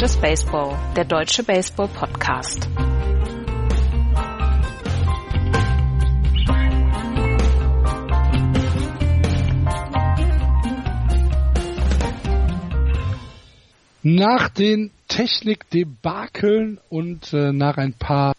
Just 0.00 0.20
Baseball, 0.20 0.78
der 0.94 1.04
deutsche 1.04 1.42
Baseball-Podcast. 1.42 2.68
Nach 14.04 14.48
den 14.50 14.92
Technikdebakeln 15.08 16.78
und 16.90 17.32
äh, 17.32 17.50
nach 17.50 17.76
ein 17.76 17.92
paar 17.92 18.36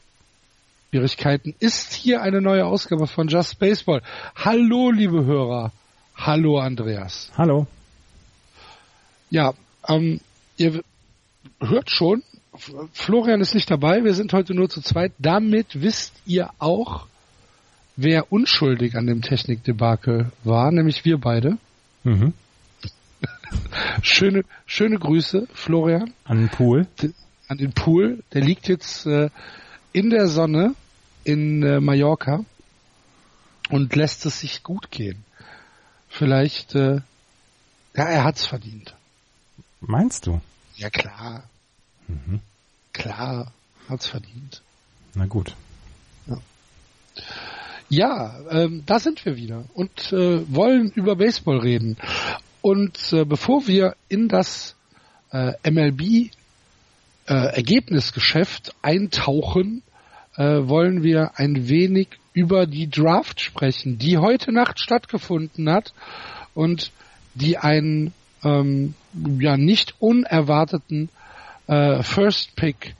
Schwierigkeiten 0.89 1.55
ist 1.59 1.91
hier 1.91 2.21
eine 2.21 2.39
neue 2.39 2.65
Ausgabe 2.65 3.05
von 3.05 3.27
Just 3.27 3.59
Baseball. 3.59 4.01
Hallo, 4.33 4.91
liebe 4.91 5.25
Hörer. 5.25 5.73
Hallo, 6.15 6.57
Andreas. 6.57 7.33
Hallo. 7.37 7.67
Ja, 9.29 9.53
ähm, 9.89 10.21
ihr 10.55 10.83
hört 11.59 11.89
schon, 11.89 12.23
Florian 12.93 13.41
ist 13.41 13.53
nicht 13.53 13.69
dabei, 13.69 14.03
wir 14.03 14.13
sind 14.13 14.33
heute 14.33 14.53
nur 14.53 14.69
zu 14.69 14.81
zweit. 14.81 15.13
Damit 15.19 15.81
wisst 15.81 16.13
ihr 16.25 16.49
auch, 16.59 17.07
wer 17.95 18.31
unschuldig 18.31 18.95
an 18.95 19.07
dem 19.07 19.21
Technikdebakel 19.21 20.31
war, 20.43 20.71
nämlich 20.71 21.05
wir 21.05 21.17
beide. 21.19 21.57
Mhm. 22.03 22.33
schöne, 24.01 24.43
schöne 24.65 24.97
Grüße, 24.97 25.47
Florian. 25.53 26.13
An 26.23 26.37
den 26.37 26.49
Pool. 26.49 26.87
An 27.47 27.57
den 27.57 27.73
Pool. 27.73 28.23
Der 28.33 28.41
liegt 28.41 28.67
jetzt 28.67 29.05
äh, 29.05 29.29
in 29.91 30.09
der 30.09 30.27
Sonne 30.27 30.75
in 31.23 31.63
äh, 31.63 31.79
Mallorca 31.79 32.45
und 33.69 33.95
lässt 33.95 34.25
es 34.25 34.39
sich 34.39 34.63
gut 34.63 34.91
gehen. 34.91 35.23
Vielleicht, 36.07 36.75
äh, 36.75 37.01
ja, 37.95 38.03
er 38.05 38.23
hat's 38.23 38.45
verdient. 38.45 38.95
Meinst 39.81 40.25
du? 40.25 40.41
Ja, 40.79 40.89
klar. 40.89 41.43
Mhm. 42.07 42.39
Klar, 42.93 43.51
hat's 43.89 44.07
verdient. 44.07 44.61
Na 45.13 45.25
gut. 45.25 45.53
Ja, 46.25 46.37
ja 47.89 48.39
ähm, 48.49 48.83
da 48.85 48.99
sind 48.99 49.25
wir 49.25 49.35
wieder 49.35 49.65
und 49.73 50.13
äh, 50.13 50.41
wollen 50.53 50.89
über 50.91 51.17
Baseball 51.17 51.59
reden. 51.59 51.97
Und 52.61 53.11
äh, 53.11 53.25
bevor 53.25 53.67
wir 53.67 53.97
in 54.07 54.29
das 54.29 54.75
äh, 55.31 55.51
MLB 55.69 56.01
äh, 56.01 56.31
Ergebnisgeschäft 57.27 58.73
eintauchen, 58.81 59.83
äh, 60.37 60.43
wollen 60.43 61.03
wir 61.03 61.37
ein 61.37 61.67
wenig 61.67 62.07
über 62.31 62.67
die 62.67 62.89
Draft 62.89 63.41
sprechen, 63.41 63.97
die 63.97 64.17
heute 64.17 64.53
Nacht 64.53 64.79
stattgefunden 64.79 65.69
hat 65.69 65.93
und 66.53 66.93
die 67.35 67.57
einen 67.57 68.13
ähm, 68.43 68.93
ja 69.39 69.57
nicht 69.57 69.95
unerwarteten 69.99 71.09
äh, 71.67 72.03
First 72.03 72.55
Pick 72.55 72.95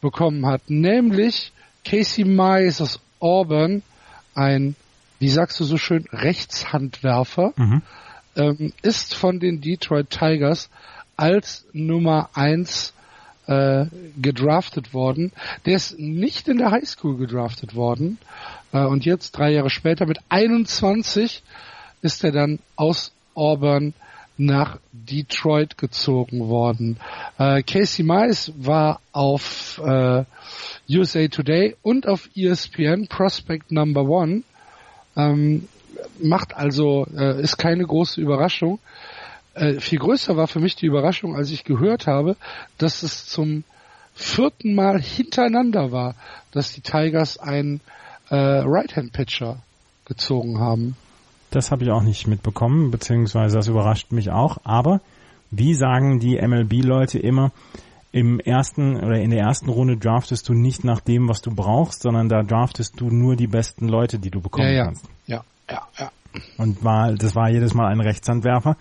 bekommen 0.00 0.46
hat, 0.46 0.62
nämlich 0.68 1.52
Casey 1.84 2.24
Mize 2.24 2.82
aus 2.82 3.00
Auburn, 3.18 3.82
ein, 4.34 4.74
wie 5.18 5.28
sagst 5.28 5.60
du 5.60 5.64
so 5.64 5.76
schön, 5.76 6.06
Rechtshandwerfer, 6.12 7.52
mhm 7.56 7.82
ähm, 8.36 8.72
ist 8.82 9.14
von 9.14 9.40
den 9.40 9.60
Detroit 9.60 10.10
Tigers 10.10 10.70
als 11.16 11.66
Nummer 11.72 12.30
eins 12.34 12.94
äh, 13.46 13.86
gedraftet 14.20 14.94
worden. 14.94 15.32
Der 15.66 15.76
ist 15.76 15.98
nicht 15.98 16.48
in 16.48 16.58
der 16.58 16.70
Highschool 16.70 17.16
gedraftet 17.16 17.74
worden. 17.74 18.18
Äh, 18.72 18.84
und 18.84 19.04
jetzt, 19.04 19.32
drei 19.32 19.50
Jahre 19.52 19.70
später, 19.70 20.06
mit 20.06 20.18
21 20.28 21.42
ist 22.02 22.24
er 22.24 22.32
dann 22.32 22.58
aus 22.76 23.12
Auburn 23.34 23.94
nach 24.40 24.78
Detroit 24.92 25.76
gezogen 25.76 26.48
worden. 26.48 26.96
Äh, 27.38 27.62
Casey 27.62 28.02
Mize 28.02 28.52
war 28.56 29.00
auf 29.12 29.78
äh, 29.84 30.24
USA 30.88 31.28
Today 31.28 31.76
und 31.82 32.08
auf 32.08 32.30
ESPN 32.34 33.06
Prospect 33.06 33.70
Number 33.70 34.02
One. 34.04 34.42
Ähm, 35.14 35.68
macht 36.22 36.56
also, 36.56 37.06
äh, 37.14 37.42
ist 37.42 37.58
keine 37.58 37.84
große 37.84 38.18
Überraschung. 38.18 38.78
Äh, 39.52 39.74
viel 39.74 39.98
größer 39.98 40.38
war 40.38 40.46
für 40.46 40.60
mich 40.60 40.74
die 40.74 40.86
Überraschung, 40.86 41.36
als 41.36 41.50
ich 41.50 41.64
gehört 41.64 42.06
habe, 42.06 42.36
dass 42.78 43.02
es 43.02 43.26
zum 43.26 43.64
vierten 44.14 44.74
Mal 44.74 45.02
hintereinander 45.02 45.92
war, 45.92 46.14
dass 46.52 46.72
die 46.72 46.80
Tigers 46.80 47.38
einen 47.38 47.80
äh, 48.30 48.36
Right-Hand-Pitcher 48.36 49.58
gezogen 50.06 50.60
haben. 50.60 50.96
Das 51.50 51.70
habe 51.70 51.84
ich 51.84 51.90
auch 51.90 52.02
nicht 52.02 52.26
mitbekommen, 52.26 52.90
beziehungsweise 52.90 53.56
das 53.56 53.68
überrascht 53.68 54.12
mich 54.12 54.30
auch. 54.30 54.58
Aber 54.64 55.00
wie 55.50 55.74
sagen 55.74 56.20
die 56.20 56.40
MLB-Leute 56.40 57.18
immer, 57.18 57.52
im 58.12 58.40
ersten 58.40 58.96
oder 58.96 59.20
in 59.20 59.30
der 59.30 59.40
ersten 59.40 59.68
Runde 59.68 59.96
draftest 59.96 60.48
du 60.48 60.54
nicht 60.54 60.84
nach 60.84 61.00
dem, 61.00 61.28
was 61.28 61.42
du 61.42 61.54
brauchst, 61.54 62.02
sondern 62.02 62.28
da 62.28 62.42
draftest 62.42 63.00
du 63.00 63.08
nur 63.08 63.36
die 63.36 63.46
besten 63.46 63.88
Leute, 63.88 64.18
die 64.18 64.30
du 64.30 64.40
bekommen 64.40 64.68
ja, 64.68 64.74
ja. 64.74 64.84
kannst. 64.86 65.04
Ja, 65.26 65.44
ja, 65.70 65.82
ja. 65.98 66.10
Und 66.56 66.82
war, 66.82 67.12
das 67.12 67.34
war 67.34 67.50
jedes 67.50 67.74
Mal 67.74 67.86
ein 67.86 68.00
Rechtshandwerfer. 68.00 68.76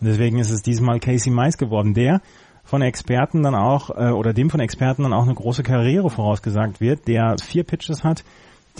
Und 0.00 0.06
deswegen 0.06 0.38
ist 0.38 0.50
es 0.50 0.62
diesmal 0.62 0.98
Casey 0.98 1.30
Mice 1.30 1.58
geworden, 1.58 1.92
der 1.92 2.20
von 2.64 2.82
Experten 2.82 3.42
dann 3.42 3.54
auch, 3.54 3.90
äh, 3.90 4.10
oder 4.10 4.32
dem 4.32 4.48
von 4.48 4.60
Experten 4.60 5.02
dann 5.02 5.12
auch 5.12 5.24
eine 5.24 5.34
große 5.34 5.62
Karriere 5.62 6.08
vorausgesagt 6.08 6.80
wird, 6.80 7.08
der 7.08 7.36
vier 7.42 7.64
Pitches 7.64 8.04
hat, 8.04 8.24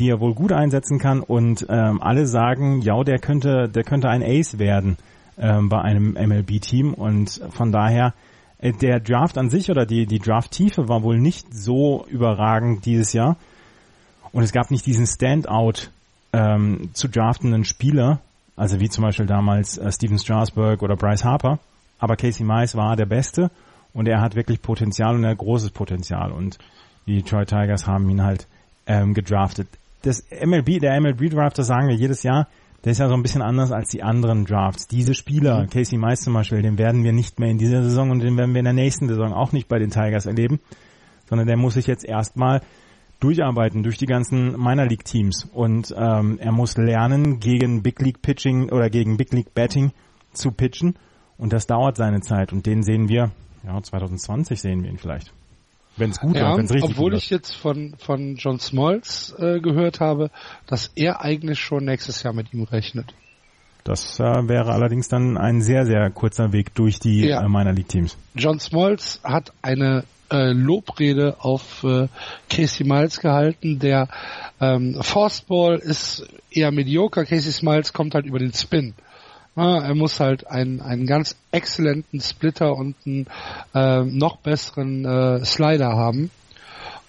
die 0.00 0.08
er 0.08 0.20
wohl 0.20 0.34
gut 0.34 0.52
einsetzen 0.52 0.98
kann. 0.98 1.20
Und 1.20 1.66
ähm, 1.68 2.02
alle 2.02 2.26
sagen, 2.26 2.80
ja, 2.80 3.02
der 3.04 3.18
könnte, 3.18 3.68
der 3.68 3.84
könnte 3.84 4.08
ein 4.08 4.22
Ace 4.22 4.58
werden 4.58 4.96
ähm, 5.38 5.68
bei 5.68 5.80
einem 5.80 6.14
MLB-Team 6.14 6.94
und 6.94 7.40
von 7.50 7.70
daher 7.70 8.14
äh, 8.58 8.72
der 8.72 8.98
Draft 9.00 9.38
an 9.38 9.50
sich 9.50 9.70
oder 9.70 9.86
die, 9.86 10.06
die 10.06 10.18
Draft-Tiefe 10.18 10.88
war 10.88 11.02
wohl 11.02 11.18
nicht 11.18 11.54
so 11.54 12.06
überragend 12.08 12.84
dieses 12.86 13.12
Jahr. 13.12 13.36
Und 14.32 14.42
es 14.42 14.52
gab 14.52 14.70
nicht 14.70 14.86
diesen 14.86 15.06
Standout 15.06 15.90
ähm, 16.32 16.90
zu 16.94 17.08
draftenden 17.08 17.64
Spieler, 17.64 18.20
also 18.56 18.80
wie 18.80 18.88
zum 18.88 19.02
Beispiel 19.02 19.26
damals 19.26 19.76
äh, 19.76 19.90
Steven 19.92 20.18
Strasburg 20.18 20.82
oder 20.82 20.96
Bryce 20.96 21.24
Harper, 21.24 21.58
aber 21.98 22.16
Casey 22.16 22.44
Mize 22.44 22.76
war 22.76 22.96
der 22.96 23.06
Beste 23.06 23.50
und 23.92 24.08
er 24.08 24.20
hat 24.20 24.34
wirklich 24.34 24.62
Potenzial 24.62 25.16
und 25.16 25.24
er 25.24 25.30
hat 25.30 25.38
großes 25.38 25.70
Potenzial. 25.72 26.32
Und 26.32 26.58
die 27.06 27.22
Detroit 27.22 27.48
Tigers 27.48 27.86
haben 27.86 28.08
ihn 28.08 28.22
halt 28.22 28.46
ähm, 28.86 29.14
gedraftet. 29.14 29.68
Das 30.02 30.24
MLB, 30.30 30.80
der 30.80 30.98
MLB 31.00 31.30
Draft, 31.30 31.58
das 31.58 31.66
sagen 31.66 31.88
wir 31.88 31.94
jedes 31.94 32.22
Jahr, 32.22 32.48
der 32.84 32.92
ist 32.92 32.98
ja 32.98 33.08
so 33.08 33.14
ein 33.14 33.22
bisschen 33.22 33.42
anders 33.42 33.72
als 33.72 33.90
die 33.90 34.02
anderen 34.02 34.46
Drafts. 34.46 34.86
Diese 34.86 35.14
Spieler, 35.14 35.62
mhm. 35.62 35.70
Casey 35.70 35.98
Mize 35.98 36.22
zum 36.22 36.34
Beispiel, 36.34 36.62
den 36.62 36.78
werden 36.78 37.04
wir 37.04 37.12
nicht 37.12 37.38
mehr 37.38 37.50
in 37.50 37.58
dieser 37.58 37.82
Saison 37.82 38.10
und 38.10 38.20
den 38.20 38.36
werden 38.38 38.54
wir 38.54 38.60
in 38.60 38.64
der 38.64 38.72
nächsten 38.72 39.08
Saison 39.08 39.32
auch 39.32 39.52
nicht 39.52 39.68
bei 39.68 39.78
den 39.78 39.90
Tigers 39.90 40.26
erleben, 40.26 40.60
sondern 41.28 41.46
der 41.46 41.56
muss 41.56 41.74
sich 41.74 41.86
jetzt 41.86 42.04
erstmal 42.04 42.62
durcharbeiten 43.20 43.82
durch 43.82 43.98
die 43.98 44.06
ganzen 44.06 44.52
Minor 44.52 44.86
League 44.86 45.04
Teams 45.04 45.44
und 45.52 45.94
ähm, 45.96 46.38
er 46.40 46.52
muss 46.52 46.78
lernen 46.78 47.38
gegen 47.38 47.82
Big 47.82 48.00
League 48.00 48.22
Pitching 48.22 48.70
oder 48.70 48.88
gegen 48.88 49.18
Big 49.18 49.32
League 49.34 49.52
Batting 49.54 49.92
zu 50.32 50.52
pitchen 50.52 50.94
und 51.36 51.52
das 51.52 51.66
dauert 51.66 51.98
seine 51.98 52.22
Zeit 52.22 52.50
und 52.52 52.64
den 52.64 52.82
sehen 52.82 53.10
wir 53.10 53.30
ja 53.62 53.80
2020 53.80 54.58
sehen 54.58 54.82
wir 54.82 54.90
ihn 54.90 54.96
vielleicht 54.96 55.34
wenn 56.00 56.10
es 56.10 56.20
gut 56.20 56.36
ja, 56.36 56.56
wenn 56.56 56.64
es 56.64 56.72
richtig 56.72 56.90
obwohl 56.90 57.12
gut 57.12 57.22
ich 57.22 57.30
jetzt 57.30 57.54
von 57.54 57.94
von 57.98 58.36
John 58.36 58.58
Smoltz 58.58 59.34
äh, 59.38 59.60
gehört 59.60 60.00
habe 60.00 60.30
dass 60.66 60.90
er 60.94 61.22
eigentlich 61.22 61.60
schon 61.60 61.84
nächstes 61.84 62.22
Jahr 62.22 62.32
mit 62.32 62.52
ihm 62.52 62.64
rechnet 62.64 63.14
das 63.84 64.18
äh, 64.18 64.22
wäre 64.22 64.72
allerdings 64.72 65.08
dann 65.08 65.36
ein 65.38 65.62
sehr 65.62 65.86
sehr 65.86 66.10
kurzer 66.10 66.52
Weg 66.52 66.74
durch 66.74 66.98
die 66.98 67.26
ja. 67.26 67.42
äh, 67.42 67.48
Minor 67.48 67.72
League 67.72 67.88
Teams 67.88 68.16
John 68.34 68.58
Smoltz 68.58 69.20
hat 69.22 69.52
eine 69.62 70.04
äh, 70.30 70.52
Lobrede 70.52 71.36
auf 71.40 71.84
äh, 71.84 72.08
Casey 72.48 72.86
Miles 72.86 73.20
gehalten. 73.20 73.78
Der 73.78 74.08
ähm, 74.60 75.02
Forceball 75.02 75.76
ist 75.76 76.26
eher 76.50 76.70
mediocre. 76.70 77.26
Casey 77.26 77.64
Miles 77.64 77.92
kommt 77.92 78.14
halt 78.14 78.26
über 78.26 78.38
den 78.38 78.52
Spin. 78.52 78.94
Er 79.56 79.94
muss 79.94 80.20
halt 80.20 80.46
einen, 80.46 80.80
einen 80.80 81.06
ganz 81.06 81.36
exzellenten 81.50 82.20
Splitter 82.20 82.74
und 82.76 82.94
einen 83.04 83.26
äh, 83.74 84.04
noch 84.04 84.38
besseren 84.38 85.04
äh, 85.04 85.44
Slider 85.44 85.88
haben. 85.96 86.30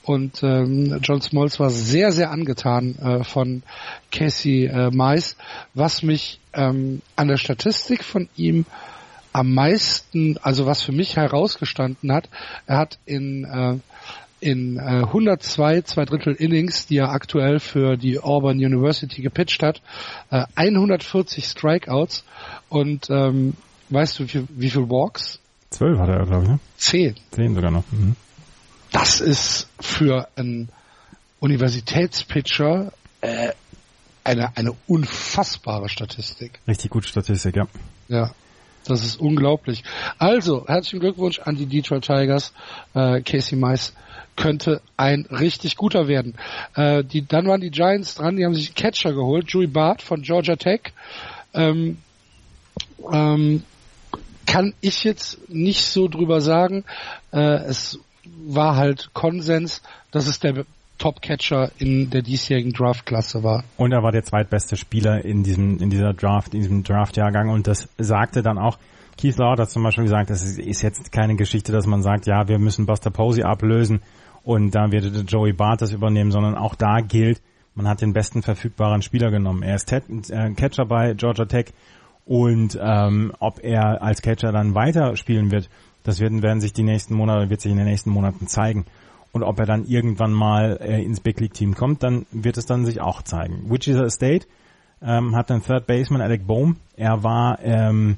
Und 0.04 0.42
ähm, 0.42 1.00
John 1.04 1.22
Smalls 1.22 1.60
war 1.60 1.70
sehr, 1.70 2.12
sehr 2.12 2.32
angetan 2.32 2.96
äh, 2.98 3.24
von 3.24 3.62
Casey 4.12 4.66
äh, 4.66 4.90
Mice, 4.90 5.36
was 5.76 6.02
mich 6.02 6.40
ähm, 6.54 7.02
an 7.16 7.28
der 7.28 7.38
Statistik 7.38 8.04
von 8.04 8.28
ihm 8.36 8.66
am 9.32 9.54
meisten, 9.54 10.38
also 10.42 10.66
was 10.66 10.82
für 10.82 10.92
mich 10.92 11.16
herausgestanden 11.16 12.12
hat, 12.12 12.30
er 12.66 12.78
hat 12.78 12.98
in 13.06 13.46
äh, 13.46 13.78
in 14.42 14.78
äh, 14.78 15.04
102 15.06 15.84
zwei 15.84 16.06
Drittel 16.06 16.34
Innings, 16.34 16.88
die 16.88 16.98
er 16.98 17.12
aktuell 17.12 17.60
für 17.60 17.96
die 17.96 18.20
Auburn 18.20 18.58
University 18.58 19.22
gepitcht 19.22 19.64
hat, 19.64 19.82
äh, 20.32 20.46
140 20.56 21.46
Strikeouts 21.46 22.26
und 22.68 23.10
ähm, 23.10 23.54
weißt 23.90 24.20
du 24.20 24.24
wie, 24.26 24.48
wie 24.50 24.70
viel 24.70 24.90
Walks? 24.90 25.40
Zwölf 25.70 26.00
hat 26.00 26.10
er, 26.10 26.26
glaube 26.26 26.44
ich. 26.44 26.50
Ne? 26.50 26.60
Zehn. 26.78 27.16
Zehn 27.32 27.56
sogar 27.56 27.72
noch. 27.72 27.84
Mhm. 27.92 28.16
Das 28.92 29.22
ist 29.22 29.70
für 29.80 30.28
einen 30.36 30.70
Universitätspitcher 31.40 32.92
äh, 33.22 33.52
eine 34.24 34.56
eine 34.58 34.74
unfassbare 34.88 35.88
Statistik. 35.88 36.60
Richtig 36.68 36.92
gute 36.92 37.08
Statistik, 37.08 37.56
ja. 37.56 37.68
Ja. 38.08 38.32
Das 38.86 39.06
ist 39.06 39.20
unglaublich. 39.20 39.84
Also, 40.18 40.66
herzlichen 40.68 41.02
Glückwunsch 41.02 41.40
an 41.40 41.56
die 41.56 41.68
Detroit 41.68 42.04
Tigers. 42.04 42.52
Äh, 42.96 43.22
Casey 43.22 43.56
Mice 43.56 43.94
könnte 44.36 44.82
ein 44.98 45.28
richtig 45.30 45.76
guter 45.78 46.08
werden. 46.08 46.36
Äh, 46.76 47.04
die, 47.04 47.26
dann 47.26 47.48
waren 47.48 47.62
die 47.62 47.72
Giants 47.72 48.16
dran, 48.16 48.38
die 48.38 48.46
haben 48.46 48.56
sich 48.56 48.70
einen 48.70 48.76
Catcher 48.76 49.14
geholt, 49.14 49.50
Joey 49.50 49.68
Bart 49.68 50.02
von 50.02 50.22
Georgia 50.22 50.56
Tech. 50.56 50.94
Ähm, 51.54 51.98
ähm, 53.12 53.64
kann 54.46 54.74
ich 54.82 55.04
jetzt 55.04 55.50
nicht 55.50 55.86
so 55.86 56.08
drüber 56.08 56.42
sagen. 56.42 56.84
Äh, 57.32 57.64
es 57.66 58.00
war 58.46 58.76
halt 58.76 59.12
Konsens, 59.14 59.82
dass 60.12 60.28
es 60.28 60.40
der 60.40 60.66
Top-Catcher 60.98 61.72
in 61.80 62.12
der 62.12 62.22
diesjährigen 62.22 62.74
Draft-Klasse 62.74 63.44
war. 63.44 63.64
Und 63.78 63.92
er 63.92 64.04
war 64.04 64.12
der 64.12 64.24
zweitbeste 64.24 64.78
Spieler 64.78 65.26
in 65.26 65.44
diesem, 65.44 65.80
in 65.80 65.90
dieser 65.90 66.14
Draft, 66.14 66.54
in 66.54 66.62
diesem 66.62 66.84
Draft-Jahrgang 66.84 67.50
und 67.50 67.66
das 67.66 67.90
sagte 67.98 68.44
dann 68.44 68.60
auch 68.60 68.78
Keith 69.18 69.38
Lord 69.38 69.60
hat 69.60 69.70
zum 69.70 69.84
Beispiel 69.84 70.06
gesagt, 70.06 70.30
das 70.30 70.44
ist 70.44 70.82
jetzt 70.82 71.12
keine 71.12 71.36
Geschichte, 71.36 71.72
dass 71.72 71.86
man 71.86 72.02
sagt, 72.02 72.26
ja, 72.26 72.48
wir 72.48 72.60
müssen 72.60 72.86
Buster 72.86 73.12
Posey 73.12 73.44
ablösen 73.44 74.02
und 74.44 74.72
da 74.74 74.92
wird 74.92 75.30
Joey 75.32 75.54
Bart 75.54 75.82
das 75.82 75.94
übernehmen, 75.94 76.32
sondern 76.32 76.56
auch 76.56 76.76
da 76.76 77.02
gilt, 77.02 77.42
man 77.76 77.88
hat 77.88 78.02
den 78.02 78.14
besten 78.14 78.42
verfügbaren 78.42 79.02
Spieler 79.02 79.32
genommen. 79.32 79.64
Er 79.64 79.76
ist 79.76 79.92
äh, 79.92 80.52
Catcher 80.56 80.86
bei 80.86 81.14
Georgia 81.14 81.46
Tech 81.46 81.74
und 82.26 82.78
ähm, 82.82 83.32
ob 83.40 83.64
er 83.64 84.02
als 84.02 84.22
Catcher 84.22 84.52
dann 84.52 84.76
weiter 84.76 85.16
spielen 85.16 85.52
wird, 85.52 85.70
das 86.04 86.20
werden, 86.20 86.42
werden 86.42 86.62
sich 86.62 86.74
die 86.74 86.84
nächsten 86.84 87.14
Monate, 87.14 87.50
wird 87.50 87.62
sich 87.62 87.72
in 87.72 87.78
den 87.78 87.88
nächsten 87.88 88.10
Monaten 88.10 88.48
zeigen. 88.48 88.86
Und 89.34 89.44
ob 89.44 89.60
er 89.60 89.66
dann 89.66 89.86
irgendwann 89.86 90.34
mal 90.34 90.78
äh, 90.82 91.02
ins 91.02 91.22
Big 91.22 91.40
League 91.40 91.54
Team 91.54 91.76
kommt, 91.76 92.04
dann 92.04 92.26
wird 92.32 92.58
es 92.58 92.66
dann 92.66 92.86
sich 92.86 93.00
auch 93.00 93.22
zeigen. 93.22 93.70
Wichita 93.70 94.10
State 94.10 94.48
ähm, 95.02 95.36
hat 95.36 95.52
einen 95.52 95.64
Third 95.64 95.88
Baseman 95.88 96.22
Alec 96.22 96.46
Bohm. 96.46 96.78
Er 96.98 97.24
war 97.24 97.60
ähm, 97.62 98.18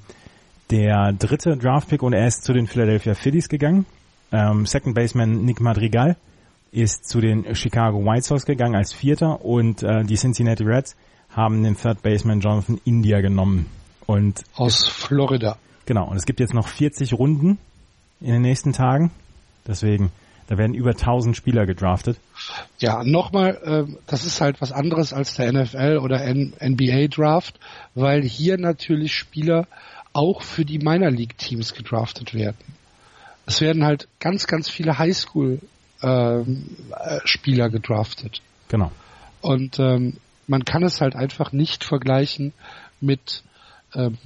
der 0.74 1.14
dritte 1.14 1.56
Draftpick 1.56 2.02
und 2.02 2.14
er 2.14 2.26
ist 2.26 2.44
zu 2.44 2.52
den 2.52 2.66
Philadelphia 2.66 3.14
Phillies 3.14 3.48
gegangen. 3.48 3.86
Ähm, 4.32 4.66
Second 4.66 4.96
Baseman 4.96 5.46
Nick 5.46 5.62
Madrigal 5.62 6.18
ist 6.72 7.08
zu 7.08 7.22
den 7.22 7.54
Chicago 7.56 8.04
White 8.04 8.24
Sox 8.24 8.46
gegangen 8.46 8.76
als 8.76 8.92
Vierter 8.92 9.46
und 9.46 9.84
äh, 9.84 10.04
die 10.04 10.16
Cincinnati 10.16 10.64
Reds 10.64 10.96
haben 11.30 11.62
den 11.62 11.78
Third 11.78 12.02
Baseman 12.02 12.40
Jonathan 12.40 12.82
India 12.86 13.22
genommen. 13.22 13.68
Und 14.08 14.44
aus 14.56 14.88
Florida. 14.88 15.58
Genau, 15.86 16.10
und 16.10 16.18
es 16.18 16.26
gibt 16.26 16.40
jetzt 16.40 16.56
noch 16.56 16.68
40 16.68 17.14
Runden 17.14 17.60
in 18.20 18.34
den 18.34 18.42
nächsten 18.42 18.74
Tagen. 18.74 19.12
Deswegen, 19.68 20.12
da 20.48 20.58
werden 20.58 20.74
über 20.74 20.92
1000 20.92 21.38
Spieler 21.38 21.68
gedraftet. 21.68 22.18
Ja, 22.80 23.04
nochmal, 23.04 23.60
äh, 23.64 23.96
das 24.08 24.26
ist 24.26 24.42
halt 24.42 24.60
was 24.60 24.72
anderes 24.72 25.14
als 25.14 25.36
der 25.36 25.54
NFL 25.54 26.00
oder 26.02 26.20
NBA 26.26 27.08
Draft, 27.10 27.60
weil 27.94 28.24
hier 28.24 28.58
natürlich 28.58 29.14
Spieler 29.14 29.68
auch 30.14 30.42
für 30.42 30.66
die 30.66 30.80
Minor 30.80 31.12
League 31.12 31.38
Teams 31.38 31.74
gedraftet 31.74 32.34
werden. 32.34 32.58
Es 33.46 33.62
werden 33.62 33.84
halt 33.84 34.08
ganz, 34.20 34.48
ganz 34.48 34.70
viele 34.70 34.98
Highschool 34.98 35.60
ähm, 36.02 36.66
äh, 36.92 37.20
Spieler 37.26 37.70
gedraftet. 37.70 38.42
Genau. 38.70 38.92
Und 39.42 39.80
ähm, 39.80 40.18
man 40.48 40.66
kann 40.66 40.84
es 40.84 41.02
halt 41.02 41.16
einfach 41.16 41.52
nicht 41.52 41.84
vergleichen 41.84 42.54
mit 43.02 43.44
ähm, 43.94 44.18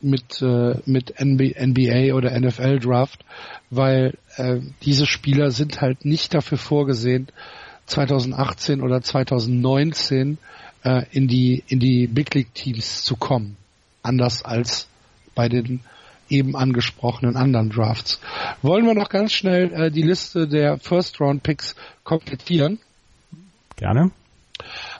mit 0.00 0.40
äh, 0.40 0.76
mit 0.86 1.14
NBA 1.20 2.14
oder 2.14 2.38
NFL 2.38 2.78
Draft, 2.78 3.24
weil 3.70 4.16
äh, 4.36 4.60
diese 4.82 5.06
Spieler 5.06 5.50
sind 5.50 5.80
halt 5.80 6.04
nicht 6.04 6.32
dafür 6.34 6.58
vorgesehen, 6.58 7.28
2018 7.86 8.80
oder 8.80 9.02
2019 9.02 10.38
äh, 10.84 11.04
in 11.10 11.28
die 11.28 11.62
in 11.66 11.80
die 11.80 12.06
Big 12.06 12.34
League 12.34 12.54
Teams 12.54 13.04
zu 13.04 13.16
kommen, 13.16 13.56
anders 14.02 14.42
als 14.44 14.88
bei 15.40 15.48
den 15.48 15.80
eben 16.28 16.54
angesprochenen 16.54 17.34
anderen 17.34 17.70
Drafts. 17.70 18.20
Wollen 18.60 18.84
wir 18.84 18.92
noch 18.92 19.08
ganz 19.08 19.32
schnell 19.32 19.72
äh, 19.72 19.90
die 19.90 20.02
Liste 20.02 20.46
der 20.46 20.76
First 20.76 21.18
Round 21.18 21.42
Picks 21.42 21.76
komplettieren? 22.04 22.78
Gerne. 23.76 24.10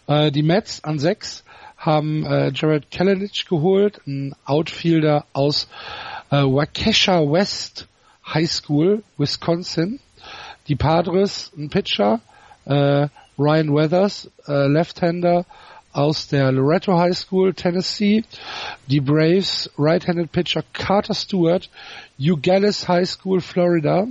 Äh, 0.07 0.31
die 0.31 0.43
Mets 0.43 0.83
an 0.83 0.99
sechs 0.99 1.45
haben 1.77 2.25
äh, 2.25 2.53
Jared 2.55 2.91
Kellenich 2.91 3.45
geholt, 3.45 4.01
ein 4.07 4.35
Outfielder 4.47 5.27
aus 5.35 5.69
äh, 6.31 6.37
Waukesha 6.37 7.21
West 7.21 7.87
High 8.27 8.51
School, 8.51 9.03
Wisconsin. 9.19 10.01
Die 10.69 10.77
Padres, 10.77 11.53
ein 11.55 11.69
Pitcher, 11.69 12.21
äh, 12.65 13.09
Ryan 13.39 13.75
Weathers, 13.75 14.31
äh, 14.49 14.69
Left-Hander 14.69 15.45
aus 15.93 16.29
der 16.29 16.53
Loretto 16.53 16.99
High 16.99 17.17
School, 17.17 17.55
Tennessee. 17.55 18.25
Die 18.87 19.01
Braves, 19.01 19.71
Right-Handed 19.79 20.33
Pitcher 20.33 20.63
Carter 20.73 21.15
Stewart, 21.15 21.71
Eugallus 22.21 22.89
High 22.89 23.09
School, 23.09 23.41
Florida. 23.41 24.07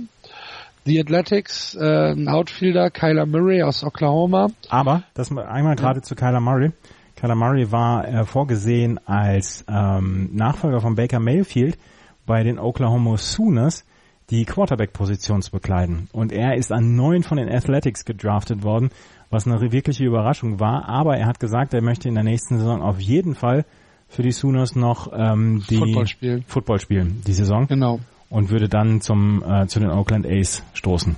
Die 0.86 0.98
Athletics, 0.98 1.74
äh, 1.74 2.12
ein 2.12 2.28
Outfielder, 2.28 2.90
Kyler 2.90 3.26
Murray 3.26 3.62
aus 3.62 3.84
Oklahoma. 3.84 4.48
Aber, 4.70 5.02
das 5.14 5.30
einmal 5.30 5.76
gerade 5.76 5.98
ja. 5.98 6.02
zu 6.02 6.14
Kyler 6.14 6.40
Murray. 6.40 6.72
Kyler 7.16 7.34
Murray 7.34 7.70
war 7.70 8.08
äh, 8.08 8.24
vorgesehen 8.24 8.98
als 9.06 9.64
ähm, 9.68 10.30
Nachfolger 10.32 10.80
von 10.80 10.94
Baker 10.94 11.20
Mayfield 11.20 11.78
bei 12.24 12.42
den 12.42 12.58
Oklahoma 12.58 13.18
Sooners 13.18 13.84
die 14.30 14.44
Quarterback-Position 14.44 15.42
zu 15.42 15.50
bekleiden. 15.50 16.08
Und 16.12 16.32
er 16.32 16.54
ist 16.54 16.72
an 16.72 16.94
neun 16.94 17.22
von 17.22 17.36
den 17.36 17.48
Athletics 17.48 18.04
gedraftet 18.04 18.62
worden, 18.62 18.90
was 19.28 19.46
eine 19.46 19.60
wirkliche 19.72 20.04
Überraschung 20.04 20.60
war. 20.60 20.88
Aber 20.88 21.16
er 21.16 21.26
hat 21.26 21.40
gesagt, 21.40 21.74
er 21.74 21.82
möchte 21.82 22.08
in 22.08 22.14
der 22.14 22.24
nächsten 22.24 22.58
Saison 22.58 22.82
auf 22.82 23.00
jeden 23.00 23.34
Fall 23.34 23.64
für 24.08 24.22
die 24.22 24.32
Sooners 24.32 24.74
noch 24.74 25.12
ähm, 25.12 25.64
die 25.68 25.76
Football 25.76 26.06
spielen. 26.06 26.44
Football 26.46 26.80
spielen, 26.80 27.22
die 27.26 27.32
Saison. 27.32 27.66
Genau. 27.66 28.00
Und 28.28 28.50
würde 28.50 28.68
dann 28.68 29.00
zum 29.00 29.42
äh, 29.42 29.66
zu 29.66 29.80
den 29.80 29.90
Oakland 29.90 30.26
A's 30.26 30.62
stoßen. 30.74 31.16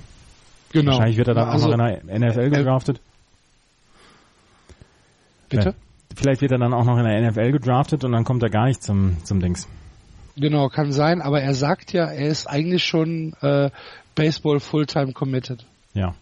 Genau. 0.71 0.91
Wahrscheinlich 0.91 1.17
wird 1.17 1.27
er 1.27 1.35
dann 1.35 1.49
also, 1.49 1.71
auch 1.71 1.77
noch 1.77 1.87
in 1.87 2.21
der 2.21 2.29
NFL 2.31 2.49
gedraftet. 2.49 2.99
Bitte? 5.49 5.75
Vielleicht 6.15 6.41
wird 6.41 6.51
er 6.51 6.57
dann 6.57 6.73
auch 6.73 6.85
noch 6.85 6.97
in 6.97 7.05
der 7.05 7.29
NFL 7.29 7.51
gedraftet 7.51 8.03
und 8.03 8.11
dann 8.11 8.23
kommt 8.23 8.41
er 8.43 8.49
gar 8.49 8.65
nicht 8.65 8.81
zum, 8.81 9.17
zum 9.23 9.39
Dings. 9.39 9.67
Genau, 10.35 10.69
kann 10.69 10.91
sein, 10.91 11.21
aber 11.21 11.41
er 11.41 11.53
sagt 11.53 11.93
ja, 11.93 12.05
er 12.05 12.27
ist 12.27 12.47
eigentlich 12.47 12.83
schon 12.83 13.33
äh, 13.41 13.69
Baseball 14.15 14.59
Fulltime 14.59 15.13
committed. 15.13 15.65
Ja, 15.93 16.15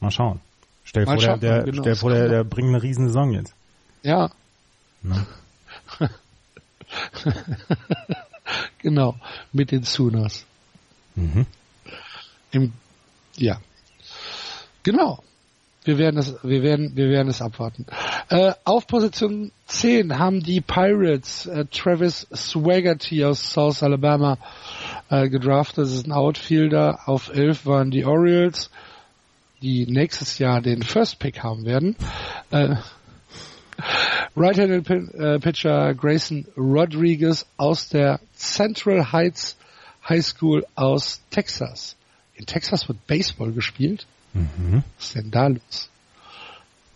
mal 0.00 0.10
schauen. 0.10 0.40
Stell 0.84 1.04
mal 1.04 1.18
vor, 1.20 1.36
der, 1.38 1.62
der, 1.62 1.62
genau, 1.64 1.82
stell 1.82 1.94
vor 1.96 2.10
der, 2.10 2.28
der 2.28 2.44
bringt 2.44 2.68
eine 2.68 2.82
riesen 2.82 3.06
Saison 3.06 3.32
jetzt. 3.32 3.54
Ja. 4.02 4.30
Ne? 5.02 5.26
genau, 8.78 9.16
mit 9.52 9.70
den 9.70 9.84
Sooners. 9.84 10.46
Mhm. 11.14 11.46
Im, 12.50 12.72
ja. 13.36 13.60
Genau. 14.82 15.22
Wir 15.84 15.98
werden 15.98 16.18
es, 16.18 16.34
wir 16.42 16.62
werden, 16.62 16.94
wir 16.94 17.08
werden 17.08 17.28
es 17.28 17.42
abwarten. 17.42 17.86
Äh, 18.32 18.54
auf 18.64 18.86
Position 18.86 19.52
10 19.66 20.18
haben 20.18 20.42
die 20.42 20.62
Pirates 20.62 21.44
äh, 21.44 21.66
Travis 21.66 22.26
Swaggerty 22.34 23.26
aus 23.26 23.52
South 23.52 23.82
Alabama 23.82 24.38
äh, 25.10 25.28
gedraftet. 25.28 25.84
Das 25.84 25.92
ist 25.92 26.06
ein 26.06 26.12
Outfielder. 26.12 27.00
Auf 27.04 27.28
11 27.28 27.66
waren 27.66 27.90
die 27.90 28.06
Orioles, 28.06 28.70
die 29.60 29.84
nächstes 29.84 30.38
Jahr 30.38 30.62
den 30.62 30.82
First 30.82 31.18
Pick 31.18 31.42
haben 31.42 31.66
werden. 31.66 31.94
Äh, 32.50 32.76
Right-handed 34.34 34.88
äh, 35.14 35.38
Pitcher 35.38 35.92
Grayson 35.92 36.46
Rodriguez 36.56 37.44
aus 37.58 37.90
der 37.90 38.18
Central 38.34 39.12
Heights 39.12 39.58
High 40.08 40.24
School 40.24 40.64
aus 40.74 41.20
Texas. 41.28 41.96
In 42.34 42.46
Texas 42.46 42.88
wird 42.88 43.06
Baseball 43.06 43.52
gespielt. 43.52 44.06
Mhm. 44.32 44.84
Was 44.96 45.04
ist 45.08 45.16
denn 45.16 45.30
da 45.30 45.48
los? 45.48 45.90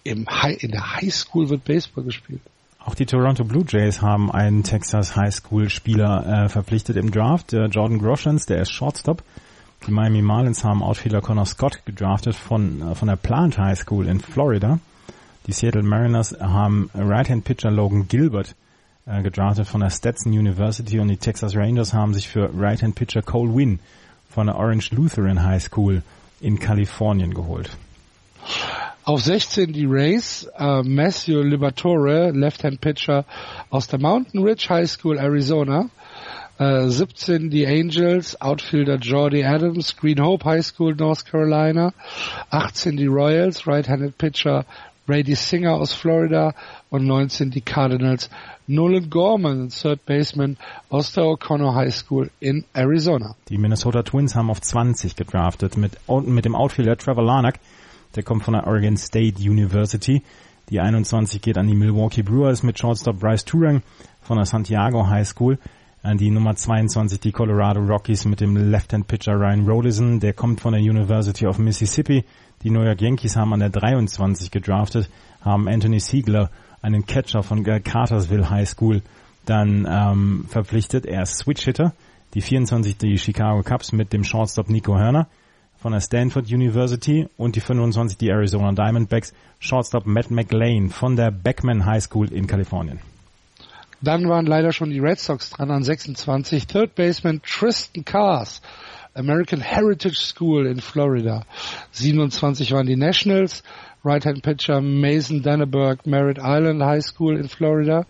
Im 0.07 0.27
High, 0.27 0.63
in 0.63 0.71
der 0.71 0.97
High 0.97 1.13
School 1.13 1.49
wird 1.49 1.65
Baseball 1.65 2.05
gespielt. 2.05 2.41
Auch 2.79 2.95
die 2.95 3.07
Toronto 3.07 3.45
Blue 3.45 3.65
Jays 3.67 4.01
haben 4.01 4.31
einen 4.31 4.63
Texas 4.63 5.17
High 5.17 5.35
School 5.35 5.69
Spieler 5.69 6.45
äh, 6.45 6.49
verpflichtet 6.49 6.97
im 6.97 7.11
Draft, 7.11 7.53
äh, 7.53 7.67
Jordan 7.67 7.99
Groshans, 7.99 8.47
der 8.47 8.63
ist 8.63 8.71
Shortstop. 8.71 9.23
Die 9.87 9.91
Miami 9.91 10.23
Marlins 10.23 10.65
haben 10.65 10.83
Outfielder 10.83 11.21
Connor 11.21 11.47
Scott 11.47 11.85
gedraftet 11.85 12.37
von, 12.37 12.83
äh, 12.83 12.95
von 12.95 13.09
der 13.09 13.17
Plant 13.17 13.59
High 13.59 13.79
School 13.79 14.07
in 14.07 14.21
Florida. 14.21 14.79
Die 15.47 15.53
Seattle 15.53 15.83
Mariners 15.83 16.37
haben 16.41 16.91
Right-Hand 16.95 17.45
Pitcher 17.45 17.71
Logan 17.71 18.09
Gilbert 18.09 18.55
äh, 19.07 19.23
gedraftet 19.23 19.67
von 19.67 19.81
der 19.81 19.91
Stetson 19.91 20.33
University 20.33 20.99
und 20.99 21.09
die 21.09 21.17
Texas 21.17 21.57
Rangers 21.57 21.93
haben 21.93 22.15
sich 22.15 22.29
für 22.29 22.51
Right-Hand 22.57 22.95
Pitcher 22.95 23.23
Cole 23.23 23.55
Wynn 23.55 23.81
von 24.31 24.47
der 24.47 24.57
Orange 24.57 24.93
Lutheran 24.93 25.43
High 25.43 25.63
School 25.63 26.03
in 26.41 26.59
Kalifornien 26.59 27.35
geholt. 27.35 27.71
Auf 29.07 29.23
16 29.23 29.73
die 29.73 29.87
Rays, 29.87 30.51
äh, 30.59 30.83
Matthew 30.83 31.41
Liberatore, 31.41 32.33
Left-Hand 32.33 32.81
Pitcher 32.81 33.25
aus 33.71 33.87
der 33.87 34.01
Mountain 34.01 34.43
Ridge 34.43 34.67
High 34.69 34.91
School, 34.91 35.17
Arizona. 35.19 35.91
Äh, 36.59 36.89
17 36.89 37.49
die 37.49 37.69
Angels, 37.69 38.41
Outfielder 38.41 38.97
Jordy 38.97 39.45
Adams, 39.45 39.97
Green 39.97 40.21
Hope 40.21 40.45
High 40.45 40.67
School, 40.67 40.97
North 40.97 41.25
Carolina. 41.25 41.93
18 42.51 42.97
die 42.97 43.07
Royals, 43.07 43.65
Right-Handed 43.69 44.19
Pitcher 44.19 44.67
Brady 45.07 45.37
Singer 45.37 45.75
aus 45.75 45.93
Florida 45.93 46.53
und 46.91 47.07
19 47.07 47.53
die 47.53 47.61
Cardinals 47.61 48.29
Nolan 48.67 49.09
Gorman, 49.09 49.69
Third 49.69 50.05
Baseman 50.05 50.57
aus 50.89 51.13
der 51.13 51.23
O'Connor 51.23 51.77
High 51.77 51.95
School 51.95 52.33
in 52.41 52.65
Arizona. 52.73 53.37
Die 53.51 53.59
Minnesota 53.59 54.03
Twins 54.03 54.35
haben 54.35 54.51
auf 54.51 54.61
20 54.61 55.15
gedraftet 55.15 55.77
mit, 55.77 55.93
mit 56.25 56.45
dem 56.45 56.57
Outfielder 56.57 56.97
Trevor 56.97 57.23
Larnack. 57.23 57.61
Der 58.17 58.23
kommt 58.23 58.45
von 58.45 58.55
der 58.55 58.67
Oregon 58.67 58.97
State 58.97 59.39
University. 59.39 60.23
Die 60.71 60.81
21 60.81 61.43
geht 61.43 61.59
an 61.59 61.67
die 61.69 61.75
Milwaukee 61.75 62.23
Brewers 62.23 62.63
mit 62.63 62.79
Shortstop 62.79 63.21
Bryce 63.21 63.45
Turang 63.45 63.83
von 64.23 64.39
der 64.39 64.47
Santiago 64.47 65.07
High 65.07 65.29
School. 65.29 65.59
An 66.03 66.17
die 66.17 66.31
Nummer 66.31 66.57
22 66.57 67.21
die 67.21 67.33
Colorado 67.33 67.81
Rockies 67.81 68.25
mit 68.25 68.41
dem 68.41 68.57
Left-Hand-Pitcher 68.57 69.35
Ryan 69.35 69.69
Rolison. 69.69 70.19
Der 70.19 70.33
kommt 70.33 70.63
von 70.63 70.73
der 70.73 70.81
University 70.81 71.47
of 71.47 71.59
Mississippi. 71.59 72.25
Die 72.63 72.71
New 72.71 72.83
York 72.83 73.03
Yankees 73.03 73.37
haben 73.37 73.53
an 73.53 73.61
der 73.61 73.69
23 73.69 74.51
gedraftet, 74.51 75.11
haben 75.43 75.69
Anthony 75.69 76.01
Siegler, 76.01 76.51
einen 76.81 77.05
Catcher 77.05 77.43
von 77.43 77.65
Cartersville 77.65 78.49
High 78.49 78.69
School, 78.69 79.03
dann 79.45 79.87
ähm, 79.89 80.47
verpflichtet. 80.49 81.05
Er 81.05 81.23
ist 81.23 81.37
Switch-Hitter. 81.37 81.93
Die 82.33 82.41
24 82.41 82.97
die 82.97 83.19
Chicago 83.19 83.63
Cubs 83.63 83.93
mit 83.93 84.15
dem 84.15 84.25
Shortstop 84.25 84.71
Nico 84.71 84.97
Hörner 84.97 85.29
von 85.87 85.93
der 85.93 86.01
Stanford 86.01 86.51
University 86.51 87.29
und 87.37 87.55
die 87.55 87.61
25 87.61 88.19
die 88.19 88.29
Arizona 88.29 88.73
Diamondbacks, 88.73 89.33
Shortstop 89.61 90.05
Matt 90.05 90.33
McLean 90.33 90.91
von 90.91 91.15
der 91.15 91.31
Beckman 91.31 91.87
High 91.87 92.03
School 92.03 92.33
in 92.33 92.49
Kalifornien. 92.49 92.99
Dann 94.03 94.29
waren 94.29 94.47
leider 94.47 94.73
schon 94.73 94.91
die 94.91 94.99
Red 94.99 95.21
Sox 95.21 95.51
dran 95.51 95.71
an 95.71 95.85
26. 95.85 96.67
Third 96.67 96.97
Baseman 96.97 97.41
Tristan 97.41 98.05
Cars, 98.05 98.63
American 99.15 99.61
Heritage 99.61 100.17
School 100.17 100.67
in 100.67 100.81
Florida. 100.81 101.45
27 101.93 102.73
waren 102.73 102.89
die 102.89 102.97
Nationals, 102.97 103.63
Right-Hand 104.05 104.43
Pitcher 104.43 104.81
Mason 104.81 105.41
Danneberg, 105.41 106.05
Merritt 106.05 106.39
Island 106.39 106.83
High 106.83 107.05
School 107.05 107.39
in 107.39 107.49
Florida. 107.49 108.07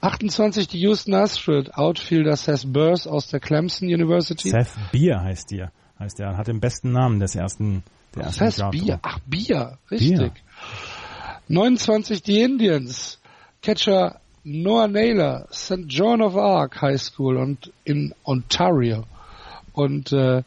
28 0.00 0.68
die 0.68 0.78
Houston 0.78 1.12
Astros, 1.12 1.68
Outfielder 1.68 2.36
Seth 2.36 2.72
Burrs 2.72 3.06
aus 3.06 3.28
der 3.28 3.40
Clemson 3.40 3.88
University. 3.88 4.48
Seth 4.48 4.72
Beer 4.90 5.20
heißt 5.20 5.50
der 5.50 5.70
heißt 6.00 6.18
er, 6.20 6.36
hat 6.36 6.48
den 6.48 6.60
besten 6.60 6.92
Namen 6.92 7.20
des 7.20 7.36
ersten, 7.36 7.82
der 8.14 8.24
ersten 8.24 8.44
Das 8.44 8.58
heißt 8.58 8.70
Bier. 8.70 8.98
Ach, 9.02 9.18
Bier. 9.26 9.78
Richtig. 9.90 10.18
Bier. 10.18 10.32
29 11.48 12.22
die 12.22 12.40
Indians. 12.40 13.18
Catcher 13.62 14.20
Noah 14.42 14.88
Naylor, 14.88 15.46
St. 15.52 15.84
John 15.86 16.22
of 16.22 16.34
Arc 16.34 16.80
High 16.80 17.00
School 17.00 17.36
und 17.36 17.70
in 17.84 18.14
Ontario. 18.24 19.04
Und 19.74 20.12
äh, 20.12 20.42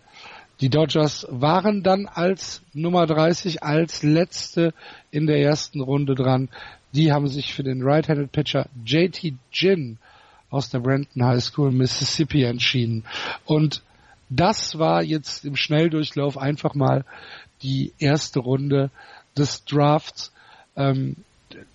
die 0.62 0.70
Dodgers 0.70 1.28
waren 1.30 1.84
dann 1.84 2.08
als 2.08 2.62
Nummer 2.74 3.06
30 3.06 3.62
als 3.64 4.02
letzte 4.02 4.74
in 5.12 5.28
der 5.28 5.40
ersten 5.40 5.82
Runde 5.82 6.16
dran. 6.16 6.50
Die 6.94 7.12
haben 7.12 7.28
sich 7.28 7.54
für 7.54 7.64
den 7.64 7.84
Right-Handed 7.84 8.32
Pitcher 8.32 8.68
JT 8.86 9.34
Ginn 9.52 9.98
aus 10.50 10.70
der 10.70 10.80
Brandon 10.80 11.26
High 11.26 11.44
School 11.44 11.72
Mississippi 11.72 12.44
entschieden. 12.44 13.04
Und 13.46 13.84
das 14.36 14.78
war 14.80 15.04
jetzt 15.04 15.46
im 15.46 15.56
Schnelldurchlauf 15.56 16.38
einfach 16.38 16.76
mal 16.76 17.06
die 17.62 17.94
erste 18.00 18.40
Runde 18.40 18.92
des 19.38 19.66
Drafts. 19.66 20.32
Ähm, 20.76 21.18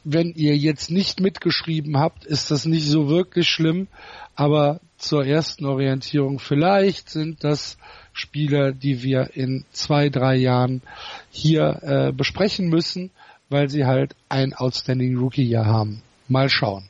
wenn 0.04 0.32
ihr 0.34 0.56
jetzt 0.56 0.90
nicht 0.90 1.20
mitgeschrieben 1.20 1.98
habt, 1.98 2.24
ist 2.24 2.50
das 2.50 2.64
nicht 2.64 2.86
so 2.86 3.08
wirklich 3.08 3.48
schlimm, 3.48 3.86
aber 4.34 4.80
zur 4.96 5.24
ersten 5.24 5.66
Orientierung 5.66 6.40
vielleicht 6.40 7.10
sind 7.10 7.44
das 7.44 7.78
Spieler, 8.12 8.72
die 8.72 9.02
wir 9.02 9.36
in 9.36 9.64
zwei, 9.72 10.08
drei 10.08 10.34
Jahren 10.34 10.82
hier 11.30 11.80
äh, 11.82 12.12
besprechen 12.12 12.68
müssen, 12.68 13.10
weil 13.48 13.68
sie 13.68 13.84
halt 13.84 14.16
ein 14.28 14.54
Outstanding 14.54 15.16
Rookie 15.16 15.48
Jahr 15.48 15.66
haben. 15.66 16.02
Mal 16.26 16.50
schauen. 16.50 16.88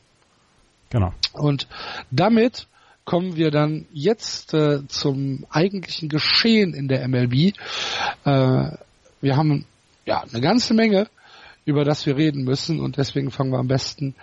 Genau. 0.90 1.12
Und 1.34 1.68
damit 2.10 2.66
kommen 3.08 3.36
wir 3.36 3.50
dann 3.50 3.86
jetzt 3.90 4.52
äh, 4.52 4.86
zum 4.86 5.46
eigentlichen 5.48 6.10
Geschehen 6.10 6.74
in 6.74 6.88
der 6.88 7.08
MLB. 7.08 7.54
Äh, 8.26 8.72
wir 9.22 9.34
haben 9.34 9.64
ja 10.04 10.24
eine 10.30 10.42
ganze 10.42 10.74
Menge, 10.74 11.08
über 11.64 11.84
das 11.84 12.04
wir 12.04 12.18
reden 12.18 12.44
müssen 12.44 12.80
und 12.80 12.98
deswegen 12.98 13.30
fangen 13.30 13.50
wir 13.50 13.60
am 13.60 13.66
besten 13.66 14.14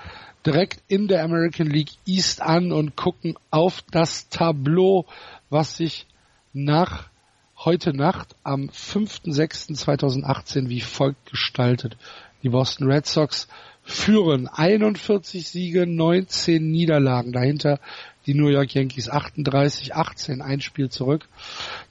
direkt 0.45 0.83
in 0.87 1.07
der 1.07 1.23
American 1.23 1.65
League 1.65 1.93
East 2.05 2.43
an 2.43 2.71
und 2.71 2.95
gucken 2.95 3.33
auf 3.49 3.81
das 3.89 4.29
Tableau, 4.29 5.07
was 5.49 5.77
sich 5.77 6.05
nach 6.53 7.09
heute 7.57 7.91
Nacht 7.91 8.35
am 8.43 8.69
5.6.2018 8.69 10.69
wie 10.69 10.81
folgt 10.81 11.31
gestaltet. 11.31 11.97
Die 12.43 12.49
Boston 12.49 12.91
Red 12.91 13.07
Sox 13.07 13.47
führen 13.81 14.47
41 14.47 15.47
Siege, 15.47 15.87
19 15.87 16.69
Niederlagen. 16.69 17.31
Dahinter 17.31 17.79
die 18.25 18.33
New 18.33 18.47
York 18.47 18.73
Yankees 18.73 19.11
38-18, 19.11 20.41
ein 20.41 20.61
Spiel 20.61 20.89
zurück. 20.89 21.27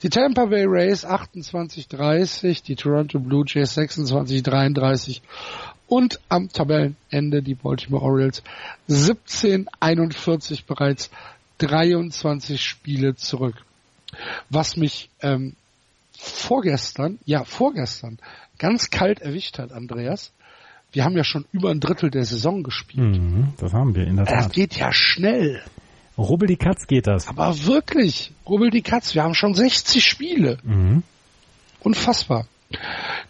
Die 0.02 0.08
Tampa 0.08 0.46
Bay 0.46 0.64
Rays 0.66 1.06
28-30, 1.06 2.64
die 2.64 2.76
Toronto 2.76 3.18
Blue 3.20 3.44
Jays 3.46 3.76
26-33 3.76 5.20
und 5.86 6.20
am 6.28 6.48
Tabellenende 6.48 7.42
die 7.42 7.54
Baltimore 7.54 8.02
Orioles 8.02 8.42
17-41 8.88 10.66
bereits 10.66 11.10
23 11.58 12.60
Spiele 12.60 13.14
zurück. 13.14 13.56
Was 14.48 14.76
mich 14.76 15.10
ähm, 15.20 15.54
vorgestern, 16.18 17.18
ja 17.24 17.44
vorgestern, 17.44 18.18
ganz 18.58 18.90
kalt 18.90 19.20
erwischt 19.20 19.58
hat, 19.58 19.72
Andreas, 19.72 20.32
wir 20.92 21.04
haben 21.04 21.16
ja 21.16 21.24
schon 21.24 21.44
über 21.52 21.70
ein 21.70 21.80
Drittel 21.80 22.10
der 22.10 22.24
Saison 22.24 22.62
gespielt. 22.62 23.18
Mhm, 23.18 23.54
das 23.58 23.72
haben 23.72 23.94
wir 23.94 24.06
in 24.06 24.16
der 24.16 24.26
Tat. 24.26 24.46
Das 24.46 24.52
geht 24.52 24.76
ja 24.76 24.92
schnell. 24.92 25.62
Rubbel 26.16 26.46
die 26.48 26.56
Katz 26.56 26.86
geht 26.86 27.06
das. 27.06 27.28
Aber 27.28 27.64
wirklich, 27.64 28.32
rubbel 28.46 28.70
die 28.70 28.82
Katz. 28.82 29.14
Wir 29.14 29.24
haben 29.24 29.34
schon 29.34 29.54
60 29.54 30.04
Spiele. 30.04 30.58
Mhm. 30.62 31.02
Unfassbar. 31.80 32.46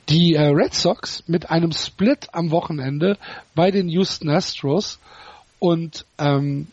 Die 0.09 0.35
äh, 0.35 0.49
Red 0.49 0.75
Sox 0.75 1.25
mit 1.27 1.51
einem 1.51 1.73
Split 1.73 2.29
am 2.33 2.51
Wochenende 2.51 3.19
bei 3.55 3.71
den 3.71 3.89
Houston 3.89 4.29
Astros 4.31 4.99
und 5.59 6.05
ähm, 6.19 6.69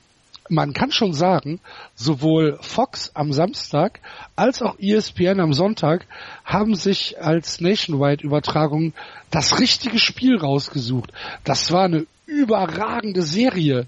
man 0.49 0.73
kann 0.73 0.91
schon 0.91 1.13
sagen, 1.13 1.61
sowohl 1.95 2.57
Fox 2.61 3.11
am 3.13 3.31
Samstag 3.31 4.01
als 4.35 4.61
auch 4.61 4.77
ESPN 4.79 5.39
am 5.39 5.53
Sonntag 5.53 6.05
haben 6.43 6.75
sich 6.75 7.21
als 7.21 7.61
Nationwide-Übertragung 7.61 8.93
das 9.29 9.59
richtige 9.59 9.97
Spiel 9.97 10.37
rausgesucht. 10.37 11.13
Das 11.45 11.71
war 11.71 11.85
eine 11.85 12.05
überragende 12.25 13.21
Serie 13.21 13.87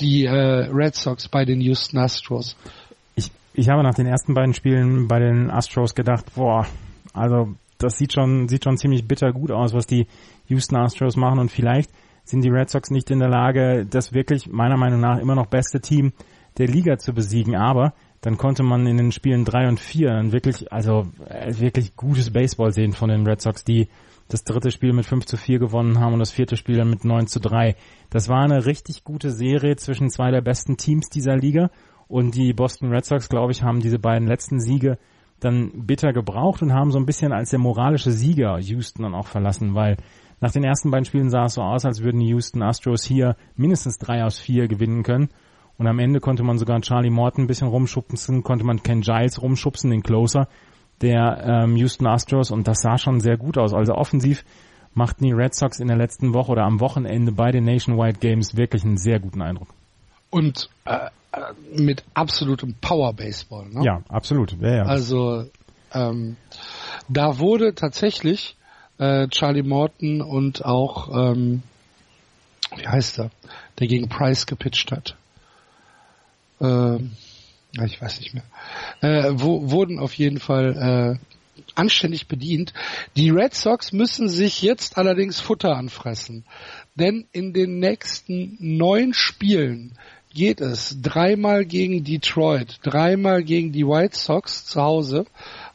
die 0.00 0.24
äh, 0.24 0.68
Red 0.72 0.94
Sox 0.94 1.28
bei 1.28 1.44
den 1.44 1.60
Houston 1.60 1.98
Astros. 1.98 2.56
Ich, 3.14 3.30
ich 3.54 3.68
habe 3.68 3.82
nach 3.82 3.94
den 3.94 4.06
ersten 4.06 4.34
beiden 4.34 4.54
Spielen 4.54 5.08
bei 5.08 5.18
den 5.18 5.50
Astros 5.50 5.94
gedacht, 5.94 6.26
boah, 6.34 6.66
also 7.12 7.54
das 7.78 7.98
sieht 7.98 8.12
schon, 8.12 8.48
sieht 8.48 8.64
schon 8.64 8.78
ziemlich 8.78 9.06
bitter 9.06 9.32
gut 9.32 9.50
aus, 9.50 9.74
was 9.74 9.86
die 9.86 10.06
Houston 10.48 10.76
Astros 10.76 11.16
machen 11.16 11.38
und 11.38 11.50
vielleicht 11.50 11.90
sind 12.24 12.42
die 12.42 12.50
Red 12.50 12.70
Sox 12.70 12.90
nicht 12.90 13.10
in 13.10 13.20
der 13.20 13.28
Lage, 13.28 13.86
das 13.88 14.12
wirklich 14.12 14.48
meiner 14.48 14.76
Meinung 14.76 15.00
nach 15.00 15.18
immer 15.18 15.34
noch 15.34 15.46
beste 15.46 15.80
Team 15.80 16.12
der 16.58 16.66
Liga 16.66 16.98
zu 16.98 17.12
besiegen, 17.12 17.54
aber 17.54 17.92
dann 18.26 18.38
konnte 18.38 18.64
man 18.64 18.88
in 18.88 18.96
den 18.96 19.12
Spielen 19.12 19.44
drei 19.44 19.68
und 19.68 19.78
vier 19.78 20.08
dann 20.08 20.32
wirklich, 20.32 20.72
also 20.72 21.06
äh, 21.28 21.60
wirklich 21.60 21.94
gutes 21.94 22.32
Baseball 22.32 22.72
sehen 22.72 22.92
von 22.92 23.08
den 23.08 23.24
Red 23.24 23.40
Sox, 23.40 23.62
die 23.62 23.86
das 24.26 24.42
dritte 24.42 24.72
Spiel 24.72 24.92
mit 24.92 25.06
5 25.06 25.26
zu 25.26 25.36
4 25.36 25.60
gewonnen 25.60 26.00
haben 26.00 26.14
und 26.14 26.18
das 26.18 26.32
vierte 26.32 26.56
Spiel 26.56 26.76
dann 26.76 26.90
mit 26.90 27.04
9 27.04 27.28
zu 27.28 27.38
3. 27.38 27.76
Das 28.10 28.28
war 28.28 28.42
eine 28.42 28.66
richtig 28.66 29.04
gute 29.04 29.30
Serie 29.30 29.76
zwischen 29.76 30.10
zwei 30.10 30.32
der 30.32 30.40
besten 30.40 30.76
Teams 30.76 31.08
dieser 31.08 31.36
Liga 31.36 31.70
und 32.08 32.34
die 32.34 32.52
Boston 32.52 32.92
Red 32.92 33.04
Sox, 33.04 33.28
glaube 33.28 33.52
ich, 33.52 33.62
haben 33.62 33.78
diese 33.78 34.00
beiden 34.00 34.26
letzten 34.26 34.58
Siege 34.58 34.98
dann 35.38 35.86
bitter 35.86 36.12
gebraucht 36.12 36.62
und 36.62 36.72
haben 36.72 36.90
so 36.90 36.98
ein 36.98 37.06
bisschen 37.06 37.32
als 37.32 37.50
der 37.50 37.60
moralische 37.60 38.10
Sieger 38.10 38.58
Houston 38.58 39.04
dann 39.04 39.14
auch 39.14 39.28
verlassen, 39.28 39.76
weil 39.76 39.98
nach 40.40 40.50
den 40.50 40.64
ersten 40.64 40.90
beiden 40.90 41.04
Spielen 41.04 41.30
sah 41.30 41.44
es 41.44 41.54
so 41.54 41.62
aus, 41.62 41.84
als 41.84 42.02
würden 42.02 42.18
die 42.18 42.30
Houston 42.30 42.64
Astros 42.64 43.04
hier 43.04 43.36
mindestens 43.54 43.98
drei 43.98 44.24
aus 44.24 44.40
vier 44.40 44.66
gewinnen 44.66 45.04
können. 45.04 45.28
Und 45.78 45.86
am 45.86 45.98
Ende 45.98 46.20
konnte 46.20 46.42
man 46.42 46.58
sogar 46.58 46.80
Charlie 46.80 47.10
Morton 47.10 47.44
ein 47.44 47.46
bisschen 47.46 47.68
rumschubsen, 47.68 48.42
konnte 48.42 48.64
man 48.64 48.82
Ken 48.82 49.02
Giles 49.02 49.40
rumschubsen, 49.40 49.90
den 49.90 50.02
Closer 50.02 50.48
der 51.02 51.44
ähm, 51.44 51.76
Houston 51.76 52.06
Astros 52.06 52.50
und 52.50 52.66
das 52.66 52.80
sah 52.80 52.98
schon 52.98 53.20
sehr 53.20 53.36
gut 53.36 53.58
aus. 53.58 53.74
Also 53.74 53.94
offensiv 53.94 54.44
machten 54.94 55.24
die 55.24 55.32
Red 55.32 55.54
Sox 55.54 55.78
in 55.78 55.88
der 55.88 55.96
letzten 55.96 56.32
Woche 56.32 56.52
oder 56.52 56.64
am 56.64 56.80
Wochenende 56.80 57.32
bei 57.32 57.50
den 57.50 57.64
Nationwide 57.64 58.18
Games 58.18 58.56
wirklich 58.56 58.84
einen 58.84 58.96
sehr 58.96 59.20
guten 59.20 59.42
Eindruck. 59.42 59.68
Und 60.30 60.70
äh, 60.86 61.10
mit 61.76 62.02
absolutem 62.14 62.74
Power 62.80 63.12
Baseball. 63.12 63.66
Ne? 63.68 63.84
Ja, 63.84 64.02
absolut. 64.08 64.56
Ja, 64.60 64.76
ja. 64.76 64.82
Also 64.84 65.44
ähm, 65.92 66.36
da 67.08 67.38
wurde 67.38 67.74
tatsächlich 67.74 68.56
äh, 68.98 69.28
Charlie 69.28 69.62
Morton 69.62 70.22
und 70.22 70.64
auch 70.64 71.10
ähm, 71.14 71.62
wie 72.74 72.86
heißt 72.86 73.18
er, 73.20 73.30
der 73.78 73.86
gegen 73.86 74.08
Price 74.08 74.46
gepitcht 74.46 74.90
hat. 74.92 75.16
Ähm, 76.60 77.12
ich 77.84 78.00
weiß 78.00 78.20
nicht 78.20 78.34
mehr, 78.34 78.44
äh, 79.00 79.32
wo, 79.34 79.70
wurden 79.70 79.98
auf 79.98 80.14
jeden 80.14 80.40
Fall 80.40 81.18
äh, 81.20 81.62
anständig 81.74 82.26
bedient. 82.26 82.72
Die 83.16 83.30
Red 83.30 83.54
Sox 83.54 83.92
müssen 83.92 84.28
sich 84.28 84.62
jetzt 84.62 84.96
allerdings 84.98 85.40
Futter 85.40 85.76
anfressen. 85.76 86.44
Denn 86.94 87.26
in 87.32 87.52
den 87.52 87.78
nächsten 87.78 88.56
neun 88.58 89.12
Spielen 89.12 89.92
geht 90.32 90.60
es 90.60 91.00
dreimal 91.00 91.64
gegen 91.64 92.04
Detroit, 92.04 92.78
dreimal 92.82 93.42
gegen 93.42 93.72
die 93.72 93.86
White 93.86 94.16
Sox 94.16 94.66
zu 94.66 94.82
Hause 94.82 95.26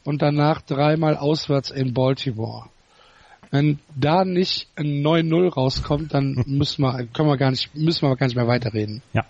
und 0.04 0.22
danach 0.22 0.62
dreimal 0.62 1.16
auswärts 1.16 1.70
in 1.70 1.94
Baltimore. 1.94 2.66
Wenn 3.50 3.80
da 3.94 4.24
nicht 4.24 4.68
ein 4.76 5.02
9-0 5.04 5.52
rauskommt, 5.52 6.14
dann 6.14 6.42
müssen 6.46 6.82
wir, 6.82 7.06
können 7.12 7.28
wir 7.28 7.36
gar 7.36 7.50
nicht, 7.50 7.74
müssen 7.74 8.08
wir 8.08 8.16
gar 8.16 8.26
nicht 8.26 8.36
mehr 8.36 8.46
weiterreden. 8.46 9.02
Ja. 9.12 9.24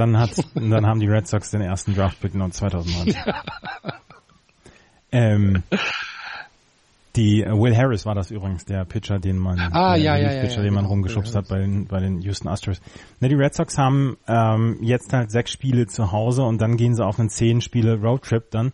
Dann 0.00 0.18
hat, 0.18 0.30
dann 0.54 0.86
haben 0.86 0.98
die 0.98 1.08
Red 1.08 1.28
Sox 1.28 1.50
den 1.50 1.60
ersten 1.60 1.94
Draft-Pick 1.94 2.32
2019. 2.32 3.14
ähm, 5.12 5.62
die 7.16 7.42
äh, 7.42 7.50
Will 7.50 7.76
Harris 7.76 8.06
war 8.06 8.14
das 8.14 8.30
übrigens, 8.30 8.64
der 8.64 8.86
Pitcher, 8.86 9.18
den 9.18 9.36
man, 9.36 9.58
ah, 9.58 9.96
ja, 9.96 10.16
ja, 10.16 10.32
ja, 10.32 10.40
Pitcher, 10.40 10.56
ja, 10.56 10.62
den 10.62 10.72
man 10.72 10.84
genau, 10.84 10.94
rumgeschubst 10.94 11.34
hat 11.34 11.48
bei 11.48 11.58
den, 11.58 11.86
bei 11.86 12.00
den 12.00 12.22
Houston 12.22 12.48
Astros. 12.48 12.80
Ne, 13.20 13.28
die 13.28 13.34
Red 13.34 13.54
Sox 13.54 13.76
haben 13.76 14.16
ähm, 14.26 14.78
jetzt 14.80 15.12
halt 15.12 15.30
sechs 15.30 15.50
Spiele 15.50 15.86
zu 15.86 16.12
Hause 16.12 16.44
und 16.44 16.62
dann 16.62 16.78
gehen 16.78 16.94
sie 16.94 17.04
auf 17.04 17.20
einen 17.20 17.28
zehn 17.28 17.60
Spiele 17.60 18.00
Roadtrip 18.00 18.50
dann. 18.50 18.72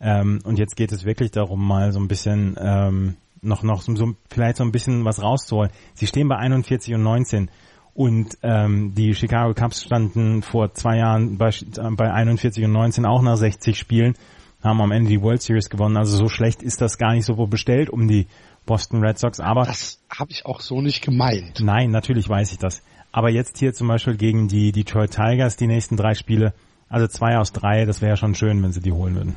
Ähm, 0.00 0.40
und 0.42 0.58
jetzt 0.58 0.74
geht 0.74 0.90
es 0.90 1.04
wirklich 1.04 1.30
darum, 1.30 1.64
mal 1.64 1.92
so 1.92 2.00
ein 2.00 2.08
bisschen 2.08 2.56
ähm, 2.58 3.14
noch 3.42 3.62
noch 3.62 3.82
so, 3.82 3.94
so 3.94 4.16
vielleicht 4.28 4.56
so 4.56 4.64
ein 4.64 4.72
bisschen 4.72 5.04
was 5.04 5.22
rauszuholen. 5.22 5.70
Sie 5.94 6.08
stehen 6.08 6.26
bei 6.26 6.36
41 6.36 6.94
und 6.94 7.04
19 7.04 7.48
und 7.94 8.36
ähm, 8.42 8.92
die 8.94 9.14
Chicago 9.14 9.54
Cubs 9.54 9.84
standen 9.84 10.42
vor 10.42 10.74
zwei 10.74 10.98
Jahren 10.98 11.38
bei, 11.38 11.50
bei 11.96 12.12
41 12.12 12.64
und 12.64 12.72
19 12.72 13.06
auch 13.06 13.22
nach 13.22 13.36
60 13.36 13.78
Spielen 13.78 14.16
haben 14.62 14.80
am 14.80 14.92
Ende 14.92 15.10
die 15.10 15.20
World 15.20 15.42
Series 15.42 15.68
gewonnen. 15.68 15.96
Also 15.96 16.16
so 16.16 16.28
schlecht 16.28 16.62
ist 16.62 16.80
das 16.80 16.98
gar 16.98 17.12
nicht 17.12 17.26
so 17.26 17.34
bestellt 17.46 17.90
um 17.90 18.08
die 18.08 18.26
Boston 18.66 19.04
Red 19.04 19.18
Sox. 19.18 19.38
Aber 19.38 19.64
das 19.64 20.00
habe 20.10 20.32
ich 20.32 20.46
auch 20.46 20.60
so 20.60 20.80
nicht 20.80 21.02
gemeint. 21.02 21.60
Nein, 21.60 21.90
natürlich 21.90 22.28
weiß 22.28 22.52
ich 22.52 22.58
das. 22.58 22.82
Aber 23.12 23.30
jetzt 23.30 23.58
hier 23.58 23.74
zum 23.74 23.88
Beispiel 23.88 24.16
gegen 24.16 24.48
die 24.48 24.72
Detroit 24.72 25.12
Tigers 25.12 25.56
die 25.56 25.66
nächsten 25.66 25.96
drei 25.96 26.14
Spiele, 26.14 26.52
also 26.88 27.06
zwei 27.06 27.36
aus 27.38 27.52
drei, 27.52 27.84
das 27.84 28.00
wäre 28.00 28.10
ja 28.10 28.16
schon 28.16 28.34
schön, 28.34 28.62
wenn 28.62 28.72
sie 28.72 28.80
die 28.80 28.92
holen 28.92 29.14
würden. 29.14 29.36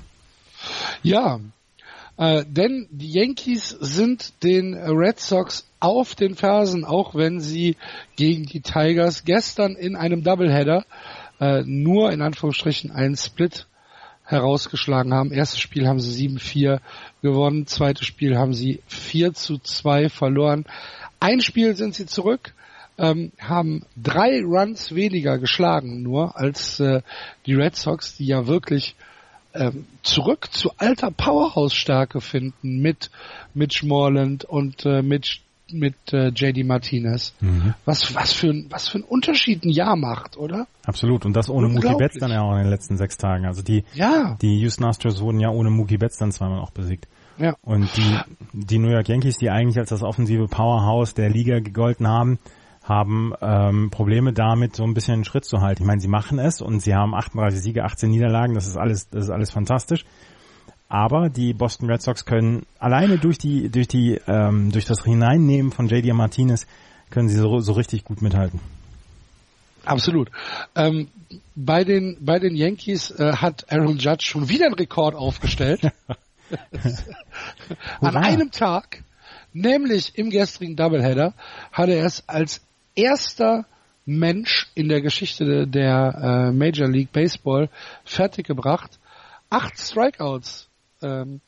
Ja, 1.04 1.40
äh, 2.18 2.44
denn 2.48 2.88
die 2.92 3.12
Yankees 3.12 3.70
sind 3.70 4.44
den 4.44 4.74
Red 4.74 5.20
Sox 5.20 5.68
auf 5.80 6.16
den 6.16 6.36
Fersen, 6.36 6.84
auch 6.84 7.16
wenn 7.16 7.40
sie 7.40 7.76
gegen 8.16 8.46
die 8.46 8.62
Tigers 8.62 9.24
gestern 9.24 9.76
in 9.76 9.96
einem 9.96 10.24
Doubleheader 10.24 10.86
äh, 11.40 11.64
nur 11.66 12.12
in 12.12 12.22
Anführungsstrichen 12.22 12.92
einen 12.92 13.16
Split 13.16 13.68
herausgeschlagen 14.24 15.14
haben. 15.14 15.32
Erstes 15.32 15.60
Spiel 15.60 15.88
haben 15.88 16.00
sie 16.00 16.28
7-4 16.28 16.80
gewonnen, 17.22 17.68
zweites 17.68 18.06
Spiel 18.06 18.38
haben 18.38 18.54
sie 18.54 18.82
4 18.88 19.34
zu 19.34 19.58
2 19.58 20.10
verloren. 20.10 20.66
Ein 21.20 21.42
Spiel 21.42 21.76
sind 21.76 21.96
sie 21.96 22.06
zurück, 22.06 22.54
ähm, 22.98 23.32
haben 23.40 23.86
drei 23.96 24.42
Runs 24.42 24.94
weniger 24.94 25.38
geschlagen 25.38 26.02
nur 26.02 26.38
als 26.38 26.80
äh, 26.80 27.02
die 27.46 27.54
Red 27.54 27.76
Sox, 27.76 28.18
die 28.18 28.26
ja 28.26 28.48
wirklich 28.48 28.96
ähm, 29.58 29.86
zurück 30.04 30.50
zu 30.52 30.72
alter 30.78 31.12
Powerhouse-Stärke 31.12 32.22
finden 32.22 32.80
mit 32.82 33.10
Mitch 33.54 33.86
Morland 33.86 34.46
und 34.46 34.86
äh, 34.86 35.02
mit 35.02 35.42
mit 35.70 35.96
äh, 36.14 36.30
JD 36.30 36.66
Martinez. 36.66 37.34
Mhm. 37.42 37.74
Was 37.86 38.16
was 38.16 38.34
für 38.34 38.48
ein 38.48 38.68
was 38.70 38.88
für 38.88 39.00
ein 39.00 39.04
Unterschied 39.04 39.66
ein 39.66 39.70
Jahr 39.70 39.96
macht, 39.96 40.38
oder? 40.38 40.68
Absolut 40.86 41.26
und 41.26 41.34
das 41.34 41.50
ohne 41.50 41.68
Mookie 41.68 41.96
Betts 41.98 42.18
dann 42.20 42.32
ja 42.32 42.42
auch 42.42 42.54
in 42.54 42.64
den 42.64 42.70
letzten 42.70 42.98
sechs 42.98 43.18
Tagen. 43.18 43.46
Also 43.46 43.62
die 43.62 43.84
ja. 43.94 44.38
die 44.42 44.60
Houston 44.60 44.86
Astros 44.86 45.20
wurden 45.22 45.40
ja 45.40 45.50
ohne 45.50 45.70
Mookie 45.70 45.98
Betts 45.98 46.18
dann 46.18 46.32
zweimal 46.32 46.60
auch 46.60 46.72
besiegt. 46.72 47.08
Ja. 47.38 47.56
Und 47.62 47.90
die 47.98 48.18
die 48.54 48.80
New 48.80 48.90
York 48.90 49.10
Yankees, 49.10 49.38
die 49.38 49.50
eigentlich 49.50 49.78
als 49.78 49.90
das 49.90 50.04
offensive 50.04 50.48
Powerhouse 50.48 51.14
der 51.14 51.30
Liga 51.30 51.60
gegolten 51.60 52.08
haben, 52.08 52.40
haben 52.88 53.34
ähm, 53.42 53.90
Probleme 53.90 54.32
damit, 54.32 54.76
so 54.76 54.84
ein 54.84 54.94
bisschen 54.94 55.16
einen 55.16 55.26
Schritt 55.26 55.46
zu 55.46 55.60
halten. 55.60 55.84
Ich 55.84 55.88
meine, 55.88 56.00
sie 56.00 56.08
machen 56.08 56.40
es 56.40 56.62
und 56.62 56.82
sie 56.82 56.96
haben 56.96 57.14
38 57.14 57.60
Siege, 57.60 57.84
18 57.84 58.10
Niederlagen, 58.10 58.54
das 58.54 58.66
ist 58.66 58.78
alles, 58.78 59.10
das 59.10 59.26
ist 59.26 59.30
alles 59.30 59.52
fantastisch. 59.52 60.06
Aber 60.90 61.30
die 61.30 61.54
Boston 61.54 61.90
Red 61.90 62.02
Sox 62.02 62.24
können 62.24 62.66
alleine 62.80 63.18
durch 63.18 63.38
die, 63.38 63.70
durch 63.70 63.90
die, 63.90 64.22
ähm, 64.26 64.72
durch 64.72 64.86
das 64.86 65.04
Hineinnehmen 65.04 65.74
von 65.74 65.90
JD 65.90 66.14
Martinez 66.14 66.66
können 67.10 67.28
sie 67.28 67.36
so, 67.36 67.60
so 67.60 67.74
richtig 67.74 68.06
gut 68.06 68.22
mithalten. 68.22 68.62
Absolut. 69.84 70.32
Ähm, 70.76 71.10
bei 71.56 71.84
den 71.84 72.18
bei 72.22 72.40
den 72.40 72.56
Yankees 72.56 73.12
äh, 73.12 73.34
hat 73.34 73.72
Aaron 73.72 73.98
Judge 73.98 74.26
schon 74.26 74.50
wieder 74.50 74.66
einen 74.66 74.76
Rekord 74.76 75.16
aufgestellt. 75.16 75.82
An 78.00 78.16
einem 78.16 78.52
Tag, 78.52 79.04
nämlich 79.54 80.18
im 80.18 80.30
gestrigen 80.30 80.76
Doubleheader, 80.76 81.34
hat 81.72 81.90
er 81.90 82.06
es 82.06 82.24
als 82.28 82.62
erster 82.98 83.66
Mensch 84.06 84.68
in 84.76 84.90
der 84.90 85.02
Geschichte 85.02 85.68
der 85.68 86.50
äh, 86.50 86.52
Major 86.52 86.88
League 86.88 87.12
Baseball 87.12 87.70
fertiggebracht, 88.06 89.00
acht 89.50 89.78
Strikeouts 89.78 90.70
ähm, 91.02 91.42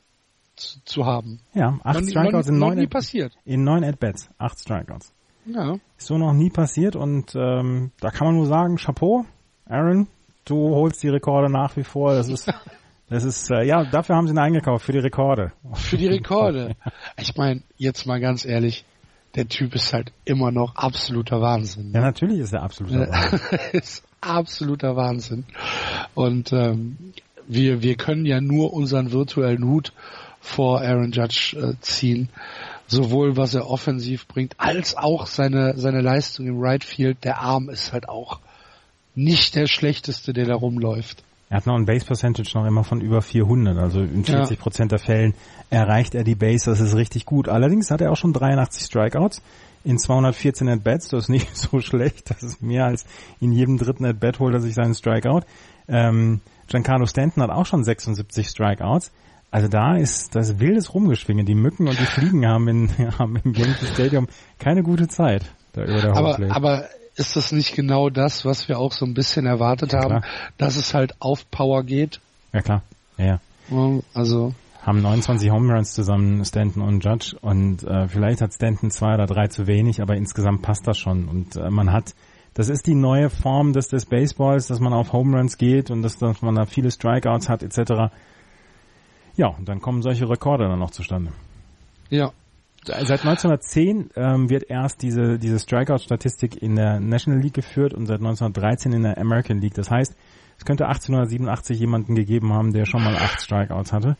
zu, 0.56 0.78
zu, 0.84 1.06
haben. 1.06 1.40
Ja, 1.54 1.78
acht 1.82 2.00
noch, 2.00 2.08
Strikeouts 2.08 2.48
noch, 2.48 2.54
in 2.54 2.58
neun 2.58 2.78
nie 2.78 2.86
passiert. 2.86 3.36
In 3.44 3.64
neun 3.64 3.84
At-Bats, 3.84 4.28
acht 4.38 4.58
Strikeouts. 4.58 5.12
Ja. 5.46 5.76
Ist 5.96 6.06
so 6.06 6.18
noch 6.18 6.34
nie 6.34 6.50
passiert 6.50 6.96
und 6.96 7.34
ähm, 7.34 7.92
da 8.00 8.10
kann 8.10 8.26
man 8.26 8.36
nur 8.36 8.46
sagen, 8.46 8.76
Chapeau, 8.76 9.24
Aaron, 9.66 10.06
du 10.44 10.74
holst 10.74 11.02
die 11.02 11.08
Rekorde 11.08 11.50
nach 11.50 11.76
wie 11.76 11.84
vor. 11.84 12.14
Das 12.14 12.28
ist 12.28 12.52
Das 13.10 13.24
ist, 13.24 13.50
äh, 13.50 13.64
ja, 13.64 13.84
dafür 13.84 14.14
haben 14.14 14.28
sie 14.28 14.34
ihn 14.34 14.38
eingekauft, 14.38 14.84
für 14.84 14.92
die 14.92 15.00
Rekorde. 15.00 15.52
Für 15.74 15.96
die 15.96 16.06
Rekorde. 16.06 16.76
Ich 17.18 17.36
meine, 17.36 17.62
jetzt 17.76 18.06
mal 18.06 18.20
ganz 18.20 18.44
ehrlich, 18.44 18.84
der 19.34 19.48
Typ 19.48 19.74
ist 19.74 19.92
halt 19.92 20.12
immer 20.24 20.50
noch 20.50 20.74
absoluter 20.76 21.40
Wahnsinn. 21.40 21.92
Ne? 21.92 21.98
Ja, 21.98 22.00
natürlich 22.02 22.40
ist 22.40 22.52
er 22.52 22.62
absoluter 22.62 23.08
Wahnsinn. 23.08 23.40
ist 23.72 24.02
absoluter 24.20 24.96
Wahnsinn. 24.96 25.44
Und 26.14 26.52
ähm, 26.52 27.12
wir, 27.46 27.82
wir 27.82 27.96
können 27.96 28.26
ja 28.26 28.40
nur 28.40 28.72
unseren 28.72 29.12
virtuellen 29.12 29.64
Hut 29.64 29.92
vor 30.40 30.80
Aaron 30.80 31.12
Judge 31.12 31.56
äh, 31.56 31.80
ziehen. 31.80 32.28
Sowohl 32.86 33.36
was 33.36 33.54
er 33.54 33.70
offensiv 33.70 34.26
bringt, 34.26 34.54
als 34.58 34.96
auch 34.96 35.28
seine, 35.28 35.78
seine 35.78 36.00
Leistung 36.00 36.48
im 36.48 36.60
Right 36.60 36.82
Field. 36.82 37.22
Der 37.22 37.40
Arm 37.40 37.68
ist 37.68 37.92
halt 37.92 38.08
auch 38.08 38.40
nicht 39.14 39.54
der 39.54 39.68
schlechteste, 39.68 40.32
der 40.32 40.46
da 40.46 40.54
rumläuft. 40.54 41.22
Er 41.50 41.56
hat 41.56 41.66
noch 41.66 41.74
ein 41.74 41.84
Base 41.84 42.06
Percentage 42.06 42.52
noch 42.54 42.64
immer 42.64 42.84
von 42.84 43.00
über 43.00 43.22
400, 43.22 43.76
also 43.76 44.00
in 44.00 44.24
40 44.24 44.58
Prozent 44.60 44.92
der 44.92 45.00
Fällen 45.00 45.34
erreicht 45.68 46.14
er 46.14 46.22
die 46.22 46.36
Base, 46.36 46.70
das 46.70 46.78
ist 46.78 46.94
richtig 46.94 47.26
gut. 47.26 47.48
Allerdings 47.48 47.90
hat 47.90 48.00
er 48.00 48.12
auch 48.12 48.16
schon 48.16 48.32
83 48.32 48.86
Strikeouts 48.86 49.42
in 49.82 49.98
214 49.98 50.68
At-Bats, 50.68 51.08
das 51.08 51.24
ist 51.24 51.28
nicht 51.28 51.56
so 51.56 51.80
schlecht, 51.80 52.30
das 52.30 52.44
ist 52.44 52.62
mehr 52.62 52.84
als 52.84 53.04
in 53.40 53.50
jedem 53.50 53.78
dritten 53.78 54.04
At-Bat 54.04 54.38
holt 54.38 54.54
er 54.54 54.60
sich 54.60 54.74
seinen 54.74 54.94
Strikeout. 54.94 55.40
Ähm, 55.88 56.40
Giancarlo 56.68 57.06
Stanton 57.06 57.42
hat 57.42 57.50
auch 57.50 57.66
schon 57.66 57.82
76 57.82 58.46
Strikeouts. 58.46 59.10
Also 59.50 59.66
da 59.66 59.96
ist 59.96 60.36
das 60.36 60.60
wildes 60.60 60.94
Rumgeschwinge. 60.94 61.42
Die 61.42 61.56
Mücken 61.56 61.88
und 61.88 61.98
die 61.98 62.04
Fliegen 62.04 62.46
haben, 62.46 62.68
in, 62.68 62.90
haben 63.18 63.36
im 63.42 63.52
Yankee 63.54 63.86
Stadium 63.86 64.28
keine 64.60 64.84
gute 64.84 65.08
Zeit. 65.08 65.52
Da 65.72 65.82
über 65.82 66.00
der 66.00 66.16
aber, 66.16 66.38
aber 66.50 66.88
ist 67.20 67.36
das 67.36 67.52
nicht 67.52 67.76
genau 67.76 68.10
das, 68.10 68.44
was 68.44 68.68
wir 68.68 68.78
auch 68.78 68.92
so 68.92 69.04
ein 69.04 69.14
bisschen 69.14 69.46
erwartet 69.46 69.92
ja, 69.92 70.00
haben, 70.00 70.24
dass 70.58 70.76
es 70.76 70.94
halt 70.94 71.14
auf 71.20 71.48
Power 71.50 71.84
geht? 71.84 72.20
Ja 72.52 72.62
klar, 72.62 72.82
ja, 73.18 73.40
ja. 73.70 74.00
Also 74.14 74.54
haben 74.82 75.02
29 75.02 75.50
Home 75.50 75.72
Runs 75.72 75.92
zusammen 75.92 76.44
Stanton 76.44 76.82
und 76.82 77.04
Judge 77.04 77.36
und 77.40 77.84
äh, 77.84 78.08
vielleicht 78.08 78.40
hat 78.40 78.54
Stanton 78.54 78.90
zwei 78.90 79.14
oder 79.14 79.26
drei 79.26 79.48
zu 79.48 79.66
wenig, 79.66 80.00
aber 80.00 80.16
insgesamt 80.16 80.62
passt 80.62 80.86
das 80.86 80.98
schon 80.98 81.28
und 81.28 81.56
äh, 81.56 81.70
man 81.70 81.92
hat 81.92 82.14
das 82.54 82.68
ist 82.68 82.86
die 82.88 82.96
neue 82.96 83.30
Form 83.30 83.72
des, 83.72 83.88
des 83.88 84.06
Baseballs, 84.06 84.66
dass 84.66 84.80
man 84.80 84.92
auf 84.92 85.12
Home 85.12 85.36
Runs 85.36 85.56
geht 85.56 85.90
und 85.90 86.02
dass, 86.02 86.18
dass 86.18 86.42
man 86.42 86.56
da 86.56 86.64
viele 86.66 86.90
Strikeouts 86.90 87.48
hat 87.48 87.62
etc. 87.62 88.12
Ja, 89.36 89.48
und 89.48 89.68
dann 89.68 89.80
kommen 89.80 90.02
solche 90.02 90.28
Rekorde 90.28 90.66
dann 90.66 90.80
noch 90.80 90.90
zustande. 90.90 91.32
Ja, 92.08 92.32
Seit 92.84 93.10
1910 93.10 94.10
ähm, 94.16 94.48
wird 94.48 94.70
erst 94.70 95.02
diese, 95.02 95.38
diese 95.38 95.58
Strikeout-Statistik 95.58 96.62
in 96.62 96.76
der 96.76 96.98
National 96.98 97.40
League 97.40 97.54
geführt 97.54 97.92
und 97.92 98.06
seit 98.06 98.20
1913 98.20 98.92
in 98.92 99.02
der 99.02 99.18
American 99.18 99.60
League. 99.60 99.74
Das 99.74 99.90
heißt, 99.90 100.16
es 100.58 100.64
könnte 100.64 100.86
1887 100.86 101.78
jemanden 101.78 102.14
gegeben 102.14 102.52
haben, 102.52 102.72
der 102.72 102.86
schon 102.86 103.04
mal 103.04 103.16
acht 103.16 103.42
Strikeouts 103.42 103.92
hatte. 103.92 104.16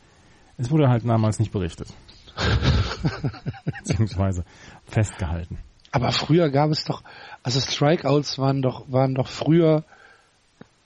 Es 0.58 0.70
wurde 0.70 0.88
halt 0.88 1.08
damals 1.08 1.38
nicht 1.38 1.52
berichtet. 1.52 1.88
Beziehungsweise 3.78 4.44
festgehalten. 4.86 5.58
Aber 5.92 6.12
früher 6.12 6.50
gab 6.50 6.70
es 6.70 6.84
doch, 6.84 7.02
also 7.42 7.60
Strikeouts 7.60 8.38
waren 8.38 8.60
doch, 8.60 8.84
waren 8.92 9.14
doch 9.14 9.26
früher, 9.26 9.84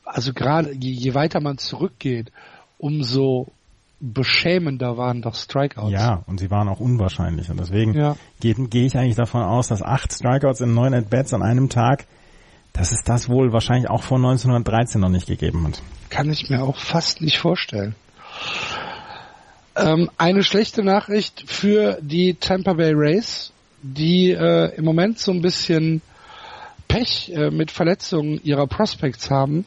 also 0.05 0.33
gerade 0.33 0.73
je, 0.73 0.93
je 0.93 1.15
weiter 1.15 1.41
man 1.41 1.59
zurückgeht, 1.59 2.31
umso 2.79 3.53
beschämender 4.13 4.97
waren 4.97 5.23
doch 5.23 5.35
Strikeouts. 5.35 5.93
Ja, 5.93 6.23
und 6.27 6.39
sie 6.39 6.51
waren 6.51 6.69
auch 6.69 6.81
unwahrscheinlich. 6.81 7.51
Und 7.51 7.59
deswegen 7.59 7.95
ja. 7.95 8.17
gehe 8.41 8.55
geh 8.55 8.85
ich 8.85 8.97
eigentlich 8.97 9.17
davon 9.17 9.43
aus, 9.43 9.69
dass 9.69 9.83
acht 9.83 10.13
Strikeouts 10.13 10.61
in 10.61 10.75
neun 10.75 10.95
At-Bats 10.95 11.33
an 11.33 11.43
einem 11.43 11.71
Tag, 11.71 12.07
dass 12.73 12.93
es 12.93 13.03
das 13.05 13.29
wohl 13.29 13.53
wahrscheinlich 13.53 13.89
auch 13.89 14.03
vor 14.03 14.19
1913 14.19 15.01
noch 15.01 15.09
nicht 15.09 15.27
gegeben 15.27 15.67
hat. 15.67 15.81
Kann 16.11 16.31
ich 16.31 16.51
mir 16.51 16.63
auch 16.63 16.77
fast 16.77 17.23
nicht 17.23 17.39
vorstellen. 17.39 17.95
Ähm, 19.77 20.11
eine 20.19 20.43
schlechte 20.43 20.83
Nachricht 20.83 21.45
für 21.47 21.99
die 22.01 22.35
Tampa 22.35 22.75
Bay 22.75 22.93
Rays, 22.95 23.53
die 23.83 24.31
äh, 24.31 24.75
im 24.77 24.85
Moment 24.85 25.19
so 25.19 25.33
ein 25.33 25.41
bisschen 25.41 26.03
Pech 26.89 27.33
äh, 27.35 27.51
mit 27.51 27.71
Verletzungen 27.71 28.41
ihrer 28.45 28.67
Prospects 28.67 29.31
haben. 29.31 29.65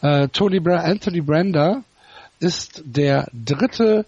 Äh, 0.00 0.28
Tony 0.28 0.58
Bra 0.58 0.78
Anthony 0.78 1.20
Brander 1.20 1.84
ist 2.44 2.82
der 2.84 3.28
dritte 3.32 4.06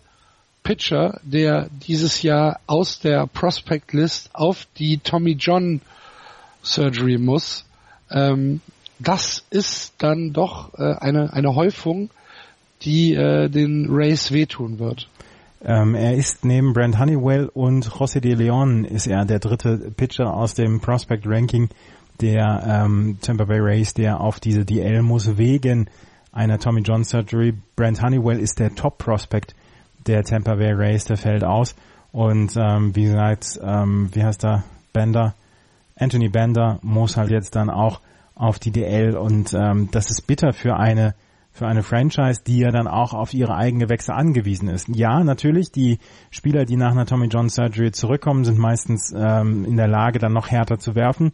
Pitcher, 0.62 1.20
der 1.22 1.68
dieses 1.86 2.22
Jahr 2.22 2.60
aus 2.66 3.00
der 3.00 3.26
Prospect 3.26 3.92
List 3.92 4.30
auf 4.32 4.66
die 4.78 4.98
Tommy 4.98 5.32
John 5.32 5.80
Surgery 6.62 7.18
muss. 7.18 7.64
Ähm, 8.10 8.60
das 8.98 9.44
ist 9.50 9.94
dann 9.98 10.32
doch 10.32 10.74
äh, 10.74 10.94
eine, 10.98 11.32
eine 11.32 11.54
Häufung, 11.54 12.10
die 12.82 13.14
äh, 13.14 13.48
den 13.48 13.88
Rays 13.90 14.32
wehtun 14.32 14.78
wird. 14.78 15.08
Ähm, 15.64 15.94
er 15.94 16.14
ist 16.14 16.44
neben 16.44 16.72
Brent 16.72 16.98
Honeywell 16.98 17.48
und 17.52 17.88
José 17.88 18.20
de 18.20 18.34
Leon 18.34 18.84
ist 18.84 19.06
er 19.06 19.24
der 19.24 19.38
dritte 19.38 19.90
Pitcher 19.96 20.34
aus 20.34 20.54
dem 20.54 20.80
Prospect 20.80 21.26
Ranking 21.26 21.68
der 22.20 22.84
ähm, 22.84 23.18
Tampa 23.20 23.44
Bay 23.44 23.60
Rays, 23.60 23.94
der 23.94 24.20
auf 24.20 24.40
diese 24.40 24.64
DL 24.64 25.02
muss 25.02 25.36
wegen 25.36 25.88
einer 26.36 26.58
Tommy 26.58 26.82
John 26.82 27.02
Surgery. 27.02 27.54
Brent 27.74 28.02
Honeywell 28.02 28.38
ist 28.38 28.58
der 28.58 28.74
Top 28.74 28.98
Prospect 28.98 29.54
der 30.06 30.22
Tampa 30.22 30.54
Bay 30.54 30.72
Rays, 30.72 31.04
der 31.06 31.16
fällt 31.16 31.42
aus. 31.42 31.74
Und 32.12 32.56
ähm, 32.56 32.94
wie 32.94 33.04
gesagt, 33.04 33.58
ähm, 33.62 34.10
wie 34.12 34.22
heißt 34.22 34.44
er? 34.44 34.62
Bender, 34.92 35.34
Anthony 35.96 36.28
Bender 36.28 36.78
muss 36.82 37.16
halt 37.16 37.30
jetzt 37.30 37.56
dann 37.56 37.70
auch 37.70 38.00
auf 38.34 38.58
die 38.58 38.70
DL 38.70 39.16
und 39.16 39.52
ähm, 39.54 39.88
das 39.90 40.10
ist 40.10 40.26
bitter 40.26 40.52
für 40.52 40.76
eine 40.76 41.14
für 41.52 41.66
eine 41.66 41.82
Franchise, 41.82 42.42
die 42.46 42.58
ja 42.58 42.70
dann 42.70 42.86
auch 42.86 43.14
auf 43.14 43.32
ihre 43.32 43.54
Eigengewächse 43.54 44.12
angewiesen 44.12 44.68
ist. 44.68 44.88
Ja, 44.88 45.24
natürlich, 45.24 45.72
die 45.72 45.98
Spieler, 46.30 46.66
die 46.66 46.76
nach 46.76 46.90
einer 46.90 47.06
Tommy 47.06 47.28
John 47.28 47.48
Surgery 47.48 47.92
zurückkommen, 47.92 48.44
sind 48.44 48.58
meistens 48.58 49.10
ähm, 49.16 49.64
in 49.64 49.78
der 49.78 49.88
Lage, 49.88 50.18
dann 50.18 50.34
noch 50.34 50.50
härter 50.50 50.78
zu 50.78 50.94
werfen, 50.94 51.32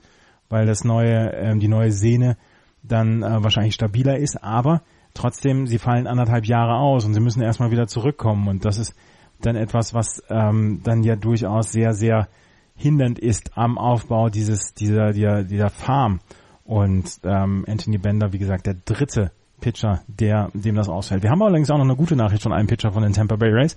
weil 0.49 0.65
das 0.65 0.85
neue, 0.85 1.33
ähm, 1.33 1.59
die 1.59 1.67
neue 1.67 1.91
Sehne 1.91 2.37
dann 2.85 3.25
äh, 3.25 3.43
wahrscheinlich 3.43 3.75
stabiler 3.75 4.17
ist, 4.17 4.43
aber 4.45 4.83
trotzdem, 5.15 5.67
sie 5.67 5.79
fallen 5.79 6.07
anderthalb 6.07 6.47
Jahre 6.47 6.77
aus 6.77 7.05
und 7.05 7.15
sie 7.15 7.21
müssen 7.21 7.43
erstmal 7.43 7.71
wieder 7.71 7.87
zurückkommen 7.87 8.49
und 8.49 8.65
das 8.65 8.79
ist 8.79 8.95
dann 9.41 9.57
etwas, 9.57 9.95
was 9.95 10.23
ähm, 10.29 10.81
dann 10.85 11.03
ja 11.03 11.17
durchaus 11.17 11.73
sehr, 11.73 11.95
sehr 11.95 12.29
hindernd 12.77 13.19
ist 13.19 13.57
am 13.57 13.79
Aufbau 13.79 14.29
dieses, 14.29 14.75
dieser, 14.75 15.13
dieser, 15.13 15.43
dieser 15.45 15.71
Farm. 15.71 16.21
Und 16.65 17.21
ähm, 17.25 17.65
Anthony 17.69 17.99
Bender, 17.99 18.33
wie 18.33 18.39
gesagt, 18.39 18.67
der 18.67 18.75
dritte 18.75 19.33
Pitcher, 19.61 20.03
der 20.07 20.51
dem 20.55 20.75
das 20.75 20.89
ausfällt. 20.89 21.23
Wir 21.23 21.31
haben 21.31 21.43
allerdings 21.43 21.71
auch 21.71 21.79
noch 21.79 21.85
eine 21.85 21.97
gute 21.97 22.17
Nachricht 22.17 22.43
von 22.43 22.53
einem 22.53 22.67
Pitcher 22.67 22.93
von 22.93 23.03
den 23.03 23.13
Tampa 23.13 23.37
Bay 23.37 23.51
Rays. 23.51 23.77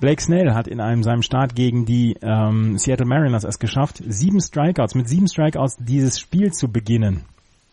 Blake 0.00 0.22
Snell 0.22 0.54
hat 0.54 0.68
in 0.68 0.80
einem 0.80 1.02
seinem 1.02 1.22
Start 1.22 1.56
gegen 1.56 1.84
die 1.84 2.16
ähm, 2.22 2.78
Seattle 2.78 3.06
Mariners 3.06 3.44
es 3.44 3.58
geschafft, 3.58 4.02
sieben 4.06 4.40
Strikeouts, 4.40 4.94
mit 4.94 5.08
sieben 5.08 5.26
Strikeouts 5.26 5.76
dieses 5.80 6.20
Spiel 6.20 6.52
zu 6.52 6.70
beginnen. 6.70 7.24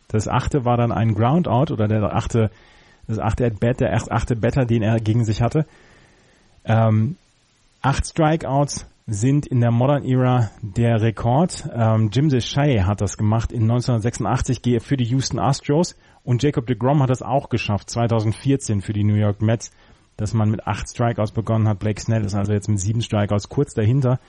Das 0.08 0.28
achte 0.28 0.66
war 0.66 0.78
dann 0.78 0.92
ein 0.92 1.16
Groundout 1.16 1.74
oder 1.74 1.88
der 1.88 2.16
achte, 2.16 2.52
das 3.08 3.20
achte 3.20 3.46
At-Bat, 3.46 3.82
der 3.82 3.94
achte 4.12 4.36
Batter, 4.36 4.66
den 4.66 4.82
er 4.82 5.00
gegen 5.00 5.26
sich 5.26 5.42
hatte. 5.42 5.66
Ähm, 6.66 7.18
acht 7.82 8.08
Strikeouts, 8.08 8.88
sind 9.08 9.46
in 9.46 9.62
der 9.62 9.72
Modern 9.72 10.04
Era 10.04 10.50
der 10.62 11.00
Rekord. 11.02 11.70
Ähm, 11.74 12.10
Jim 12.12 12.30
Deshay 12.30 12.80
hat 12.80 13.02
das 13.02 13.18
gemacht 13.18 13.52
in 13.52 13.64
1986 13.64 14.82
für 14.82 14.98
die 14.98 15.06
Houston 15.06 15.40
Astros 15.40 15.96
und 16.24 16.42
Jacob 16.42 16.66
de 16.66 16.76
Grom 16.76 17.04
hat 17.04 17.12
das 17.12 17.22
auch 17.22 17.50
geschafft 17.50 17.90
2014 17.92 18.82
für 18.82 18.94
die 18.94 19.04
New 19.04 19.16
York 19.16 19.42
Mets, 19.42 19.72
dass 20.18 20.34
man 20.34 20.50
mit 20.50 20.66
acht 20.66 20.90
Strikeouts 20.90 21.34
begonnen 21.34 21.68
hat. 21.68 21.80
Blake 21.80 22.02
Snell 22.02 22.26
ist 22.26 22.34
also 22.34 22.54
jetzt 22.54 22.68
mit 22.68 22.80
sieben 22.80 23.02
Strikeouts 23.02 23.50
kurz 23.50 23.76
dahinter. 23.76 24.20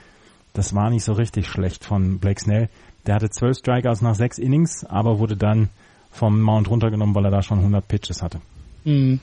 Das 0.52 0.74
war 0.74 0.90
nicht 0.90 1.04
so 1.04 1.14
richtig 1.14 1.48
schlecht 1.48 1.84
von 1.84 2.18
Blake 2.18 2.40
Snell. 2.40 2.68
Der 3.06 3.14
hatte 3.14 3.30
zwölf 3.30 3.58
Strikeouts 3.58 4.02
nach 4.02 4.14
sechs 4.14 4.38
Innings, 4.38 4.84
aber 4.84 5.18
wurde 5.18 5.36
dann 5.36 5.68
vom 6.10 6.40
Mount 6.40 6.68
runtergenommen, 6.68 7.14
weil 7.14 7.26
er 7.26 7.30
da 7.30 7.42
schon 7.42 7.58
100 7.58 7.86
Pitches 7.86 8.22
hatte. 8.22 8.40
Mhm. 8.84 9.20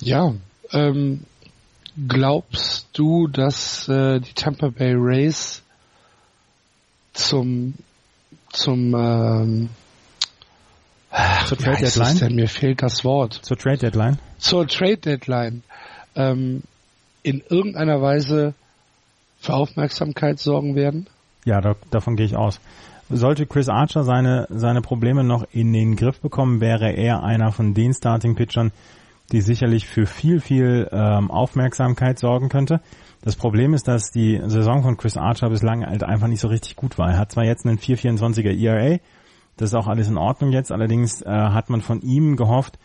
Ja, 0.00 0.34
ähm, 0.72 1.24
Glaubst 2.08 2.88
du, 2.92 3.26
dass 3.26 3.88
äh, 3.88 4.20
die 4.20 4.32
Tampa 4.32 4.68
Bay 4.68 4.94
Rays 4.96 5.62
zum 7.12 7.74
zum 8.52 8.94
ähm, 8.94 9.68
zur 11.46 11.58
Trade 11.58 11.78
Deadline? 11.78 12.18
Denn? 12.18 12.34
Mir 12.36 12.48
fehlt 12.48 12.82
das 12.82 13.04
Wort. 13.04 13.34
Zur 13.34 13.58
Trade 13.58 13.78
Deadline? 13.78 14.18
Zur 14.38 14.68
Trade 14.68 14.98
Deadline 14.98 15.62
ähm, 16.14 16.62
in 17.22 17.42
irgendeiner 17.48 18.00
Weise 18.00 18.54
für 19.40 19.54
Aufmerksamkeit 19.54 20.38
sorgen 20.38 20.76
werden? 20.76 21.08
Ja, 21.44 21.60
da, 21.60 21.74
davon 21.90 22.16
gehe 22.16 22.26
ich 22.26 22.36
aus. 22.36 22.60
Sollte 23.08 23.46
Chris 23.46 23.68
Archer 23.68 24.04
seine 24.04 24.46
seine 24.50 24.82
Probleme 24.82 25.24
noch 25.24 25.44
in 25.52 25.72
den 25.72 25.96
Griff 25.96 26.20
bekommen, 26.20 26.60
wäre 26.60 26.92
er 26.92 27.24
einer 27.24 27.50
von 27.50 27.74
den 27.74 27.92
Starting 27.92 28.36
Pitchern, 28.36 28.70
die 29.32 29.40
sicherlich 29.40 29.86
für 29.86 30.06
viel, 30.06 30.40
viel 30.40 30.88
ähm, 30.92 31.30
Aufmerksamkeit 31.30 32.18
sorgen 32.18 32.48
könnte. 32.48 32.80
Das 33.22 33.36
Problem 33.36 33.74
ist, 33.74 33.86
dass 33.86 34.10
die 34.10 34.40
Saison 34.46 34.82
von 34.82 34.96
Chris 34.96 35.16
Archer 35.16 35.50
bislang 35.50 35.84
halt 35.84 36.04
einfach 36.04 36.28
nicht 36.28 36.40
so 36.40 36.48
richtig 36.48 36.76
gut 36.76 36.98
war. 36.98 37.10
Er 37.10 37.18
hat 37.18 37.32
zwar 37.32 37.44
jetzt 37.44 37.66
einen 37.66 37.78
4,24er 37.78 38.56
ERA, 38.56 38.98
das 39.56 39.70
ist 39.70 39.74
auch 39.74 39.88
alles 39.88 40.08
in 40.08 40.16
Ordnung 40.16 40.52
jetzt, 40.52 40.72
allerdings 40.72 41.20
äh, 41.20 41.28
hat 41.28 41.68
man 41.68 41.82
von 41.82 42.00
ihm 42.00 42.36
gehofft, 42.36 42.78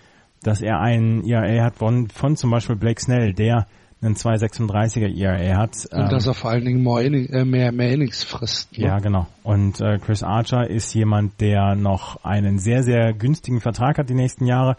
dass 0.43 0.61
er 0.61 0.79
einen 0.81 1.23
ERA 1.23 1.63
hat 1.63 1.77
von, 1.77 2.09
von 2.09 2.35
zum 2.35 2.51
Beispiel 2.51 2.75
Blake 2.75 3.01
Snell, 3.01 3.33
der 3.33 3.67
einen 4.01 4.15
2,36er 4.15 5.17
ERA 5.17 5.57
hat. 5.57 5.87
Und 5.91 5.99
ähm, 5.99 6.09
dass 6.09 6.27
er 6.27 6.33
vor 6.33 6.51
allen 6.51 6.65
Dingen 6.65 6.83
mehr, 6.83 7.05
äh, 7.05 7.45
mehr, 7.45 7.71
mehr 7.71 7.91
Innings 7.91 8.23
frisst. 8.23 8.77
Ne? 8.77 8.85
Ja, 8.85 8.99
genau. 8.99 9.27
Und 9.43 9.81
äh, 9.81 9.97
Chris 9.97 10.23
Archer 10.23 10.69
ist 10.69 10.93
jemand, 10.93 11.39
der 11.41 11.75
noch 11.75 12.23
einen 12.23 12.59
sehr, 12.59 12.83
sehr 12.83 13.13
günstigen 13.13 13.61
Vertrag 13.61 13.97
hat 13.97 14.09
die 14.09 14.15
nächsten 14.15 14.45
Jahre 14.45 14.77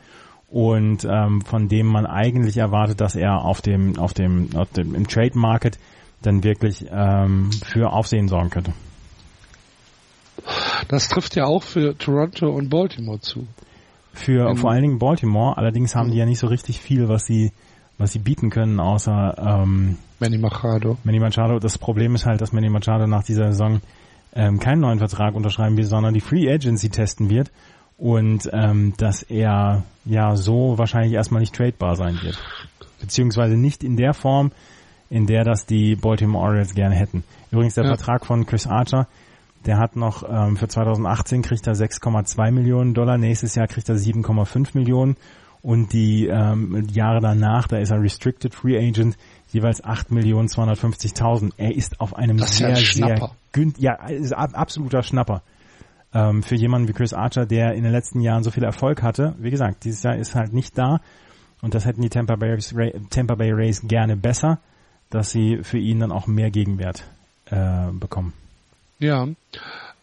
und 0.48 1.04
ähm, 1.04 1.42
von 1.42 1.68
dem 1.68 1.86
man 1.86 2.06
eigentlich 2.06 2.56
erwartet, 2.56 3.00
dass 3.00 3.16
er 3.16 3.44
auf 3.44 3.60
dem, 3.62 3.98
auf 3.98 4.14
dem, 4.14 4.50
auf 4.54 4.70
dem 4.70 4.94
im 4.94 5.08
Trade 5.08 5.36
Market 5.36 5.78
dann 6.22 6.44
wirklich 6.44 6.86
ähm, 6.90 7.50
für 7.52 7.92
Aufsehen 7.92 8.28
sorgen 8.28 8.50
könnte. 8.50 8.72
Das 10.88 11.08
trifft 11.08 11.34
ja 11.34 11.46
auch 11.46 11.62
für 11.62 11.96
Toronto 11.98 12.48
und 12.48 12.68
Baltimore 12.68 13.20
zu. 13.20 13.46
Für 14.12 14.48
In 14.50 14.56
vor 14.56 14.70
allen 14.70 14.82
Dingen 14.82 14.98
Baltimore, 14.98 15.56
allerdings 15.56 15.94
haben 15.94 16.10
die 16.10 16.16
ja 16.16 16.26
nicht 16.26 16.38
so 16.38 16.46
richtig 16.46 16.80
viel, 16.80 17.08
was 17.08 17.26
sie 17.26 17.52
was 17.98 18.12
sie 18.12 18.18
bieten 18.18 18.50
können, 18.50 18.80
außer 18.80 19.34
ähm, 19.38 19.98
Manny 20.20 20.38
Machado. 20.38 20.98
Manny 21.04 21.20
Machado. 21.20 21.58
Das 21.58 21.78
Problem 21.78 22.14
ist 22.14 22.26
halt, 22.26 22.40
dass 22.40 22.52
Manny 22.52 22.68
Machado 22.68 23.06
nach 23.06 23.24
dieser 23.24 23.52
Saison 23.52 23.80
ähm, 24.34 24.58
keinen 24.58 24.80
neuen 24.80 24.98
Vertrag 24.98 25.34
unterschreiben 25.34 25.76
wird, 25.76 25.88
sondern 25.88 26.14
die 26.14 26.20
Free 26.20 26.50
Agency 26.50 26.90
testen 26.90 27.30
wird 27.30 27.50
und 27.98 28.48
ähm, 28.52 28.94
dass 28.98 29.22
er 29.22 29.84
ja 30.04 30.36
so 30.36 30.78
wahrscheinlich 30.78 31.14
erstmal 31.14 31.40
nicht 31.40 31.54
tradebar 31.54 31.96
sein 31.96 32.18
wird. 32.22 32.38
Beziehungsweise 33.00 33.56
nicht 33.56 33.82
in 33.82 33.96
der 33.96 34.14
Form, 34.14 34.52
in 35.08 35.26
der 35.26 35.44
das 35.44 35.66
die 35.66 35.96
Baltimore 35.96 36.44
Orioles 36.44 36.74
gerne 36.74 36.94
hätten. 36.94 37.24
Übrigens 37.50 37.74
der 37.74 37.84
ja. 37.84 37.90
Vertrag 37.94 38.26
von 38.26 38.44
Chris 38.46 38.66
Archer, 38.66 39.06
der 39.64 39.78
hat 39.78 39.96
noch 39.96 40.22
ähm, 40.28 40.56
für 40.56 40.68
2018 40.68 41.42
kriegt 41.42 41.66
er 41.66 41.74
6,2 41.74 42.50
Millionen 42.52 42.94
Dollar, 42.94 43.18
nächstes 43.18 43.54
Jahr 43.54 43.66
kriegt 43.66 43.88
er 43.88 43.96
7,5 43.96 44.70
Millionen 44.74 45.16
und 45.66 45.92
die 45.92 46.28
ähm, 46.28 46.86
Jahre 46.92 47.20
danach, 47.20 47.66
da 47.66 47.78
ist 47.78 47.90
er 47.90 48.00
Restricted 48.00 48.54
Free 48.54 48.78
Agent, 48.78 49.16
jeweils 49.52 49.82
8 49.82 50.12
Millionen 50.12 50.46
250.000. 50.46 51.54
Er 51.56 51.74
ist 51.74 52.00
auf 52.00 52.14
einem 52.14 52.38
sehr, 52.38 52.68
ja 52.68 52.76
sehr 52.76 53.30
günstig, 53.50 53.82
ja, 53.82 53.94
ist 54.06 54.32
absoluter 54.32 55.02
Schnapper 55.02 55.42
ähm, 56.14 56.44
für 56.44 56.54
jemanden 56.54 56.86
wie 56.86 56.92
Chris 56.92 57.12
Archer, 57.12 57.46
der 57.46 57.72
in 57.74 57.82
den 57.82 57.90
letzten 57.90 58.20
Jahren 58.20 58.44
so 58.44 58.52
viel 58.52 58.62
Erfolg 58.62 59.02
hatte. 59.02 59.34
Wie 59.40 59.50
gesagt, 59.50 59.82
dieses 59.82 60.04
Jahr 60.04 60.14
ist 60.14 60.36
halt 60.36 60.52
nicht 60.52 60.78
da 60.78 61.00
und 61.62 61.74
das 61.74 61.84
hätten 61.84 62.00
die 62.00 62.10
Tampa 62.10 62.36
Bay, 62.36 62.56
Tampa 63.10 63.34
Bay 63.34 63.50
Rays 63.50 63.82
gerne 63.82 64.16
besser, 64.16 64.60
dass 65.10 65.30
sie 65.30 65.64
für 65.64 65.78
ihn 65.78 65.98
dann 65.98 66.12
auch 66.12 66.28
mehr 66.28 66.52
Gegenwert 66.52 67.02
äh, 67.46 67.90
bekommen. 67.90 68.34
Ja. 69.00 69.26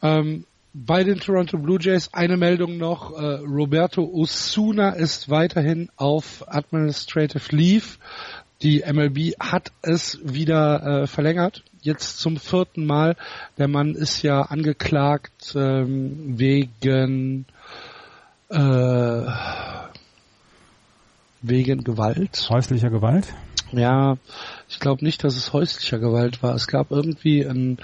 Ähm, 0.02 0.44
bei 0.74 1.04
den 1.04 1.20
Toronto 1.20 1.58
Blue 1.58 1.80
Jays 1.80 2.10
eine 2.14 2.38
Meldung 2.38 2.78
noch. 2.78 3.12
Äh, 3.12 3.40
Roberto 3.46 4.04
Osuna 4.04 4.90
ist 4.92 5.30
weiterhin 5.30 5.90
auf 5.96 6.44
Administrative 6.48 7.56
Leave. 7.56 7.98
Die 8.62 8.84
MLB 8.86 9.34
hat 9.40 9.72
es 9.82 10.20
wieder 10.24 11.04
äh, 11.04 11.08
verlängert 11.08 11.64
jetzt 11.84 12.20
zum 12.20 12.38
vierten 12.38 12.86
Mal. 12.86 13.16
Der 13.58 13.68
Mann 13.68 13.94
ist 13.94 14.22
ja 14.24 14.42
angeklagt 14.42 15.54
ähm, 15.56 16.38
wegen 16.40 17.46
äh, 18.50 19.26
wegen 21.42 21.84
Gewalt. 21.84 22.48
Häuslicher 22.50 22.90
Gewalt? 22.90 23.34
Ja, 23.72 24.18
ich 24.70 24.80
glaube 24.80 25.04
nicht, 25.06 25.24
dass 25.24 25.36
es 25.36 25.54
häuslicher 25.54 26.00
Gewalt 26.00 26.42
war. 26.44 26.56
Es 26.56 26.68
gab 26.68 26.92
irgendwie 26.92 27.46
einen, 27.48 27.78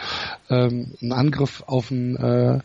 ähm, 0.49 0.93
einen 1.01 1.11
Angriff 1.13 1.63
auf 1.67 1.91
einen 1.91 2.15
äh, 2.17 2.59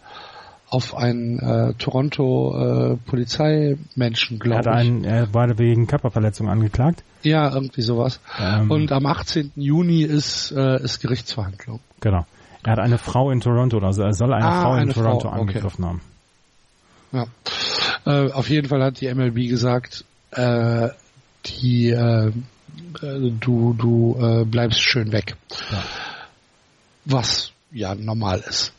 auf 0.71 0.97
einen 0.97 1.39
äh, 1.39 1.75
Toronto 1.75 2.95
äh, 2.95 2.97
Polizeimenschen, 3.07 4.39
Er 4.39 4.41
glaube 4.41 4.59
hat 4.59 4.67
ich. 4.67 4.73
einen, 4.91 5.05
er 5.05 5.33
wurde 5.33 5.59
wegen 5.59 5.87
Körperverletzung 5.87 6.49
angeklagt. 6.49 7.05
Ja, 7.23 7.53
irgendwie 7.55 7.83
sowas. 7.83 8.19
Ähm, 8.41 8.71
Und 8.71 8.91
am 8.91 9.07
18. 9.07 9.53
Juni 9.55 10.03
ist, 10.03 10.51
äh, 10.51 10.83
ist 10.83 11.01
Gerichtsverhandlung. 11.01 11.79
Genau. 12.01 12.27
Er 12.65 12.73
hat 12.73 12.79
eine 12.81 12.99
Frau 12.99 13.31
in 13.31 13.41
Toronto, 13.41 13.79
also 13.79 14.03
er 14.03 14.15
soll 14.15 14.33
eine 14.33 14.47
Ah, 14.47 14.63
Frau 14.63 14.75
in 14.75 14.81
eine 14.81 14.93
Toronto 14.95 15.29
Frau, 15.29 15.29
okay. 15.33 15.41
angegriffen 15.41 15.85
haben. 15.87 16.01
Ja. 17.13 17.27
Äh, 18.07 18.33
auf 18.33 18.49
jeden 18.51 18.69
Fall 18.69 18.83
hat 18.83 19.01
die 19.01 19.15
MLB 19.15 19.49
gesagt, 19.49 20.05
äh, 20.33 20.89
die 21.47 21.91
äh, 21.91 22.33
du 23.41 23.75
du 23.77 24.17
äh, 24.21 24.45
bleibst 24.45 24.81
schön 24.81 25.13
weg. 25.13 25.37
Ja. 25.71 25.83
Was 27.05 27.53
ja 27.71 27.95
normal 27.95 28.43
ist. 28.49 28.73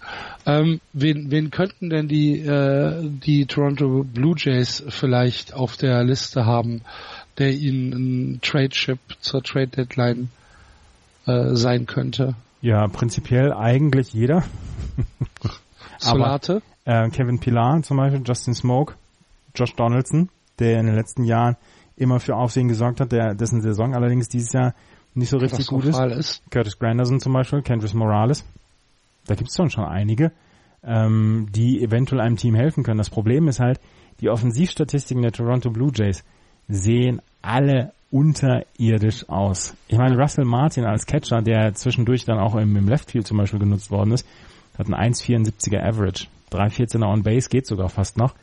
Ähm, 0.45 0.79
wen, 0.93 1.29
wen 1.31 1.51
könnten 1.51 1.89
denn 1.89 2.07
die 2.07 2.39
äh, 2.39 3.01
die 3.03 3.45
Toronto 3.45 4.03
Blue 4.03 4.35
Jays 4.37 4.83
vielleicht 4.89 5.53
auf 5.53 5.75
der 5.77 6.03
Liste 6.03 6.45
haben, 6.45 6.81
der 7.37 7.51
ihnen 7.51 8.35
ein 8.35 8.41
Trade 8.41 8.69
Chip 8.69 8.99
zur 9.19 9.43
Trade 9.43 9.67
Deadline 9.67 10.29
äh, 11.25 11.55
sein 11.55 11.85
könnte? 11.85 12.35
Ja, 12.61 12.87
prinzipiell 12.87 13.53
eigentlich 13.53 14.13
jeder. 14.13 14.43
Aber- 16.03 16.25
Solate? 16.25 16.61
Äh, 16.85 17.09
Kevin 17.09 17.39
Pilar 17.39 17.81
zum 17.81 17.97
Beispiel, 17.97 18.21
Justin 18.23 18.53
Smoke, 18.53 18.93
Josh 19.55 19.73
Donaldson, 19.75 20.29
der 20.59 20.79
in 20.79 20.85
den 20.85 20.95
letzten 20.95 21.23
Jahren 21.23 21.57
immer 21.97 22.19
für 22.19 22.35
Aufsehen 22.35 22.67
gesorgt 22.67 22.99
hat, 22.99 23.11
der, 23.11 23.35
dessen 23.35 23.61
Saison 23.61 23.93
allerdings 23.93 24.27
dieses 24.27 24.53
Jahr 24.53 24.73
nicht 25.13 25.29
so 25.29 25.37
richtig 25.37 25.67
gut 25.67 25.85
ist. 25.85 25.97
Ist. 25.97 26.51
Curtis 26.51 26.77
Granderson 26.77 27.19
zum 27.19 27.33
Beispiel, 27.33 27.61
Kendrick 27.61 27.93
Morales. 27.93 28.43
Da 29.27 29.35
gibt's 29.35 29.55
doch 29.55 29.69
schon 29.69 29.85
einige, 29.85 30.31
ähm, 30.83 31.47
die 31.51 31.81
eventuell 31.81 32.21
einem 32.21 32.35
Team 32.35 32.53
helfen 32.53 32.83
können. 32.83 32.97
Das 32.97 33.09
Problem 33.09 33.47
ist 33.47 33.59
halt, 33.59 33.79
die 34.21 34.29
Offensivstatistiken 34.29 35.23
der 35.23 35.31
Toronto 35.31 35.71
Blue 35.71 35.91
Jays 35.93 36.23
sehen 36.67 37.21
alle 37.41 37.91
unterirdisch 38.11 39.27
aus. 39.29 39.75
Ich 39.87 39.97
meine, 39.97 40.17
Russell 40.17 40.45
Martin 40.45 40.85
als 40.85 41.05
Catcher, 41.05 41.41
der 41.41 41.73
zwischendurch 41.73 42.25
dann 42.25 42.39
auch 42.39 42.55
im, 42.55 42.75
im 42.75 42.87
Left 42.87 43.11
Field 43.11 43.27
zum 43.27 43.37
Beispiel 43.37 43.59
genutzt 43.59 43.91
worden 43.91 44.11
ist, 44.11 44.27
hat 44.77 44.87
einen 44.87 45.13
1,74er 45.13 45.81
Average. 45.81 46.27
3,14er 46.51 47.11
on 47.11 47.23
Base 47.23 47.49
geht 47.49 47.65
sogar 47.65 47.89
fast 47.89 48.17
noch. 48.17 48.35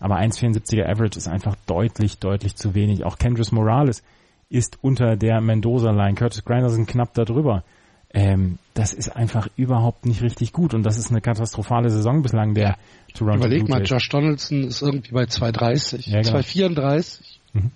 Aber 0.00 0.18
1,74er 0.18 0.88
Average 0.88 1.18
ist 1.18 1.28
einfach 1.28 1.56
deutlich, 1.66 2.18
deutlich 2.18 2.56
zu 2.56 2.74
wenig. 2.74 3.04
Auch 3.04 3.18
Kendrick 3.18 3.52
Morales 3.52 4.02
ist 4.48 4.78
unter 4.82 5.16
der 5.16 5.40
Mendoza-Line. 5.40 6.14
Curtis 6.14 6.44
Granderson 6.44 6.86
knapp 6.86 7.14
darüber. 7.14 7.64
Ähm, 8.14 8.58
das 8.74 8.94
ist 8.94 9.14
einfach 9.14 9.48
überhaupt 9.56 10.06
nicht 10.06 10.22
richtig 10.22 10.52
gut 10.52 10.72
und 10.72 10.82
das 10.82 10.96
ist 10.96 11.10
eine 11.10 11.20
katastrophale 11.20 11.90
Saison 11.90 12.22
bislang 12.22 12.54
der 12.54 12.78
Toronto 13.12 13.40
Überleg 13.40 13.66
Blue 13.66 13.70
mal, 13.70 13.80
Jays. 13.80 13.90
Josh 13.90 14.08
Donaldson 14.08 14.64
ist 14.64 14.80
irgendwie 14.80 15.12
bei 15.12 15.24
2,30, 15.24 16.08
Ja, 16.08 16.22
genau. 16.22 16.38
2,34. 16.38 17.20
Mhm. 17.52 17.70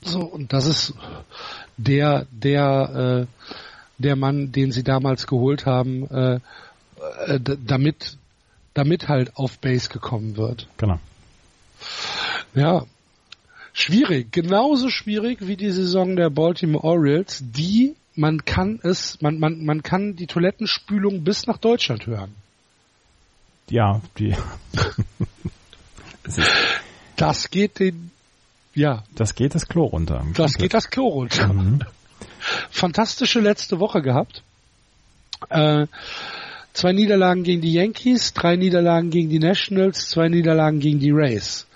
So, 0.00 0.20
und 0.20 0.52
das 0.52 0.66
ist 0.66 0.94
der, 1.76 2.26
der, 2.30 3.26
äh, 3.28 3.46
der 3.98 4.16
Mann, 4.16 4.52
den 4.52 4.72
sie 4.72 4.84
damals 4.84 5.26
geholt 5.26 5.66
haben, 5.66 6.08
äh, 6.08 6.40
äh, 7.26 7.40
damit, 7.40 8.16
damit 8.78 9.08
halt 9.08 9.36
auf 9.36 9.58
Base 9.58 9.88
gekommen 9.88 10.36
wird. 10.36 10.68
Genau. 10.76 11.00
Ja. 12.54 12.86
Schwierig, 13.72 14.32
genauso 14.32 14.88
schwierig 14.88 15.46
wie 15.46 15.56
die 15.56 15.70
Saison 15.70 16.14
der 16.14 16.30
Baltimore 16.30 16.84
Orioles, 16.84 17.42
die 17.44 17.96
man 18.14 18.44
kann 18.44 18.80
es, 18.82 19.20
man, 19.20 19.38
man, 19.38 19.64
man 19.64 19.82
kann 19.82 20.14
die 20.16 20.26
Toilettenspülung 20.26 21.22
bis 21.22 21.46
nach 21.46 21.58
Deutschland 21.58 22.06
hören. 22.06 22.34
Ja, 23.68 24.00
die, 24.18 24.34
das, 27.16 27.50
geht 27.50 27.80
den, 27.80 28.10
ja, 28.74 29.04
das 29.14 29.34
geht 29.34 29.54
das 29.54 29.68
Klo 29.68 29.84
runter. 29.84 30.24
das 30.34 30.54
geht 30.54 30.74
das 30.74 30.88
Klo 30.90 31.06
runter. 31.08 31.52
Mhm. 31.52 31.80
Fantastische 32.70 33.40
letzte 33.40 33.78
Woche 33.78 34.02
gehabt. 34.02 34.42
Äh, 35.50 35.86
zwei 36.72 36.92
Niederlagen 36.92 37.42
gegen 37.42 37.60
die 37.60 37.72
Yankees, 37.72 38.32
drei 38.32 38.56
Niederlagen 38.56 39.10
gegen 39.10 39.28
die 39.28 39.38
Nationals, 39.38 40.08
zwei 40.08 40.28
Niederlagen 40.28 40.80
gegen 40.80 41.00
die 41.00 41.10
Rays. 41.10 41.66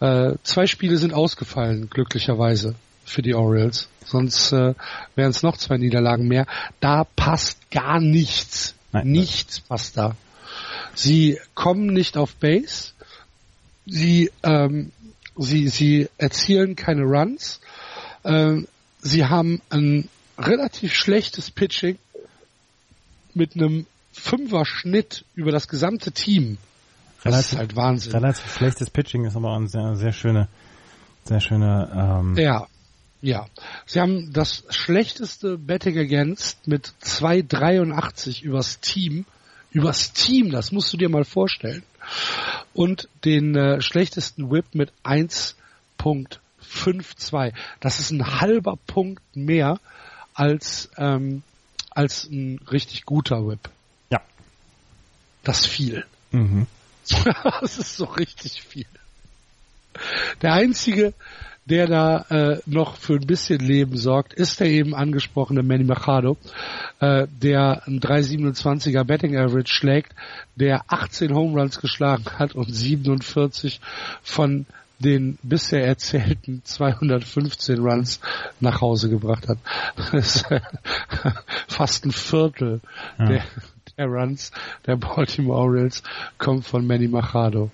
Äh, 0.00 0.34
zwei 0.42 0.66
Spiele 0.66 0.98
sind 0.98 1.14
ausgefallen, 1.14 1.88
glücklicherweise, 1.90 2.74
für 3.04 3.22
die 3.22 3.34
Orioles. 3.34 3.88
Sonst 4.04 4.52
äh, 4.52 4.74
wären 5.14 5.30
es 5.30 5.42
noch 5.42 5.56
zwei 5.56 5.78
Niederlagen 5.78 6.28
mehr. 6.28 6.46
Da 6.80 7.04
passt 7.04 7.70
gar 7.70 8.00
nichts. 8.00 8.74
Nein. 8.92 9.08
nichts 9.08 9.60
passt 9.60 9.96
da. 9.96 10.16
Sie 10.94 11.38
kommen 11.54 11.86
nicht 11.86 12.16
auf 12.16 12.34
Base. 12.36 12.92
Sie, 13.84 14.30
ähm, 14.42 14.92
sie, 15.36 15.68
sie 15.68 16.08
erzielen 16.18 16.76
keine 16.76 17.02
Runs. 17.02 17.60
Ähm, 18.24 18.66
sie 19.00 19.26
haben 19.26 19.60
ein 19.70 20.08
relativ 20.38 20.94
schlechtes 20.94 21.50
Pitching 21.50 21.98
mit 23.34 23.54
einem 23.54 23.86
Fünfer-Schnitt 24.16 25.24
über 25.34 25.50
das 25.52 25.68
gesamte 25.68 26.12
Team. 26.12 26.58
Das 27.22 27.32
Relativ- 27.32 27.52
ist 27.52 27.58
halt 27.58 27.76
Wahnsinn. 27.76 28.12
Relativ 28.12 28.54
schlechtes 28.54 28.90
Pitching 28.90 29.24
ist 29.24 29.36
aber 29.36 29.50
auch 29.52 29.56
eine 29.56 29.68
sehr, 29.68 29.96
sehr 29.96 30.12
schöne, 30.12 30.48
sehr 31.24 31.40
schöne, 31.40 32.20
ähm, 32.22 32.36
Ja, 32.38 32.66
ja. 33.22 33.46
Sie 33.86 34.00
haben 34.00 34.32
das 34.32 34.64
schlechteste 34.70 35.58
Betting 35.58 35.98
Against 35.98 36.66
mit 36.68 36.92
2,83 37.02 38.42
übers 38.42 38.80
Team. 38.80 39.24
Übers 39.70 40.12
Team, 40.12 40.50
das 40.50 40.72
musst 40.72 40.92
du 40.92 40.96
dir 40.96 41.08
mal 41.08 41.24
vorstellen. 41.24 41.82
Und 42.72 43.08
den 43.24 43.54
äh, 43.56 43.80
schlechtesten 43.82 44.50
Whip 44.50 44.66
mit 44.74 44.92
1.52. 45.04 47.52
Das 47.80 48.00
ist 48.00 48.10
ein 48.10 48.40
halber 48.40 48.76
Punkt 48.86 49.22
mehr 49.34 49.78
als, 50.34 50.90
ähm, 50.96 51.42
als 51.90 52.24
ein 52.24 52.58
richtig 52.70 53.04
guter 53.04 53.46
Whip. 53.46 53.68
Das 55.46 55.64
viel. 55.64 56.04
mhm. 56.32 56.66
das 57.60 57.78
ist 57.78 57.96
so 57.96 58.04
richtig 58.06 58.62
viel. 58.62 58.86
Der 60.42 60.54
einzige, 60.54 61.14
der 61.66 61.86
da 61.86 62.18
äh, 62.30 62.60
noch 62.66 62.96
für 62.96 63.14
ein 63.14 63.26
bisschen 63.26 63.60
Leben 63.60 63.96
sorgt, 63.96 64.34
ist 64.34 64.58
der 64.58 64.66
eben 64.66 64.92
angesprochene 64.92 65.62
Manny 65.62 65.84
Machado, 65.84 66.36
äh, 66.98 67.28
der 67.30 67.86
ein 67.86 68.00
3,27er 68.00 69.04
Betting 69.04 69.36
Average 69.36 69.72
schlägt, 69.72 70.14
der 70.56 70.84
18 70.88 71.32
Home 71.32 71.60
Runs 71.60 71.80
geschlagen 71.80 72.26
hat 72.38 72.56
und 72.56 72.74
47 72.74 73.80
von 74.24 74.66
den 74.98 75.38
bisher 75.42 75.86
erzählten 75.86 76.62
215 76.64 77.78
Runs 77.78 78.20
nach 78.58 78.80
Hause 78.80 79.10
gebracht 79.10 79.46
hat. 79.48 79.58
Das 79.96 80.12
ist 80.14 80.50
äh, 80.50 80.60
fast 81.68 82.04
ein 82.04 82.12
Viertel 82.12 82.80
Ja. 83.18 83.26
der, 83.26 83.44
der 83.96 84.08
Runs 84.08 84.50
der 84.86 84.96
Baltimore 84.96 85.58
Orioles 85.58 86.02
kommt 86.38 86.66
von 86.66 86.86
Manny 86.86 87.08
Machado. 87.08 87.70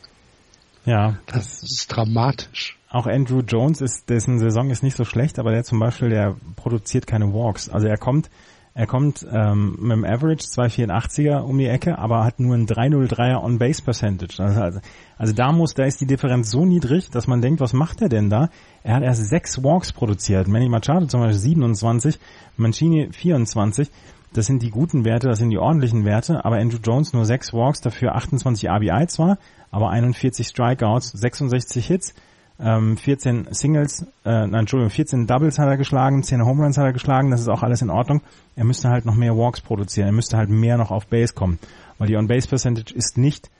Ja, 0.85 1.16
Das 1.26 1.62
ist 1.62 1.88
dramatisch. 1.88 2.78
Auch 2.90 3.06
Andrew 3.06 3.40
Jones 3.40 3.80
ist, 3.80 4.08
dessen 4.08 4.38
Saison 4.38 4.70
ist 4.70 4.82
nicht 4.82 4.96
so 4.96 5.04
schlecht, 5.04 5.38
aber 5.38 5.50
der 5.50 5.64
zum 5.64 5.80
Beispiel, 5.80 6.11
der 6.11 6.37
produziert 6.56 7.06
keine 7.06 7.32
Walks. 7.32 7.68
Also 7.68 7.88
er 7.88 7.96
kommt, 7.96 8.30
er 8.74 8.87
kommt 8.87 9.26
ähm, 9.32 9.76
mit 9.80 9.92
dem 9.92 10.04
Average 10.04 10.44
284er 10.44 11.40
um 11.40 11.58
die 11.58 11.66
Ecke, 11.66 11.98
aber 11.98 12.24
hat 12.24 12.38
nur 12.38 12.54
ein 12.54 12.66
303er 12.66 13.42
On-Base-Percentage. 13.42 14.42
Also, 14.42 14.61
also, 14.61 14.80
also 15.18 15.32
da 15.32 15.52
muss, 15.52 15.74
da 15.74 15.85
ist 15.85 16.00
die 16.00 16.06
Differenz 16.06 16.50
so 16.50 16.64
niedrig, 16.64 17.11
dass 17.11 17.26
man 17.26 17.40
denkt, 17.40 17.61
was 17.61 17.72
macht 17.72 18.00
er 18.00 18.08
denn 18.08 18.30
da? 18.30 18.48
Er 18.85 18.96
hat 18.96 19.02
erst 19.02 19.28
sechs 19.28 19.62
Walks 19.64 19.92
produziert. 19.92 20.46
Manny 20.46 20.68
Machado 20.68 21.06
zum 21.06 21.20
Beispiel 21.20 21.38
27, 21.38 22.18
Mancini 22.56 23.08
24. 23.11 23.90
Das 24.34 24.46
sind 24.46 24.62
die 24.62 24.70
guten 24.70 25.04
Werte, 25.04 25.28
das 25.28 25.38
sind 25.38 25.50
die 25.50 25.58
ordentlichen 25.58 26.04
Werte, 26.04 26.44
aber 26.44 26.56
Andrew 26.56 26.78
Jones 26.82 27.12
nur 27.12 27.26
sechs 27.26 27.52
Walks, 27.52 27.82
dafür 27.82 28.14
28 28.14 28.68
RBI 28.68 29.06
zwar, 29.06 29.38
aber 29.70 29.90
41 29.90 30.46
Strikeouts, 30.46 31.10
66 31.12 31.86
Hits, 31.86 32.14
ähm, 32.58 32.96
14 32.96 33.48
Singles, 33.50 34.02
äh, 34.24 34.46
nein, 34.46 34.54
Entschuldigung, 34.54 34.90
14 34.90 35.26
Doubles 35.26 35.58
hat 35.58 35.68
er 35.68 35.76
geschlagen, 35.76 36.22
10 36.22 36.44
Home 36.44 36.62
Runs 36.62 36.78
hat 36.78 36.84
er 36.84 36.92
geschlagen, 36.92 37.30
das 37.30 37.40
ist 37.40 37.48
auch 37.48 37.62
alles 37.62 37.82
in 37.82 37.90
Ordnung. 37.90 38.22
Er 38.56 38.64
müsste 38.64 38.88
halt 38.88 39.04
noch 39.04 39.16
mehr 39.16 39.36
Walks 39.36 39.60
produzieren, 39.60 40.06
er 40.06 40.12
müsste 40.12 40.36
halt 40.36 40.48
mehr 40.48 40.78
noch 40.78 40.90
auf 40.90 41.06
Base 41.06 41.34
kommen, 41.34 41.58
weil 41.98 42.08
die 42.08 42.16
On-Base-Percentage 42.16 42.94
ist 42.94 43.18
nicht 43.18 43.50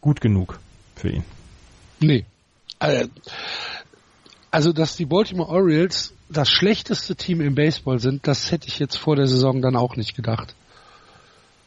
gut 0.00 0.20
genug 0.20 0.60
für 0.96 1.10
ihn. 1.10 1.24
Nee. 2.00 2.24
Äh, 2.80 3.08
Also, 4.52 4.72
dass 4.74 4.96
die 4.96 5.06
Baltimore 5.06 5.48
Orioles 5.48 6.14
das 6.28 6.50
schlechteste 6.50 7.16
Team 7.16 7.40
im 7.40 7.54
Baseball 7.54 7.98
sind, 7.98 8.26
das 8.26 8.52
hätte 8.52 8.68
ich 8.68 8.78
jetzt 8.78 8.96
vor 8.96 9.16
der 9.16 9.26
Saison 9.26 9.62
dann 9.62 9.74
auch 9.76 9.96
nicht 9.96 10.14
gedacht. 10.14 10.54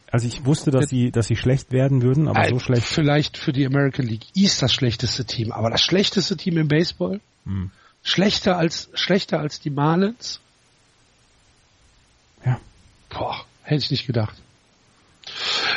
Also 0.08 0.28
ich 0.28 0.44
wusste, 0.44 0.70
dass 0.70 0.88
sie, 0.88 1.10
dass 1.10 1.26
sie 1.26 1.34
schlecht 1.34 1.72
werden 1.72 2.00
würden, 2.00 2.28
aber 2.28 2.48
so 2.48 2.56
Äh, 2.56 2.60
schlecht. 2.60 2.86
Vielleicht 2.86 3.38
für 3.38 3.52
die 3.52 3.66
American 3.66 4.06
League 4.06 4.26
East 4.34 4.62
das 4.62 4.72
schlechteste 4.72 5.24
Team, 5.24 5.50
aber 5.50 5.68
das 5.68 5.80
schlechteste 5.80 6.36
Team 6.36 6.58
im 6.58 6.68
Baseball? 6.68 7.20
Hm. 7.44 7.72
Schlechter 8.04 8.56
als, 8.56 8.88
schlechter 8.94 9.40
als 9.40 9.58
die 9.58 9.70
Marlins? 9.70 10.40
Ja. 12.44 12.60
Boah, 13.10 13.44
hätte 13.64 13.82
ich 13.82 13.90
nicht 13.90 14.06
gedacht. 14.06 14.36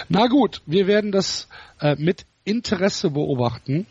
Na 0.10 0.28
gut, 0.28 0.62
wir 0.67 0.86
werden 0.86 1.12
das 1.12 1.48
äh, 1.82 1.95
mit 1.98 2.26
Interesse 2.43 3.10
beobachten 3.10 3.88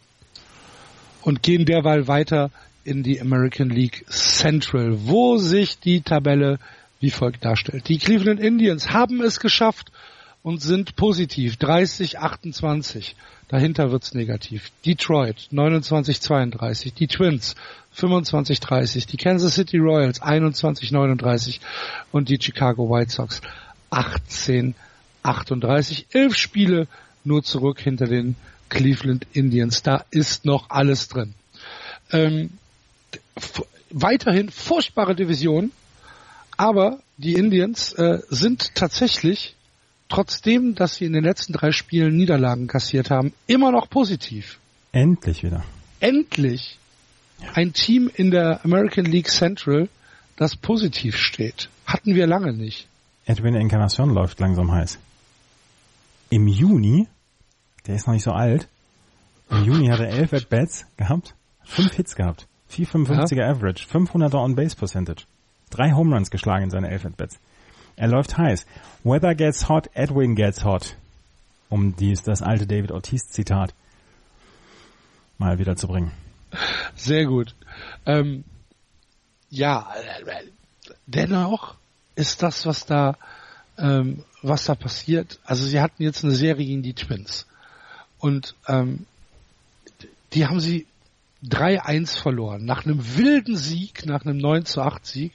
und 1.23 1.43
gehen 1.43 1.65
derweil 1.67 2.07
weiter 2.07 2.53
in 2.89 3.03
die 3.03 3.21
American 3.21 3.69
League 3.69 4.05
Central, 4.09 4.97
wo 5.07 5.37
sich 5.37 5.79
die 5.79 6.01
Tabelle 6.01 6.59
wie 7.01 7.11
folgt 7.11 7.45
darstellt. 7.45 7.89
Die 7.89 7.99
Cleveland 7.99 8.41
Indians 8.41 8.91
haben 8.91 9.23
es 9.23 9.39
geschafft 9.41 9.93
und 10.43 10.63
sind 10.63 10.97
positiv. 10.97 11.57
30, 11.59 12.19
28. 12.19 13.15
Dahinter 13.49 13.93
wird's 13.93 14.15
negativ. 14.15 14.71
Detroit 14.85 15.49
29, 15.51 16.21
32. 16.21 16.95
Die 16.95 17.07
Twins 17.07 17.55
25, 17.93 18.61
30. 18.61 19.07
Die 19.07 19.17
Kansas 19.17 19.55
City 19.55 19.79
Royals 19.79 20.21
21, 20.21 20.91
39. 20.91 21.61
Und 22.11 22.31
die 22.31 22.39
Chicago 22.41 22.91
White 22.91 23.11
Sox 23.11 23.43
18, 23.91 24.75
38. 25.23 26.07
Elf 26.13 26.35
Spiele 26.35 26.89
nur 27.25 27.43
zurück 27.43 27.81
hinter 27.81 28.07
den 28.07 28.37
Cleveland 28.71 29.27
Indians. 29.33 29.83
Da 29.83 30.05
ist 30.11 30.45
noch 30.45 30.71
alles 30.71 31.09
drin. 31.09 31.35
Ähm, 32.11 32.51
weiterhin 33.91 34.51
furchtbare 34.51 35.15
Division, 35.15 35.73
aber 36.57 37.01
die 37.17 37.35
Indians 37.35 37.93
äh, 37.93 38.21
sind 38.29 38.75
tatsächlich, 38.75 39.55
trotzdem, 40.09 40.75
dass 40.75 40.97
sie 40.97 41.05
in 41.05 41.13
den 41.13 41.25
letzten 41.25 41.53
drei 41.53 41.73
Spielen 41.73 42.17
Niederlagen 42.17 42.67
kassiert 42.67 43.11
haben, 43.11 43.33
immer 43.47 43.71
noch 43.71 43.89
positiv. 43.91 44.59
Endlich 44.93 45.43
wieder. 45.43 45.65
Endlich 46.01 46.79
ein 47.55 47.73
Team 47.73 48.11
in 48.13 48.31
der 48.31 48.65
American 48.65 49.05
League 49.05 49.29
Central, 49.29 49.89
das 50.37 50.57
positiv 50.57 51.17
steht. 51.17 51.69
Hatten 51.87 52.15
wir 52.15 52.27
lange 52.27 52.53
nicht. 52.53 52.89
Edwin 53.27 53.55
Encarnacion 53.55 54.11
läuft 54.11 54.41
langsam 54.41 54.73
heiß. 54.73 54.99
Im 56.31 56.47
Juni, 56.47 57.09
der 57.87 57.97
ist 57.97 58.07
noch 58.07 58.15
nicht 58.15 58.25
so 58.25 58.33
alt, 58.33 58.69
im 59.51 59.65
Juni 59.65 59.89
hat 59.89 60.01
er 60.01 60.09
11 60.09 60.33
At-Bats 60.35 60.87
gehabt, 60.97 61.35
5 61.65 61.95
Hits 61.95 62.17
gehabt, 62.17 62.47
455er 62.71 63.37
ja. 63.37 63.51
Average, 63.51 63.87
500er 63.87 64.43
On-Base 64.43 64.77
Percentage, 64.77 65.25
3 65.71 65.93
Home 65.93 66.15
Runs 66.15 66.31
geschlagen 66.31 66.65
in 66.65 66.71
seine 66.71 66.91
11 66.91 67.07
At-Bats. 67.07 67.39
Er 67.97 68.09
läuft 68.09 68.39
heiß. 68.39 68.67
Weather 69.03 69.35
gets 69.35 69.69
hot, 69.69 69.91
Edwin 69.95 70.37
gets 70.37 70.65
hot. 70.65 70.97
Um 71.69 71.97
dies, 71.97 72.23
das 72.23 72.43
alte 72.43 72.67
David 72.67 72.93
Ortiz 72.93 73.29
Zitat 73.29 73.75
mal 75.39 75.59
wieder 75.59 75.77
zu 75.77 75.89
bringen. 75.89 76.13
Sehr 76.95 77.27
gut. 77.27 77.55
Ähm, 78.07 78.45
ja, 79.51 79.89
dennoch 81.07 81.75
ist 82.15 82.43
das, 82.43 82.67
was 82.67 82.87
da, 82.87 83.17
ähm, 83.79 84.25
was 84.43 84.65
da 84.65 84.75
passiert. 84.75 85.39
Also 85.45 85.67
sie 85.67 85.81
hatten 85.81 86.03
jetzt 86.03 86.25
eine 86.25 86.35
Serie 86.35 86.67
gegen 86.67 86.83
die 86.83 86.95
Twins 86.95 87.47
und 88.19 88.55
ähm, 88.67 89.07
die 90.33 90.47
haben 90.47 90.61
sie 90.61 90.87
3-1 91.45 92.19
verloren. 92.19 92.65
Nach 92.65 92.85
einem 92.85 93.17
wilden 93.17 93.57
Sieg, 93.57 94.07
nach 94.07 94.25
einem 94.25 94.39
9 94.39 94.65
zu 94.65 94.83
8 94.83 95.07
Sieg, 95.07 95.33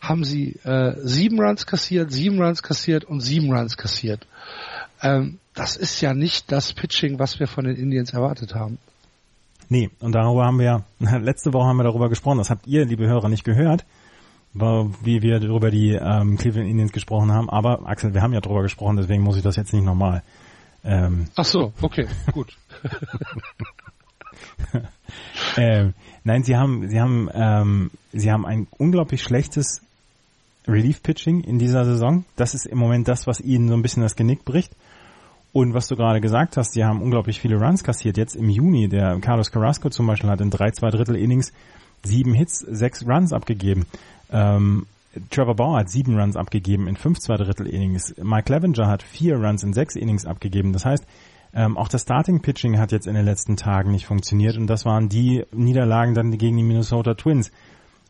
haben 0.00 0.24
sie 0.24 0.56
äh, 0.64 0.94
sieben 1.02 1.40
Runs 1.40 1.66
kassiert, 1.66 2.10
sieben 2.12 2.42
Runs 2.42 2.62
kassiert 2.62 3.04
und 3.04 3.20
sieben 3.20 3.52
Runs 3.52 3.76
kassiert. 3.76 4.26
Ähm, 5.00 5.38
das 5.54 5.76
ist 5.76 6.00
ja 6.00 6.12
nicht 6.14 6.50
das 6.50 6.72
Pitching, 6.72 7.18
was 7.18 7.38
wir 7.38 7.46
von 7.46 7.64
den 7.64 7.76
Indians 7.76 8.12
erwartet 8.12 8.54
haben. 8.54 8.78
Nee, 9.68 9.90
und 10.00 10.12
darüber 10.12 10.44
haben 10.44 10.58
wir, 10.58 10.84
letzte 10.98 11.52
Woche 11.52 11.66
haben 11.66 11.76
wir 11.76 11.84
darüber 11.84 12.08
gesprochen, 12.08 12.38
das 12.38 12.50
habt 12.50 12.66
ihr, 12.66 12.84
liebe 12.84 13.06
Hörer, 13.06 13.28
nicht 13.28 13.44
gehört, 13.44 13.84
wie 14.52 15.22
wir 15.22 15.40
darüber 15.40 15.70
die 15.70 15.92
ähm, 15.92 16.36
Cleveland 16.36 16.68
Indians 16.68 16.92
gesprochen 16.92 17.32
haben, 17.32 17.48
aber 17.48 17.86
Axel, 17.86 18.14
wir 18.14 18.22
haben 18.22 18.32
ja 18.32 18.40
darüber 18.40 18.62
gesprochen, 18.62 18.96
deswegen 18.96 19.22
muss 19.22 19.36
ich 19.36 19.42
das 19.42 19.56
jetzt 19.56 19.72
nicht 19.72 19.84
nochmal. 19.84 20.22
Ähm, 20.84 21.26
Ach 21.36 21.44
so, 21.44 21.72
okay, 21.80 22.06
gut. 22.32 22.56
ähm, 25.56 25.94
nein, 26.24 26.42
sie 26.42 26.56
haben, 26.56 26.88
sie 26.88 27.00
haben, 27.00 27.28
ähm, 27.32 27.90
sie 28.12 28.30
haben 28.30 28.46
ein 28.46 28.66
unglaublich 28.78 29.22
schlechtes 29.22 29.82
Relief-Pitching 30.66 31.40
in 31.42 31.58
dieser 31.58 31.84
Saison. 31.84 32.24
Das 32.36 32.54
ist 32.54 32.66
im 32.66 32.78
Moment 32.78 33.08
das, 33.08 33.26
was 33.26 33.40
ihnen 33.40 33.68
so 33.68 33.74
ein 33.74 33.82
bisschen 33.82 34.02
das 34.02 34.16
Genick 34.16 34.44
bricht. 34.44 34.72
Und 35.52 35.72
was 35.72 35.86
du 35.86 35.94
gerade 35.94 36.20
gesagt 36.20 36.56
hast, 36.56 36.74
die 36.74 36.84
haben 36.84 37.00
unglaublich 37.00 37.40
viele 37.40 37.56
Runs 37.56 37.84
kassiert. 37.84 38.16
Jetzt 38.16 38.34
im 38.34 38.48
Juni, 38.48 38.88
der 38.88 39.18
Carlos 39.20 39.52
Carrasco 39.52 39.88
zum 39.88 40.06
Beispiel 40.06 40.28
hat 40.28 40.40
in 40.40 40.50
drei, 40.50 40.72
zwei 40.72 40.90
Drittel 40.90 41.14
Innings 41.14 41.52
sieben 42.02 42.34
Hits, 42.34 42.58
sechs 42.58 43.06
Runs 43.06 43.32
abgegeben. 43.32 43.86
Ähm, 44.30 44.86
Trevor 45.30 45.54
Bauer 45.54 45.78
hat 45.78 45.90
sieben 45.90 46.18
Runs 46.18 46.36
abgegeben 46.36 46.88
in 46.88 46.96
fünf, 46.96 47.20
zwei 47.20 47.36
Drittel 47.36 47.66
Innings. 47.66 48.14
Mike 48.20 48.44
Clevenger 48.44 48.88
hat 48.88 49.02
vier 49.02 49.36
Runs 49.36 49.62
in 49.62 49.72
sechs 49.72 49.94
Innings 49.96 50.26
abgegeben. 50.26 50.72
Das 50.72 50.84
heißt, 50.84 51.04
ähm, 51.54 51.76
auch 51.76 51.88
das 51.88 52.02
Starting 52.02 52.40
Pitching 52.40 52.78
hat 52.78 52.92
jetzt 52.92 53.06
in 53.06 53.14
den 53.14 53.24
letzten 53.24 53.56
Tagen 53.56 53.92
nicht 53.92 54.06
funktioniert 54.06 54.56
und 54.56 54.66
das 54.66 54.84
waren 54.84 55.08
die 55.08 55.44
Niederlagen 55.52 56.14
dann 56.14 56.36
gegen 56.36 56.56
die 56.56 56.64
Minnesota 56.64 57.14
Twins. 57.14 57.52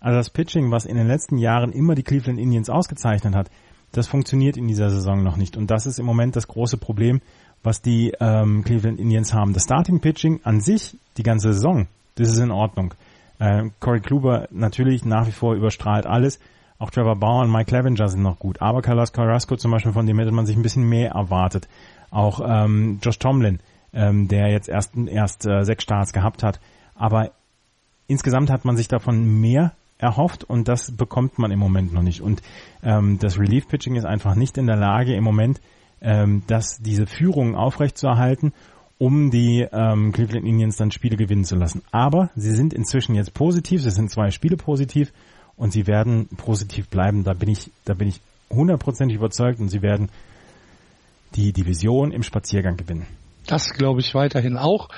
Also 0.01 0.17
das 0.17 0.31
Pitching, 0.31 0.71
was 0.71 0.87
in 0.87 0.97
den 0.97 1.07
letzten 1.07 1.39
Jahren 1.39 1.73
immer 1.73 1.95
die 1.95 2.03
Cleveland 2.03 2.39
Indians 2.39 2.71
ausgezeichnet 2.71 3.35
hat, 3.35 3.51
das 3.93 4.09
funktioniert 4.09 4.57
in 4.57 4.67
dieser 4.67 4.91
Saison 4.91 5.23
noch 5.23 5.37
nicht. 5.37 5.57
Und 5.57 5.71
das 5.71 5.87
ist 5.87 5.99
im 5.99 6.07
Moment 6.07 6.37
das 6.37 6.49
große 6.49 6.79
Problem, 6.79 7.21
was 7.63 7.81
die 7.81 8.13
ähm, 8.21 8.65
Cleveland 8.65 8.99
Indians 8.99 9.33
haben. 9.33 9.53
Das 9.53 9.65
Starting 9.65 10.01
Pitching 10.01 10.41
an 10.45 10.61
sich, 10.61 10.97
die 11.17 11.23
ganze 11.23 11.53
Saison, 11.53 11.87
das 12.17 12.29
ist 12.29 12.39
in 12.39 12.51
Ordnung. 12.51 12.95
Äh, 13.39 13.71
Corey 13.81 14.01
Kluber 14.01 14.49
natürlich 14.51 15.05
nach 15.05 15.27
wie 15.27 15.33
vor 15.33 15.55
überstrahlt 15.55 16.07
alles. 16.07 16.39
Auch 16.79 16.91
Trevor 16.91 17.17
Bauer 17.17 17.43
und 17.43 17.53
Mike 17.53 17.67
Clevenger 17.67 18.09
sind 18.09 18.23
noch 18.23 18.39
gut. 18.39 18.61
Aber 18.61 18.83
Carlos 18.83 19.13
Carrasco 19.13 19.57
zum 19.57 19.71
Beispiel, 19.71 19.93
von 19.93 20.07
dem 20.07 20.19
hätte 20.19 20.33
man 20.33 20.45
sich 20.45 20.57
ein 20.57 20.63
bisschen 20.63 20.89
mehr 20.89 21.13
erwartet. 21.13 21.69
Auch 22.15 22.41
ähm, 22.47 23.01
Josh 23.03 23.19
Tomlin, 23.19 23.59
ähm, 23.93 24.29
der 24.29 24.49
jetzt 24.49 24.69
erst, 24.69 24.97
erst 24.97 25.47
äh, 25.47 25.65
sechs 25.65 25.83
Starts 25.83 26.13
gehabt 26.13 26.45
hat. 26.45 26.61
Aber 26.95 27.33
insgesamt 28.07 28.51
hat 28.51 28.65
man 28.65 28.77
sich 28.77 28.87
davon 28.87 29.41
mehr 29.41 29.73
erhofft 29.99 30.45
und 30.45 30.69
das 30.69 30.93
bekommt 30.93 31.41
man 31.41 31.51
im 31.51 31.59
Moment 31.59 31.93
noch 31.93 32.03
nicht. 32.03 32.21
Und 32.21 32.41
ähm, 32.85 33.19
das 33.19 33.39
Relief 33.39 33.67
Pitching 33.67 33.97
ist 33.97 34.05
einfach 34.05 34.37
nicht 34.37 34.57
in 34.59 34.69
der 34.69 34.77
Lage 34.77 35.15
im 35.15 35.25
Moment, 35.25 35.61
ähm, 36.01 36.45
dass 36.47 36.79
diese 36.79 37.07
Führung 37.07 37.57
aufrechtzuerhalten, 37.57 38.53
um 38.99 39.33
die 39.33 39.67
ähm, 39.73 40.13
Cleveland 40.13 40.47
Indians 40.47 40.77
dann 40.77 40.93
Spiele 40.93 41.17
gewinnen 41.17 41.45
zu 41.45 41.57
lassen. 41.57 41.83
Aber 41.91 42.31
sie 42.37 42.53
sind 42.53 42.73
inzwischen 42.73 43.17
jetzt 43.17 43.35
positiv, 43.35 43.83
sie 43.83 43.91
sind 43.91 44.11
zwei 44.11 44.31
Spiele 44.31 44.57
positiv 44.57 45.13
und 45.57 45.73
sie 45.73 45.89
werden 45.89 46.29
positiv 46.37 46.89
bleiben. 46.89 47.25
Da 47.25 47.35
bin 47.35 47.49
ich, 47.49 47.73
da 47.85 47.95
bin 47.95 48.07
ich 48.07 48.21
hundertprozentig 48.51 49.17
überzeugt 49.17 49.59
und 49.59 49.69
sie 49.69 49.83
werden 49.83 50.11
die 51.35 51.53
Division 51.53 52.13
im 52.13 52.23
Spaziergang 52.23 52.77
gewinnen. 52.77 53.07
Das 53.47 53.75
glaube 53.75 54.01
ich 54.01 54.15
weiterhin 54.15 54.57
auch. 54.57 54.89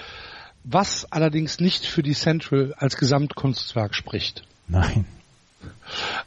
Was 0.64 1.11
allerdings 1.12 1.61
nicht 1.61 1.87
für 1.87 2.03
die 2.03 2.14
Central 2.14 2.75
als 2.77 2.96
Gesamtkunstwerk 2.96 3.94
spricht. 3.94 4.42
Nein. 4.68 5.07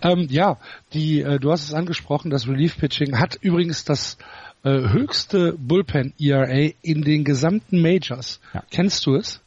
Ähm, 0.02 0.28
ja, 0.30 0.58
die, 0.94 1.22
äh, 1.22 1.40
du 1.40 1.52
hast 1.52 1.64
es 1.64 1.74
angesprochen, 1.74 2.32
das 2.32 2.48
Relief 2.48 2.78
Pitching 2.78 3.18
hat 3.20 3.36
übrigens 3.42 3.84
das 3.84 4.18
äh, 4.64 4.70
höchste 4.70 5.54
Bullpen 5.54 6.14
ERA 6.20 6.72
in 6.82 7.02
den 7.02 7.24
gesamten 7.24 7.82
Majors. 7.82 8.40
Ja. 8.54 8.64
Kennst 8.72 9.06
du 9.06 9.16
es? 9.16 9.42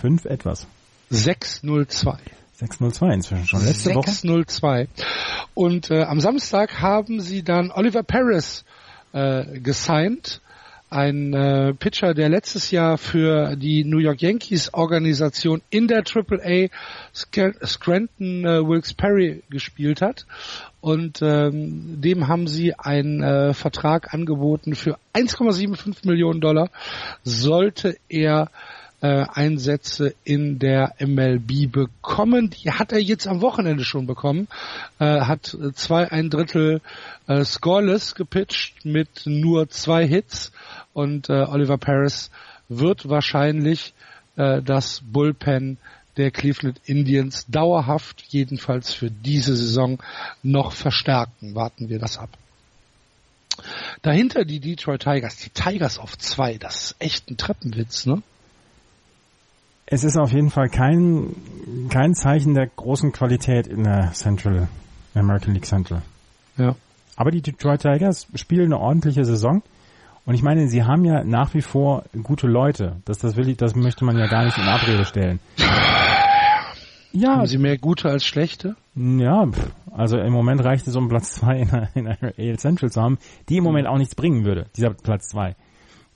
Fünf 0.00 0.24
etwas. 0.24 0.66
602. 1.10 2.18
602 2.54 3.14
inzwischen 3.14 3.46
schon 3.46 3.64
letzte 3.64 3.94
602. 3.94 4.62
Woche. 4.62 4.88
Und 5.54 5.90
äh, 5.90 6.02
am 6.02 6.20
Samstag 6.20 6.80
haben 6.80 7.20
sie 7.20 7.42
dann 7.42 7.70
Oliver 7.70 8.02
Paris 8.02 8.64
äh, 9.16 9.58
gesigned 9.60 10.40
ein 10.88 11.34
äh, 11.34 11.74
Pitcher, 11.74 12.14
der 12.14 12.28
letztes 12.28 12.70
Jahr 12.70 12.96
für 12.96 13.56
die 13.56 13.84
New 13.84 13.98
York 13.98 14.22
Yankees 14.22 14.72
Organisation 14.72 15.60
in 15.70 15.88
der 15.88 16.04
AAA 16.04 16.68
Scranton 17.12 18.44
äh, 18.44 18.66
Wilkes 18.66 18.94
Perry 18.94 19.42
gespielt 19.50 20.00
hat. 20.00 20.26
Und 20.80 21.20
ähm, 21.22 22.00
dem 22.00 22.28
haben 22.28 22.46
sie 22.46 22.74
einen 22.78 23.22
äh, 23.22 23.52
Vertrag 23.52 24.14
angeboten 24.14 24.76
für 24.76 24.96
1,75 25.12 26.06
Millionen 26.06 26.40
Dollar, 26.40 26.70
sollte 27.24 27.96
er 28.08 28.50
äh, 29.06 29.24
Einsätze 29.32 30.14
in 30.24 30.58
der 30.58 30.94
MLB 30.98 31.70
bekommen. 31.70 32.50
Die 32.50 32.72
hat 32.72 32.90
er 32.92 33.00
jetzt 33.00 33.28
am 33.28 33.40
Wochenende 33.40 33.84
schon 33.84 34.06
bekommen. 34.06 34.48
Äh, 34.98 35.20
hat 35.20 35.56
zwei 35.74 36.10
ein 36.10 36.28
Drittel 36.28 36.80
äh, 37.28 37.44
scoreless 37.44 38.16
gepitcht 38.16 38.84
mit 38.84 39.22
nur 39.26 39.68
zwei 39.68 40.06
Hits 40.06 40.50
und 40.92 41.28
äh, 41.28 41.44
Oliver 41.44 41.78
Paris 41.78 42.30
wird 42.68 43.08
wahrscheinlich 43.08 43.94
äh, 44.36 44.60
das 44.60 45.02
Bullpen 45.04 45.78
der 46.16 46.32
Cleveland 46.32 46.80
Indians 46.86 47.46
dauerhaft, 47.46 48.24
jedenfalls 48.28 48.92
für 48.92 49.10
diese 49.10 49.54
Saison, 49.54 50.02
noch 50.42 50.72
verstärken. 50.72 51.54
Warten 51.54 51.90
wir 51.90 52.00
das 52.00 52.18
ab. 52.18 52.30
Dahinter 54.02 54.44
die 54.44 54.60
Detroit 54.60 55.02
Tigers, 55.02 55.36
die 55.36 55.50
Tigers 55.50 55.98
auf 55.98 56.18
zwei, 56.18 56.58
das 56.58 56.76
ist 56.76 56.96
echt 56.98 57.30
ein 57.30 57.36
Treppenwitz, 57.36 58.06
ne? 58.06 58.22
Es 59.88 60.02
ist 60.02 60.16
auf 60.16 60.32
jeden 60.32 60.50
Fall 60.50 60.68
kein, 60.68 61.36
kein 61.90 62.14
Zeichen 62.14 62.54
der 62.54 62.66
großen 62.66 63.12
Qualität 63.12 63.68
in 63.68 63.84
der 63.84 64.10
Central, 64.12 64.66
American 65.14 65.54
League 65.54 65.64
Central. 65.64 66.02
Ja. 66.56 66.74
Aber 67.14 67.30
die 67.30 67.40
Detroit 67.40 67.82
Tigers 67.82 68.26
spielen 68.34 68.72
eine 68.72 68.80
ordentliche 68.80 69.24
Saison 69.24 69.62
Und 70.24 70.34
ich 70.34 70.42
meine, 70.42 70.68
sie 70.68 70.82
haben 70.82 71.04
ja 71.04 71.22
nach 71.22 71.54
wie 71.54 71.62
vor 71.62 72.02
gute 72.24 72.48
Leute. 72.48 72.96
Das, 73.04 73.18
das 73.18 73.36
will 73.36 73.48
ich, 73.48 73.58
das 73.58 73.76
möchte 73.76 74.04
man 74.04 74.18
ja 74.18 74.26
gar 74.26 74.44
nicht 74.44 74.58
in 74.58 74.64
Abrede 74.64 75.04
stellen. 75.04 75.38
Ja. 77.12 77.36
Haben 77.36 77.46
sie 77.46 77.58
mehr 77.58 77.78
gute 77.78 78.10
als 78.10 78.26
schlechte? 78.26 78.74
Ja, 78.96 79.48
also 79.92 80.18
im 80.18 80.32
Moment 80.32 80.62
reicht 80.64 80.86
es, 80.86 80.96
um 80.96 81.08
Platz 81.08 81.32
zwei 81.32 81.60
in, 81.60 81.68
in 81.94 82.08
einer 82.08 82.32
AL 82.36 82.58
Central 82.58 82.90
zu 82.90 83.00
haben, 83.00 83.18
die 83.48 83.58
im 83.58 83.64
Moment 83.64 83.86
auch 83.86 83.98
nichts 83.98 84.16
bringen 84.16 84.44
würde, 84.44 84.66
dieser 84.76 84.90
Platz 84.90 85.28
zwei. 85.28 85.54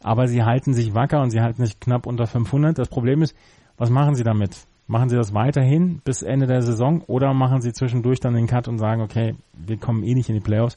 Aber 0.03 0.27
sie 0.27 0.43
halten 0.43 0.75
sich 0.75 0.93
wacker 0.93 1.23
und 1.23 1.31
sie 1.31 1.41
halten 1.41 1.65
sich 1.65 1.79
knapp 1.79 2.07
unter 2.07 2.27
500. 2.27 2.77
Das 2.77 2.89
Problem 2.89 3.23
ist, 3.23 3.35
was 3.81 3.89
machen 3.89 4.15
sie 4.15 4.25
damit? 4.25 4.67
Machen 4.87 5.09
sie 5.09 5.17
das 5.17 5.33
weiterhin 5.33 6.03
bis 6.05 6.21
Ende 6.21 6.47
der 6.47 6.61
Saison 6.61 7.01
oder 7.07 7.33
machen 7.33 7.63
sie 7.63 7.73
zwischendurch 7.73 8.21
dann 8.21 8.35
den 8.35 8.47
Cut 8.47 8.69
und 8.69 8.77
sagen, 8.77 9.01
okay, 9.01 9.37
wir 9.55 9.79
kommen 9.79 10.05
eh 10.05 10.13
nicht 10.13 10.29
in 10.29 10.35
die 10.35 10.43
Playoffs. 10.43 10.77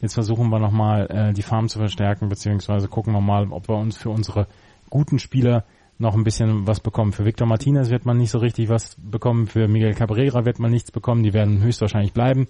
Jetzt 0.00 0.14
versuchen 0.14 0.50
wir 0.50 0.58
nochmal 0.58 1.06
äh, 1.10 1.32
die 1.32 1.42
Farm 1.42 1.68
zu 1.68 1.78
verstärken, 1.78 2.28
beziehungsweise 2.28 2.88
gucken 2.88 3.12
wir 3.12 3.20
mal, 3.20 3.46
ob 3.52 3.68
wir 3.68 3.76
uns 3.76 3.96
für 3.96 4.10
unsere 4.10 4.48
guten 4.88 5.20
Spieler 5.20 5.62
noch 5.98 6.16
ein 6.16 6.24
bisschen 6.24 6.66
was 6.66 6.80
bekommen. 6.80 7.12
Für 7.12 7.24
Victor 7.24 7.46
Martinez 7.46 7.88
wird 7.88 8.04
man 8.04 8.16
nicht 8.16 8.32
so 8.32 8.38
richtig 8.38 8.68
was 8.68 8.96
bekommen, 8.96 9.46
für 9.46 9.68
Miguel 9.68 9.94
Cabrera 9.94 10.44
wird 10.44 10.58
man 10.58 10.72
nichts 10.72 10.90
bekommen, 10.90 11.22
die 11.22 11.32
werden 11.32 11.62
höchstwahrscheinlich 11.62 12.12
bleiben. 12.12 12.48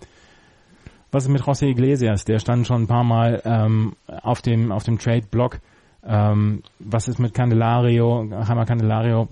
Was 1.13 1.25
ist 1.25 1.31
mit 1.31 1.43
José 1.43 1.67
Iglesias? 1.67 2.25
Der 2.25 2.39
stand 2.39 2.67
schon 2.67 2.85
ein 2.85 2.87
paar 2.87 3.05
Mal 3.05 3.43
ähm, 3.45 3.97
auf 4.07 4.41
dem 4.41 4.73
auf 4.73 4.85
dem 4.85 4.99
Trade-Block. 4.99 5.61
Ähm, 6.07 6.63
was 6.79 7.07
ist 7.07 7.19
mit 7.19 7.35
Candelario, 7.35 8.27
Hammer 8.49 8.65
Candelario? 8.65 9.29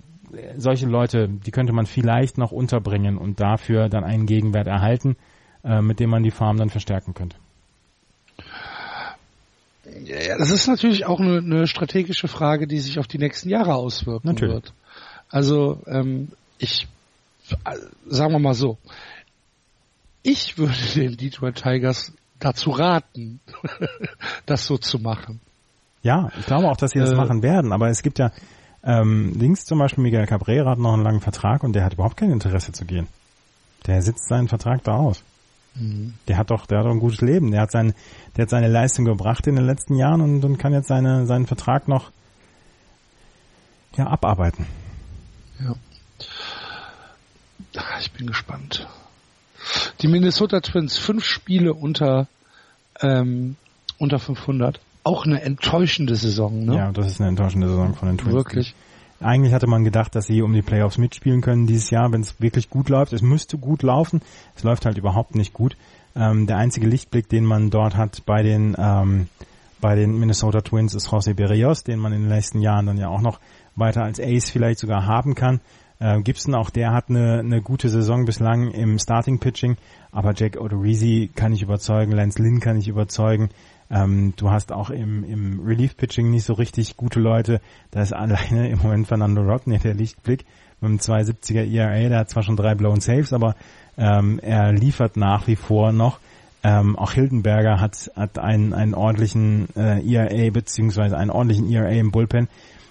Solche 0.57 0.87
Leute, 0.87 1.29
die 1.29 1.51
könnte 1.51 1.72
man 1.72 1.87
vielleicht 1.87 2.39
noch 2.39 2.53
unterbringen 2.53 3.18
und 3.18 3.41
dafür 3.41 3.89
dann 3.89 4.05
einen 4.05 4.26
Gegenwert 4.26 4.66
erhalten, 4.66 5.16
äh, 5.64 5.81
mit 5.81 6.01
dem 6.01 6.11
man 6.11 6.22
die 6.22 6.31
Farm 6.31 6.57
dann 6.57 6.70
verstärken 6.70 7.14
könnte. 7.14 7.37
Ja, 10.05 10.37
das 10.39 10.51
ist 10.51 10.66
natürlich 10.66 11.07
auch 11.07 11.20
eine, 11.20 11.39
eine, 11.39 11.66
strategische 11.66 12.29
Frage, 12.29 12.66
die 12.66 12.79
sich 12.79 12.99
auf 12.99 13.07
die 13.07 13.18
nächsten 13.18 13.49
Jahre 13.49 13.74
auswirken 13.74 14.29
natürlich. 14.29 14.55
wird. 14.55 14.72
Also 15.31 15.81
ähm, 15.87 16.29
ich, 16.59 16.87
sagen 18.07 18.33
wir 18.33 18.39
mal 18.39 18.55
so, 18.55 18.79
ich 20.22 20.59
würde 20.59 20.74
den 20.95 21.16
Detroit 21.16 21.57
Tigers 21.62 22.12
dazu 22.39 22.70
raten, 22.70 23.41
das 24.47 24.66
so 24.66 24.79
zu 24.79 24.99
machen. 24.99 25.41
Ja, 26.03 26.31
ich 26.39 26.47
glaube 26.47 26.68
auch, 26.68 26.76
dass 26.76 26.93
sie 26.93 27.01
das 27.01 27.12
äh, 27.12 27.16
machen 27.16 27.43
werden, 27.43 27.72
aber 27.72 27.89
es 27.89 28.03
gibt 28.03 28.18
ja 28.18 28.31
ähm, 28.85 29.33
links 29.39 29.64
zum 29.64 29.79
Beispiel 29.79 30.03
Miguel 30.03 30.26
Cabrera 30.26 30.70
hat 30.70 30.79
noch 30.79 30.95
einen 30.95 31.03
langen 31.03 31.20
Vertrag 31.20 31.64
und 31.64 31.72
der 31.74 31.85
hat 31.85 31.95
überhaupt 31.95 32.16
kein 32.16 32.31
Interesse 32.31 32.72
zu 32.72 32.85
gehen. 32.85 33.09
Der 33.87 34.03
sitzt 34.03 34.29
seinen 34.29 34.49
Vertrag 34.49 34.83
da 34.85 34.97
aus. 34.97 35.22
Der 36.26 36.37
hat 36.37 36.51
doch, 36.51 36.66
der 36.66 36.79
hat 36.79 36.87
doch 36.87 36.91
ein 36.91 36.99
gutes 36.99 37.20
Leben. 37.20 37.53
Der 37.53 37.61
hat 37.61 37.70
sein, 37.70 37.95
der 38.37 38.43
hat 38.43 38.51
seine 38.51 38.68
Leistung 38.68 39.05
gebracht 39.05 39.47
in 39.47 39.55
den 39.55 39.66
letzten 39.66 39.95
Jahren 39.95 40.20
und, 40.20 40.45
und 40.45 40.59
kann 40.59 40.72
jetzt 40.72 40.89
seine, 40.89 41.26
seinen 41.26 41.47
Vertrag 41.47 41.87
noch, 41.87 42.11
ja, 43.97 44.07
abarbeiten. 44.07 44.66
Ja. 45.61 45.74
Ich 48.01 48.11
bin 48.12 48.26
gespannt. 48.26 48.89
Die 50.01 50.09
Minnesota 50.09 50.61
Twins, 50.61 50.97
fünf 50.97 51.24
Spiele 51.24 51.74
unter, 51.74 52.26
ähm, 53.01 53.57
unter 53.99 54.18
500. 54.18 54.81
Auch 55.09 55.25
eine 55.25 55.41
enttäuschende 55.41 56.17
Saison, 56.17 56.67
ne? 56.67 56.77
Ja, 56.77 56.93
das 56.93 57.07
ist 57.07 57.21
eine 57.21 57.31
enttäuschende 57.31 57.69
Saison 57.69 57.95
von 57.95 58.09
den 58.09 58.19
Twins. 58.19 58.35
Wirklich. 58.35 58.75
Eigentlich 59.21 59.55
hatte 59.55 59.67
man 59.67 59.83
gedacht, 59.83 60.15
dass 60.15 60.27
sie 60.27 60.43
um 60.43 60.53
die 60.53 60.63
Playoffs 60.63 60.99
mitspielen 60.99 61.41
können 61.41 61.67
dieses 61.67 61.89
Jahr, 61.91 62.13
wenn 62.13 62.21
es 62.21 62.41
wirklich 62.41 62.69
gut 62.69 62.89
läuft. 62.89 63.13
Es 63.13 63.23
müsste 63.23 63.57
gut 63.57 63.83
laufen. 63.83 64.21
Es 64.55 64.65
läuft 64.65 64.85
halt 64.85 64.99
überhaupt 64.99 65.35
nicht 65.35 65.55
gut. 65.55 65.77
Ähm, 66.15 66.47
der 66.47 66.59
einzige 66.59 66.87
Lichtblick, 66.87 67.29
den 67.29 67.45
man 67.45 67.71
dort 67.71 67.97
hat 67.97 68.23
bei 68.27 68.43
den 68.43 68.77
ähm, 68.79 69.29
bei 69.81 69.95
den 69.95 70.19
Minnesota 70.19 70.61
Twins, 70.61 70.95
ist 70.95 71.09
José 71.09 71.35
Berrios, 71.35 71.85
den 71.85 71.99
man 71.99 72.13
in 72.13 72.23
den 72.23 72.29
nächsten 72.29 72.61
Jahren 72.61 72.87
dann 72.87 72.99
ja 72.99 73.09
auch 73.09 73.21
noch 73.23 73.41
weiter 73.77 74.03
als 74.03 74.21
Ace 74.21 74.51
vielleicht 74.51 74.79
sogar 74.79 75.07
haben 75.07 75.35
kann. 75.35 75.61
Äh, 76.01 76.21
Gibson, 76.21 76.55
auch 76.55 76.71
der 76.71 76.93
hat 76.93 77.09
eine, 77.09 77.39
eine 77.39 77.63
gute 77.63 77.89
Saison 77.89 78.25
bislang 78.25 78.71
im 78.71 78.99
Starting 78.99 79.39
Pitching, 79.39 79.77
aber 80.13 80.33
Jack 80.35 80.61
Odorizzi 80.61 81.31
kann 81.35 81.53
ich 81.53 81.63
überzeugen, 81.63 82.13
Lance 82.13 82.43
Lynn 82.43 82.61
kann 82.61 82.77
ich 82.77 82.89
überzeugen. 82.89 83.51
Ähm, 83.91 84.34
du 84.36 84.51
hast 84.51 84.72
auch 84.72 84.91
im, 84.91 85.24
im 85.24 85.61
Relief-Pitching 85.64 86.30
nicht 86.30 86.45
so 86.45 86.53
richtig 86.53 86.97
gute 86.97 87.20
Leute. 87.20 87.61
Da 87.91 88.03
ist 88.03 88.12
alleine 88.12 88.68
im 88.68 88.78
Moment 88.78 89.07
Fernando 89.07 89.43
Rodney 89.43 89.78
der 89.78 89.95
Lichtblick 89.95 90.45
mit 90.80 90.91
einem 90.91 90.99
270er 90.99 91.64
ERA. 91.64 92.09
Der 92.09 92.18
hat 92.18 92.30
zwar 92.30 92.43
schon 92.43 92.57
drei 92.57 92.74
blown 92.74 93.01
Saves, 93.01 93.32
aber 93.32 93.55
ähm, 93.97 94.39
er 94.41 94.72
liefert 94.72 95.16
nach 95.16 95.47
wie 95.47 95.57
vor 95.57 95.93
noch. 95.93 96.18
Ähm, 96.62 96.97
auch 96.97 97.12
Hildenberger 97.12 97.80
hat, 97.80 98.11
hat 98.16 98.39
einen, 98.39 98.74
einen 98.74 98.95
ordentlichen 98.95 99.68
äh, 99.76 100.03
ERA 100.05 100.51
beziehungsweise 100.51 101.16
einen 101.16 101.30
ordentlichen 101.30 101.70
ERA 101.70 101.91
im 101.91 102.11
Bullpen. 102.11 102.49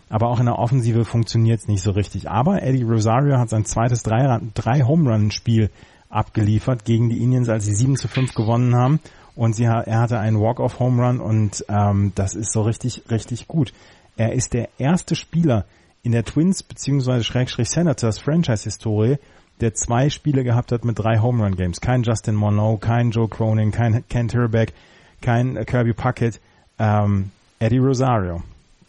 Aber 0.09 0.29
auch 0.29 0.39
in 0.39 0.45
der 0.45 0.57
Offensive 0.57 1.03
funktioniert 1.03 1.59
es 1.59 1.67
nicht 1.67 1.83
so 1.83 1.91
richtig. 1.91 2.29
Aber 2.29 2.63
Eddie 2.63 2.83
Rosario 2.83 3.37
hat 3.37 3.49
sein 3.49 3.65
zweites 3.65 4.03
drei, 4.03 4.39
drei 4.53 4.83
Home 4.83 5.11
Run 5.11 5.31
Spiel 5.31 5.69
abgeliefert 6.09 6.85
gegen 6.85 7.09
die 7.09 7.21
Indians, 7.21 7.49
als 7.49 7.65
sie 7.65 7.73
7 7.73 7.97
zu 7.97 8.07
5 8.07 8.33
gewonnen 8.33 8.73
haben 8.73 9.01
und 9.37 9.53
sie, 9.53 9.63
er 9.65 9.99
hatte 9.99 10.19
einen 10.19 10.39
Walk-off-Home 10.39 11.05
Run 11.05 11.19
und 11.19 11.63
ähm, 11.69 12.11
das 12.15 12.33
ist 12.33 12.51
so 12.51 12.63
richtig, 12.63 13.03
richtig 13.09 13.47
gut. 13.47 13.71
Er 14.17 14.33
ist 14.33 14.53
der 14.53 14.69
erste 14.79 15.15
Spieler 15.15 15.65
in 16.01 16.11
der 16.11 16.25
Twins 16.25 16.63
bzw. 16.63 17.21
Schrägstrich 17.21 17.69
Senators 17.69 18.19
Franchise-Historie, 18.19 19.17
der 19.61 19.75
zwei 19.75 20.09
Spiele 20.09 20.43
gehabt 20.43 20.71
hat 20.71 20.85
mit 20.85 20.97
drei 20.97 21.19
Home 21.19 21.43
Run 21.43 21.55
Games. 21.55 21.81
Kein 21.81 22.01
Justin 22.01 22.35
Monroe, 22.35 22.79
kein 22.79 23.11
Joe 23.11 23.27
Cronin, 23.27 23.71
kein 23.71 24.03
Ken 24.09 24.27
Turbeck, 24.27 24.73
kein 25.21 25.63
Kirby 25.65 25.93
Puckett, 25.93 26.41
ähm, 26.79 27.31
Eddie 27.59 27.77
Rosario. 27.77 28.41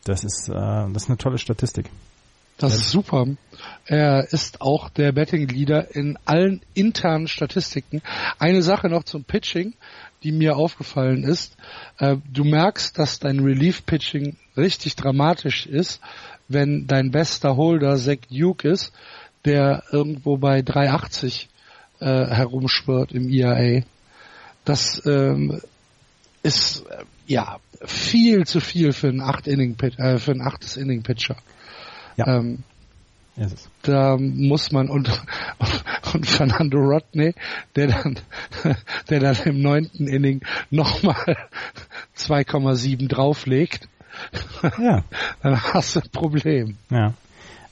Das 0.05 0.24
ist, 0.24 0.49
äh, 0.49 0.55
das 0.55 1.03
ist 1.05 1.09
eine 1.09 1.18
tolle 1.18 1.38
Statistik. 1.38 1.90
Das 2.59 2.74
ist 2.74 2.90
super. 2.90 3.26
Er 3.86 4.32
ist 4.32 4.61
auch 4.61 4.90
der 4.90 5.12
Betting 5.12 5.46
Leader 5.46 5.94
in 5.94 6.18
allen 6.24 6.61
internen 6.74 7.28
Statistiken. 7.28 8.03
Eine 8.40 8.62
Sache 8.62 8.88
noch 8.88 9.05
zum 9.05 9.22
Pitching 9.22 9.74
die 10.23 10.33
mir 10.33 10.57
aufgefallen 10.57 11.23
ist. 11.23 11.57
Äh, 11.99 12.16
du 12.31 12.45
merkst, 12.45 12.99
dass 12.99 13.19
dein 13.19 13.41
Relief-Pitching 13.41 14.37
richtig 14.57 14.97
dramatisch 14.97 15.66
ist, 15.66 16.01
wenn 16.49 16.87
dein 16.87 17.11
bester 17.11 17.57
Holder 17.57 17.97
Zach 17.97 18.19
Duke 18.31 18.69
ist, 18.69 18.93
der 19.45 19.85
irgendwo 19.93 20.37
bei 20.37 20.62
380 20.62 21.49
äh, 22.01 22.05
herumschwirrt 22.05 23.12
im 23.12 23.29
IAA. 23.29 23.83
Das 24.64 25.03
ähm, 25.07 25.61
ist 26.43 26.85
äh, 26.91 27.05
ja 27.27 27.59
viel 27.85 28.47
zu 28.47 28.61
viel 28.61 28.93
für 28.93 29.09
einen 29.09 29.21
8 29.21 29.47
Inning 29.47 29.77
äh, 29.81 30.19
für 30.19 30.33
einen 30.33 30.43
8 30.43 30.77
Inning 30.77 31.03
Pitcher. 31.03 31.37
Ja. 32.16 32.39
Ähm, 32.39 32.64
da 33.82 34.16
muss 34.18 34.72
man 34.72 34.89
und, 34.89 35.09
und 36.12 36.26
Fernando 36.26 36.78
Rodney, 36.78 37.34
der 37.76 37.89
dann, 37.89 38.18
der 39.11 39.20
dann 39.20 39.36
im 39.45 39.61
neunten 39.61 40.07
Inning 40.07 40.41
nochmal 40.70 41.36
2,7 42.16 43.09
drauflegt, 43.09 43.89
ja. 44.78 45.05
dann 45.43 45.62
hast 45.72 45.97
du 45.97 46.01
ein 46.01 46.11
Problem. 46.11 46.76
Ja. 46.91 47.14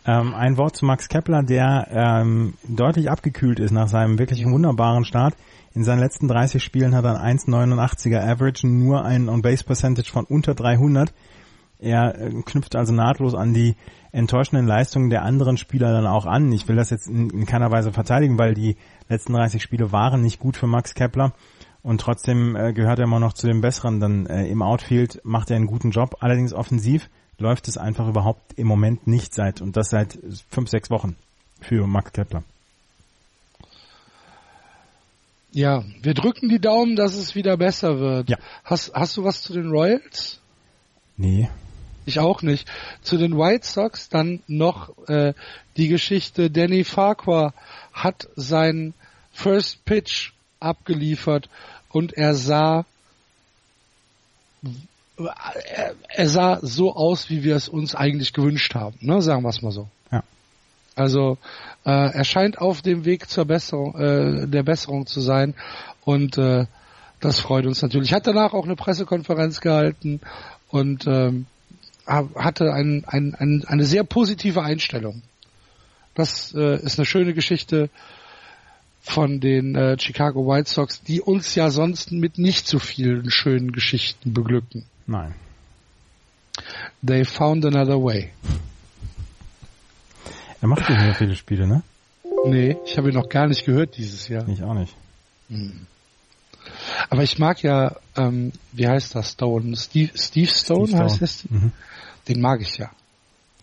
Ähm, 0.07 0.35
ein 0.35 0.57
Wort 0.57 0.77
zu 0.77 0.85
Max 0.85 1.09
Kepler, 1.09 1.43
der 1.43 1.89
ähm, 1.91 2.55
deutlich 2.63 3.11
abgekühlt 3.11 3.59
ist 3.59 3.73
nach 3.73 3.89
seinem 3.89 4.19
wirklich 4.19 4.45
wunderbaren 4.45 5.05
Start. 5.05 5.35
In 5.75 5.83
seinen 5.83 5.99
letzten 5.99 6.29
30 6.29 6.63
Spielen 6.63 6.95
hat 6.95 7.05
er 7.05 7.21
ein 7.21 7.39
1,89er 7.39 8.21
Average, 8.21 8.67
nur 8.67 9.05
ein 9.05 9.29
On-Base-Percentage 9.29 10.11
von 10.11 10.25
unter 10.25 10.55
300. 10.55 11.13
Er 11.79 12.19
äh, 12.19 12.31
knüpft 12.45 12.77
also 12.77 12.93
nahtlos 12.93 13.35
an 13.35 13.53
die 13.53 13.75
enttäuschenden 14.17 14.67
Leistungen 14.67 15.11
der 15.11 15.23
anderen 15.23 15.59
Spieler 15.59 15.93
dann 15.93 16.07
auch 16.07 16.25
an. 16.25 16.51
Ich 16.51 16.67
will 16.69 16.77
das 16.77 16.91
jetzt 16.91 17.07
in, 17.07 17.29
in 17.31 17.45
keiner 17.45 17.71
Weise 17.71 17.93
verteidigen, 17.93 18.39
weil 18.39 18.55
die 18.55 18.77
letzten 19.09 19.35
30 19.35 19.63
Spiele 19.63 19.93
waren 19.93 20.23
nicht 20.23 20.39
gut 20.39 20.57
für 20.57 20.67
Max 20.67 20.95
Kepler 20.95 21.33
und 21.83 22.01
trotzdem 22.01 22.57
äh, 22.57 22.73
gehört 22.73 22.99
er 22.99 23.05
immer 23.05 23.21
noch 23.21 23.35
zu 23.35 23.47
den 23.47 23.61
Besseren. 23.61 24.01
Dann 24.01 24.27
äh, 24.27 24.47
im 24.47 24.63
Outfield 24.63 25.21
macht 25.23 25.51
er 25.51 25.57
einen 25.57 25.67
guten 25.67 25.91
Job. 25.91 26.17
Allerdings 26.21 26.55
offensiv 26.55 27.11
läuft 27.39 27.69
es 27.69 27.77
einfach 27.77 28.09
überhaupt 28.09 28.55
im 28.57 28.67
Moment 28.67 29.07
nicht 29.07 29.35
seit 29.35 29.61
und 29.61 29.77
das 29.77 29.91
seit 29.91 30.19
fünf, 30.51 30.71
sechs 30.71 30.91
Wochen 30.91 31.15
für 31.61 31.87
Max 31.87 32.13
Kepler. 32.13 32.43
Ja, 35.53 35.85
wir 36.03 36.15
drücken 36.15 36.49
die 36.49 36.59
Daumen, 36.59 36.97
dass 36.97 37.15
es 37.15 37.35
wieder 37.35 37.57
besser 37.59 37.99
wird. 38.01 38.31
Ja. 38.31 38.39
Hast, 38.65 38.95
hast 38.95 39.17
du 39.17 39.25
was 39.25 39.43
zu 39.43 39.53
den 39.53 39.71
Royals? 39.71 40.41
Nee. 41.19 41.49
Ich 42.07 42.21
auch 42.21 42.43
nicht. 42.43 42.69
Zu 43.03 43.19
den 43.19 43.37
White 43.37 43.67
Sox 43.67 44.09
dann 44.09 44.43
noch 44.47 44.97
äh, 45.09 45.35
die 45.77 45.89
Geschichte, 45.89 46.51
Danny 46.51 46.85
Farquhar 46.85 47.53
hat 47.93 48.29
seinen 48.37 48.95
First 49.33 49.85
Pitch 49.85 50.33
abgeliefert 50.61 51.51
und 51.91 52.15
er 52.15 52.35
sah 52.35 52.87
er, 55.17 55.95
er 56.09 56.29
sah 56.29 56.59
so 56.63 56.95
aus, 56.95 57.31
wie 57.31 57.43
wir 57.43 57.57
es 57.57 57.69
uns 57.69 57.95
eigentlich 57.95 58.33
gewünscht 58.33 58.75
haben, 58.75 58.97
ne? 59.01 59.21
sagen 59.23 59.43
wir 59.43 59.49
es 59.49 59.63
mal 59.63 59.73
so. 59.73 59.89
Ja. 60.13 60.23
Also 60.95 61.39
äh, 61.85 61.91
er 61.91 62.25
scheint 62.25 62.59
auf 62.59 62.83
dem 62.83 63.05
Weg 63.05 63.29
zur 63.29 63.47
Besserung, 63.47 63.95
äh, 63.99 64.47
der 64.47 64.63
Besserung 64.63 65.07
zu 65.07 65.21
sein 65.21 65.55
und 66.05 66.39
äh, 66.39 66.67
das 67.21 67.41
freut 67.41 67.67
uns 67.67 67.83
natürlich. 67.83 68.13
Hat 68.13 68.27
danach 68.27 68.53
auch 68.53 68.65
eine 68.65 68.77
Pressekonferenz 68.77 69.61
gehalten 69.61 70.21
und 70.69 71.07
ähm, 71.07 71.47
hatte 72.07 72.73
ein, 72.73 73.05
ein, 73.07 73.35
ein, 73.35 73.65
eine 73.67 73.85
sehr 73.85 74.05
positive 74.05 74.63
Einstellung. 74.63 75.23
Das 76.15 76.55
äh, 76.55 76.77
ist 76.83 76.99
eine 76.99 77.07
schöne 77.07 77.35
Geschichte 77.35 77.91
von 79.01 79.41
den 79.41 79.75
äh, 79.77 79.99
Chicago 79.99 80.47
White 80.47 80.69
Sox, 80.69 81.03
die 81.03 81.21
uns 81.21 81.55
ja 81.55 81.71
sonst 81.71 82.11
mit 82.13 82.39
nicht 82.39 82.67
so 82.67 82.79
vielen 82.79 83.31
schönen 83.31 83.73
Geschichten 83.73 84.33
beglücken. 84.33 84.85
Nein. 85.07 85.35
They 87.07 87.25
found 87.25 87.65
another 87.65 88.03
way. 88.03 88.31
Er 90.61 90.69
macht 90.69 90.89
nicht 90.89 91.01
mehr 91.01 91.15
viele 91.15 91.37
Spiele, 91.37 91.67
ne? 91.67 91.83
Nee, 92.47 92.77
ich 92.85 92.97
habe 92.97 93.11
ihn 93.11 93.15
noch 93.15 93.29
gar 93.29 93.47
nicht 93.47 93.65
gehört 93.65 93.97
dieses 93.97 94.29
Jahr. 94.29 94.49
Ich 94.49 94.63
auch 94.63 94.75
nicht. 94.75 94.95
Hm. 95.49 95.87
Aber 97.11 97.23
ich 97.23 97.39
mag 97.39 97.63
ja, 97.63 97.97
ähm, 98.17 98.53
wie 98.73 98.87
heißt 98.87 99.15
das, 99.15 99.33
Stone? 99.33 99.77
Steve, 99.77 100.13
Steve 100.17 100.51
Stone, 100.51 100.89
Steve 100.89 101.03
heißt 101.05 101.23
es? 101.23 101.51
Mhm. 101.51 101.73
Den 102.29 102.41
mag 102.41 102.61
ich 102.61 102.79
ja. 102.79 102.91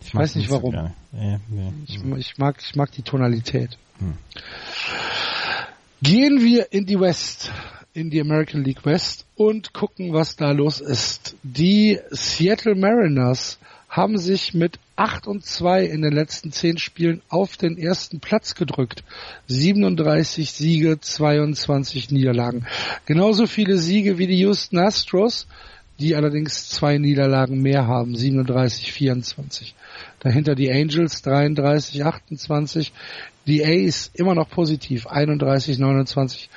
Ich, 0.00 0.08
ich 0.08 0.14
weiß 0.14 0.34
nicht 0.36 0.50
warum. 0.50 0.74
So 0.74 0.90
nee, 1.12 1.38
nee. 1.48 1.72
Ich, 1.86 2.02
ich, 2.18 2.38
mag, 2.38 2.56
ich 2.60 2.74
mag 2.76 2.90
die 2.92 3.02
Tonalität. 3.02 3.78
Hm. 3.98 4.14
Gehen 6.02 6.42
wir 6.42 6.72
in 6.72 6.84
die 6.84 7.00
West, 7.00 7.50
in 7.94 8.10
die 8.10 8.20
American 8.20 8.62
League 8.64 8.84
West 8.84 9.24
und 9.36 9.72
gucken, 9.72 10.12
was 10.12 10.36
da 10.36 10.50
los 10.50 10.80
ist. 10.80 11.34
Die 11.42 11.98
Seattle 12.10 12.74
Mariners 12.74 13.58
haben 13.94 14.18
sich 14.18 14.54
mit 14.54 14.80
8 14.96 15.28
und 15.28 15.44
2 15.44 15.84
in 15.84 16.02
den 16.02 16.12
letzten 16.12 16.50
10 16.50 16.78
Spielen 16.78 17.22
auf 17.28 17.56
den 17.56 17.78
ersten 17.78 18.18
Platz 18.18 18.56
gedrückt. 18.56 19.04
37 19.46 20.50
Siege, 20.50 20.98
22 20.98 22.10
Niederlagen. 22.10 22.66
Genauso 23.06 23.46
viele 23.46 23.78
Siege 23.78 24.18
wie 24.18 24.26
die 24.26 24.38
Houston 24.40 24.78
Astros, 24.78 25.46
die 26.00 26.16
allerdings 26.16 26.70
zwei 26.70 26.98
Niederlagen 26.98 27.62
mehr 27.62 27.86
haben, 27.86 28.16
37, 28.16 28.92
24. 28.92 29.76
Dahinter 30.18 30.56
die 30.56 30.72
Angels 30.72 31.22
33, 31.22 32.04
28, 32.04 32.92
die 33.46 33.64
A's 33.64 34.10
immer 34.12 34.34
noch 34.34 34.50
positiv 34.50 35.06
31, 35.06 35.78
29 35.78 36.50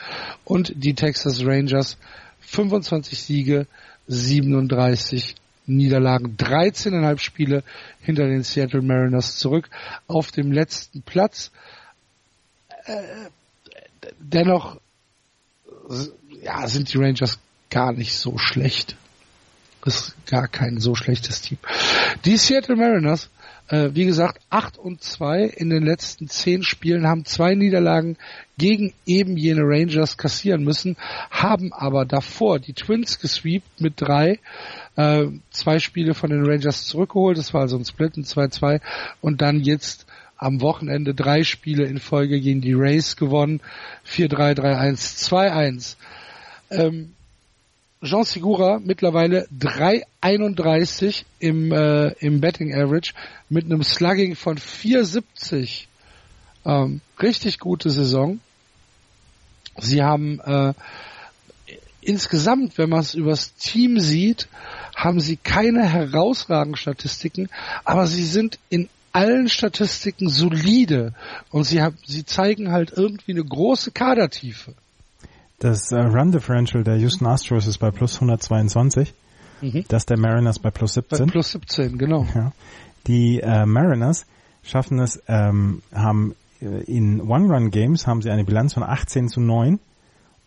und 0.43 0.73
die 0.75 0.95
Texas 0.95 1.45
Rangers 1.45 1.97
25 2.39 3.21
Siege, 3.21 3.67
37 4.07 5.35
Niederlagen, 5.67 6.37
13,5 6.37 7.19
Spiele 7.19 7.63
hinter 8.01 8.27
den 8.27 8.43
Seattle 8.43 8.81
Mariners 8.81 9.37
zurück 9.37 9.69
auf 10.07 10.31
dem 10.31 10.51
letzten 10.51 11.01
Platz. 11.01 11.51
Äh, 12.85 13.29
dennoch 14.19 14.79
ja, 16.41 16.67
sind 16.67 16.93
die 16.93 16.97
Rangers 16.97 17.39
gar 17.69 17.91
nicht 17.93 18.17
so 18.17 18.37
schlecht. 18.37 18.95
Ist 19.85 20.15
gar 20.25 20.49
kein 20.49 20.79
so 20.79 20.95
schlechtes 20.95 21.41
Team. 21.41 21.59
Die 22.25 22.35
Seattle 22.35 22.75
Mariners 22.75 23.29
äh, 23.69 23.89
wie 23.93 24.05
gesagt, 24.05 24.39
8 24.49 24.77
und 24.77 25.03
2 25.03 25.43
in 25.43 25.69
den 25.69 25.83
letzten 25.83 26.27
10 26.27 26.63
Spielen, 26.63 27.07
haben 27.07 27.25
zwei 27.25 27.55
Niederlagen 27.55 28.17
gegen 28.57 28.93
eben 29.05 29.37
jene 29.37 29.61
Rangers 29.63 30.17
kassieren 30.17 30.63
müssen, 30.63 30.97
haben 31.29 31.73
aber 31.73 32.05
davor 32.05 32.59
die 32.59 32.73
Twins 32.73 33.19
gesweept 33.19 33.81
mit 33.81 33.93
drei, 33.97 34.39
äh, 34.95 35.25
zwei 35.51 35.79
Spiele 35.79 36.13
von 36.13 36.29
den 36.29 36.45
Rangers 36.45 36.85
zurückgeholt, 36.85 37.37
das 37.37 37.53
war 37.53 37.61
also 37.61 37.77
ein 37.77 37.85
Split, 37.85 38.17
ein 38.17 38.23
2-2 38.23 38.81
und 39.21 39.41
dann 39.41 39.59
jetzt 39.61 40.05
am 40.37 40.61
Wochenende 40.61 41.13
drei 41.13 41.43
Spiele 41.43 41.85
in 41.85 41.99
Folge 41.99 42.39
gegen 42.39 42.61
die 42.61 42.73
Rays 42.73 43.15
gewonnen, 43.15 43.59
4-3, 44.05 44.55
3-1, 44.55 45.27
2-1. 45.29 45.95
Ähm, 46.69 47.13
Jean 48.03 48.23
Segura 48.23 48.79
mittlerweile 48.83 49.47
3,31 49.59 51.23
im, 51.39 51.71
äh, 51.71 52.09
im 52.19 52.41
Betting 52.41 52.73
Average 52.73 53.13
mit 53.49 53.65
einem 53.65 53.83
Slugging 53.83 54.35
von 54.35 54.57
4,70. 54.57 55.85
Ähm, 56.65 57.01
richtig 57.21 57.59
gute 57.59 57.89
Saison. 57.89 58.39
Sie 59.79 60.03
haben 60.03 60.39
äh, 60.41 60.73
insgesamt, 62.01 62.77
wenn 62.77 62.89
man 62.89 62.99
es 62.99 63.13
übers 63.15 63.55
Team 63.55 63.99
sieht, 63.99 64.47
haben 64.95 65.19
sie 65.19 65.37
keine 65.37 65.87
herausragenden 65.87 66.77
Statistiken, 66.77 67.49
aber 67.83 68.07
sie 68.07 68.23
sind 68.23 68.59
in 68.69 68.89
allen 69.11 69.49
Statistiken 69.49 70.29
solide 70.29 71.13
und 71.49 71.63
sie, 71.63 71.81
haben, 71.81 71.97
sie 72.05 72.25
zeigen 72.25 72.71
halt 72.71 72.91
irgendwie 72.95 73.31
eine 73.31 73.43
große 73.43 73.91
Kadertiefe. 73.91 74.75
Das 75.59 75.91
äh, 75.91 75.99
Run 75.99 76.31
Differential 76.31 76.83
der 76.83 76.97
Houston 76.97 77.25
Astros 77.25 77.67
ist 77.67 77.79
bei 77.79 77.91
plus 77.91 78.15
122. 78.15 79.13
Mhm. 79.61 79.85
Das 79.87 80.05
der 80.05 80.19
Mariners 80.19 80.59
bei 80.59 80.69
plus 80.69 80.93
17. 80.93 81.25
Bei 81.25 81.31
plus 81.31 81.51
17, 81.51 81.97
genau. 81.97 82.27
Ja. 82.35 82.51
Die 83.07 83.39
äh, 83.39 83.65
Mariners 83.65 84.25
schaffen 84.61 84.99
es, 84.99 85.21
ähm, 85.27 85.81
haben 85.93 86.35
äh, 86.61 86.83
in 86.83 87.21
One-Run-Games 87.21 88.05
haben 88.05 88.21
sie 88.21 88.29
eine 88.29 88.43
Bilanz 88.43 88.73
von 88.73 88.83
18 88.83 89.29
zu 89.29 89.39
9 89.39 89.79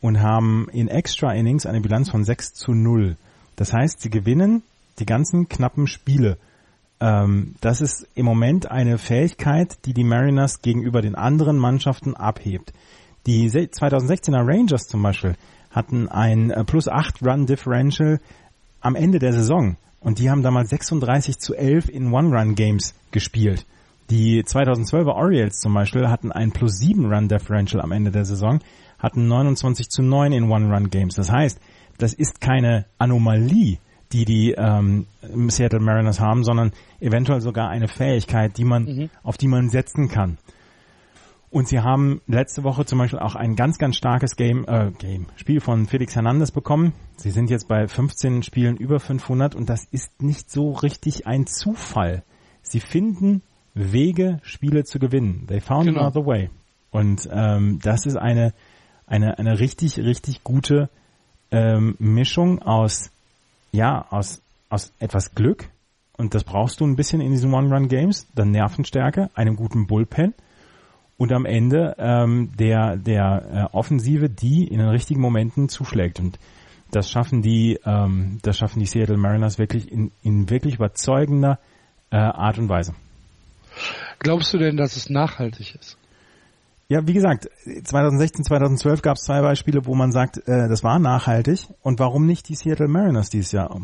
und 0.00 0.20
haben 0.20 0.68
in 0.72 0.88
Extra 0.88 1.32
Innings 1.32 1.66
eine 1.66 1.80
Bilanz 1.80 2.10
von 2.10 2.24
6 2.24 2.54
zu 2.54 2.72
0. 2.72 3.16
Das 3.56 3.72
heißt, 3.72 4.00
sie 4.00 4.10
gewinnen 4.10 4.62
die 4.98 5.06
ganzen 5.06 5.48
knappen 5.48 5.86
Spiele. 5.86 6.36
Ähm, 7.00 7.56
das 7.60 7.80
ist 7.80 8.06
im 8.14 8.26
Moment 8.26 8.70
eine 8.70 8.98
Fähigkeit, 8.98 9.78
die 9.86 9.94
die 9.94 10.04
Mariners 10.04 10.62
gegenüber 10.62 11.02
den 11.02 11.16
anderen 11.16 11.58
Mannschaften 11.58 12.14
abhebt. 12.14 12.72
Die 13.26 13.50
2016er 13.50 14.46
Rangers 14.46 14.88
zum 14.88 15.02
Beispiel 15.02 15.36
hatten 15.70 16.08
ein 16.08 16.50
äh, 16.50 16.64
plus 16.64 16.88
8 16.88 17.22
Run 17.22 17.46
Differential 17.46 18.20
am 18.80 18.94
Ende 18.94 19.18
der 19.18 19.32
Saison 19.32 19.76
und 20.00 20.18
die 20.18 20.30
haben 20.30 20.42
damals 20.42 20.70
36 20.70 21.38
zu 21.38 21.54
11 21.54 21.88
in 21.88 22.12
One-Run-Games 22.12 22.94
gespielt. 23.10 23.66
Die 24.08 24.42
2012er 24.42 25.14
Orioles 25.14 25.60
zum 25.60 25.74
Beispiel 25.74 26.08
hatten 26.08 26.32
ein 26.32 26.50
plus 26.50 26.78
7 26.78 27.12
Run 27.12 27.28
Differential 27.28 27.80
am 27.80 27.92
Ende 27.92 28.10
der 28.10 28.24
Saison, 28.24 28.60
hatten 28.98 29.28
29 29.28 29.88
zu 29.88 30.02
9 30.02 30.32
in 30.32 30.50
One-Run-Games. 30.50 31.14
Das 31.14 31.30
heißt, 31.30 31.60
das 31.98 32.14
ist 32.14 32.40
keine 32.40 32.86
Anomalie, 32.98 33.78
die 34.12 34.24
die 34.24 34.52
ähm, 34.52 35.06
Seattle 35.48 35.80
Mariners 35.80 36.18
haben, 36.18 36.42
sondern 36.42 36.72
eventuell 36.98 37.40
sogar 37.40 37.68
eine 37.68 37.86
Fähigkeit, 37.86 38.56
die 38.56 38.64
man, 38.64 38.84
mhm. 38.84 39.10
auf 39.22 39.36
die 39.36 39.46
man 39.46 39.68
setzen 39.68 40.08
kann. 40.08 40.38
Und 41.50 41.66
sie 41.66 41.80
haben 41.80 42.20
letzte 42.28 42.62
Woche 42.62 42.84
zum 42.84 42.98
Beispiel 42.98 43.18
auch 43.18 43.34
ein 43.34 43.56
ganz, 43.56 43.78
ganz 43.78 43.96
starkes 43.96 44.36
Game, 44.36 44.64
äh, 44.68 44.92
Game, 44.98 45.26
Spiel 45.34 45.60
von 45.60 45.88
Felix 45.88 46.14
Hernandez 46.14 46.52
bekommen. 46.52 46.92
Sie 47.16 47.32
sind 47.32 47.50
jetzt 47.50 47.66
bei 47.66 47.88
15 47.88 48.44
Spielen 48.44 48.76
über 48.76 49.00
500 49.00 49.56
und 49.56 49.68
das 49.68 49.84
ist 49.90 50.22
nicht 50.22 50.48
so 50.48 50.70
richtig 50.70 51.26
ein 51.26 51.48
Zufall. 51.48 52.22
Sie 52.62 52.78
finden 52.78 53.42
Wege, 53.74 54.38
Spiele 54.42 54.84
zu 54.84 55.00
gewinnen. 55.00 55.46
They 55.48 55.60
found 55.60 55.86
genau. 55.86 56.02
another 56.02 56.24
way. 56.24 56.50
Und 56.92 57.28
ähm, 57.32 57.80
das 57.82 58.06
ist 58.06 58.16
eine, 58.16 58.54
eine, 59.06 59.38
eine 59.38 59.58
richtig, 59.58 59.98
richtig 59.98 60.44
gute 60.44 60.88
ähm, 61.50 61.96
Mischung 61.98 62.62
aus, 62.62 63.10
ja, 63.72 64.06
aus, 64.10 64.40
aus 64.68 64.92
etwas 65.00 65.34
Glück. 65.34 65.68
Und 66.16 66.34
das 66.34 66.44
brauchst 66.44 66.78
du 66.80 66.86
ein 66.86 66.94
bisschen 66.94 67.20
in 67.20 67.32
diesen 67.32 67.52
One-Run-Games, 67.52 68.28
dann 68.36 68.52
Nervenstärke, 68.52 69.30
einem 69.34 69.56
guten 69.56 69.88
Bullpen– 69.88 70.32
und 71.20 71.34
am 71.34 71.44
Ende 71.44 71.94
ähm, 71.98 72.50
der, 72.58 72.96
der 72.96 73.68
äh, 73.70 73.76
Offensive, 73.76 74.30
die 74.30 74.66
in 74.66 74.78
den 74.78 74.88
richtigen 74.88 75.20
Momenten 75.20 75.68
zuschlägt. 75.68 76.18
Und 76.18 76.38
das 76.92 77.10
schaffen 77.10 77.42
die, 77.42 77.78
ähm, 77.84 78.38
das 78.40 78.56
schaffen 78.56 78.80
die 78.80 78.86
Seattle 78.86 79.18
Mariners 79.18 79.58
wirklich 79.58 79.92
in, 79.92 80.12
in 80.22 80.48
wirklich 80.48 80.76
überzeugender 80.76 81.58
äh, 82.10 82.16
Art 82.16 82.56
und 82.56 82.70
Weise. 82.70 82.94
Glaubst 84.18 84.54
du 84.54 84.58
denn, 84.58 84.78
dass 84.78 84.96
es 84.96 85.10
nachhaltig 85.10 85.74
ist? 85.74 85.98
Ja, 86.88 87.06
wie 87.06 87.12
gesagt, 87.12 87.50
2016, 87.84 88.46
2012 88.46 89.02
gab 89.02 89.16
es 89.16 89.24
zwei 89.24 89.42
Beispiele, 89.42 89.84
wo 89.84 89.94
man 89.94 90.12
sagt, 90.12 90.38
äh, 90.48 90.70
das 90.70 90.82
war 90.82 90.98
nachhaltig. 90.98 91.66
Und 91.82 91.98
warum 91.98 92.24
nicht 92.24 92.48
die 92.48 92.54
Seattle 92.54 92.88
Mariners 92.88 93.28
dieses 93.28 93.52
Jahr? 93.52 93.78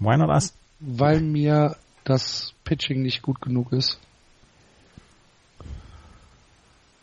Why 0.00 0.18
not 0.18 0.28
us? 0.28 0.52
Weil 0.80 1.22
mir 1.22 1.76
das 2.04 2.52
Pitching 2.64 3.00
nicht 3.00 3.22
gut 3.22 3.40
genug 3.40 3.72
ist. 3.72 3.98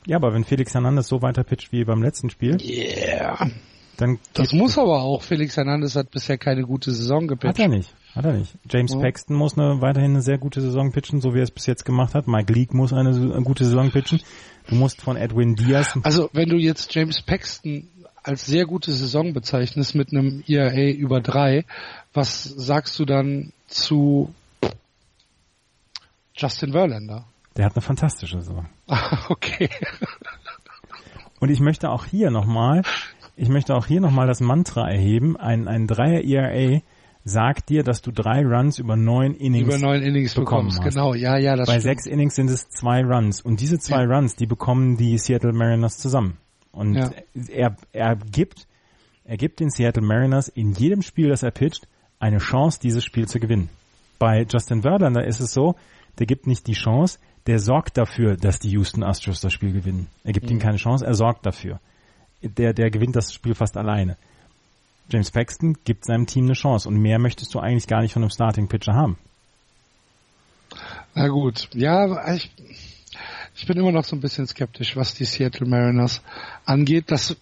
Ja, 0.10 0.18
aber 0.18 0.34
wenn 0.34 0.44
Felix 0.44 0.74
Hernandez 0.74 1.08
so 1.08 1.22
weiter 1.22 1.44
pitcht 1.44 1.72
wie 1.72 1.84
beim 1.84 2.02
letzten 2.02 2.32
Spiel. 2.32 2.58
Yeah. 2.64 3.52
Dann 3.96 4.18
das 4.34 4.54
muss 4.54 4.76
aber 4.80 5.04
auch. 5.04 5.22
Felix 5.22 5.56
Hernandez 5.56 5.96
hat 5.96 6.10
bisher 6.10 6.40
keine 6.40 6.64
gute 6.64 6.92
Saison 6.92 7.28
gepitcht. 7.28 7.60
Hat 7.60 7.60
er 7.60 7.68
nicht. 7.68 7.94
Hat 8.16 8.26
er 8.26 8.34
nicht. 8.34 8.56
James 8.68 8.94
ja. 8.94 9.02
Paxton 9.02 9.36
muss 9.36 9.56
eine, 9.56 9.82
weiterhin 9.82 10.12
eine 10.14 10.24
sehr 10.24 10.40
gute 10.40 10.62
Saison 10.62 10.92
pitchen, 10.92 11.22
so 11.22 11.36
wie 11.36 11.38
er 11.38 11.44
es 11.44 11.52
bis 11.52 11.68
jetzt 11.68 11.86
gemacht 11.86 12.16
hat. 12.16 12.28
Mike 12.28 12.52
Leake 12.52 12.76
muss 12.76 12.92
eine, 12.92 13.10
eine 13.12 13.44
gute 13.44 13.66
Saison 13.66 13.92
pitchen. 13.92 14.20
Du 14.68 14.76
musst 14.76 15.00
von 15.00 15.16
Edwin 15.16 15.56
Diaz. 15.56 15.96
Also, 16.02 16.32
wenn 16.34 16.50
du 16.50 16.58
jetzt 16.58 16.92
James 16.96 17.22
Paxton 17.22 17.88
als 18.24 18.48
sehr 18.48 18.66
gute 18.66 18.92
Saison 18.92 19.34
bezeichnest 19.34 19.94
mit 19.94 20.12
einem 20.12 20.44
ERA 20.48 20.90
über 20.90 21.22
drei, 21.22 21.66
was 22.14 22.46
sagst 22.46 22.98
du 22.98 23.06
dann 23.06 23.54
zu 23.68 24.34
Justin 26.36 26.72
Verlander? 26.72 27.26
Der 27.60 27.66
hat 27.66 27.76
eine 27.76 27.82
fantastische 27.82 28.40
Saison. 28.42 28.68
okay. 29.28 29.68
Und 31.42 31.50
ich 31.50 31.60
möchte 31.60 31.90
auch 31.90 32.06
hier 32.06 32.32
nochmal, 32.32 32.84
ich 33.36 33.50
möchte 33.50 33.76
auch 33.76 33.86
hier 33.86 34.00
nochmal 34.00 34.28
das 34.28 34.40
Mantra 34.40 34.90
erheben, 34.90 35.36
ein, 35.36 35.68
ein 35.68 35.86
Dreier 35.86 36.24
ERA 36.24 36.80
sagt 37.26 37.68
dir, 37.68 37.84
dass 37.84 38.02
du 38.02 38.12
drei 38.12 38.46
Runs 38.46 38.80
über 38.80 38.96
neun 38.96 39.34
Innings, 39.36 39.68
über 39.68 39.78
neun 39.78 40.02
Innings 40.04 40.36
bekommst. 40.36 40.80
hast. 40.80 40.94
Genau, 40.94 41.14
ja, 41.14 41.38
ja, 41.38 41.58
das 41.58 41.68
Bei 41.68 41.74
stimmt. 41.74 41.84
sechs 41.84 42.06
Innings 42.06 42.36
sind 42.36 42.50
es 42.50 42.70
zwei 42.70 43.04
Runs 43.04 43.42
und 43.42 43.60
diese 43.60 43.78
zwei 43.78 44.04
Ja. 44.06 44.16
Runs, 44.16 44.38
die 44.38 44.46
bekommen 44.46 44.96
die 44.96 45.18
Seattle 45.18 45.52
Mariners 45.52 45.98
zusammen. 45.98 46.38
Und 46.72 46.96
Ja. 46.96 47.12
er, 47.50 47.76
er 47.92 48.16
gibt, 48.16 48.68
er 49.26 49.36
gibt 49.36 49.60
den 49.60 49.70
Seattle 49.70 50.02
Mariners 50.02 50.48
in 50.48 50.72
jedem 50.72 51.02
Spiel, 51.02 51.28
das 51.28 51.44
er 51.44 51.52
pitcht, 51.52 51.90
eine 52.20 52.38
Chance, 52.38 52.80
dieses 52.82 53.04
Spiel 53.04 53.28
zu 53.28 53.42
gewinnen. 53.42 53.68
Bei 54.18 54.46
Justin 54.50 54.82
Verlander 54.82 55.26
ist 55.26 55.42
es 55.42 55.52
so, 55.52 55.76
der 56.20 56.26
gibt 56.26 56.48
nicht 56.48 56.68
die 56.68 56.74
Chance, 56.74 57.20
der 57.48 57.60
sorgt 57.60 57.98
dafür, 57.98 58.36
dass 58.38 58.60
die 58.60 58.70
Houston 58.72 59.04
Astros 59.04 59.42
das 59.42 59.54
Spiel 59.54 59.72
gewinnen. 59.72 60.08
Er 60.24 60.34
gibt 60.34 60.50
ihnen 60.50 60.60
keine 60.60 60.78
Chance, 60.78 61.06
er 61.06 61.16
sorgt 61.16 61.46
dafür. 61.46 61.80
Der, 62.42 62.74
der 62.74 62.90
gewinnt 62.90 63.16
das 63.16 63.34
Spiel 63.34 63.56
fast 63.56 63.78
alleine. 63.78 64.18
James 65.12 65.32
Paxton 65.32 65.78
gibt 65.84 66.06
seinem 66.06 66.28
Team 66.28 66.46
eine 66.46 66.54
Chance 66.54 66.88
und 66.88 66.98
mehr 66.98 67.20
möchtest 67.20 67.54
du 67.54 67.60
eigentlich 67.60 67.88
gar 67.88 68.02
nicht 68.02 68.14
von 68.14 68.22
einem 68.22 68.30
Starting 68.30 68.68
Pitcher 68.68 68.94
haben. 68.94 69.18
Na 71.16 71.28
gut, 71.28 71.68
ja, 71.74 72.34
ich, 72.34 72.52
ich 73.56 73.66
bin 73.66 73.78
immer 73.78 73.92
noch 73.92 74.06
so 74.06 74.16
ein 74.16 74.22
bisschen 74.22 74.46
skeptisch, 74.46 74.96
was 74.96 75.16
die 75.16 75.26
Seattle 75.26 75.68
Mariners 75.68 76.22
angeht. 76.66 77.06
Das, 77.08 77.36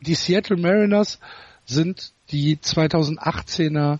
die 0.00 0.14
Seattle 0.14 0.58
Mariners 0.58 1.18
sind 1.64 2.12
die 2.30 2.56
2018er 2.56 3.98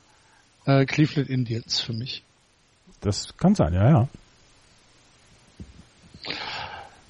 äh, 0.67 0.85
Cleveland 0.85 1.31
Indians 1.31 1.81
für 1.81 1.95
mich. 1.95 2.23
Das 3.01 3.37
kann 3.37 3.55
sein, 3.55 3.73
ja, 3.75 3.89
ja. 3.89 4.09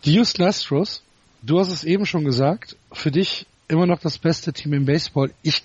Die 0.05 0.13
Houston 0.13 0.45
Astros, 0.45 1.03
du 1.43 1.59
hast 1.59 1.71
es 1.71 1.85
eben 1.85 2.07
schon 2.07 2.25
gesagt, 2.25 2.77
für 2.93 3.11
dich 3.11 3.47
immer 3.69 3.87
noch 3.87 4.01
das 4.01 4.19
beste 4.19 4.53
Team 4.53 4.73
im 4.75 4.85
Baseball. 4.85 5.33
Ich 5.43 5.63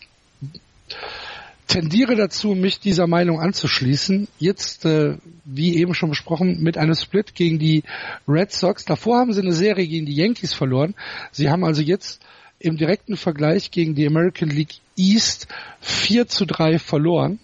tendiere 1.67 2.15
dazu, 2.15 2.55
mich 2.55 2.79
dieser 2.79 3.05
Meinung 3.05 3.39
anzuschließen. 3.39 4.27
Jetzt, 4.39 4.85
äh, 4.85 5.17
wie 5.45 5.77
eben 5.77 5.93
schon 5.93 6.09
besprochen, 6.09 6.61
mit 6.61 6.77
einem 6.77 6.95
Split 6.95 7.35
gegen 7.35 7.59
die 7.59 7.83
Red 8.27 8.51
Sox. 8.51 8.85
Davor 8.85 9.19
haben 9.19 9.33
sie 9.33 9.41
eine 9.41 9.53
Serie 9.53 9.87
gegen 9.87 10.05
die 10.05 10.15
Yankees 10.15 10.53
verloren. 10.53 10.95
Sie 11.31 11.49
haben 11.49 11.63
also 11.63 11.81
jetzt 11.81 12.21
im 12.59 12.75
direkten 12.75 13.17
Vergleich 13.17 13.71
gegen 13.71 13.93
die 13.95 14.07
American 14.07 14.49
League 14.49 14.75
East 14.97 15.47
4 15.81 16.27
zu 16.27 16.45
3 16.45 16.79
verloren. 16.79 17.39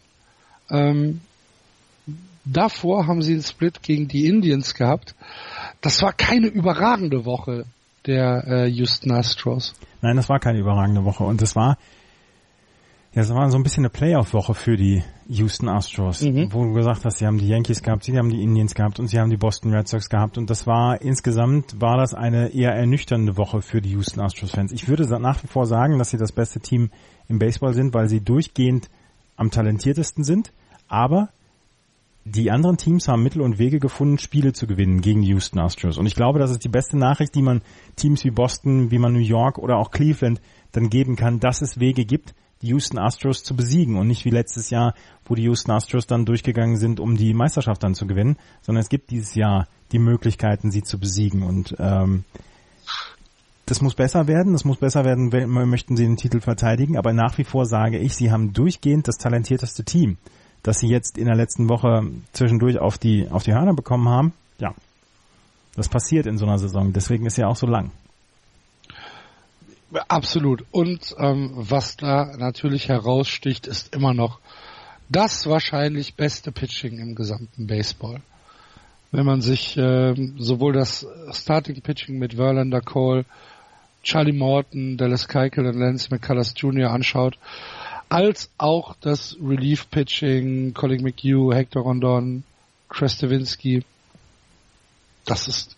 Ähm, 0.70 1.22
davor 2.46 3.08
haben 3.08 3.22
sie 3.22 3.34
einen 3.34 3.44
Split 3.44 3.82
gegen 3.82 4.08
die 4.08 4.28
Indians 4.28 4.74
gehabt. 4.74 5.16
Das 5.82 6.02
war 6.02 6.14
keine 6.14 6.48
überragende 6.48 7.26
Woche 7.26 7.66
der 8.06 8.46
äh, 8.48 8.68
Houston 8.68 9.12
Astros. 9.12 9.74
Nein, 10.02 10.16
das 10.16 10.30
war 10.30 10.40
keine 10.40 10.60
überragende 10.60 11.04
Woche 11.04 11.24
und 11.24 11.42
das 11.42 11.56
war 11.56 11.78
ja, 13.16 13.22
es 13.22 13.34
war 13.34 13.50
so 13.50 13.58
ein 13.58 13.64
bisschen 13.64 13.86
eine 13.86 13.90
Playoff-Woche 13.92 14.54
für 14.54 14.76
die 14.76 15.02
Houston 15.30 15.70
Astros, 15.70 16.22
Mhm. 16.22 16.50
wo 16.52 16.66
du 16.66 16.74
gesagt 16.74 17.06
hast, 17.06 17.20
sie 17.20 17.26
haben 17.26 17.38
die 17.38 17.48
Yankees 17.48 17.82
gehabt, 17.82 18.04
sie 18.04 18.18
haben 18.18 18.30
die 18.30 18.44
Indians 18.44 18.76
gehabt 18.76 19.00
und 19.00 19.08
sie 19.08 19.18
haben 19.18 19.30
die 19.30 19.38
Boston 19.38 19.74
Red 19.74 19.88
Sox 19.88 20.10
gehabt 20.10 20.38
und 20.38 20.50
das 20.50 20.68
war 20.68 21.02
insgesamt 21.02 21.80
war 21.80 21.98
das 21.98 22.14
eine 22.14 22.50
eher 22.50 22.74
ernüchternde 22.76 23.38
Woche 23.38 23.62
für 23.62 23.80
die 23.80 23.92
Houston 23.92 24.20
Astros-Fans. 24.20 24.74
Ich 24.74 24.90
würde 24.90 25.08
nach 25.22 25.42
wie 25.42 25.48
vor 25.48 25.66
sagen, 25.66 25.98
dass 25.98 26.10
sie 26.10 26.18
das 26.18 26.34
beste 26.34 26.60
Team 26.60 26.90
im 27.30 27.40
Baseball 27.40 27.74
sind, 27.74 27.94
weil 27.94 28.10
sie 28.10 28.20
durchgehend 28.20 28.90
am 29.38 29.50
talentiertesten 29.50 30.26
sind, 30.26 30.52
aber 30.90 31.30
die 32.28 32.50
anderen 32.50 32.78
Teams 32.78 33.08
haben 33.08 33.22
Mittel 33.22 33.42
und 33.42 33.60
Wege 33.60 33.80
gefunden, 33.80 34.18
Spiele 34.18 34.52
zu 34.52 34.66
gewinnen 34.66 35.02
gegen 35.02 35.22
die 35.22 35.28
Houston 35.30 35.60
Astros. 35.60 36.00
Und 36.00 36.08
ich 36.08 36.16
glaube, 36.16 36.40
das 36.40 36.50
ist 36.50 36.64
die 36.64 36.70
beste 36.70 36.98
Nachricht, 36.98 37.36
die 37.36 37.44
man 37.44 37.62
Teams 37.96 38.24
wie 38.24 38.32
Boston, 38.32 38.90
wie 38.90 38.98
man 38.98 39.14
New 39.14 39.20
York 39.20 39.60
oder 39.60 39.78
auch 39.78 39.92
Cleveland 39.92 40.42
dann 40.72 40.90
geben 40.90 41.16
kann, 41.16 41.40
dass 41.40 41.62
es 41.62 41.80
Wege 41.80 42.04
gibt, 42.04 42.34
die 42.64 42.68
Houston 42.70 42.98
Astros 42.98 43.44
zu 43.44 43.56
besiegen 43.56 43.98
und 43.98 44.08
nicht 44.08 44.26
wie 44.26 44.32
letztes 44.32 44.72
Jahr, 44.72 44.96
wo 45.26 45.36
die 45.36 45.44
Houston 45.44 45.72
Astros 45.72 46.08
dann 46.08 46.26
durchgegangen 46.26 46.78
sind, 46.78 47.00
um 47.00 47.16
die 47.16 47.36
Meisterschaft 47.36 47.84
dann 47.84 47.94
zu 47.94 48.08
gewinnen, 48.08 48.38
sondern 48.62 48.82
es 48.82 48.90
gibt 48.90 49.12
dieses 49.12 49.36
Jahr 49.36 49.68
die 49.92 50.00
Möglichkeiten, 50.00 50.72
sie 50.72 50.82
zu 50.82 51.00
besiegen 51.00 51.44
und 51.44 51.76
ähm, 51.78 52.24
das 53.68 53.82
muss 53.82 53.94
besser 53.94 54.28
werden, 54.28 54.54
das 54.54 54.66
muss 54.66 54.78
besser 54.78 55.06
werden, 55.06 55.32
wenn 55.32 55.50
möchten 55.50 55.96
sie 55.96 56.06
den 56.06 56.18
Titel 56.18 56.40
verteidigen, 56.40 56.98
aber 56.98 57.14
nach 57.14 57.38
wie 57.38 57.44
vor 57.44 57.66
sage 57.66 58.00
ich, 58.00 58.16
sie 58.16 58.32
haben 58.32 58.54
durchgehend 58.54 59.08
das 59.08 59.18
talentierteste 59.18 59.84
Team, 59.84 60.18
das 60.66 60.80
sie 60.80 60.88
jetzt 60.88 61.18
in 61.18 61.26
der 61.26 61.36
letzten 61.36 61.70
Woche 61.70 62.02
zwischendurch 62.34 62.80
auf 62.80 62.98
die 62.98 63.30
auf 63.30 63.44
die 63.44 63.54
Hörner 63.54 63.74
bekommen 63.74 64.10
haben. 64.10 64.34
Ja, 64.60 64.74
das 65.76 65.90
passiert 65.90 66.26
in 66.26 66.38
so 66.38 66.46
einer 66.46 66.58
Saison, 66.58 66.92
deswegen 66.92 67.26
ist 67.26 67.38
ja 67.38 67.48
auch 67.48 67.56
so 67.56 67.68
lang. 67.68 67.92
Absolut. 70.08 70.66
Und 70.72 71.16
ähm, 71.20 71.52
was 71.56 71.98
da 71.98 72.36
natürlich 72.38 72.90
heraussticht, 72.90 73.68
ist 73.68 73.96
immer 73.96 74.14
noch 74.14 74.40
das 75.08 75.46
wahrscheinlich 75.48 76.16
beste 76.16 76.52
Pitching 76.52 76.98
im 76.98 77.16
gesamten 77.16 77.68
Baseball. 77.68 78.22
Wenn 79.12 79.26
man 79.26 79.42
sich 79.42 79.78
ähm, 79.78 80.36
sowohl 80.40 80.74
das 80.74 81.06
Starting 81.32 81.82
Pitching 81.82 82.18
mit 82.18 82.34
Verlander 82.34 82.82
Cole, 82.82 83.26
Charlie 84.04 84.34
Morton, 84.34 84.98
Dallas 84.98 85.28
Keuchel 85.28 85.68
und 85.68 85.78
Lance 85.78 86.10
McCullers 86.12 86.54
Jr. 86.58 86.92
anschaut, 86.92 87.38
als 88.10 88.50
auch 88.58 88.96
das 89.02 89.36
Relief 89.42 89.90
Pitching, 89.90 90.74
Colin 90.74 91.04
McHugh, 91.04 91.54
Hector 91.54 91.84
Rondon, 91.84 92.44
Krestevinsky, 92.90 93.84
das 95.26 95.48
ist 95.48 95.76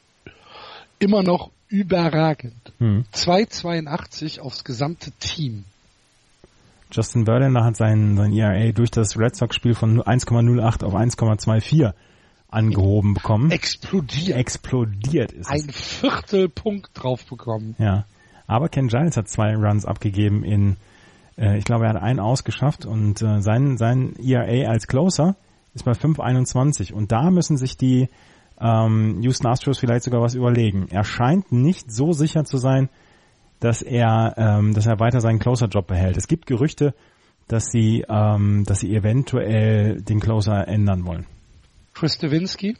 immer 0.99 1.23
noch 1.23 1.51
überragend. 1.69 2.73
Hm. 2.79 3.05
2,82 3.13 4.39
aufs 4.39 4.63
gesamte 4.63 5.11
Team. 5.11 5.65
Justin 6.91 7.25
Verlander 7.25 7.65
hat 7.65 7.75
sein, 7.75 8.15
sein 8.15 8.31
ERA 8.31 8.71
durch 8.71 8.91
das 8.91 9.17
Red 9.17 9.35
Sox-Spiel 9.35 9.75
von 9.75 10.01
1,08 10.01 10.83
auf 10.85 10.95
1,24 10.95 11.93
angehoben 12.49 13.13
bekommen. 13.13 13.51
Explodiert. 13.51 14.37
Explodiert 14.37 15.33
ist. 15.33 15.49
Ein 15.49 15.69
Viertelpunkt 15.69 16.91
drauf 16.93 17.25
bekommen. 17.25 17.75
Ja. 17.77 18.05
Aber 18.47 18.69
Ken 18.69 18.87
Giles 18.87 19.17
hat 19.17 19.27
zwei 19.27 19.53
Runs 19.55 19.85
abgegeben 19.85 20.45
in, 20.45 20.77
äh, 21.37 21.57
ich 21.57 21.65
glaube, 21.65 21.85
er 21.85 21.93
hat 21.93 22.01
einen 22.01 22.19
ausgeschafft 22.19 22.85
und 22.85 23.21
äh, 23.21 23.41
sein, 23.41 23.77
sein 23.77 24.15
ERA 24.17 24.69
als 24.69 24.87
Closer 24.87 25.35
ist 25.73 25.85
bei 25.85 25.91
5,21 25.91 26.93
und 26.93 27.11
da 27.11 27.29
müssen 27.29 27.57
sich 27.57 27.77
die 27.77 28.09
ähm, 28.59 29.21
Houston 29.21 29.47
Astros 29.47 29.79
vielleicht 29.79 30.03
sogar 30.03 30.21
was 30.21 30.35
überlegen. 30.35 30.87
Er 30.89 31.03
scheint 31.03 31.51
nicht 31.51 31.91
so 31.91 32.11
sicher 32.11 32.43
zu 32.43 32.57
sein, 32.57 32.89
dass 33.59 33.81
er, 33.81 34.33
ähm, 34.37 34.73
dass 34.73 34.85
er 34.85 34.99
weiter 34.99 35.21
seinen 35.21 35.39
Closer-Job 35.39 35.87
behält. 35.87 36.17
Es 36.17 36.27
gibt 36.27 36.47
Gerüchte, 36.47 36.93
dass 37.47 37.65
sie, 37.71 38.03
ähm, 38.07 38.63
dass 38.65 38.79
sie 38.79 38.93
eventuell 38.93 40.01
den 40.01 40.19
Closer 40.19 40.67
ändern 40.67 41.05
wollen. 41.05 41.25
Chris 41.93 42.17
Devinsky. 42.17 42.77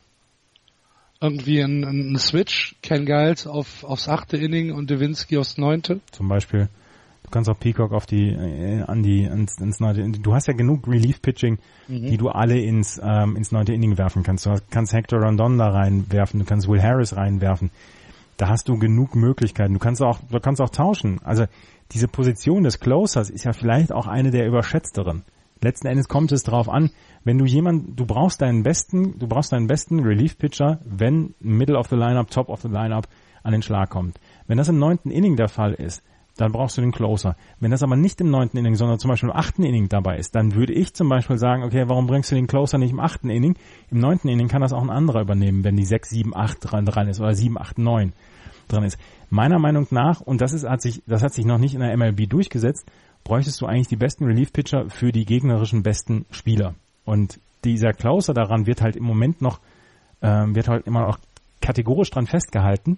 Irgendwie 1.20 1.62
ein, 1.62 1.84
ein 1.84 2.18
Switch. 2.20 2.76
Ken 2.84 3.05
Giles 3.05 3.47
auf, 3.47 3.84
aufs 3.84 4.08
achte 4.08 4.38
Inning 4.38 4.72
und 4.72 4.89
Devinsky 4.89 5.38
aufs 5.38 5.58
neunte. 5.58 5.99
Zum 6.12 6.28
Beispiel, 6.28 6.70
du 7.28 7.32
kannst 7.32 7.49
auch 7.49 7.59
Peacock 7.59 7.91
auf 7.91 8.05
die, 8.05 8.30
äh, 8.30 8.82
an 8.84 9.03
die, 9.03 9.23
ins, 9.23 9.57
ins 9.59 9.82
neunte, 9.82 10.09
du 10.09 10.34
hast 10.34 10.47
ja 10.47 10.53
genug 10.53 10.88
Relief-Pitching, 10.88 11.59
die 11.89 12.17
du 12.17 12.30
alle 12.30 12.57
ins, 12.59 12.99
ähm, 13.03 13.36
ins 13.36 13.51
neunte 13.51 13.73
Inning 13.73 13.97
werfen 13.97 14.23
kannst. 14.23 14.45
Du 14.45 14.55
kannst 14.69 14.93
Hector 14.93 15.19
Rondon 15.19 15.57
da 15.57 15.67
reinwerfen, 15.67 16.39
du 16.39 16.45
kannst 16.45 16.69
Will 16.69 16.82
Harris 16.82 17.15
reinwerfen. 17.15 17.69
Da 18.38 18.47
hast 18.47 18.69
du 18.69 18.78
genug 18.78 19.15
Möglichkeiten. 19.15 19.73
Du 19.73 19.80
kannst 19.80 20.01
auch, 20.01 20.19
du 20.30 20.39
kannst 20.39 20.61
auch 20.61 20.69
tauschen. 20.69 21.19
Also 21.23 21.45
diese 21.91 22.07
Position 22.07 22.63
des 22.63 22.80
Closers 22.80 23.30
ist 23.30 23.43
ja 23.43 23.51
vielleicht 23.51 23.91
auch 23.91 24.07
eine 24.07 24.32
der 24.32 24.47
überschätzteren. 24.47 25.23
Letzten 25.61 25.88
Endes 25.88 26.07
kommt 26.07 26.32
es 26.32 26.43
darauf 26.43 26.69
an, 26.69 26.91
wenn 27.23 27.39
du 27.39 27.45
jemand, 27.45 27.99
du 27.99 28.05
brauchst 28.05 28.41
deinen 28.41 28.63
besten, 28.63 29.17
du 29.17 29.28
brauchst 29.28 29.51
deinen 29.51 29.67
besten 29.67 29.99
Relief-Pitcher, 30.01 30.80
wenn 30.86 31.34
Middle 31.39 31.78
of 31.78 31.88
the 31.88 31.95
Lineup, 31.95 32.30
Top 32.30 32.49
of 32.49 32.61
the 32.61 32.67
Lineup 32.67 33.07
an 33.43 33.51
den 33.51 33.63
Schlag 33.63 33.89
kommt. 33.89 34.19
Wenn 34.45 34.59
das 34.59 34.69
im 34.69 34.78
neunten 34.78 35.09
Inning 35.09 35.36
der 35.36 35.49
Fall 35.49 35.73
ist, 35.73 36.03
dann 36.38 36.51
brauchst 36.51 36.77
du 36.77 36.81
den 36.81 36.91
Closer. 36.91 37.35
Wenn 37.59 37.71
das 37.71 37.83
aber 37.83 37.95
nicht 37.95 38.21
im 38.21 38.29
neunten 38.29 38.57
Inning, 38.57 38.75
sondern 38.75 38.99
zum 38.99 39.09
Beispiel 39.09 39.29
im 39.29 39.35
achten 39.35 39.63
Inning 39.63 39.89
dabei 39.89 40.17
ist, 40.17 40.35
dann 40.35 40.55
würde 40.55 40.73
ich 40.73 40.93
zum 40.93 41.09
Beispiel 41.09 41.38
sagen, 41.38 41.63
okay, 41.63 41.85
warum 41.88 42.07
bringst 42.07 42.31
du 42.31 42.35
den 42.35 42.47
Closer 42.47 42.77
nicht 42.77 42.91
im 42.91 42.99
achten 42.99 43.29
Inning? 43.29 43.55
Im 43.91 43.99
neunten 43.99 44.29
Inning 44.29 44.47
kann 44.47 44.61
das 44.61 44.73
auch 44.73 44.81
ein 44.81 44.89
anderer 44.89 45.21
übernehmen, 45.21 45.63
wenn 45.63 45.75
die 45.75 45.85
sechs, 45.85 46.09
sieben, 46.09 46.35
acht 46.35 46.57
dran, 46.61 46.85
dran 46.85 47.07
ist 47.07 47.19
oder 47.19 47.33
sieben, 47.33 47.59
acht, 47.59 47.77
neun 47.77 48.13
dran 48.67 48.83
ist. 48.83 48.97
Meiner 49.29 49.59
Meinung 49.59 49.88
nach, 49.91 50.21
und 50.21 50.41
das 50.41 50.53
ist, 50.53 50.67
hat 50.67 50.81
sich, 50.81 51.01
das 51.05 51.23
hat 51.23 51.33
sich 51.33 51.45
noch 51.45 51.57
nicht 51.57 51.73
in 51.73 51.81
der 51.81 51.95
MLB 51.95 52.29
durchgesetzt, 52.29 52.89
bräuchtest 53.23 53.59
du 53.61 53.65
eigentlich 53.65 53.88
die 53.88 53.97
besten 53.97 54.25
Relief-Pitcher 54.25 54.89
für 54.89 55.11
die 55.11 55.25
gegnerischen 55.25 55.83
besten 55.83 56.25
Spieler. 56.31 56.75
Und 57.03 57.39
dieser 57.63 57.91
Closer 57.91 58.33
daran 58.33 58.65
wird 58.65 58.81
halt 58.81 58.95
im 58.95 59.03
Moment 59.03 59.41
noch, 59.41 59.59
ähm, 60.21 60.55
wird 60.55 60.67
halt 60.67 60.88
immer 60.88 61.01
noch 61.01 61.19
kategorisch 61.61 62.09
dran 62.09 62.27
festgehalten. 62.27 62.97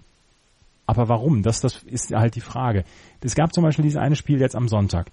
Aber 0.90 1.08
warum? 1.08 1.44
Das, 1.44 1.60
das 1.60 1.84
ist 1.84 2.10
halt 2.10 2.34
die 2.34 2.40
Frage. 2.40 2.82
Es 3.20 3.36
gab 3.36 3.54
zum 3.54 3.62
Beispiel 3.62 3.84
dieses 3.84 4.00
eine 4.00 4.16
Spiel 4.16 4.40
jetzt 4.40 4.56
am 4.56 4.66
Sonntag 4.66 5.12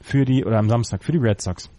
für 0.00 0.24
die, 0.24 0.44
oder 0.44 0.58
am 0.58 0.68
Samstag 0.68 1.04
für 1.04 1.12
die 1.12 1.18
Red 1.18 1.40
Sox. 1.40 1.70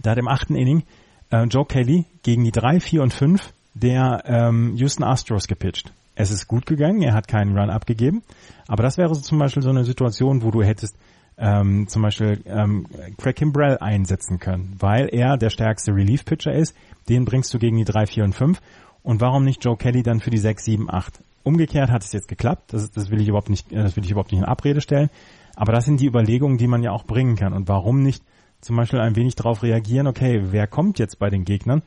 Da 0.00 0.12
hat 0.12 0.18
im 0.18 0.28
achten 0.28 0.56
Inning 0.56 0.82
äh, 1.30 1.44
Joe 1.44 1.66
Kelly 1.66 2.06
gegen 2.22 2.42
die 2.42 2.52
drei, 2.52 2.80
vier 2.80 3.02
und 3.02 3.12
fünf 3.12 3.52
der 3.74 4.22
ähm, 4.24 4.74
Houston 4.76 5.04
Astros 5.04 5.46
gepitcht. 5.46 5.92
Es 6.14 6.30
ist 6.30 6.48
gut 6.48 6.64
gegangen, 6.64 7.02
er 7.02 7.12
hat 7.12 7.28
keinen 7.28 7.54
Run 7.58 7.68
abgegeben, 7.68 8.22
aber 8.66 8.82
das 8.82 8.96
wäre 8.96 9.14
so 9.14 9.20
zum 9.20 9.38
Beispiel 9.38 9.62
so 9.62 9.68
eine 9.68 9.84
Situation, 9.84 10.42
wo 10.42 10.50
du 10.50 10.62
hättest 10.62 10.96
ähm, 11.36 11.86
zum 11.86 12.00
Beispiel 12.00 12.40
ähm, 12.46 12.86
Craig 13.18 13.36
Kimbrell 13.36 13.76
einsetzen 13.76 14.38
können, 14.38 14.74
weil 14.78 15.10
er 15.12 15.36
der 15.36 15.50
stärkste 15.50 15.92
Relief-Pitcher 15.92 16.54
ist. 16.54 16.74
Den 17.10 17.26
bringst 17.26 17.52
du 17.52 17.58
gegen 17.58 17.76
die 17.76 17.84
3, 17.84 18.06
4 18.06 18.24
und 18.24 18.34
5. 18.34 18.60
Und 19.02 19.20
warum 19.20 19.44
nicht 19.44 19.62
Joe 19.62 19.76
Kelly 19.76 20.02
dann 20.02 20.20
für 20.20 20.30
die 20.30 20.38
6, 20.38 20.64
7, 20.64 20.90
8? 20.90 21.20
Umgekehrt 21.44 21.90
hat 21.90 22.02
es 22.02 22.12
jetzt 22.12 22.26
geklappt. 22.26 22.72
Das, 22.72 22.90
das 22.90 23.10
will 23.10 23.20
ich 23.20 23.28
überhaupt 23.28 23.50
nicht, 23.50 23.70
äh, 23.70 23.76
das 23.76 23.96
will 23.96 24.04
ich 24.04 24.10
überhaupt 24.10 24.32
nicht 24.32 24.40
in 24.40 24.46
Abrede 24.46 24.80
stellen. 24.80 25.10
Aber 25.54 25.72
das 25.72 25.84
sind 25.84 26.00
die 26.00 26.06
Überlegungen, 26.06 26.58
die 26.58 26.66
man 26.66 26.82
ja 26.82 26.90
auch 26.90 27.04
bringen 27.04 27.36
kann. 27.36 27.52
Und 27.52 27.68
warum 27.68 28.02
nicht 28.02 28.24
zum 28.60 28.76
Beispiel 28.76 28.98
ein 28.98 29.14
wenig 29.14 29.36
darauf 29.36 29.62
reagieren, 29.62 30.06
okay, 30.06 30.40
wer 30.50 30.66
kommt 30.66 30.98
jetzt 30.98 31.18
bei 31.18 31.28
den 31.28 31.44
Gegnern? 31.44 31.82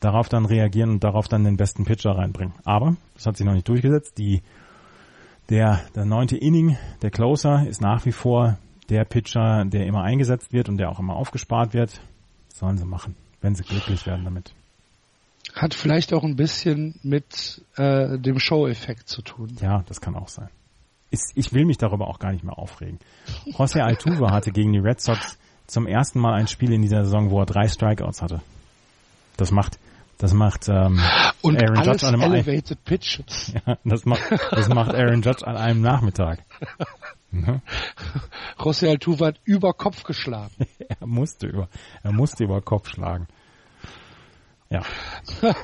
Darauf 0.00 0.28
dann 0.28 0.46
reagieren 0.46 0.90
und 0.90 1.04
darauf 1.04 1.28
dann 1.28 1.44
den 1.44 1.56
besten 1.56 1.84
Pitcher 1.84 2.12
reinbringen. 2.12 2.54
Aber 2.64 2.96
das 3.14 3.26
hat 3.26 3.36
sich 3.36 3.46
noch 3.46 3.52
nicht 3.52 3.68
durchgesetzt. 3.68 4.16
Die, 4.16 4.42
der, 5.50 5.80
der 5.94 6.04
neunte 6.04 6.36
Inning, 6.36 6.76
der 7.02 7.10
Closer, 7.10 7.66
ist 7.66 7.80
nach 7.80 8.06
wie 8.06 8.12
vor 8.12 8.58
der 8.88 9.04
Pitcher, 9.04 9.64
der 9.66 9.86
immer 9.86 10.02
eingesetzt 10.02 10.52
wird 10.52 10.68
und 10.68 10.78
der 10.78 10.90
auch 10.90 10.98
immer 10.98 11.16
aufgespart 11.16 11.74
wird. 11.74 12.00
Sollen 12.48 12.78
sie 12.78 12.86
machen, 12.86 13.16
wenn 13.40 13.54
sie 13.54 13.64
glücklich 13.64 14.06
werden 14.06 14.24
damit. 14.24 14.54
Hat 15.58 15.74
vielleicht 15.74 16.12
auch 16.12 16.22
ein 16.22 16.36
bisschen 16.36 16.98
mit 17.02 17.62
äh, 17.76 18.18
dem 18.18 18.38
Show-Effekt 18.38 19.08
zu 19.08 19.22
tun. 19.22 19.56
Ja, 19.60 19.82
das 19.88 20.00
kann 20.00 20.14
auch 20.14 20.28
sein. 20.28 20.48
Ist, 21.10 21.32
ich 21.34 21.52
will 21.52 21.64
mich 21.64 21.78
darüber 21.78 22.06
auch 22.06 22.18
gar 22.18 22.32
nicht 22.32 22.44
mehr 22.44 22.58
aufregen. 22.58 22.98
José 23.46 23.80
Altuve 23.80 24.30
hatte 24.30 24.52
gegen 24.52 24.72
die 24.72 24.78
Red 24.78 25.00
Sox 25.00 25.38
zum 25.66 25.86
ersten 25.86 26.20
Mal 26.20 26.34
ein 26.34 26.46
Spiel 26.46 26.72
in 26.72 26.82
dieser 26.82 27.04
Saison, 27.04 27.30
wo 27.30 27.40
er 27.40 27.46
drei 27.46 27.66
Strikeouts 27.66 28.22
hatte. 28.22 28.40
Das 29.36 29.50
macht 29.50 29.78
das 30.18 30.34
macht 30.34 30.68
ähm, 30.68 31.00
Und 31.42 31.62
Aaron 31.62 31.78
alles 31.78 32.02
Judge 32.02 32.06
an 32.06 32.20
einem 32.20 32.32
elevated 32.32 32.84
pitches. 32.84 33.54
ja, 33.66 33.78
das 33.84 34.04
macht 34.04 34.22
das 34.50 34.68
macht 34.68 34.94
Aaron 34.94 35.22
Judge 35.22 35.46
an 35.46 35.56
einem 35.56 35.80
Nachmittag. 35.80 36.40
Mhm. 37.30 37.62
José 38.58 38.88
Altuve 38.88 39.26
hat 39.26 39.40
über 39.44 39.72
Kopf 39.72 40.02
geschlagen. 40.02 40.52
er 40.88 41.06
musste 41.06 41.46
über 41.46 41.68
er 42.02 42.12
musste 42.12 42.44
über 42.44 42.60
Kopf 42.60 42.88
schlagen. 42.88 43.28
Ja. 44.70 44.82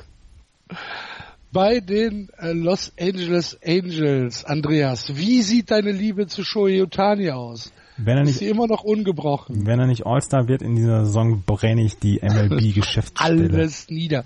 Bei 1.51 1.79
den 1.79 2.29
äh, 2.37 2.51
Los 2.51 2.91
Angeles 2.99 3.57
Angels, 3.65 4.43
Andreas, 4.43 5.15
wie 5.15 5.41
sieht 5.41 5.71
deine 5.71 5.91
Liebe 5.91 6.27
zu 6.27 6.43
Shohei 6.43 6.81
Otani 6.83 7.31
aus? 7.31 7.71
Wenn 7.97 8.17
er 8.17 8.23
Ist 8.23 8.27
nicht 8.27 8.39
sie 8.39 8.47
immer 8.49 8.67
noch 8.67 8.83
ungebrochen? 8.83 9.65
wenn 9.65 9.79
er 9.79 9.87
nicht 9.87 10.05
All-Star 10.05 10.49
wird 10.49 10.61
in 10.61 10.75
dieser 10.75 11.05
Saison, 11.05 11.43
brenne 11.45 11.85
ich 11.85 11.97
die 11.97 12.19
MLB 12.21 12.73
Geschäftsstelle. 12.75 13.49
Alles 13.53 13.89
nieder. 13.89 14.25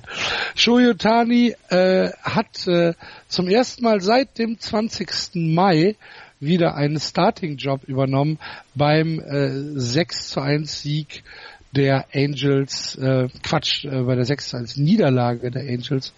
Shohei 0.55 0.89
Otani 0.89 1.53
äh, 1.69 2.09
hat 2.23 2.65
äh, 2.67 2.93
zum 3.27 3.47
ersten 3.47 3.83
Mal 3.83 4.01
seit 4.01 4.39
dem 4.39 4.59
20. 4.59 5.35
Mai 5.35 5.97
wieder 6.39 6.73
einen 6.75 6.99
Starting-Job 6.99 7.83
übernommen 7.83 8.39
beim 8.73 9.19
äh, 9.19 9.51
6 9.79 10.29
zu 10.29 10.41
1 10.41 10.81
Sieg 10.81 11.23
der 11.71 12.05
Angels, 12.13 12.95
äh, 12.95 13.27
Quatsch, 13.43 13.85
äh, 13.85 14.01
bei 14.01 14.15
der 14.15 14.25
6 14.25 14.49
zu 14.49 14.57
1 14.57 14.77
Niederlage 14.77 15.51
der 15.51 15.63
Angels 15.63 16.13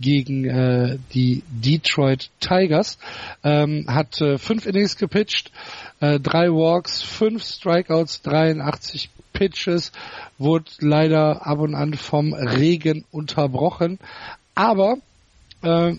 gegen 0.00 0.44
äh, 0.44 0.98
die 1.12 1.42
Detroit 1.48 2.30
Tigers. 2.40 2.98
Ähm, 3.42 3.86
hat 3.88 4.20
äh, 4.20 4.38
fünf 4.38 4.66
Innings 4.66 4.96
gepitcht, 4.96 5.50
äh, 6.00 6.20
drei 6.20 6.48
Walks, 6.48 7.02
fünf 7.02 7.44
Strikeouts, 7.44 8.22
83 8.22 9.10
Pitches, 9.32 9.92
wurde 10.38 10.70
leider 10.80 11.46
ab 11.46 11.58
und 11.58 11.74
an 11.74 11.94
vom 11.94 12.32
Regen 12.32 13.04
unterbrochen. 13.10 13.98
Aber 14.54 14.96
äh, 15.62 15.94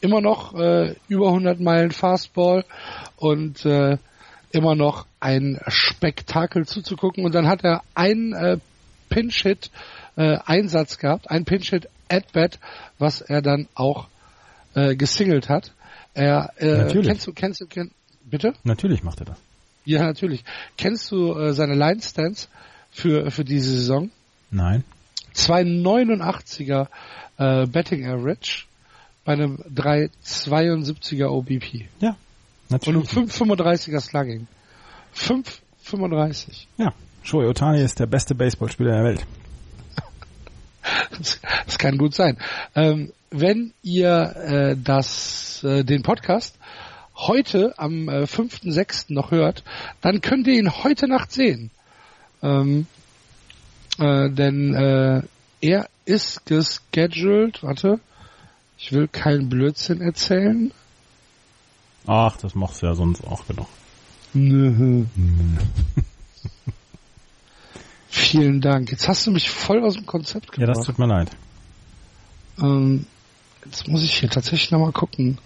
immer 0.00 0.20
noch 0.20 0.54
äh, 0.54 0.94
über 1.08 1.28
100 1.28 1.60
Meilen 1.60 1.90
Fastball 1.90 2.64
und 3.16 3.64
äh, 3.64 3.98
immer 4.50 4.74
noch 4.74 5.06
ein 5.20 5.60
Spektakel 5.66 6.66
zuzugucken. 6.66 7.24
Und 7.24 7.34
dann 7.34 7.46
hat 7.46 7.64
er 7.64 7.82
einen 7.94 8.32
äh, 8.32 8.58
Pinch-Hit 9.08 9.70
äh, 10.16 10.38
Einsatz 10.44 10.98
gehabt, 10.98 11.30
ein 11.30 11.44
Pinch-Hit 11.44 11.88
At-Bat, 12.08 12.58
was 12.98 13.20
er 13.20 13.42
dann 13.42 13.68
auch 13.74 14.08
äh, 14.74 14.96
gesingelt 14.96 15.48
hat. 15.48 15.72
Er, 16.14 16.52
äh, 16.56 16.78
Natürlich. 16.78 17.06
kennst 17.06 17.26
du, 17.26 17.32
kennst 17.32 17.60
du, 17.60 17.66
kenn, 17.66 17.90
bitte? 18.24 18.54
Natürlich 18.64 19.02
macht 19.02 19.20
er 19.20 19.26
das. 19.26 19.38
Ja, 19.84 20.02
natürlich. 20.02 20.44
Kennst 20.76 21.10
du 21.10 21.32
äh, 21.32 21.52
seine 21.54 21.74
Line-Stands 21.74 22.48
für, 22.90 23.30
für 23.30 23.44
diese 23.44 23.70
Saison? 23.70 24.10
Nein. 24.50 24.84
289er 25.34 26.88
äh, 27.38 27.66
Betting 27.66 28.06
Average 28.06 28.64
bei 29.24 29.32
einem 29.34 29.56
372er 29.74 31.28
OBP. 31.28 31.86
Ja. 32.00 32.16
Und 32.70 32.86
einem 32.86 33.00
Natürlich. 33.00 33.32
535er 33.32 34.00
Slugging. 34.00 34.46
535. 35.12 36.68
Ja. 36.76 36.92
Shohei 37.22 37.46
Otani 37.46 37.82
ist 37.82 37.98
der 37.98 38.06
beste 38.06 38.34
Baseballspieler 38.34 38.92
der 38.92 39.04
Welt. 39.04 39.26
Das, 41.18 41.40
das 41.66 41.78
kann 41.78 41.98
gut 41.98 42.14
sein. 42.14 42.38
Ähm, 42.74 43.12
wenn 43.30 43.72
ihr 43.82 44.34
äh, 44.36 44.76
das, 44.82 45.62
äh, 45.64 45.84
den 45.84 46.02
Podcast 46.02 46.58
heute 47.14 47.74
am 47.78 48.08
äh, 48.08 48.22
5.6. 48.22 49.12
noch 49.12 49.30
hört, 49.30 49.64
dann 50.00 50.20
könnt 50.20 50.46
ihr 50.46 50.54
ihn 50.54 50.70
heute 50.70 51.08
Nacht 51.08 51.32
sehen. 51.32 51.70
Ähm, 52.42 52.86
äh, 53.98 54.30
denn 54.30 54.74
äh, 54.74 55.22
er 55.60 55.88
ist 56.04 56.46
gescheduled, 56.46 57.62
warte, 57.62 58.00
ich 58.78 58.92
will 58.92 59.08
keinen 59.08 59.48
Blödsinn 59.48 60.00
erzählen. 60.00 60.72
Ach, 62.10 62.36
das 62.38 62.54
machst 62.54 62.80
du 62.82 62.86
ja 62.86 62.94
sonst 62.94 63.22
auch 63.24 63.46
genug. 63.46 63.66
Nö. 64.32 65.04
Vielen 68.08 68.60
Dank. 68.60 68.90
Jetzt 68.90 69.08
hast 69.08 69.26
du 69.26 69.30
mich 69.30 69.50
voll 69.50 69.84
aus 69.84 69.94
dem 69.94 70.06
Konzept 70.06 70.46
Ja, 70.46 70.52
gebracht. 70.64 70.78
das 70.78 70.86
tut 70.86 70.98
mir 70.98 71.06
leid. 71.06 71.30
Ähm, 72.60 73.06
jetzt 73.64 73.86
muss 73.88 74.02
ich 74.02 74.18
hier 74.18 74.30
tatsächlich 74.30 74.70
nochmal 74.70 74.92
gucken. 74.92 75.38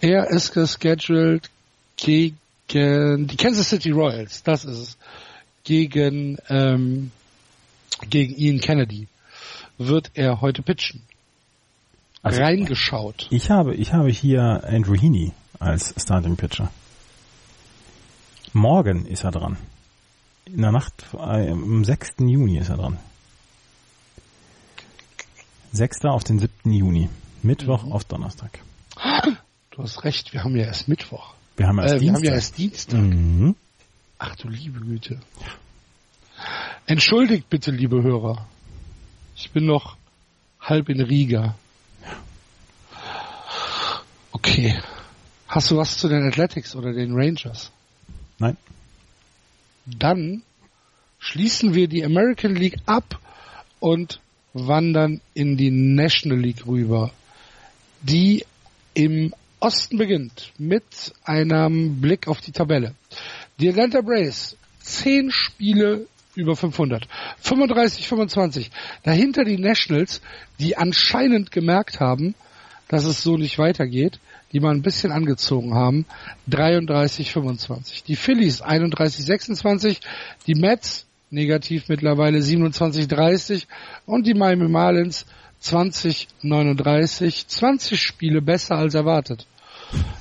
Er 0.00 0.28
ist 0.30 0.52
gescheduled 0.52 1.48
gegen 1.96 2.36
die 2.72 3.36
Kansas 3.36 3.68
City 3.68 3.90
Royals. 3.90 4.42
Das 4.42 4.64
ist 4.64 4.78
es. 4.78 4.98
Gegen, 5.64 6.38
ähm, 6.48 7.10
gegen 8.08 8.34
Ian 8.36 8.60
Kennedy 8.60 9.08
wird 9.78 10.10
er 10.14 10.40
heute 10.40 10.62
pitchen. 10.62 11.02
Also- 12.22 12.40
Reingeschaut. 12.42 13.28
Ich 13.30 13.50
habe, 13.50 13.74
ich 13.74 13.92
habe 13.92 14.10
hier 14.10 14.62
Andrew 14.66 14.94
Heaney 14.96 15.32
als 15.60 15.94
Starting 15.96 16.36
Pitcher. 16.36 16.70
Morgen 18.52 19.06
ist 19.06 19.24
er 19.24 19.30
dran. 19.30 19.56
In 20.46 20.62
der 20.62 20.72
Nacht, 20.72 20.92
äh, 21.14 21.50
am 21.50 21.84
6. 21.84 22.14
Juni 22.20 22.58
ist 22.58 22.70
er 22.70 22.76
dran. 22.78 22.98
6. 25.72 26.04
auf 26.06 26.24
den 26.24 26.38
7. 26.40 26.72
Juni. 26.72 27.08
Mittwoch 27.42 27.84
Mhm. 27.84 27.92
auf 27.92 28.04
Donnerstag. 28.04 28.58
Du 29.70 29.82
hast 29.82 30.02
recht, 30.04 30.32
wir 30.32 30.42
haben 30.42 30.56
ja 30.56 30.64
erst 30.64 30.88
Mittwoch. 30.88 31.34
Wir 31.56 31.68
haben 31.68 31.78
erst 31.78 31.94
Äh, 31.94 32.00
wir 32.00 32.12
haben 32.12 32.24
ja 32.24 32.32
Dienstag. 32.32 32.34
erst 32.34 32.58
Dienstag. 32.58 33.00
Mhm. 33.00 33.54
Ach 34.18 34.34
du 34.36 34.48
liebe 34.48 34.80
Güte. 34.80 35.20
Entschuldigt 36.86 37.48
bitte, 37.48 37.70
liebe 37.70 38.02
Hörer. 38.02 38.46
Ich 39.36 39.50
bin 39.52 39.66
noch 39.66 39.96
halb 40.60 40.88
in 40.88 41.00
Riga. 41.00 41.54
Okay. 44.32 44.78
Hast 45.50 45.68
du 45.72 45.78
was 45.78 45.98
zu 45.98 46.08
den 46.08 46.28
Athletics 46.28 46.76
oder 46.76 46.92
den 46.92 47.12
Rangers? 47.12 47.72
Nein. 48.38 48.56
Dann 49.84 50.42
schließen 51.18 51.74
wir 51.74 51.88
die 51.88 52.04
American 52.04 52.54
League 52.54 52.76
ab 52.86 53.18
und 53.80 54.20
wandern 54.52 55.20
in 55.34 55.56
die 55.56 55.72
National 55.72 56.38
League 56.38 56.68
rüber, 56.68 57.10
die 58.00 58.44
im 58.94 59.34
Osten 59.58 59.98
beginnt 59.98 60.52
mit 60.56 60.84
einem 61.24 62.00
Blick 62.00 62.28
auf 62.28 62.40
die 62.40 62.52
Tabelle. 62.52 62.94
Die 63.58 63.68
Atlanta 63.68 64.02
Braves, 64.02 64.56
10 64.82 65.32
Spiele 65.32 66.06
über 66.36 66.54
500, 66.54 67.08
35, 67.40 68.06
25. 68.06 68.70
Dahinter 69.02 69.42
die 69.42 69.58
Nationals, 69.58 70.22
die 70.60 70.76
anscheinend 70.76 71.50
gemerkt 71.50 71.98
haben, 71.98 72.36
dass 72.90 73.04
es 73.04 73.22
so 73.22 73.36
nicht 73.36 73.56
weitergeht, 73.56 74.18
die 74.52 74.58
mal 74.58 74.74
ein 74.74 74.82
bisschen 74.82 75.12
angezogen 75.12 75.74
haben, 75.74 76.06
33, 76.48 77.30
25. 77.30 78.02
Die 78.02 78.16
Phillies 78.16 78.62
31, 78.62 79.24
26, 79.24 80.00
die 80.48 80.56
Mets 80.56 81.06
negativ 81.30 81.88
mittlerweile 81.88 82.42
27, 82.42 83.06
30 83.06 83.68
und 84.06 84.26
die 84.26 84.34
Miami 84.34 84.68
Marlins 84.68 85.24
20, 85.60 86.26
39, 86.42 87.46
20 87.46 88.02
Spiele 88.02 88.42
besser 88.42 88.76
als 88.76 88.94
erwartet. 88.94 89.46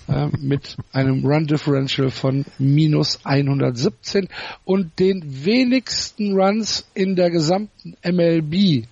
Äh, 0.08 0.28
mit 0.38 0.78
einem 0.92 1.26
Run 1.26 1.48
Differential 1.48 2.12
von 2.12 2.46
minus 2.60 3.20
117 3.24 4.28
und 4.64 5.00
den 5.00 5.44
wenigsten 5.44 6.40
Runs 6.40 6.88
in 6.94 7.16
der 7.16 7.32
gesamten 7.32 7.98
MLB 8.04 8.86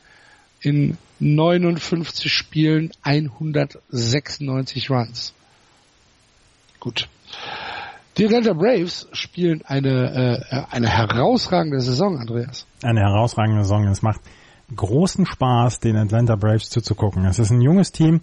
in 0.61 0.97
59 1.19 2.31
Spielen 2.31 2.91
196 3.03 4.89
Runs. 4.89 5.33
Gut. 6.79 7.09
Die 8.17 8.25
Atlanta 8.25 8.53
Braves 8.53 9.07
spielen 9.11 9.61
eine, 9.65 10.41
äh, 10.49 10.63
eine 10.71 10.89
herausragende 10.89 11.79
Saison, 11.81 12.17
Andreas. 12.17 12.65
Eine 12.83 13.01
herausragende 13.01 13.63
Saison. 13.63 13.87
Es 13.87 14.01
macht 14.01 14.21
großen 14.75 15.25
Spaß, 15.25 15.79
den 15.79 15.95
Atlanta 15.95 16.35
Braves 16.35 16.69
zuzugucken. 16.69 17.25
Es 17.25 17.39
ist 17.39 17.51
ein 17.51 17.61
junges 17.61 17.91
Team. 17.91 18.21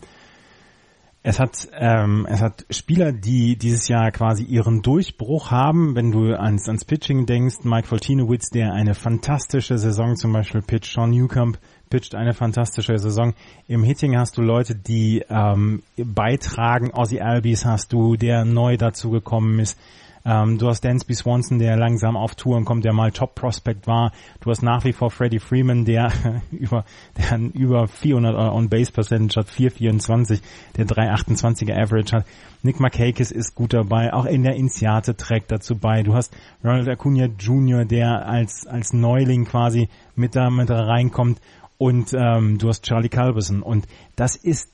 Es 1.22 1.40
hat, 1.40 1.68
ähm, 1.72 2.26
es 2.28 2.42
hat 2.42 2.66
Spieler, 2.68 3.10
die 3.12 3.56
dieses 3.56 3.88
Jahr 3.88 4.10
quasi 4.10 4.42
ihren 4.44 4.82
Durchbruch 4.82 5.50
haben. 5.50 5.94
Wenn 5.94 6.10
du 6.10 6.34
ans, 6.34 6.68
ans 6.68 6.84
Pitching 6.84 7.24
denkst, 7.24 7.64
Mike 7.64 7.88
Foltinowitz, 7.88 8.50
der 8.50 8.74
eine 8.74 8.94
fantastische 8.94 9.78
Saison 9.78 10.16
zum 10.16 10.34
Beispiel 10.34 10.60
pitcht, 10.60 10.92
Sean 10.92 11.10
Newcomb 11.10 11.58
pitcht 11.94 12.16
eine 12.16 12.34
fantastische 12.34 12.98
Saison. 12.98 13.34
Im 13.68 13.84
Hitting 13.84 14.18
hast 14.18 14.36
du 14.36 14.42
Leute, 14.42 14.74
die 14.74 15.24
ähm, 15.30 15.84
beitragen. 15.96 16.90
Ozzy 16.92 17.20
Albies 17.20 17.64
hast 17.64 17.92
du, 17.92 18.16
der 18.16 18.44
neu 18.44 18.76
dazugekommen 18.76 19.60
ist. 19.60 19.78
Ähm, 20.24 20.58
du 20.58 20.66
hast 20.66 20.84
Dansby 20.84 21.14
Swanson, 21.14 21.60
der 21.60 21.76
langsam 21.76 22.16
auf 22.16 22.34
Touren 22.34 22.64
kommt, 22.64 22.84
der 22.84 22.92
mal 22.92 23.12
Top 23.12 23.36
Prospect 23.36 23.86
war. 23.86 24.10
Du 24.40 24.50
hast 24.50 24.62
nach 24.62 24.82
wie 24.84 24.92
vor 24.92 25.12
Freddie 25.12 25.38
Freeman, 25.38 25.84
der 25.84 26.10
über, 26.50 26.84
der 27.16 27.38
über 27.52 27.86
400 27.86 28.34
on 28.52 28.68
Base 28.68 28.90
Percentage 28.90 29.38
hat, 29.38 29.48
424, 29.50 30.40
der 30.76 30.86
328er 30.86 31.80
Average 31.80 32.16
hat. 32.16 32.26
Nick 32.62 32.80
Markakis 32.80 33.30
ist 33.30 33.54
gut 33.54 33.72
dabei, 33.72 34.12
auch 34.12 34.24
in 34.24 34.42
der 34.42 34.56
Initiate 34.56 35.16
trägt 35.16 35.52
dazu 35.52 35.76
bei. 35.76 36.02
Du 36.02 36.14
hast 36.14 36.34
Ronald 36.64 36.88
Acuna 36.88 37.26
Jr., 37.38 37.84
der 37.84 38.26
als, 38.26 38.66
als 38.66 38.92
Neuling 38.94 39.44
quasi 39.44 39.88
mit 40.16 40.34
da, 40.34 40.50
mit 40.50 40.70
da 40.70 40.86
reinkommt 40.86 41.40
und 41.78 42.12
ähm, 42.12 42.58
du 42.58 42.68
hast 42.68 42.84
Charlie 42.84 43.08
Culberson 43.08 43.62
und 43.62 43.86
das 44.16 44.36
ist 44.36 44.70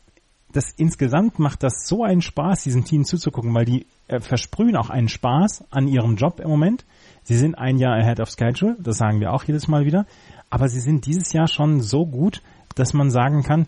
das 0.52 0.72
insgesamt 0.76 1.38
macht 1.38 1.62
das 1.62 1.86
so 1.86 2.02
einen 2.02 2.22
Spaß, 2.22 2.64
diesem 2.64 2.84
Team 2.84 3.04
zuzugucken, 3.04 3.54
weil 3.54 3.64
die 3.64 3.86
äh, 4.08 4.20
versprühen 4.20 4.76
auch 4.76 4.90
einen 4.90 5.08
Spaß 5.08 5.64
an 5.70 5.86
ihrem 5.86 6.16
Job 6.16 6.40
im 6.40 6.48
Moment. 6.48 6.84
Sie 7.22 7.36
sind 7.36 7.56
ein 7.56 7.78
Jahr 7.78 7.94
ahead 7.94 8.18
of 8.18 8.30
schedule, 8.30 8.76
das 8.80 8.98
sagen 8.98 9.20
wir 9.20 9.32
auch 9.32 9.44
jedes 9.44 9.68
Mal 9.68 9.84
wieder, 9.84 10.06
aber 10.50 10.68
sie 10.68 10.80
sind 10.80 11.06
dieses 11.06 11.32
Jahr 11.32 11.46
schon 11.46 11.80
so 11.80 12.04
gut, 12.04 12.42
dass 12.74 12.92
man 12.92 13.10
sagen 13.10 13.42
kann, 13.42 13.66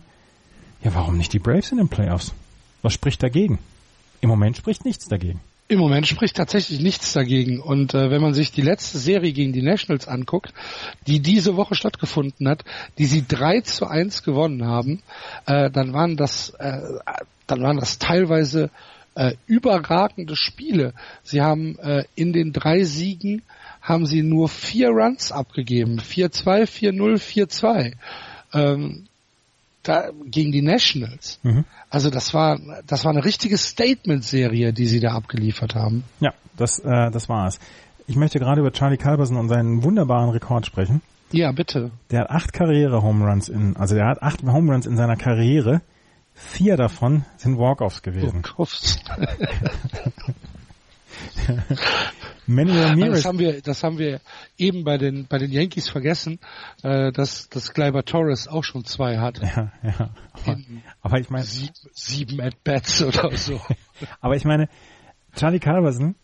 ja, 0.83 0.93
warum 0.93 1.17
nicht 1.17 1.31
die 1.31 1.39
Braves 1.39 1.71
in 1.71 1.77
den 1.77 1.87
Playoffs? 1.87 2.33
Was 2.81 2.93
spricht 2.93 3.23
dagegen? 3.23 3.59
Im 4.19 4.29
Moment 4.29 4.57
spricht 4.57 4.83
nichts 4.83 5.07
dagegen. 5.07 5.39
Im 5.69 5.79
Moment 5.79 6.07
spricht 6.07 6.35
tatsächlich 6.35 6.81
nichts 6.81 7.13
dagegen. 7.13 7.59
Und 7.59 7.93
äh, 7.93 8.11
wenn 8.11 8.21
man 8.21 8.33
sich 8.33 8.51
die 8.51 8.61
letzte 8.61 8.97
Serie 8.97 9.31
gegen 9.31 9.53
die 9.53 9.61
Nationals 9.61 10.07
anguckt, 10.07 10.53
die 11.07 11.19
diese 11.19 11.55
Woche 11.55 11.75
stattgefunden 11.75 12.47
hat, 12.47 12.63
die 12.97 13.05
sie 13.05 13.25
3 13.27 13.61
zu 13.61 13.87
1 13.87 14.23
gewonnen 14.23 14.65
haben, 14.65 15.01
äh, 15.45 15.71
dann 15.71 15.93
waren 15.93 16.17
das, 16.17 16.49
äh, 16.59 16.81
dann 17.47 17.61
waren 17.61 17.77
das 17.77 17.97
teilweise 17.97 18.69
äh, 19.15 19.33
überragende 19.47 20.35
Spiele. 20.35 20.93
Sie 21.23 21.41
haben 21.41 21.77
äh, 21.79 22.03
in 22.15 22.33
den 22.33 22.51
drei 22.51 22.83
Siegen 22.83 23.41
haben 23.81 24.05
sie 24.05 24.21
nur 24.21 24.49
vier 24.49 24.89
Runs 24.89 25.31
abgegeben. 25.31 25.99
4-2, 25.99 26.63
4-0, 26.63 27.19
4-2. 27.19 27.93
Ähm, 28.53 29.05
da, 29.83 30.09
gegen 30.25 30.51
die 30.51 30.61
Nationals. 30.61 31.39
Mhm. 31.43 31.65
Also 31.89 32.09
das 32.09 32.33
war 32.33 32.59
das 32.87 33.05
war 33.05 33.11
eine 33.11 33.23
richtige 33.23 33.57
Statement-Serie, 33.57 34.73
die 34.73 34.87
sie 34.87 34.99
da 34.99 35.11
abgeliefert 35.11 35.75
haben. 35.75 36.03
Ja, 36.19 36.33
das 36.57 36.79
äh, 36.79 37.11
das 37.11 37.29
war 37.29 37.47
es. 37.47 37.59
Ich 38.07 38.15
möchte 38.15 38.39
gerade 38.39 38.61
über 38.61 38.71
Charlie 38.71 38.97
Culberson 38.97 39.37
und 39.37 39.49
seinen 39.49 39.83
wunderbaren 39.83 40.29
Rekord 40.29 40.65
sprechen. 40.65 41.01
Ja, 41.31 41.51
bitte. 41.51 41.91
Der 42.11 42.21
hat 42.21 42.29
acht 42.29 42.53
Karriere-Home 42.53 43.25
Runs 43.25 43.49
in, 43.49 43.75
also 43.75 43.95
der 43.95 44.07
hat 44.07 44.21
acht 44.21 44.43
Home 44.43 44.71
Runs 44.71 44.85
in 44.85 44.97
seiner 44.97 45.15
Karriere. 45.15 45.81
Vier 46.33 46.77
davon 46.77 47.25
sind 47.37 47.57
Walk-offs 47.57 48.01
gewesen. 48.01 48.43
Walk-offs. 48.43 48.99
Manny 52.47 52.71
Ramirez. 52.71 53.15
Das 53.15 53.25
haben 53.25 53.39
wir, 53.39 53.61
das 53.61 53.83
haben 53.83 53.97
wir 53.97 54.19
eben 54.57 54.83
bei 54.83 54.97
den 54.97 55.27
bei 55.27 55.37
den 55.37 55.51
Yankees 55.51 55.89
vergessen, 55.89 56.39
äh, 56.83 57.11
dass 57.11 57.49
dass 57.49 57.73
Kleiber 57.73 58.03
Torres 58.03 58.47
auch 58.47 58.63
schon 58.63 58.85
zwei 58.85 59.17
hat. 59.17 59.39
Ja, 59.41 59.71
ja. 59.81 60.09
Aber, 60.33 60.57
aber 61.01 61.19
ich 61.19 61.29
meine 61.29 61.45
sieben, 61.45 61.73
sieben 61.93 62.41
at 62.41 62.63
bats 62.63 63.01
oder 63.01 63.35
so. 63.37 63.61
aber 64.21 64.35
ich 64.35 64.45
meine, 64.45 64.67
Charlie 65.35 65.59
Culberson, 65.59 66.15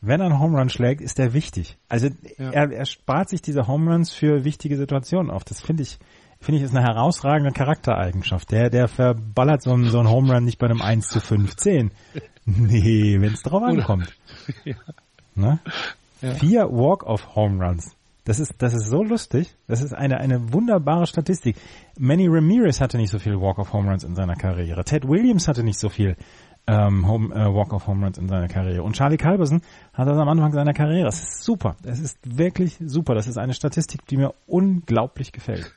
wenn 0.00 0.20
er 0.20 0.26
einen 0.26 0.38
Home 0.38 0.58
Run 0.58 0.68
schlägt, 0.68 1.00
ist 1.00 1.18
er 1.18 1.32
wichtig. 1.32 1.78
Also 1.88 2.08
ja. 2.38 2.50
er, 2.50 2.72
er 2.72 2.86
spart 2.86 3.28
sich 3.28 3.42
diese 3.42 3.66
Home 3.66 3.90
Runs 3.92 4.12
für 4.12 4.44
wichtige 4.44 4.76
Situationen 4.76 5.30
auf. 5.30 5.44
Das 5.44 5.60
finde 5.60 5.84
ich 5.84 5.98
finde 6.40 6.58
ich 6.58 6.64
ist 6.64 6.76
eine 6.76 6.86
herausragende 6.86 7.52
Charaktereigenschaft. 7.52 8.50
Der 8.50 8.70
der 8.70 8.88
verballert 8.88 9.62
so 9.62 9.72
einen, 9.72 9.90
so 9.90 9.98
einen 9.98 10.10
Home 10.10 10.32
Run 10.32 10.44
nicht 10.44 10.58
bei 10.58 10.66
einem 10.66 10.82
1 10.82 11.08
zu 11.08 11.20
15. 11.20 11.90
Nee, 12.50 13.20
wenn 13.20 13.34
es 13.34 13.42
drauf 13.42 13.62
ankommt. 13.62 14.14
Ja. 14.64 14.76
Ne? 15.34 15.58
Ja. 16.22 16.34
Vier 16.34 16.62
Walk-off-Home-Runs. 16.70 17.94
Das 18.24 18.40
ist, 18.40 18.54
das 18.58 18.74
ist 18.74 18.88
so 18.88 19.02
lustig. 19.02 19.54
Das 19.68 19.82
ist 19.82 19.94
eine, 19.94 20.18
eine 20.18 20.52
wunderbare 20.52 21.06
Statistik. 21.06 21.56
Manny 21.98 22.26
Ramirez 22.28 22.80
hatte 22.80 22.96
nicht 22.96 23.10
so 23.10 23.18
viele 23.18 23.40
Walk-off-Home-Runs 23.40 24.04
in 24.04 24.14
seiner 24.14 24.36
Karriere. 24.36 24.84
Ted 24.84 25.06
Williams 25.06 25.48
hatte 25.48 25.62
nicht 25.62 25.78
so 25.78 25.88
viel 25.88 26.16
ähm, 26.66 27.08
Home, 27.08 27.34
äh, 27.34 27.46
Walk-off-Home-Runs 27.46 28.18
in 28.18 28.28
seiner 28.28 28.48
Karriere. 28.48 28.82
Und 28.82 28.96
Charlie 28.96 29.16
Culberson 29.16 29.62
hat 29.94 30.08
das 30.08 30.18
am 30.18 30.28
Anfang 30.28 30.52
seiner 30.52 30.74
Karriere. 30.74 31.06
Das 31.06 31.20
ist 31.20 31.42
super. 31.42 31.76
Das 31.82 31.98
ist 31.98 32.18
wirklich 32.24 32.76
super. 32.84 33.14
Das 33.14 33.26
ist 33.26 33.38
eine 33.38 33.54
Statistik, 33.54 34.04
die 34.06 34.18
mir 34.18 34.34
unglaublich 34.46 35.32
gefällt. 35.32 35.72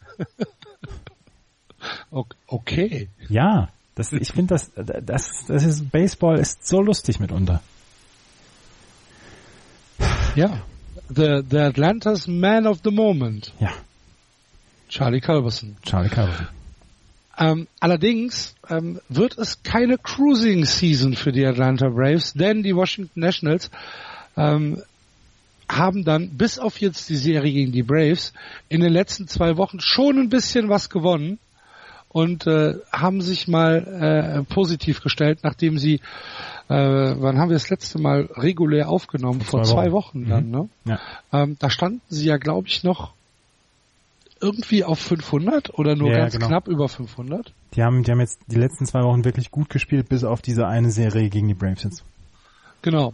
Okay. 2.47 3.09
Ja, 3.30 3.70
das, 3.95 4.14
ich 4.14 4.32
finde 4.32 4.55
das, 4.55 4.72
das, 4.76 5.45
das 5.47 5.64
ist, 5.64 5.91
Baseball 5.91 6.38
ist 6.38 6.68
so 6.68 6.82
lustig 6.82 7.20
mitunter. 7.20 7.62
Ja. 10.36 10.62
The, 11.09 11.43
the 11.49 11.59
Atlanta's 11.59 12.28
Man 12.28 12.68
of 12.68 12.80
the 12.84 12.91
Moment. 12.91 13.53
Ja. 13.59 13.72
Charlie 14.88 15.22
Culberson. 15.22 15.78
Charlie 15.84 16.09
Culberson. 16.09 16.47
Ähm, 17.38 17.68
allerdings 17.80 18.55
ähm, 18.70 18.99
wird 19.09 19.38
es 19.38 19.64
keine 19.64 19.97
Cruising 19.97 20.66
Season 20.66 21.16
für 21.16 21.32
die 21.32 21.45
Atlanta 21.45 21.89
Braves, 21.89 22.34
denn 22.34 22.62
die 22.62 22.76
Washington 22.76 23.20
Nationals 23.20 23.72
ähm, 24.38 24.82
haben 25.78 26.03
dann 26.03 26.30
bis 26.38 26.59
auf 26.59 26.80
jetzt 26.82 27.09
die 27.09 27.15
Serie 27.15 27.53
gegen 27.53 27.72
die 27.72 27.84
Braves 27.84 28.34
in 28.69 28.82
den 28.82 28.91
letzten 28.91 29.28
zwei 29.28 29.57
Wochen 29.57 29.80
schon 29.80 30.17
ein 30.17 30.30
bisschen 30.30 30.69
was 30.69 30.89
gewonnen 30.89 31.39
und 32.09 32.45
äh, 32.45 32.76
haben 32.91 33.22
sich 33.22 33.47
mal 33.47 34.43
äh, 34.47 34.53
positiv 34.53 35.01
gestellt, 35.01 35.39
nachdem 35.43 35.78
sie, 35.78 35.95
äh, 36.67 36.76
wann 36.76 37.39
haben 37.39 37.49
wir 37.49 37.55
das 37.55 37.69
letzte 37.69 37.99
Mal 37.99 38.30
regulär 38.36 38.89
aufgenommen? 38.89 39.41
Vor 39.41 39.63
zwei, 39.63 39.74
zwei 39.74 39.91
Wochen. 39.91 40.26
Wochen, 40.26 40.30
dann, 40.30 40.45
mhm. 40.45 40.51
ne? 40.51 40.69
Ja. 40.86 40.99
Ähm, 41.32 41.55
da 41.59 41.69
standen 41.69 42.01
sie 42.09 42.26
ja, 42.26 42.38
glaube 42.38 42.67
ich, 42.67 42.84
noch 42.84 43.13
irgendwie 44.41 44.84
auf 44.84 44.99
500 44.99 45.78
oder 45.78 45.95
nur 45.95 46.11
ja, 46.11 46.17
ganz 46.17 46.34
genau. 46.34 46.47
knapp 46.47 46.67
über 46.67 46.89
500. 46.89 47.53
Die 47.76 47.84
haben, 47.84 48.03
die 48.03 48.11
haben 48.11 48.19
jetzt 48.19 48.39
die 48.47 48.57
letzten 48.57 48.86
zwei 48.86 49.03
Wochen 49.03 49.24
wirklich 49.24 49.51
gut 49.51 49.69
gespielt, 49.69 50.09
bis 50.09 50.24
auf 50.24 50.41
diese 50.41 50.67
eine 50.67 50.91
Serie 50.91 51.30
gegen 51.30 51.47
die 51.47 51.53
Braves 51.53 51.84
jetzt. 51.84 52.03
Genau. 52.82 53.13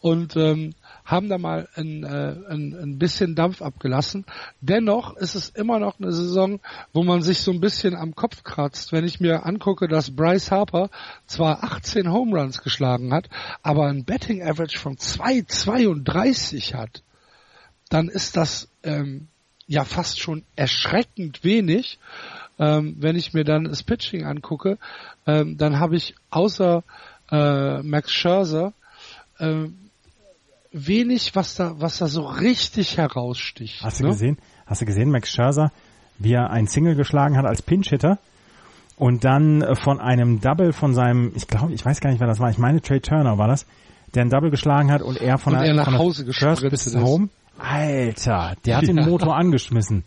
Und 0.00 0.36
ähm, 0.36 0.74
haben 1.04 1.28
da 1.28 1.36
mal 1.36 1.68
ein, 1.74 2.02
äh, 2.02 2.34
ein, 2.48 2.74
ein 2.74 2.98
bisschen 2.98 3.34
Dampf 3.34 3.60
abgelassen. 3.60 4.24
Dennoch 4.60 5.16
ist 5.16 5.34
es 5.34 5.50
immer 5.50 5.78
noch 5.78 6.00
eine 6.00 6.12
Saison, 6.12 6.60
wo 6.92 7.02
man 7.02 7.22
sich 7.22 7.40
so 7.40 7.50
ein 7.50 7.60
bisschen 7.60 7.94
am 7.94 8.14
Kopf 8.14 8.42
kratzt, 8.42 8.92
wenn 8.92 9.04
ich 9.04 9.20
mir 9.20 9.44
angucke, 9.44 9.86
dass 9.86 10.16
Bryce 10.16 10.50
Harper 10.50 10.88
zwar 11.26 11.62
18 11.62 12.10
Home 12.10 12.38
Runs 12.38 12.62
geschlagen 12.62 13.12
hat, 13.12 13.28
aber 13.62 13.86
ein 13.86 14.04
Betting 14.04 14.42
Average 14.42 14.78
von 14.78 14.96
2,32 14.96 16.74
hat, 16.74 17.02
dann 17.90 18.08
ist 18.08 18.36
das 18.36 18.68
ähm, 18.82 19.28
ja 19.66 19.84
fast 19.84 20.20
schon 20.20 20.42
erschreckend 20.56 21.44
wenig. 21.44 21.98
Ähm, 22.58 22.96
wenn 23.00 23.16
ich 23.16 23.34
mir 23.34 23.44
dann 23.44 23.64
das 23.64 23.82
Pitching 23.82 24.24
angucke, 24.24 24.78
ähm, 25.26 25.58
dann 25.58 25.80
habe 25.80 25.96
ich 25.96 26.14
außer 26.30 26.82
äh, 27.30 27.82
Max 27.82 28.12
Scherzer 28.12 28.72
ähm, 29.40 29.90
wenig, 30.74 31.34
was 31.34 31.54
da, 31.54 31.74
was 31.78 31.98
da 31.98 32.08
so 32.08 32.26
richtig 32.26 32.98
heraussticht. 32.98 33.82
Hast 33.82 34.00
du 34.00 34.04
ne? 34.04 34.10
gesehen? 34.10 34.38
Hast 34.66 34.82
du 34.82 34.86
gesehen, 34.86 35.10
Max 35.10 35.30
Scherzer, 35.30 35.72
wie 36.18 36.32
er 36.32 36.50
ein 36.50 36.66
Single 36.66 36.96
geschlagen 36.96 37.36
hat 37.36 37.46
als 37.46 37.62
Pinch-Hitter 37.62 38.18
und 38.96 39.24
dann 39.24 39.62
äh, 39.62 39.76
von 39.76 40.00
einem 40.00 40.40
Double 40.40 40.72
von 40.72 40.94
seinem, 40.94 41.32
ich 41.34 41.46
glaube, 41.46 41.72
ich 41.72 41.84
weiß 41.84 42.00
gar 42.00 42.10
nicht, 42.10 42.20
wer 42.20 42.26
das 42.26 42.40
war, 42.40 42.50
ich 42.50 42.58
meine 42.58 42.80
Trey 42.80 43.00
Turner 43.00 43.38
war 43.38 43.48
das, 43.48 43.66
der 44.14 44.24
ein 44.24 44.30
Double 44.30 44.50
geschlagen 44.50 44.90
hat 44.90 45.02
und 45.02 45.20
er 45.20 45.38
von 45.38 45.54
und 45.54 45.60
der, 45.60 45.68
er 45.68 45.74
nach 45.74 45.84
von 45.84 45.98
Hause 45.98 46.24
gesprintet 46.24 46.70
bis 46.70 46.94
Home. 46.96 47.28
Alter, 47.58 48.56
der 48.64 48.76
hat 48.76 48.86
den 48.88 48.96
Motor 48.96 49.36
angeschmissen. 49.36 50.04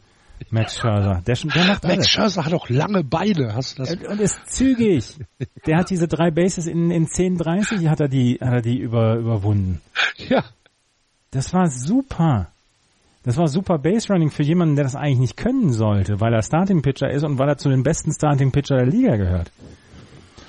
Max 0.49 0.77
Scherzer. 0.77 1.21
Der, 1.25 1.35
der 1.35 1.63
macht 1.65 1.83
Max 1.83 1.95
alles. 1.95 2.09
Scherzer 2.09 2.45
hat 2.45 2.53
auch 2.53 2.69
lange 2.69 3.03
Beine, 3.03 3.55
hast 3.55 3.77
du 3.77 3.83
das? 3.83 3.95
Und 3.95 4.19
ist 4.19 4.39
zügig. 4.49 5.17
Der 5.65 5.77
hat 5.77 5.89
diese 5.89 6.07
drei 6.07 6.31
Bases 6.31 6.67
in, 6.67 6.91
in 6.91 7.07
10:30 7.07 7.89
hat 7.89 7.99
er 7.99 8.07
die, 8.07 8.39
hat 8.39 8.53
er 8.53 8.61
die 8.61 8.77
über, 8.77 9.15
überwunden. 9.15 9.81
Ja. 10.29 10.43
Das 11.31 11.53
war 11.53 11.69
super. 11.69 12.47
Das 13.23 13.35
war 13.35 13.47
super 13.49 13.77
Base 13.77 14.07
Running 14.11 14.31
für 14.31 14.43
jemanden, 14.43 14.75
der 14.75 14.85
das 14.85 14.95
eigentlich 14.95 15.19
nicht 15.19 15.37
können 15.37 15.73
sollte, 15.73 16.21
weil 16.21 16.33
er 16.33 16.41
Starting 16.41 16.81
Pitcher 16.81 17.09
ist 17.09 17.23
und 17.23 17.37
weil 17.37 17.49
er 17.49 17.57
zu 17.57 17.69
den 17.69 17.83
besten 17.83 18.13
Starting 18.13 18.51
Pitcher 18.51 18.77
der 18.77 18.85
Liga 18.85 19.17
gehört. 19.17 19.51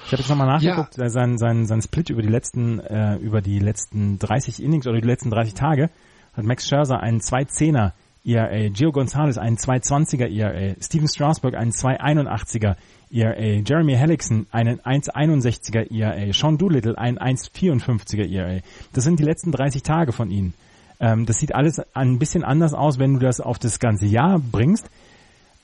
Ich 0.07 0.13
habe 0.13 0.23
jetzt 0.23 0.31
nochmal 0.31 0.47
nachgeguckt, 0.47 0.97
ja. 0.97 1.09
sein, 1.11 1.37
sein, 1.39 1.67
sein 1.67 1.83
Split 1.83 2.09
über 2.09 2.23
die 2.23 2.29
letzten, 2.29 2.79
äh, 2.81 3.17
über 3.17 3.43
die 3.43 3.59
letzten 3.59 4.19
30 4.19 4.63
Innings 4.63 4.87
oder 4.87 5.01
die 5.01 5.07
letzten 5.07 5.31
30 5.31 5.55
Tage 5.55 5.91
hat 6.35 6.45
Max 6.45 6.67
Scherzer 6.67 7.01
einen 7.01 7.21
2-10er 7.21 7.93
ERA, 8.29 8.69
Gio 8.69 8.93
Gonzalez 8.93 9.39
einen 9.39 9.57
2-20er 9.57 10.29
ERA, 10.29 10.75
Steven 10.81 11.09
Strasburg 11.09 11.55
einen 11.55 11.73
2-81er 11.73 12.77
ERA, 13.11 13.63
Jeremy 13.65 13.95
Hellickson 13.95 14.47
einen 14.51 14.81
1,61er 14.81 15.91
ERA, 15.91 16.33
Sean 16.33 16.59
Doolittle 16.59 16.99
einen 16.99 17.19
1,54er 17.19 18.31
ERA. 18.31 18.61
Das 18.93 19.05
sind 19.05 19.19
die 19.19 19.25
letzten 19.25 19.51
30 19.51 19.83
Tage 19.83 20.13
von 20.13 20.31
ihnen. 20.31 20.53
Ähm, 21.01 21.25
das 21.27 21.39
sieht 21.39 21.55
alles 21.55 21.81
ein 21.95 22.19
bisschen 22.19 22.45
anders 22.45 22.75
aus, 22.75 22.99
wenn 22.99 23.15
du 23.15 23.21
das 23.21 23.41
auf 23.41 23.59
das 23.59 23.79
ganze 23.79 24.07
Jahr 24.07 24.39
bringst. 24.39 24.91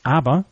Aber 0.02 0.44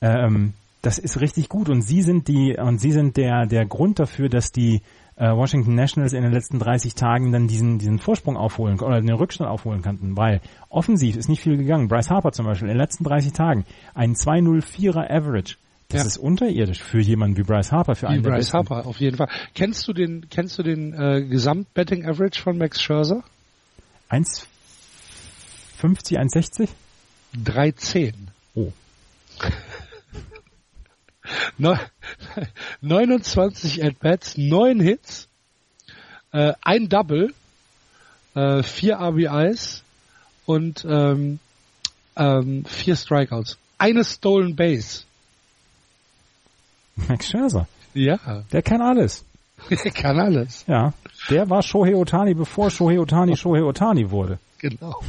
ähm, 0.00 0.52
das 0.82 0.98
ist 0.98 1.20
richtig 1.20 1.48
gut 1.48 1.68
und 1.68 1.82
sie 1.82 2.02
sind 2.02 2.28
die 2.28 2.56
und 2.56 2.78
sie 2.80 2.92
sind 2.92 3.16
der 3.16 3.46
der 3.46 3.66
Grund 3.66 3.98
dafür, 3.98 4.28
dass 4.28 4.52
die 4.52 4.82
äh, 5.16 5.30
Washington 5.30 5.74
Nationals 5.74 6.12
in 6.12 6.22
den 6.22 6.32
letzten 6.32 6.58
30 6.58 6.94
Tagen 6.94 7.32
dann 7.32 7.48
diesen 7.48 7.78
diesen 7.78 7.98
Vorsprung 7.98 8.36
aufholen 8.36 8.80
oder 8.80 9.00
den 9.00 9.10
Rückstand 9.10 9.50
aufholen 9.50 9.82
konnten, 9.82 10.16
weil 10.16 10.40
offensiv 10.68 11.16
ist 11.16 11.28
nicht 11.28 11.40
viel 11.40 11.56
gegangen. 11.56 11.88
Bryce 11.88 12.10
Harper 12.10 12.32
zum 12.32 12.46
Beispiel 12.46 12.68
in 12.68 12.74
den 12.74 12.80
letzten 12.80 13.04
30 13.04 13.32
Tagen 13.32 13.64
ein 13.94 14.14
204er 14.14 15.10
Average. 15.10 15.56
Das 15.88 16.00
ja. 16.00 16.06
ist 16.06 16.18
unterirdisch 16.18 16.82
für 16.82 17.00
jemanden 17.00 17.36
wie 17.36 17.44
Bryce 17.44 17.70
Harper, 17.70 17.94
für 17.94 18.08
einen 18.08 18.24
wie 18.24 18.28
Bryce 18.28 18.52
Harper, 18.52 18.86
auf 18.86 18.98
jeden 18.98 19.16
Fall. 19.16 19.28
Kennst 19.54 19.86
du 19.86 19.92
den, 19.92 20.28
kennst 20.28 20.58
du 20.58 20.64
den 20.64 20.92
äh, 20.92 21.22
Gesamtbetting 21.22 22.04
Average 22.04 22.42
von 22.42 22.58
Max 22.58 22.82
Scherzer? 22.82 23.22
1,50, 24.10 26.18
1,60? 26.18 26.68
3,10. 27.36 28.14
Oh. 28.54 28.72
29 32.80 33.84
At-Bats, 33.84 34.36
9 34.36 34.80
Hits, 34.80 35.28
äh, 36.32 36.52
ein 36.62 36.88
Double, 36.88 37.32
äh, 38.34 38.62
4 38.62 38.96
RBIs 38.96 39.82
und 40.46 40.84
ähm, 40.88 41.38
ähm, 42.16 42.64
4 42.64 42.96
Strikeouts. 42.96 43.58
Eine 43.78 44.04
Stolen 44.04 44.56
Base. 44.56 45.04
Max 46.96 47.28
Scherzer. 47.28 47.68
Ja. 47.94 48.18
Der 48.52 48.62
kann 48.62 48.80
alles. 48.80 49.24
Der 49.70 49.90
kann 49.90 50.18
alles. 50.18 50.64
Ja. 50.66 50.92
Der 51.30 51.48
war 51.48 51.62
Shohei 51.62 51.94
Otani, 51.94 52.34
bevor 52.34 52.70
Shohei 52.70 52.98
Otani 52.98 53.36
Shohei 53.36 53.62
Otani 53.62 54.10
wurde. 54.10 54.38
Genau. 54.58 55.00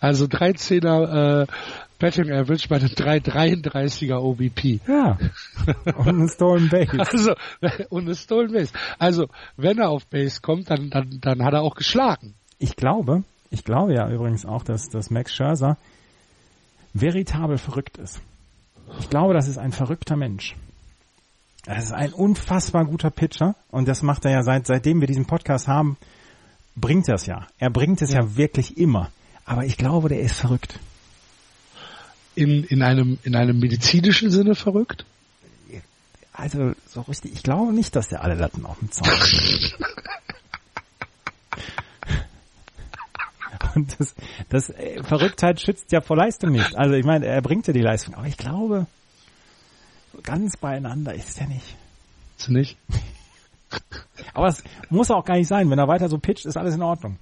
Also 0.00 0.24
13er 0.26 1.46
Betting 2.02 2.32
Average 2.32 2.66
bei 2.68 2.78
einem 2.78 2.88
333er 2.88 4.16
OBP. 4.16 4.80
Ja. 4.88 5.18
Und 5.96 6.08
eine 6.08 6.28
Stolen 6.28 6.68
Base. 6.68 6.98
Also, 6.98 7.34
und 7.90 8.06
eine 8.06 8.16
Stolen 8.16 8.52
Base. 8.52 8.72
Also, 8.98 9.28
wenn 9.56 9.78
er 9.78 9.90
auf 9.90 10.04
Base 10.08 10.40
kommt, 10.40 10.68
dann, 10.68 10.90
dann, 10.90 11.20
dann 11.20 11.44
hat 11.44 11.54
er 11.54 11.62
auch 11.62 11.76
geschlagen. 11.76 12.34
Ich 12.58 12.74
glaube, 12.74 13.22
ich 13.50 13.62
glaube 13.62 13.94
ja 13.94 14.10
übrigens 14.10 14.44
auch, 14.44 14.64
dass, 14.64 14.88
dass 14.88 15.10
Max 15.10 15.32
Scherzer 15.32 15.76
veritabel 16.92 17.56
verrückt 17.56 17.98
ist. 17.98 18.20
Ich 18.98 19.08
glaube, 19.08 19.32
das 19.32 19.46
ist 19.46 19.58
ein 19.58 19.70
verrückter 19.70 20.16
Mensch. 20.16 20.56
Das 21.66 21.84
ist 21.84 21.92
ein 21.92 22.12
unfassbar 22.12 22.84
guter 22.84 23.10
Pitcher 23.10 23.54
und 23.70 23.86
das 23.86 24.02
macht 24.02 24.24
er 24.24 24.32
ja 24.32 24.42
seit, 24.42 24.66
seitdem 24.66 24.98
wir 25.00 25.06
diesen 25.06 25.26
Podcast 25.26 25.68
haben, 25.68 25.96
bringt 26.74 27.06
er 27.06 27.14
es 27.14 27.26
ja. 27.26 27.46
Er 27.58 27.70
bringt 27.70 28.02
es 28.02 28.12
ja. 28.12 28.22
ja 28.22 28.36
wirklich 28.36 28.76
immer. 28.76 29.12
Aber 29.44 29.64
ich 29.64 29.76
glaube, 29.76 30.08
der 30.08 30.18
ist 30.18 30.40
verrückt. 30.40 30.80
In, 32.34 32.64
in 32.64 32.82
einem, 32.82 33.18
in 33.24 33.36
einem 33.36 33.58
medizinischen 33.58 34.30
Sinne 34.30 34.54
verrückt? 34.54 35.04
Also, 36.32 36.72
so 36.88 37.02
richtig, 37.02 37.34
ich 37.34 37.42
glaube 37.42 37.72
nicht, 37.72 37.94
dass 37.94 38.08
der 38.08 38.22
alle 38.22 38.34
Latten 38.34 38.64
auf 38.64 38.78
dem 38.78 38.90
Zaun 38.90 39.06
hat. 39.06 39.78
Und 43.74 43.98
das, 43.98 44.14
das 44.48 44.70
äh, 44.70 45.02
Verrücktheit 45.02 45.60
schützt 45.60 45.92
ja 45.92 46.00
vor 46.00 46.16
Leistung 46.16 46.52
nicht. 46.52 46.76
Also 46.76 46.94
ich 46.94 47.04
meine, 47.04 47.26
er 47.26 47.40
bringt 47.42 47.66
ja 47.66 47.72
die 47.72 47.80
Leistung, 47.80 48.14
aber 48.14 48.26
ich 48.26 48.36
glaube, 48.36 48.86
ganz 50.22 50.56
beieinander 50.56 51.14
ist 51.14 51.40
er 51.40 51.46
nicht. 51.46 51.76
Ist 52.38 52.48
er 52.48 52.52
nicht? 52.52 52.76
aber 54.34 54.48
es 54.48 54.62
muss 54.90 55.10
auch 55.10 55.24
gar 55.24 55.36
nicht 55.36 55.48
sein. 55.48 55.70
Wenn 55.70 55.78
er 55.78 55.88
weiter 55.88 56.08
so 56.08 56.18
pitcht, 56.18 56.44
ist 56.44 56.56
alles 56.56 56.74
in 56.74 56.82
Ordnung. 56.82 57.18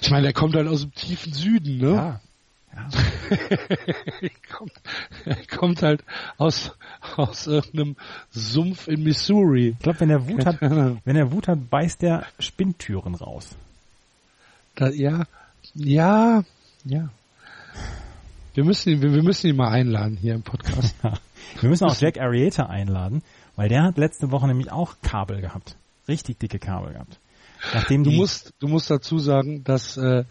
Ich 0.00 0.10
meine, 0.10 0.28
er 0.28 0.32
kommt 0.32 0.54
halt 0.54 0.68
aus 0.68 0.82
dem 0.82 0.94
tiefen 0.94 1.32
Süden, 1.32 1.78
ne? 1.78 1.94
Ja. 1.94 2.20
ja. 2.74 2.88
Er, 3.30 4.30
kommt, 4.56 4.72
kommt 5.50 5.82
halt 5.82 6.04
aus, 6.36 6.72
aus 7.16 7.46
irgendeinem 7.46 7.96
Sumpf 8.30 8.88
in 8.88 9.02
Missouri. 9.02 9.70
Ich 9.70 9.78
glaube, 9.78 10.00
wenn 10.00 10.10
er 10.10 10.28
Wut 10.28 10.46
hat, 10.46 10.60
wenn 10.60 11.16
er 11.16 11.32
Wut 11.32 11.48
hat, 11.48 11.70
beißt 11.70 12.02
er 12.02 12.26
Spinntüren 12.38 13.14
raus. 13.14 13.56
Da, 14.74 14.88
ja, 14.90 15.24
ja, 15.74 16.44
ja. 16.84 17.08
Wir 18.54 18.64
müssen 18.64 18.90
ihn, 18.90 19.02
wir, 19.02 19.12
wir 19.12 19.22
müssen 19.22 19.48
ihn 19.48 19.56
mal 19.56 19.70
einladen 19.70 20.16
hier 20.16 20.34
im 20.34 20.42
Podcast. 20.42 20.96
Wir 21.60 21.70
müssen 21.70 21.84
auch 21.86 21.96
Jack 21.96 22.18
Arrieta 22.20 22.66
einladen, 22.66 23.22
weil 23.56 23.68
der 23.68 23.82
hat 23.82 23.96
letzte 23.96 24.30
Woche 24.30 24.46
nämlich 24.46 24.70
auch 24.70 24.96
Kabel 25.02 25.40
gehabt. 25.40 25.76
Richtig 26.06 26.38
dicke 26.38 26.58
Kabel 26.58 26.92
gehabt. 26.92 27.18
Nachdem 27.74 28.04
du 28.04 28.10
musst, 28.10 28.52
du 28.60 28.68
musst 28.68 28.90
dazu 28.90 29.18
sagen, 29.18 29.64
dass 29.64 29.96
äh, 29.96 30.24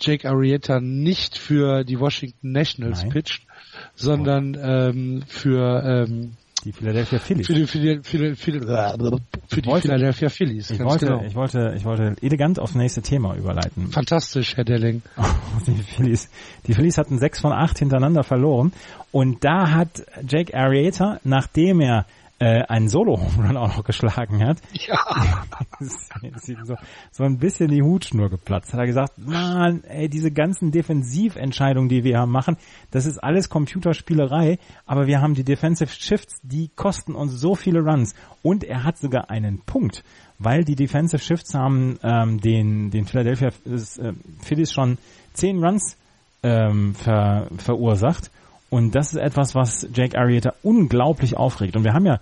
Jake 0.00 0.28
Arrieta 0.28 0.80
nicht 0.80 1.38
für 1.38 1.84
die 1.84 1.98
Washington 1.98 2.52
Nationals 2.52 3.02
Nein. 3.02 3.10
pitcht, 3.10 3.46
sondern 3.94 4.56
ähm, 4.60 5.22
für 5.26 5.82
ähm, 5.84 6.32
die 6.64 6.72
Philadelphia 6.72 7.18
Phillies. 7.20 7.46
Für 7.46 7.54
die, 7.54 7.66
für 7.66 7.78
die, 7.78 8.00
für 8.02 8.18
die, 8.18 8.34
für 8.34 8.52
die, 8.52 8.60
für 8.60 9.62
die 9.62 9.68
wollte, 9.68 9.88
Philadelphia 9.88 10.28
Phillies. 10.28 10.70
Ich 10.70 10.80
wollte, 10.80 11.06
genau. 11.06 11.22
ich 11.24 11.34
wollte, 11.34 11.74
ich 11.76 11.84
wollte 11.84 12.16
elegant 12.22 12.58
aufs 12.58 12.74
nächste 12.74 13.02
Thema 13.02 13.36
überleiten. 13.36 13.88
Fantastisch, 13.88 14.56
Herr 14.56 14.64
Delling. 14.64 15.02
die 15.66 15.82
Phillies, 15.82 16.28
die 16.66 16.74
Phillies 16.74 16.98
hatten 16.98 17.18
sechs 17.18 17.40
von 17.40 17.52
acht 17.52 17.78
hintereinander 17.78 18.24
verloren 18.24 18.72
und 19.12 19.44
da 19.44 19.70
hat 19.70 20.04
Jake 20.28 20.54
Arrieta, 20.54 21.20
nachdem 21.24 21.80
er 21.80 22.06
äh, 22.38 22.62
einen 22.64 22.88
Solo-Home 22.88 23.58
auch 23.58 23.76
noch 23.76 23.84
geschlagen 23.84 24.44
hat. 24.44 24.58
Ja. 24.72 25.44
so, 25.80 26.76
so 27.10 27.24
ein 27.24 27.38
bisschen 27.38 27.68
die 27.68 27.82
Hutschnur 27.82 28.28
geplatzt. 28.28 28.72
Hat 28.72 28.80
er 28.80 28.86
gesagt, 28.86 29.14
man, 29.16 29.84
ey, 29.84 30.08
diese 30.08 30.30
ganzen 30.30 30.70
Defensiventscheidungen, 30.70 31.88
die 31.88 32.04
wir 32.04 32.18
haben 32.18 32.32
machen, 32.32 32.56
das 32.90 33.06
ist 33.06 33.18
alles 33.18 33.48
Computerspielerei, 33.48 34.58
aber 34.84 35.06
wir 35.06 35.20
haben 35.20 35.34
die 35.34 35.44
Defensive 35.44 35.90
Shifts, 35.90 36.40
die 36.42 36.68
kosten 36.68 37.14
uns 37.14 37.32
so 37.32 37.54
viele 37.54 37.80
Runs. 37.80 38.14
Und 38.42 38.64
er 38.64 38.84
hat 38.84 38.98
sogar 38.98 39.30
einen 39.30 39.60
Punkt, 39.60 40.04
weil 40.38 40.64
die 40.64 40.76
Defensive 40.76 41.22
Shifts 41.22 41.54
haben 41.54 41.98
ähm, 42.02 42.40
den, 42.40 42.90
den 42.90 43.06
Philadelphia 43.06 43.48
äh, 43.48 44.12
Phillies 44.42 44.72
schon 44.72 44.98
zehn 45.32 45.64
Runs 45.64 45.96
ähm, 46.42 46.94
ver, 46.94 47.48
verursacht 47.56 48.30
und 48.70 48.94
das 48.94 49.12
ist 49.12 49.18
etwas, 49.18 49.54
was 49.54 49.86
Jake 49.94 50.18
Arrieta 50.18 50.54
unglaublich 50.62 51.36
aufregt. 51.36 51.76
Und 51.76 51.84
wir 51.84 51.92
haben 51.92 52.06
ja 52.06 52.20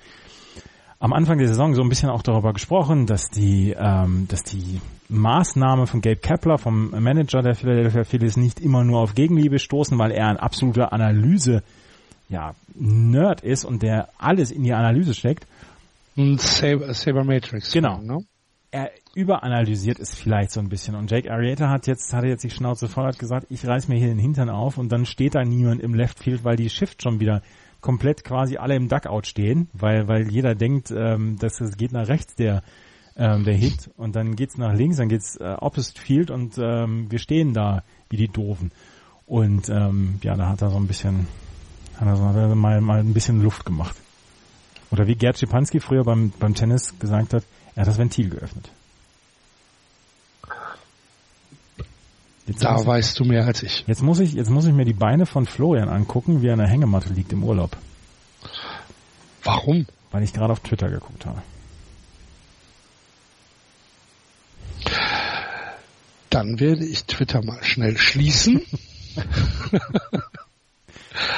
am 0.99 1.12
Anfang 1.12 1.38
der 1.38 1.49
Saison 1.49 1.74
so 1.74 1.82
ein 1.82 1.88
bisschen 1.88 2.11
auch 2.11 2.22
darüber 2.22 2.53
gesprochen, 2.53 3.07
dass 3.07 3.28
die, 3.28 3.74
ähm, 3.78 4.26
dass 4.28 4.42
die 4.42 4.80
Maßnahme 5.09 5.86
von 5.86 6.01
Gabe 6.01 6.16
Kepler, 6.16 6.59
vom 6.59 6.90
Manager 6.90 7.42
der 7.42 7.55
Philadelphia 7.55 8.05
Phillies, 8.05 8.36
nicht 8.36 8.61
immer 8.61 8.84
nur 8.84 9.01
auf 9.01 9.14
Gegenliebe 9.14 9.59
stoßen, 9.59 9.99
weil 9.99 10.12
er 10.12 10.28
ein 10.28 10.38
absoluter 10.38 10.92
Analyse, 10.92 11.62
ja, 12.28 12.55
Nerd 12.74 13.42
ist 13.42 13.64
und 13.64 13.82
der 13.82 14.09
alles 14.18 14.51
in 14.51 14.64
die 14.64 14.72
Analyse 14.72 15.14
steckt. 15.14 15.47
Ein 16.16 16.38
Saber, 16.38 16.95
Saber 16.95 17.24
Matrix. 17.24 17.72
Genau. 17.72 17.99
Ne? 18.01 18.24
Er 18.70 18.90
überanalysiert 19.14 19.98
es 19.98 20.14
vielleicht 20.14 20.50
so 20.50 20.60
ein 20.60 20.68
bisschen. 20.68 20.94
Und 20.94 21.10
Jake 21.10 21.30
Arrieta 21.30 21.68
hat 21.68 21.86
jetzt, 21.86 22.12
hatte 22.12 22.26
jetzt 22.26 22.44
die 22.44 22.50
Schnauze 22.50 22.88
voll, 22.88 23.06
hat 23.06 23.18
gesagt, 23.18 23.46
ich 23.50 23.66
reiß 23.66 23.88
mir 23.88 23.96
hier 23.96 24.08
den 24.08 24.18
Hintern 24.18 24.50
auf 24.50 24.78
und 24.78 24.90
dann 24.90 25.06
steht 25.06 25.34
da 25.34 25.44
niemand 25.44 25.80
im 25.80 25.94
Left 25.94 26.18
Field, 26.18 26.44
weil 26.44 26.56
die 26.56 26.70
Shift 26.70 27.02
schon 27.02 27.20
wieder 27.20 27.42
komplett 27.80 28.24
quasi 28.24 28.56
alle 28.56 28.76
im 28.76 28.88
Duckout 28.88 29.26
stehen, 29.26 29.68
weil, 29.74 30.08
weil 30.08 30.30
jeder 30.30 30.54
denkt, 30.54 30.90
ähm, 30.90 31.36
dass 31.38 31.60
es 31.60 31.76
geht 31.76 31.92
nach 31.92 32.08
rechts 32.08 32.34
der, 32.34 32.62
ähm, 33.16 33.44
der 33.44 33.54
Hit 33.54 33.90
und 33.96 34.16
dann 34.16 34.36
geht's 34.36 34.56
nach 34.56 34.74
links, 34.74 34.96
dann 34.96 35.08
geht's 35.08 35.36
äh, 35.36 35.56
Opposite 35.60 36.00
Field 36.00 36.30
und 36.30 36.56
ähm, 36.58 37.10
wir 37.10 37.18
stehen 37.18 37.52
da 37.52 37.82
wie 38.08 38.16
die 38.16 38.28
Doofen. 38.28 38.72
Und 39.26 39.68
ähm, 39.68 40.18
ja, 40.22 40.34
da 40.34 40.48
hat 40.48 40.62
er 40.62 40.70
so 40.70 40.76
ein 40.76 40.86
bisschen, 40.86 41.26
hat 41.96 42.08
er, 42.08 42.16
so, 42.16 42.54
mal, 42.54 42.80
mal 42.80 43.00
ein 43.00 43.12
bisschen 43.14 43.42
Luft 43.42 43.64
gemacht. 43.64 43.96
Oder 44.90 45.06
wie 45.06 45.14
Gerd 45.14 45.38
Schipanski 45.38 45.80
früher 45.80 46.04
beim, 46.04 46.32
beim 46.38 46.54
Tennis 46.54 46.98
gesagt 46.98 47.34
hat, 47.34 47.44
er 47.74 47.82
hat 47.82 47.88
das 47.88 47.98
Ventil 47.98 48.30
geöffnet. 48.30 48.70
Jetzt 52.47 52.62
da 52.62 52.84
weißt 52.84 53.18
du 53.18 53.24
mehr 53.24 53.47
als 53.47 53.62
ich. 53.62 53.84
Jetzt 53.86 54.03
muss 54.03 54.20
ich, 54.20 54.34
jetzt 54.34 54.51
muss 54.51 54.66
ich 54.66 54.74
mir 54.74 54.84
die 54.84 54.92
Beine 54.92 55.24
von 55.24 55.47
Florian 55.47 55.88
angucken, 55.88 56.42
wie 56.42 56.49
er 56.49 56.53
in 56.53 56.59
der 56.59 56.68
Hängematte 56.68 57.12
liegt 57.12 57.32
im 57.32 57.42
Urlaub. 57.42 57.76
Warum? 59.42 59.86
Weil 60.11 60.22
ich 60.22 60.32
gerade 60.32 60.53
auf 60.53 60.61
Twitter 60.61 60.90
geguckt 60.90 61.26
habe. 61.26 61.42
Dann 66.28 66.61
werde 66.61 66.84
ich 66.84 67.05
Twitter 67.05 67.42
mal 67.45 67.62
schnell 67.62 67.97
schließen. 67.97 68.61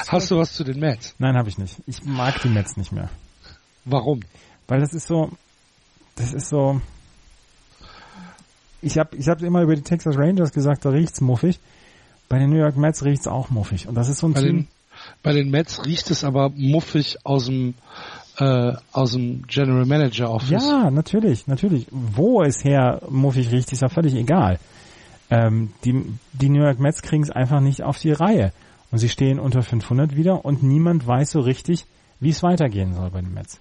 Hast 0.09 0.31
du 0.31 0.39
was 0.39 0.55
zu 0.55 0.65
den 0.65 0.81
Mets? 0.81 1.15
Nein, 1.19 1.37
habe 1.37 1.49
ich 1.49 1.59
nicht. 1.59 1.77
Ich 1.87 2.03
mag 2.03 2.41
die 2.43 2.49
Mets 2.49 2.77
nicht 2.77 2.93
mehr. 2.93 3.11
Warum? 3.85 4.21
Weil 4.67 4.81
das 4.81 4.95
ist 4.95 5.07
so, 5.07 5.31
das 6.17 6.33
ist 6.33 6.49
so, 6.49 6.81
ich 8.87 8.99
habe 8.99 9.17
ich 9.17 9.29
hab 9.29 9.43
immer 9.43 9.63
über 9.63 9.75
die 9.75 9.83
Texas 9.83 10.17
Rangers 10.17 10.53
gesagt, 10.53 10.85
da 10.85 10.91
riecht's 10.91 11.21
muffig. 11.21 11.59
Bei 12.29 12.39
den 12.39 12.51
New 12.51 12.57
York 12.59 12.77
Mets 12.77 13.05
riecht's 13.05 13.27
auch 13.27 13.51
muffig. 13.51 13.87
Und 13.89 13.95
das 13.95 14.09
ist 14.09 14.19
so 14.19 14.29
ein 14.29 14.33
Bei 14.33 14.41
Team. 14.41 14.57
den, 14.57 14.69
bei 15.23 15.33
den 15.33 15.51
Mets 15.51 15.85
riecht 15.85 16.11
es 16.11 16.25
aber 16.25 16.51
muffig 16.55 17.19
aus 17.25 17.47
dem, 17.47 17.75
äh, 18.39 18.73
aus 18.93 19.13
dem 19.13 19.47
General 19.47 19.85
Manager 19.87 20.31
Office. 20.31 20.65
Ja, 20.65 20.91
natürlich, 20.91 21.47
natürlich. 21.47 21.87
Wo 21.91 22.43
es 22.43 22.65
her 22.65 23.01
muffig 23.09 23.51
riecht, 23.53 23.73
ist 23.73 23.83
ja 23.83 23.89
völlig 23.89 24.15
egal. 24.15 24.59
Ähm, 25.31 25.73
die, 25.85 26.05
die 26.33 26.49
New 26.49 26.63
York 26.63 26.79
Mets 26.79 27.03
kriegen 27.03 27.23
es 27.23 27.31
einfach 27.31 27.61
nicht 27.61 27.83
auf 27.83 27.99
die 27.99 28.13
Reihe. 28.13 28.53
Und 28.93 28.99
sie 28.99 29.09
stehen 29.09 29.41
unter 29.41 29.63
500 29.63 30.17
wieder 30.17 30.45
und 30.45 30.63
niemand 30.63 31.07
weiß 31.07 31.33
so 31.33 31.41
richtig, 31.41 31.87
wie 32.21 32.31
es 32.31 32.43
weitergehen 32.43 32.95
soll 32.95 33.11
bei 33.11 33.21
den 33.21 33.35
Mets. 33.35 33.61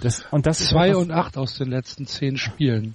Das, 0.00 0.24
und 0.30 0.46
das 0.46 0.60
ist 0.60 0.68
Zwei 0.68 0.96
und 0.96 1.10
acht 1.10 1.36
aus 1.36 1.56
den 1.56 1.68
letzten 1.68 2.06
zehn 2.06 2.36
Spielen. 2.36 2.94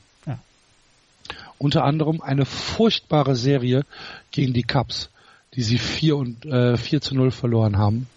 Unter 1.64 1.86
anderem 1.86 2.20
eine 2.20 2.44
furchtbare 2.44 3.38
Serie 3.38 3.86
gegen 4.32 4.52
die 4.52 4.64
Cubs, 4.64 5.10
die 5.56 5.62
sie 5.62 5.78
4 5.78 6.18
und 6.18 6.46
äh, 6.46 6.76
4 6.76 7.00
zu 7.00 7.16
0 7.16 7.32
verloren 7.32 7.78
haben. 7.78 8.08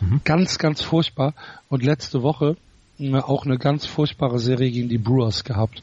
Mhm. 0.00 0.20
Ganz, 0.24 0.58
ganz 0.58 0.82
furchtbar. 0.82 1.32
Und 1.70 1.82
letzte 1.82 2.22
Woche 2.22 2.58
äh, 2.98 3.16
auch 3.16 3.46
eine 3.46 3.56
ganz 3.56 3.86
furchtbare 3.86 4.38
Serie 4.38 4.70
gegen 4.70 4.90
die 4.90 4.98
Brewers 4.98 5.44
gehabt, 5.44 5.82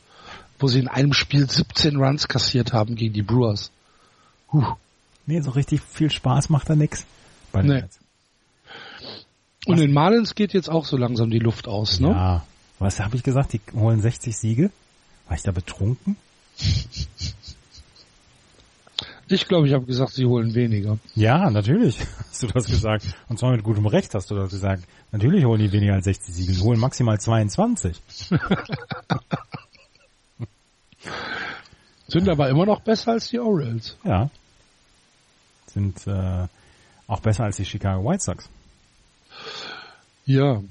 wo 0.60 0.68
sie 0.68 0.78
in 0.78 0.88
einem 0.88 1.14
Spiel 1.14 1.50
17 1.50 1.96
Runs 1.96 2.28
kassiert 2.28 2.74
haben 2.74 2.94
gegen 2.94 3.16
die 3.16 3.24
Brewers. 3.24 3.72
Huh. 4.54 4.76
Nee, 5.26 5.42
so 5.42 5.50
richtig 5.50 5.82
viel 5.82 6.12
Spaß 6.12 6.50
macht 6.50 6.70
da 6.70 6.76
nix. 6.76 7.08
Bei 7.52 7.64
den 7.64 7.72
Nee. 7.72 7.84
Und 9.66 9.80
den 9.80 9.94
Marlins 9.94 10.36
geht 10.36 10.54
jetzt 10.54 10.70
auch 10.70 10.86
so 10.86 10.96
langsam 10.96 11.32
die 11.32 11.40
Luft 11.40 11.68
aus, 11.68 12.00
ne? 12.00 12.10
Ja. 12.10 12.46
Was 12.78 13.00
habe 13.00 13.16
ich 13.16 13.24
gesagt? 13.24 13.54
Die 13.54 13.62
holen 13.74 14.00
60 14.00 14.38
Siege? 14.38 14.70
War 15.28 15.36
ich 15.36 15.42
da 15.42 15.52
betrunken? 15.52 16.16
Ich 19.32 19.48
glaube, 19.48 19.68
ich 19.68 19.74
habe 19.74 19.86
gesagt, 19.86 20.14
sie 20.14 20.26
holen 20.26 20.56
weniger. 20.56 20.98
Ja, 21.14 21.52
natürlich 21.52 22.00
hast 22.30 22.42
du 22.42 22.48
das 22.48 22.66
gesagt. 22.66 23.06
Und 23.30 23.38
zwar 23.38 23.52
mit 23.52 23.64
gutem 23.64 23.86
Recht 23.86 24.16
hast 24.16 24.32
du 24.32 24.36
das 24.36 24.50
gesagt. 24.50 24.86
Natürlich 25.12 25.46
holen 25.46 25.62
die 25.62 25.72
weniger 25.72 25.94
als 25.94 26.06
60 26.06 26.34
Siege. 26.34 26.54
Die 26.54 26.62
holen 26.62 26.80
maximal 26.80 27.20
22. 27.20 28.02
Sind 32.08 32.28
aber 32.28 32.50
immer 32.50 32.66
noch 32.66 32.82
besser 32.82 33.12
als 33.12 33.30
die 33.30 33.40
Orioles. 33.40 33.96
Ja. 34.04 34.32
Sind 35.68 36.08
äh, 36.08 36.48
auch 37.08 37.20
besser 37.20 37.44
als 37.44 37.58
die 37.58 37.66
Chicago 37.66 38.04
White 38.10 38.24
Sox. 38.24 38.50
Ja. 40.26 40.64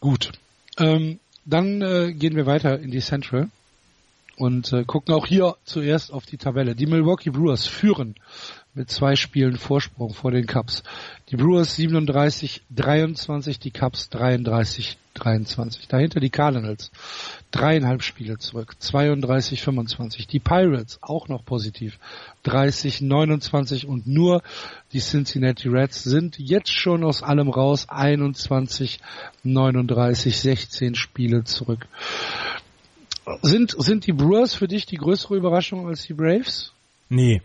Gut. 0.00 0.32
Ähm, 0.78 1.20
dann 1.44 1.82
äh, 1.82 2.14
gehen 2.14 2.36
wir 2.36 2.46
weiter 2.46 2.80
in 2.80 2.90
die 2.90 3.02
Central 3.02 3.50
und 4.36 4.72
äh, 4.72 4.84
gucken 4.84 5.14
auch 5.14 5.26
hier 5.26 5.56
zuerst 5.64 6.12
auf 6.12 6.26
die 6.26 6.36
Tabelle. 6.36 6.74
Die 6.74 6.86
Milwaukee 6.86 7.30
Brewers 7.30 7.66
führen 7.66 8.14
mit 8.74 8.90
zwei 8.90 9.14
Spielen 9.14 9.56
Vorsprung 9.56 10.12
vor 10.12 10.32
den 10.32 10.46
Cubs. 10.46 10.82
Die 11.30 11.36
Brewers 11.36 11.76
37, 11.76 12.62
23, 12.74 13.60
die 13.60 13.70
Cubs 13.70 14.10
33, 14.10 14.98
23. 15.14 15.86
Dahinter 15.86 16.18
die 16.18 16.30
Cardinals. 16.30 16.90
Dreieinhalb 17.52 18.02
Spiele 18.02 18.38
zurück. 18.38 18.74
32, 18.78 19.62
25. 19.62 20.26
Die 20.26 20.40
Pirates 20.40 20.98
auch 21.02 21.28
noch 21.28 21.44
positiv. 21.44 22.00
30, 22.42 23.00
29 23.00 23.86
und 23.86 24.08
nur 24.08 24.42
die 24.92 25.00
Cincinnati 25.00 25.68
Reds 25.68 26.02
sind 26.02 26.38
jetzt 26.38 26.72
schon 26.72 27.04
aus 27.04 27.22
allem 27.22 27.48
raus. 27.48 27.86
21, 27.88 28.98
39, 29.44 30.40
16 30.40 30.94
Spiele 30.96 31.44
zurück. 31.44 31.86
Sind, 33.42 33.74
sind 33.78 34.06
die 34.06 34.12
Brewers 34.12 34.54
für 34.54 34.68
dich 34.68 34.86
die 34.86 34.96
größere 34.96 35.36
Überraschung 35.36 35.86
als 35.88 36.02
die 36.02 36.12
Braves? 36.14 36.72
Nee. 37.08 37.40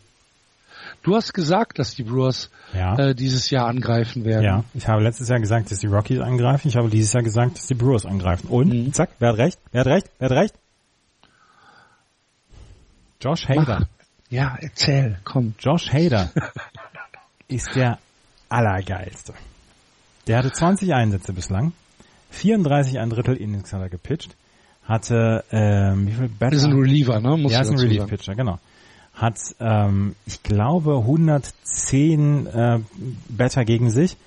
Du 1.04 1.16
hast 1.16 1.34
gesagt, 1.34 1.80
dass 1.80 1.96
die 1.96 2.04
Brewers 2.04 2.50
Ja. 2.74 2.98
äh, 2.98 3.16
dieses 3.16 3.50
Jahr 3.50 3.68
angreifen 3.68 4.26
werden. 4.26 4.44
ja. 4.44 4.64
Ich 4.74 4.88
habe 4.88 5.02
letztes 5.04 5.30
Jahr 5.30 5.40
gesagt, 5.40 5.72
dass 5.72 5.80
die 5.80 5.88
Rockies 5.88 6.20
angreifen. 6.20 6.68
Ich 6.68 6.76
habe 6.76 6.90
dieses 6.90 7.14
Jahr 7.14 7.24
gesagt, 7.24 7.58
dass 7.58 7.68
die 7.68 7.76
Brewers 7.76 8.06
angreifen. 8.06 8.48
Und, 8.48 8.68
Mhm. 8.70 8.94
zack, 8.94 9.12
wer 9.20 9.30
hat 9.30 9.38
recht? 9.38 9.60
Wer 9.72 9.80
hat 9.82 9.88
recht? 9.88 10.10
Wer 10.20 10.30
hat 10.30 10.38
recht? 10.38 10.56
Josh 13.22 13.48
Hader. 13.48 13.80
Mach. 13.82 13.88
Ja, 14.30 14.58
erzähl, 14.60 15.20
komm. 15.24 15.54
Josh 15.60 15.92
Hader 15.92 16.32
ist 17.48 17.76
der 17.76 17.98
allergeilste. 18.50 19.34
Der 20.28 20.38
hatte 20.38 20.52
20 20.52 20.94
Einsätze 20.94 21.34
bislang. 21.34 21.74
34 22.32 23.00
ein 23.00 23.10
Drittel 23.10 23.36
Innings 23.38 23.74
hat 23.74 23.82
er 23.82 23.90
gepitcht. 23.90 24.36
Hatte, 24.90 25.44
ähm, 25.52 26.08
wie 26.08 26.12
viel 26.14 26.28
Batter? 26.30 26.52
Das 26.52 26.62
ist 26.64 26.68
ein 26.68 26.74
Reliever, 26.74 27.20
ne? 27.22 27.38
Muss 27.38 27.52
ja, 27.52 27.62
ist 27.62 27.70
ein 27.70 27.78
Relief. 27.80 28.06
Pitcher, 28.08 28.34
genau. 28.36 28.58
Hat, 29.14 29.38
ähm, 29.60 30.16
ich 30.26 30.42
glaube, 30.44 30.98
110 30.98 32.48
äh, 32.48 32.80
Batter 33.30 33.66
gegen 33.66 33.92
sich, 33.92 34.18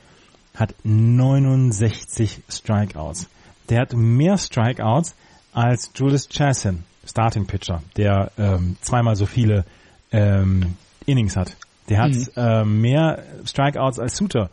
hat 0.55 0.75
69 0.85 2.43
Strikeouts. 2.49 3.29
Der 3.69 3.81
hat 3.81 3.95
mehr 3.95 4.39
Strikeouts 4.39 5.15
als 5.53 5.91
Julius 5.95 6.29
Chassin, 6.29 6.85
Starting 7.07 7.47
Pitcher, 7.47 7.83
der 7.97 8.31
ähm, 8.39 8.77
zweimal 8.83 9.17
so 9.17 9.27
viele 9.27 9.65
ähm, 10.13 10.77
Innings 11.07 11.37
hat. 11.37 11.57
Der 11.89 11.99
hat 12.03 12.13
Mhm. 12.13 12.27
ähm, 12.37 12.81
mehr 12.81 13.23
Strikeouts 13.45 13.99
als 13.99 14.17
Suter, 14.17 14.51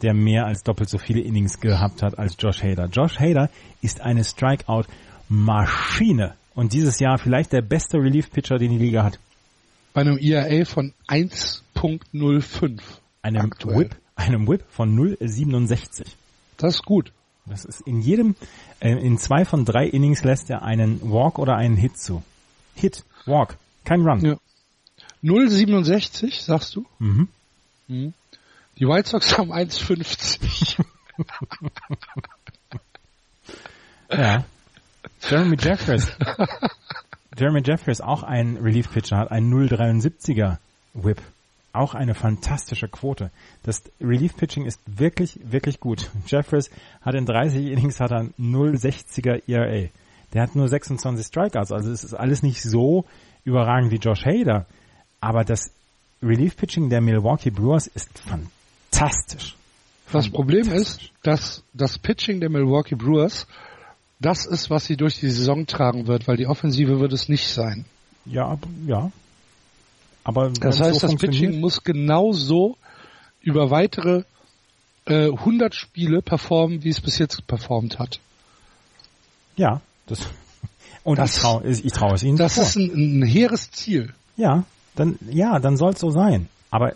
der 0.00 0.14
mehr 0.14 0.46
als 0.46 0.64
doppelt 0.64 0.88
so 0.88 0.98
viele 0.98 1.20
Innings 1.20 1.60
gehabt 1.60 2.02
hat 2.02 2.18
als 2.18 2.34
Josh 2.38 2.62
Hader. 2.62 2.86
Josh 2.86 3.20
Hader 3.20 3.50
ist 3.82 4.00
eine 4.00 4.24
Strikeout-Maschine 5.28 6.34
und 6.54 6.72
dieses 6.72 6.98
Jahr 6.98 7.18
vielleicht 7.18 7.52
der 7.52 7.62
beste 7.62 7.98
Relief-Pitcher, 7.98 8.58
den 8.58 8.72
die 8.72 8.78
Liga 8.78 9.04
hat. 9.04 9.18
Bei 9.94 10.02
einem 10.02 10.18
ERA 10.18 10.64
von 10.64 10.92
1.05. 11.08 12.80
Einem 13.22 13.40
Aktuell. 13.40 13.78
Whip, 13.78 13.96
einem 14.16 14.48
Whip 14.48 14.64
von 14.70 14.96
0,67. 14.96 16.06
Das 16.56 16.76
ist 16.76 16.84
gut. 16.84 17.12
Das 17.46 17.64
ist 17.64 17.80
in 17.82 18.00
jedem, 18.00 18.36
äh, 18.80 18.92
in 18.92 19.18
zwei 19.18 19.44
von 19.44 19.64
drei 19.64 19.86
Innings 19.86 20.22
lässt 20.22 20.48
er 20.48 20.62
einen 20.62 21.00
Walk 21.02 21.38
oder 21.38 21.56
einen 21.56 21.76
Hit 21.76 21.98
zu. 21.98 22.22
Hit, 22.74 23.04
Walk, 23.26 23.56
kein 23.84 24.02
Run. 24.02 24.20
Ja. 24.24 24.36
0,67, 25.22 26.42
sagst 26.42 26.76
du? 26.76 26.86
Mhm. 26.98 27.28
Mhm. 27.88 28.14
Die 28.78 28.86
White 28.86 29.08
Sox 29.08 29.36
haben 29.38 29.52
1,50. 29.52 30.84
Ja. 34.12 34.44
Jeremy 35.28 35.56
Jeffers. 35.58 36.16
Jeremy 37.36 37.62
Jeffers, 37.64 38.00
auch 38.00 38.22
ein 38.22 38.56
Relief-Pitcher, 38.56 39.16
hat 39.16 39.30
einen 39.30 39.52
0,73er 39.52 40.58
Whip. 40.94 41.20
Auch 41.72 41.94
eine 41.94 42.14
fantastische 42.14 42.88
Quote. 42.88 43.30
Das 43.62 43.82
Relief-Pitching 44.00 44.66
ist 44.66 44.80
wirklich, 44.84 45.38
wirklich 45.42 45.80
gut. 45.80 46.10
Jeffers 46.26 46.70
hat 47.00 47.14
in 47.14 47.24
30 47.24 47.66
Innings 47.66 47.98
hat 48.00 48.10
er 48.10 48.18
einen 48.18 48.34
0,60er 48.38 49.42
ERA. 49.46 49.88
Der 50.34 50.42
hat 50.42 50.54
nur 50.54 50.68
26 50.68 51.26
Strikeouts, 51.26 51.72
also 51.72 51.90
es 51.90 52.04
ist 52.04 52.14
alles 52.14 52.42
nicht 52.42 52.62
so 52.62 53.06
überragend 53.44 53.90
wie 53.90 53.96
Josh 53.96 54.24
Hader. 54.26 54.66
Aber 55.20 55.44
das 55.44 55.72
Relief-Pitching 56.22 56.90
der 56.90 57.00
Milwaukee 57.00 57.50
Brewers 57.50 57.86
ist 57.86 58.10
fantastisch. 58.18 59.56
Das 60.10 60.28
Problem 60.28 60.70
ist, 60.70 61.10
dass 61.22 61.64
das 61.72 61.98
Pitching 61.98 62.40
der 62.40 62.50
Milwaukee 62.50 62.96
Brewers 62.96 63.46
das 64.22 64.46
ist, 64.46 64.70
was 64.70 64.84
sie 64.86 64.96
durch 64.96 65.20
die 65.20 65.30
Saison 65.30 65.66
tragen 65.66 66.06
wird, 66.06 66.26
weil 66.28 66.36
die 66.36 66.46
Offensive 66.46 67.00
wird 67.00 67.12
es 67.12 67.28
nicht 67.28 67.48
sein. 67.48 67.84
Ja, 68.24 68.56
ja. 68.86 69.10
Aber 70.24 70.46
wenn 70.46 70.54
Das 70.54 70.80
heißt, 70.80 71.00
so 71.00 71.06
das 71.08 71.16
Pitching 71.16 71.60
muss 71.60 71.82
genauso 71.82 72.76
über 73.40 73.70
weitere 73.70 74.22
äh, 75.06 75.26
100 75.30 75.74
Spiele 75.74 76.22
performen, 76.22 76.84
wie 76.84 76.90
es 76.90 77.00
bis 77.00 77.18
jetzt 77.18 77.46
performt 77.46 77.98
hat. 77.98 78.20
Ja, 79.56 79.80
das 80.06 80.20
und 81.04 81.18
Das- 81.18 81.36
ich 81.36 81.42
traue 81.42 81.66
ich 81.68 81.92
trau 81.92 82.14
es 82.14 82.22
ihnen 82.22 82.36
Das 82.36 82.54
vor. 82.54 82.62
ist 82.62 82.76
ein, 82.76 83.20
ein 83.20 83.22
hehres 83.26 83.70
Ziel. 83.72 84.14
ja, 84.36 84.64
dann 84.94 85.18
ja, 85.30 85.58
dann 85.58 85.76
soll 85.76 85.92
es 85.94 85.98
so 86.00 86.10
sein. 86.10 86.48
Aber 86.70 86.92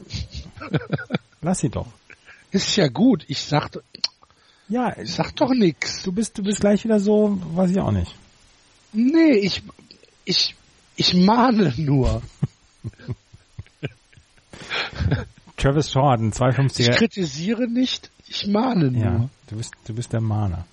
lass 1.42 1.58
sie 1.58 1.68
doch. 1.70 1.88
Ist 2.52 2.76
ja 2.76 2.86
gut. 2.88 3.24
Ich 3.28 3.40
sag, 3.42 3.70
Ja, 4.68 4.96
ich 4.98 5.12
sag 5.12 5.34
doch 5.36 5.50
nix. 5.50 6.02
du 6.02 6.12
bist 6.12 6.36
du 6.38 6.42
bist 6.42 6.60
gleich 6.60 6.84
wieder 6.84 6.98
so, 7.00 7.38
weiß 7.54 7.70
ich 7.70 7.78
auch 7.80 7.92
nicht. 7.92 8.14
Nee, 8.92 9.32
ich, 9.34 9.62
ich, 10.24 10.54
ich 10.96 11.14
mahne 11.14 11.72
nur. 11.76 12.22
Travis 15.56 15.94
hat 15.94 16.18
einen 16.20 16.30
Ich 16.30 16.36
250er. 16.36 16.90
kritisiere 16.96 17.68
nicht, 17.68 18.10
ich 18.26 18.46
mahne 18.46 18.90
nur. 18.90 19.02
Ja, 19.04 19.28
du 19.48 19.56
bist 19.56 19.72
du 19.86 19.94
bist 19.94 20.12
der 20.12 20.20
Mahner. 20.20 20.66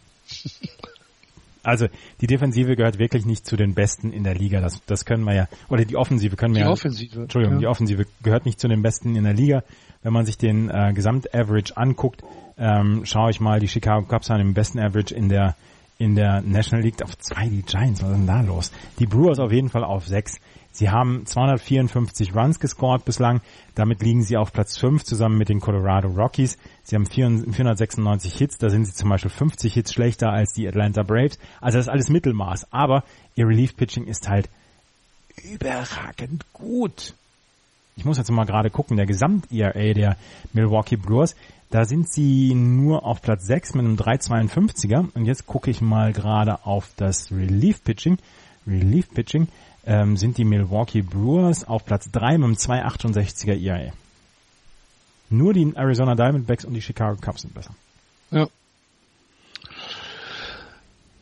Also 1.65 1.87
die 2.19 2.27
Defensive 2.27 2.75
gehört 2.75 2.99
wirklich 2.99 3.25
nicht 3.25 3.45
zu 3.45 3.55
den 3.55 3.73
Besten 3.73 4.11
in 4.11 4.23
der 4.25 4.35
Liga. 4.35 4.59
Das 4.59 4.81
das 4.85 5.05
können 5.05 5.23
wir 5.23 5.33
ja 5.33 5.47
oder 5.69 5.85
die 5.85 5.95
Offensive 5.95 6.35
können 6.35 6.53
wir 6.55 6.61
Die 6.61 6.65
ja 6.67 6.71
Offensive. 6.71 7.21
Entschuldigung, 7.21 7.55
ja. 7.55 7.59
die 7.61 7.67
Offensive 7.67 8.05
gehört 8.21 8.45
nicht 8.45 8.59
zu 8.59 8.67
den 8.67 8.81
Besten 8.81 9.15
in 9.15 9.23
der 9.23 9.33
Liga. 9.33 9.63
Wenn 10.03 10.13
man 10.13 10.25
sich 10.25 10.37
den 10.37 10.69
äh, 10.69 10.93
Gesamtaverage 10.93 11.75
anguckt, 11.75 12.23
ähm, 12.57 13.05
schaue 13.05 13.31
ich 13.31 13.39
mal, 13.39 13.59
die 13.59 13.67
Chicago 13.67 14.05
Cubs 14.05 14.29
haben 14.29 14.39
den 14.39 14.53
besten 14.53 14.79
Average 14.79 15.15
in 15.15 15.29
der 15.29 15.55
in 15.97 16.15
der 16.15 16.41
National 16.41 16.83
League 16.83 17.01
auf 17.03 17.17
zwei, 17.19 17.47
die 17.47 17.61
Giants, 17.61 18.01
was 18.01 18.09
ist 18.09 18.17
denn 18.17 18.27
da 18.27 18.41
los? 18.41 18.71
Die 18.99 19.05
Brewers 19.05 19.39
auf 19.39 19.51
jeden 19.51 19.69
Fall 19.69 19.83
auf 19.83 20.07
sechs. 20.07 20.39
Sie 20.71 20.89
haben 20.89 21.25
254 21.25 22.35
Runs 22.35 22.59
gescored 22.59 23.05
bislang. 23.05 23.41
Damit 23.75 24.01
liegen 24.01 24.23
sie 24.23 24.37
auf 24.37 24.51
Platz 24.51 24.75
5 24.77 25.03
zusammen 25.03 25.37
mit 25.37 25.49
den 25.49 25.59
Colorado 25.59 26.07
Rockies. 26.07 26.57
Sie 26.83 26.95
haben 26.95 27.05
496 27.05 28.33
Hits. 28.33 28.57
Da 28.57 28.71
sind 28.71 28.85
sie 28.85 28.93
zum 28.93 29.09
Beispiel 29.09 29.29
50 29.29 29.71
Hits 29.71 29.93
schlechter 29.93 30.31
als 30.31 30.53
die 30.53 30.67
Atlanta 30.67 31.03
Braves. 31.03 31.37
Also 31.61 31.77
das 31.77 31.85
ist 31.85 31.91
alles 31.91 32.09
Mittelmaß. 32.09 32.73
Aber 32.73 33.03
ihr 33.35 33.47
Relief 33.47 33.77
Pitching 33.77 34.07
ist 34.07 34.27
halt 34.27 34.49
überragend 35.43 36.43
gut. 36.53 37.13
Ich 37.95 38.05
muss 38.05 38.17
jetzt 38.17 38.31
mal 38.31 38.45
gerade 38.45 38.69
gucken. 38.69 38.97
Der 38.97 39.05
Gesamt-ERA 39.05 39.93
der 39.93 40.17
Milwaukee 40.51 40.95
Brewers, 40.95 41.35
da 41.69 41.85
sind 41.85 42.11
sie 42.11 42.53
nur 42.53 43.05
auf 43.05 43.21
Platz 43.21 43.45
6 43.45 43.75
mit 43.75 43.85
einem 43.85 43.95
3,52er. 43.95 45.09
Und 45.13 45.25
jetzt 45.25 45.47
gucke 45.47 45.69
ich 45.69 45.81
mal 45.81 46.13
gerade 46.13 46.65
auf 46.65 46.89
das 46.97 47.31
Relief 47.31 47.83
Pitching. 47.83 48.17
Relief 48.67 49.09
Pitching 49.13 49.47
ähm, 49.85 50.17
sind 50.17 50.37
die 50.37 50.45
Milwaukee 50.45 51.01
Brewers 51.01 51.67
auf 51.67 51.85
Platz 51.85 52.09
3 52.11 52.37
mit 52.37 52.45
einem 52.45 52.53
2,68er 52.55 53.61
ERA. 53.61 53.93
Nur 55.29 55.53
die 55.53 55.73
Arizona 55.75 56.15
Diamondbacks 56.15 56.65
und 56.65 56.73
die 56.73 56.81
Chicago 56.81 57.19
Cubs 57.19 57.41
sind 57.41 57.53
besser. 57.53 57.73
Ja. 58.31 58.47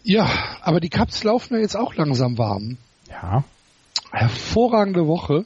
Ja, 0.03 0.27
aber 0.61 0.79
die 0.79 0.89
Cubs 0.89 1.23
laufen 1.23 1.53
ja 1.53 1.59
jetzt 1.61 1.75
auch 1.75 1.95
langsam 1.95 2.37
warm. 2.37 2.77
Ja. 3.09 3.43
Hervorragende 4.11 5.07
Woche. 5.07 5.45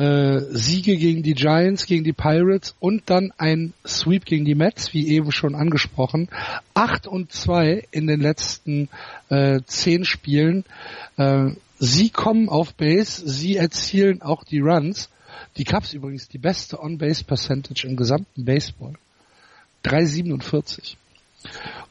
Äh, 0.00 0.46
Siege 0.52 0.96
gegen 0.96 1.22
die 1.22 1.34
Giants, 1.34 1.84
gegen 1.84 2.04
die 2.04 2.14
Pirates 2.14 2.74
und 2.80 3.10
dann 3.10 3.34
ein 3.36 3.74
Sweep 3.86 4.24
gegen 4.24 4.46
die 4.46 4.54
Mets, 4.54 4.94
wie 4.94 5.06
eben 5.08 5.30
schon 5.30 5.54
angesprochen. 5.54 6.30
Acht 6.72 7.06
und 7.06 7.32
zwei 7.32 7.86
in 7.90 8.06
den 8.06 8.22
letzten 8.22 8.88
äh, 9.28 9.60
zehn 9.66 10.06
Spielen. 10.06 10.64
Äh, 11.18 11.50
sie 11.78 12.08
kommen 12.08 12.48
auf 12.48 12.72
Base, 12.76 13.28
sie 13.28 13.56
erzielen 13.56 14.22
auch 14.22 14.42
die 14.42 14.60
Runs. 14.60 15.10
Die 15.58 15.64
Cubs 15.64 15.92
übrigens 15.92 16.28
die 16.28 16.38
beste 16.38 16.82
On-Base-Percentage 16.82 17.86
im 17.86 17.96
gesamten 17.96 18.46
Baseball. 18.46 18.94
3,47. 19.84 20.94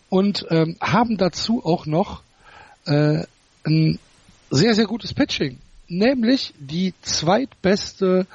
Und 0.09 0.47
ähm, 0.49 0.77
haben 0.81 1.17
dazu 1.17 1.63
auch 1.63 1.85
noch 1.85 2.23
äh, 2.87 3.21
ein 3.63 3.99
sehr, 4.49 4.73
sehr 4.73 4.85
gutes 4.85 5.13
Pitching 5.13 5.59
nämlich 5.89 6.53
die 6.59 6.93
zweitbeste 7.01 8.27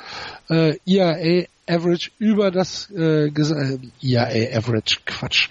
äh, 0.48 0.76
ERA 0.86 1.46
Average 1.66 2.10
über 2.18 2.50
das 2.50 2.90
äh, 2.90 3.28
äh 3.28 3.78
ERA 4.02 4.58
Average 4.58 4.98
Quatsch 5.06 5.48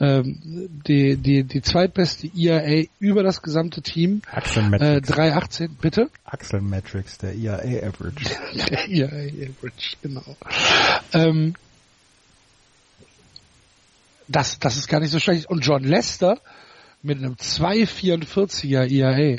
ähm, 0.00 0.38
die 0.86 1.16
die 1.16 1.44
die 1.44 1.62
zweitbeste 1.62 2.30
ERA 2.34 2.86
über 2.98 3.22
das 3.22 3.42
gesamte 3.42 3.82
Team. 3.82 4.22
Axel 4.32 4.62
Metrics. 4.62 5.10
äh, 5.10 5.12
318 5.12 5.76
bitte? 5.80 6.10
Axel 6.24 6.62
Metrics 6.62 7.18
der 7.18 7.36
ERA 7.36 7.86
Average. 7.86 8.24
Der 8.70 8.88
ERA 8.88 9.50
Average 9.50 9.96
genau. 10.02 10.36
Ähm, 11.12 11.54
das 14.26 14.58
das 14.58 14.76
ist 14.76 14.88
gar 14.88 15.00
nicht 15.00 15.10
so 15.10 15.20
schlecht. 15.20 15.50
Und 15.50 15.66
John 15.66 15.84
Lester 15.84 16.38
mit 17.02 17.18
einem 17.18 17.34
244er 17.34 18.90
ERA 18.90 19.38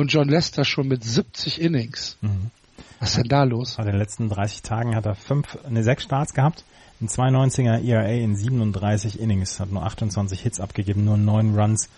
und 0.00 0.12
John 0.12 0.28
Lester 0.28 0.64
schon 0.64 0.88
mit 0.88 1.04
70 1.04 1.60
Innings. 1.60 2.16
Mhm. 2.22 2.50
Was 2.98 3.10
ist 3.10 3.18
denn 3.18 3.28
da 3.28 3.44
los? 3.44 3.78
In 3.78 3.84
den 3.84 3.98
letzten 3.98 4.28
30 4.28 4.62
Tagen 4.62 4.96
hat 4.96 5.06
er 5.06 5.14
fünf, 5.14 5.58
ne, 5.68 5.82
sechs 5.82 6.04
Starts 6.04 6.34
gehabt, 6.34 6.64
ein 7.00 7.08
92er 7.08 7.82
ERA 7.82 8.08
in 8.08 8.36
37 8.36 9.20
Innings, 9.20 9.60
hat 9.60 9.70
nur 9.70 9.84
28 9.84 10.40
Hits 10.40 10.60
abgegeben, 10.60 11.04
nur 11.04 11.16
neun 11.16 11.58
Runs, 11.58 11.88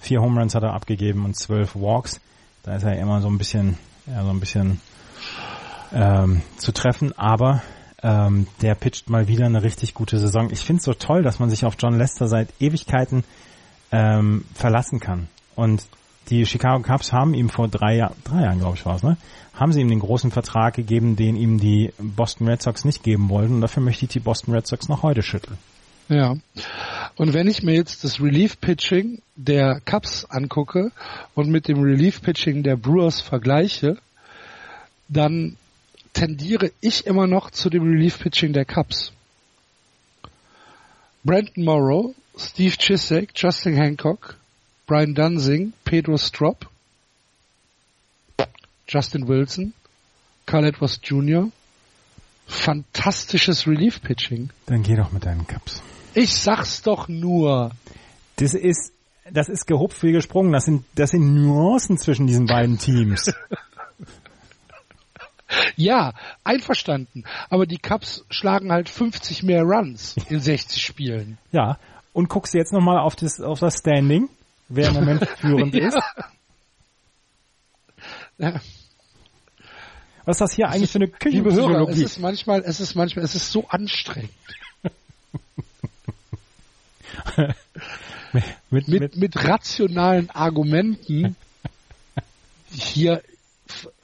vier 0.00 0.20
Home 0.20 0.40
Runs 0.40 0.54
hat 0.54 0.62
er 0.62 0.74
abgegeben 0.74 1.24
und 1.24 1.36
zwölf 1.36 1.76
Walks. 1.76 2.20
Da 2.62 2.76
ist 2.76 2.82
er 2.82 2.98
immer 2.98 3.22
so 3.22 3.28
ein 3.28 3.38
bisschen, 3.38 3.78
ja, 4.06 4.22
so 4.22 4.30
ein 4.30 4.40
bisschen 4.40 4.80
ähm, 5.92 6.42
zu 6.58 6.72
treffen, 6.72 7.16
aber 7.18 7.62
ähm, 8.02 8.46
der 8.60 8.74
pitcht 8.74 9.08
mal 9.08 9.28
wieder 9.28 9.46
eine 9.46 9.62
richtig 9.62 9.94
gute 9.94 10.18
Saison. 10.18 10.50
Ich 10.50 10.60
finde 10.60 10.80
es 10.80 10.84
so 10.84 10.94
toll, 10.94 11.22
dass 11.22 11.38
man 11.38 11.50
sich 11.50 11.64
auf 11.64 11.76
John 11.78 11.96
Lester 11.96 12.26
seit 12.26 12.48
Ewigkeiten 12.60 13.24
ähm, 13.92 14.44
verlassen 14.54 15.00
kann. 15.00 15.28
Und 15.56 15.86
die 16.30 16.46
Chicago 16.46 16.82
Cubs 16.82 17.12
haben 17.12 17.34
ihm 17.34 17.48
vor 17.48 17.68
drei, 17.68 17.96
Jahr, 17.96 18.14
drei 18.24 18.42
Jahren, 18.42 18.60
glaube 18.60 18.76
ich, 18.76 18.86
war 18.86 18.96
es, 18.96 19.02
ne? 19.02 19.16
Haben 19.52 19.72
sie 19.72 19.80
ihm 19.80 19.88
den 19.88 19.98
großen 19.98 20.30
Vertrag 20.30 20.74
gegeben, 20.74 21.16
den 21.16 21.36
ihm 21.36 21.58
die 21.58 21.92
Boston 21.98 22.48
Red 22.48 22.62
Sox 22.62 22.84
nicht 22.84 23.02
geben 23.02 23.28
wollten. 23.28 23.56
Und 23.56 23.60
dafür 23.60 23.82
möchte 23.82 24.06
ich 24.06 24.10
die 24.10 24.20
Boston 24.20 24.54
Red 24.54 24.66
Sox 24.66 24.88
noch 24.88 25.02
heute 25.02 25.22
schütteln. 25.22 25.58
Ja. 26.08 26.36
Und 27.16 27.34
wenn 27.34 27.46
ich 27.46 27.62
mir 27.62 27.74
jetzt 27.74 28.02
das 28.04 28.20
Relief 28.20 28.60
Pitching 28.60 29.20
der 29.36 29.80
Cubs 29.84 30.24
angucke 30.24 30.92
und 31.34 31.50
mit 31.50 31.68
dem 31.68 31.82
Relief 31.82 32.22
Pitching 32.22 32.62
der 32.62 32.76
Brewers 32.76 33.20
vergleiche, 33.20 33.98
dann 35.08 35.56
tendiere 36.12 36.70
ich 36.80 37.06
immer 37.06 37.26
noch 37.26 37.50
zu 37.50 37.70
dem 37.70 37.82
Relief 37.82 38.18
Pitching 38.18 38.52
der 38.52 38.64
Cubs. 38.64 39.12
Brandon 41.22 41.64
Morrow, 41.64 42.14
Steve 42.36 42.76
Chisek, 42.76 43.32
Justin 43.36 43.76
Hancock, 43.76 44.39
Brian 44.90 45.14
Dunsing, 45.14 45.72
Pedro 45.84 46.16
Strop, 46.16 46.68
Justin 48.88 49.28
Wilson, 49.28 49.72
Carl 50.46 50.64
Edwards 50.64 50.98
Jr. 51.00 51.48
Fantastisches 52.48 53.68
Relief-Pitching. 53.68 54.50
Dann 54.66 54.82
geh 54.82 54.96
doch 54.96 55.12
mit 55.12 55.26
deinen 55.26 55.46
Cups. 55.46 55.80
Ich 56.14 56.34
sag's 56.34 56.82
doch 56.82 57.06
nur. 57.06 57.70
Das 58.34 58.54
ist, 58.54 58.92
das 59.30 59.48
ist 59.48 59.68
gehupft 59.68 60.02
wie 60.02 60.10
gesprungen. 60.10 60.50
Das 60.50 60.64
sind, 60.64 60.84
das 60.96 61.12
sind 61.12 61.36
Nuancen 61.36 61.96
zwischen 61.96 62.26
diesen 62.26 62.46
beiden 62.46 62.76
Teams. 62.76 63.32
ja, 65.76 66.14
einverstanden. 66.42 67.22
Aber 67.48 67.64
die 67.64 67.78
Cups 67.78 68.24
schlagen 68.28 68.72
halt 68.72 68.88
50 68.88 69.44
mehr 69.44 69.62
Runs 69.62 70.16
in 70.28 70.40
60 70.40 70.82
Spielen. 70.82 71.38
Ja. 71.52 71.78
Und 72.12 72.28
guckst 72.28 72.54
du 72.54 72.58
jetzt 72.58 72.72
nochmal 72.72 72.98
auf 72.98 73.14
das, 73.14 73.40
auf 73.40 73.60
das 73.60 73.78
Standing 73.78 74.28
wer 74.70 74.88
im 74.88 74.94
Moment 74.94 75.28
führend 75.38 75.74
ja. 75.74 75.88
ist. 75.88 75.98
Ja. 78.38 78.60
Was 80.24 80.36
ist 80.36 80.40
das 80.40 80.52
hier 80.52 80.68
eigentlich 80.68 80.90
für 80.90 80.98
eine 80.98 81.08
Küchenpsychologie? 81.08 81.92
es 81.92 82.12
ist 82.12 82.18
manchmal, 82.18 82.62
es 82.64 82.80
ist 82.80 82.94
manchmal, 82.94 83.24
es 83.24 83.34
ist 83.34 83.50
so 83.50 83.68
anstrengend. 83.68 84.30
mit, 88.70 88.88
mit, 88.88 89.16
mit 89.16 89.48
rationalen 89.48 90.30
Argumenten 90.30 91.36
hier 92.70 93.22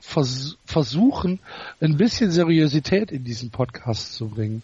vers 0.00 0.56
versuchen, 0.64 1.40
ein 1.80 1.96
bisschen 1.96 2.30
Seriosität 2.30 3.10
in 3.10 3.24
diesen 3.24 3.50
Podcast 3.50 4.14
zu 4.14 4.28
bringen. 4.28 4.62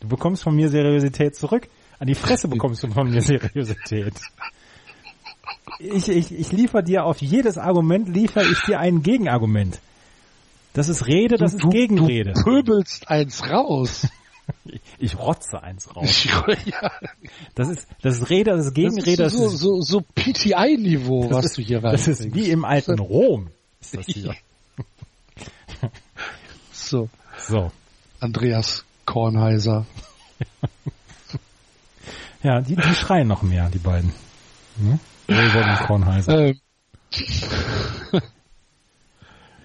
Du 0.00 0.08
bekommst 0.08 0.42
von 0.42 0.54
mir 0.54 0.68
Seriosität 0.68 1.36
zurück. 1.36 1.68
An 1.98 2.08
die 2.08 2.14
Fresse 2.14 2.48
bekommst 2.48 2.82
du 2.82 2.90
von 2.90 3.10
mir 3.10 3.22
Seriosität 3.22 4.14
ich, 5.78 6.08
ich, 6.08 6.32
ich 6.32 6.52
liefere 6.52 6.82
dir 6.82 7.04
auf 7.04 7.20
jedes 7.20 7.58
Argument, 7.58 8.08
liefere 8.08 8.44
ich 8.44 8.60
dir 8.62 8.78
ein 8.78 9.02
Gegenargument. 9.02 9.80
Das 10.72 10.88
ist 10.88 11.06
Rede, 11.06 11.36
das 11.36 11.56
du, 11.56 11.68
ist 11.68 11.72
Gegenrede. 11.72 12.32
Du 12.32 12.42
pöbelst 12.42 13.08
eins 13.08 13.48
raus. 13.48 14.08
Ich 14.98 15.16
rotze 15.16 15.62
eins 15.62 15.94
raus. 15.94 16.24
ja. 16.64 16.90
Das 17.54 17.68
ist, 17.68 17.86
das 18.02 18.16
ist 18.16 18.28
Rede, 18.28 18.50
das 18.50 18.66
ist 18.66 18.74
Gegenrede. 18.74 19.22
Das 19.22 19.32
ist 19.32 19.38
so, 19.38 19.44
das 19.44 19.54
ist, 19.54 19.60
so, 19.60 19.80
so 19.80 20.00
PTI-Niveau, 20.00 21.30
was 21.30 21.46
ist, 21.46 21.58
du 21.58 21.62
hier 21.62 21.80
Das 21.80 22.08
ist 22.08 22.34
wie 22.34 22.50
im 22.50 22.64
alten 22.64 22.98
Rom. 22.98 23.48
Ist 23.80 23.96
das 23.96 24.06
hier. 24.06 24.34
so. 26.72 27.08
So. 27.38 27.70
Andreas 28.18 28.84
Kornheiser. 29.06 29.86
ja, 32.42 32.60
die, 32.60 32.74
die 32.74 32.94
schreien 32.94 33.28
noch 33.28 33.42
mehr, 33.42 33.70
die 33.70 33.78
beiden. 33.78 34.12
Hm? 34.78 34.98
Wohlwollen 35.36 35.76
Kornheiser. 35.86 36.38
Ähm, 36.38 36.60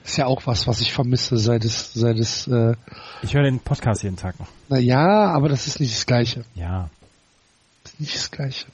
ist 0.04 0.18
ja 0.18 0.26
auch 0.26 0.46
was, 0.46 0.68
was 0.68 0.82
ich 0.82 0.94
vermisse, 0.94 1.38
seit 1.38 1.66
es, 1.66 1.94
seit 1.94 2.18
es. 2.18 2.48
Äh, 2.48 2.76
ich 3.22 3.34
höre 3.34 3.44
den 3.44 3.60
Podcast 3.60 4.04
jeden 4.04 4.18
Tag 4.18 4.40
noch. 4.40 4.48
Na 4.70 4.78
ja, 4.78 5.32
aber 5.32 5.50
das 5.50 5.68
ist 5.68 5.80
nicht 5.80 5.94
das 5.94 6.06
Gleiche. 6.06 6.44
Ja. 6.56 6.90
Das 7.84 7.94
ist 7.94 8.00
nicht 8.00 8.16
das 8.16 8.32
Gleiche. 8.32 8.66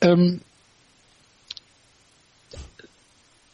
Ähm, 0.00 0.40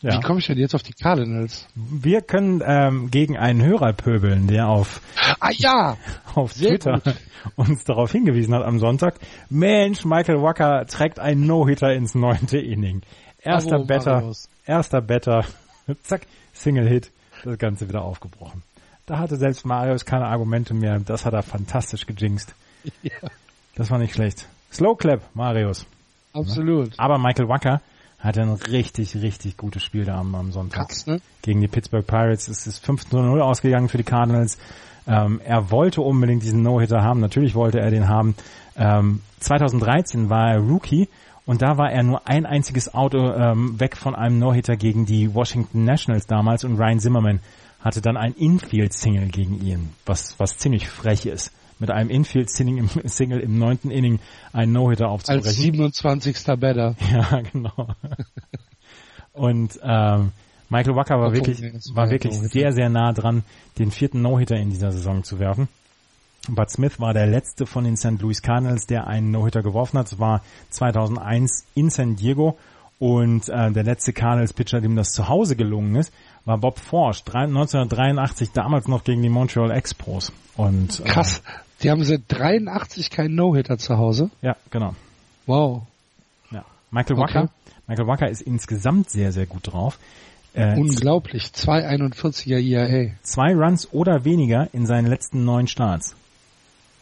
ja. 0.01 0.13
Wie 0.13 0.21
komme 0.21 0.39
ich 0.39 0.47
denn 0.47 0.59
jetzt 0.59 0.75
auf 0.75 0.83
die 0.83 0.93
Cardinals? 0.93 1.67
Wir 1.75 2.23
können 2.23 2.63
ähm, 2.65 3.11
gegen 3.11 3.37
einen 3.37 3.63
Hörer 3.63 3.93
pöbeln, 3.93 4.47
der 4.47 4.69
auf, 4.69 5.01
ah, 5.41 5.51
ja. 5.51 5.97
auf 6.35 6.55
Twitter 6.55 7.01
gut. 7.01 7.15
uns 7.57 7.85
darauf 7.85 8.13
hingewiesen 8.13 8.55
hat 8.55 8.63
am 8.63 8.79
Sonntag. 8.79 9.17
Mensch, 9.51 10.05
Michael 10.05 10.41
Walker 10.41 10.87
trägt 10.87 11.19
einen 11.19 11.47
No-Hitter 11.47 11.93
ins 11.93 12.15
neunte 12.15 12.59
Inning. 12.59 13.03
Erster 13.41 13.81
Better, 13.81 14.33
erster 14.67 15.01
Better, 15.01 15.45
zack, 16.03 16.23
Single-Hit, 16.53 17.11
das 17.45 17.59
Ganze 17.59 17.89
wieder 17.89 18.03
aufgebrochen. 18.03 18.63
Da 19.07 19.19
hatte 19.19 19.37
selbst 19.37 19.65
Marius 19.65 20.05
keine 20.05 20.27
Argumente 20.27 20.75
mehr. 20.75 21.01
Das 21.01 21.25
hat 21.25 21.33
er 21.33 21.43
fantastisch 21.43 22.07
gejinxt. 22.07 22.55
Ja. 23.03 23.29
Das 23.75 23.91
war 23.91 23.99
nicht 23.99 24.15
schlecht. 24.15 24.47
Slow 24.73 24.97
Clap, 24.97 25.21
Marius. 25.35 25.85
Absolut. 26.33 26.93
Aber 26.97 27.19
Michael 27.19 27.49
Wacker 27.49 27.81
hatte 28.19 28.43
ein 28.43 28.53
richtig, 28.53 29.17
richtig 29.17 29.57
gutes 29.57 29.83
Spiel 29.83 30.05
da 30.05 30.19
am, 30.19 30.35
am 30.35 30.53
Sonntag. 30.53 30.91
Ne? 31.07 31.21
Gegen 31.43 31.61
die 31.61 31.69
Pittsburgh 31.69 32.07
Pirates. 32.07 32.49
Es 32.49 32.67
ist 32.67 32.85
5 32.85 33.09
zu 33.09 33.19
0 33.19 33.41
ausgegangen 33.41 33.89
für 33.89 33.99
die 33.99 34.05
Cardinals. 34.05 34.59
Ähm, 35.07 35.41
er 35.45 35.71
wollte 35.71 36.03
unbedingt 36.03 36.43
diesen 36.43 36.63
No-Hitter 36.63 37.03
haben. 37.03 37.21
Natürlich 37.21 37.55
wollte 37.55 37.81
er 37.81 37.91
den 37.91 38.09
haben. 38.09 38.35
Ähm, 38.77 39.21
2013 39.41 40.29
war 40.31 40.51
er 40.53 40.59
Rookie 40.59 41.09
und 41.47 41.63
da 41.63 41.79
war 41.79 41.91
er 41.91 42.03
nur 42.03 42.29
ein 42.29 42.45
einziges 42.45 42.93
Auto 42.93 43.33
ähm, 43.33 43.81
weg 43.81 43.97
von 43.97 44.15
einem 44.15 44.39
No-Hitter 44.39 44.77
gegen 44.77 45.07
die 45.07 45.35
Washington 45.35 45.85
Nationals 45.85 46.27
damals 46.27 46.65
und 46.65 46.77
Ryan 46.77 47.01
Zimmerman 47.01 47.41
hatte 47.81 48.01
dann 48.01 48.17
ein 48.17 48.35
Infield-Single 48.35 49.29
gegen 49.29 49.65
ihn, 49.65 49.91
was, 50.05 50.39
was 50.39 50.59
ziemlich 50.59 50.89
frech 50.89 51.27
ist. 51.27 51.53
Mit 51.81 51.91
einem 51.91 52.11
Infield-Single 52.11 52.79
im, 52.79 52.89
Single 53.09 53.41
im 53.41 53.59
neunten 53.59 53.91
Inning 53.91 54.19
einen 54.53 54.73
No-Hitter 54.73 55.09
aufzubrechen. 55.09 55.47
Als 55.47 55.57
27. 55.57 56.37
Better. 56.59 56.97
Ja, 57.13 57.41
genau. 57.53 57.73
Und 59.33 59.79
ähm, 59.83 60.33
Michael 60.69 60.97
Wacker 60.97 61.19
war 61.21 61.33
wirklich, 61.33 61.63
war 61.95 62.11
wirklich 62.11 62.35
sehr, 62.39 62.73
sehr 62.73 62.89
nah 62.89 63.13
dran, 63.13 63.45
den 63.79 63.91
vierten 63.91 64.21
No-Hitter 64.23 64.57
in 64.57 64.71
dieser 64.71 64.93
Saison 64.93 65.23
zu 65.23 65.39
werfen. 65.39 65.69
Bud 66.49 66.71
Smith 66.71 66.99
war 66.99 67.13
der 67.15 67.27
letzte 67.27 67.67
von 67.67 67.85
den 67.85 67.97
St. 67.97 68.21
Louis 68.21 68.43
Cardinals, 68.43 68.87
der 68.87 69.07
einen 69.07 69.31
No-Hitter 69.31 69.63
geworfen 69.63 69.99
hat. 69.99 70.13
Das 70.13 70.19
war 70.19 70.43
2001 70.71 71.65
in 71.75 71.91
San 71.91 72.17
Diego. 72.17 72.59
Und 72.99 73.49
äh, 73.49 73.71
der 73.71 73.85
letzte 73.85 74.13
Cardinals-Pitcher, 74.13 74.81
dem 74.81 74.97
das 74.97 75.13
zu 75.13 75.29
Hause 75.29 75.55
gelungen 75.55 75.95
ist, 75.95 76.13
war 76.45 76.59
Bob 76.59 76.81
Forsch, 76.81 77.23
drei- 77.23 77.45
1983, 77.45 78.51
damals 78.51 78.89
noch 78.89 79.05
gegen 79.05 79.23
die 79.23 79.29
Montreal 79.29 79.71
Expos. 79.71 80.33
Und, 80.57 81.01
äh, 81.01 81.05
Krass. 81.05 81.43
Die 81.83 81.91
haben 81.91 82.03
seit 82.05 82.23
83 82.29 83.11
keinen 83.11 83.35
No-Hitter 83.35 83.79
zu 83.79 83.99
Hause. 83.99 84.31
Ja, 84.43 84.57
genau. 84.71 84.95
Wow. 85.47 85.83
Ja. 86.51 86.65
Michael 86.91 87.19
Okay. 87.19 87.23
Wacker, 87.35 87.51
Michael 87.87 88.07
Wacker 88.09 88.29
ist 88.29 88.43
insgesamt 88.43 89.11
sehr, 89.11 89.33
sehr 89.33 89.47
gut 89.47 89.73
drauf. 89.73 89.99
Äh, 90.55 90.77
Unglaublich. 90.79 91.45
241er 91.55 92.59
IAA. 92.59 93.13
zwei 93.23 93.55
Runs 93.55 93.93
oder 93.93 94.25
weniger 94.25 94.69
in 94.73 94.87
seinen 94.87 95.07
letzten 95.07 95.45
neun 95.45 95.67
Starts. 95.69 96.17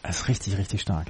Das 0.02 0.20
ist 0.20 0.28
richtig, 0.28 0.58
richtig 0.58 0.82
stark. 0.82 1.06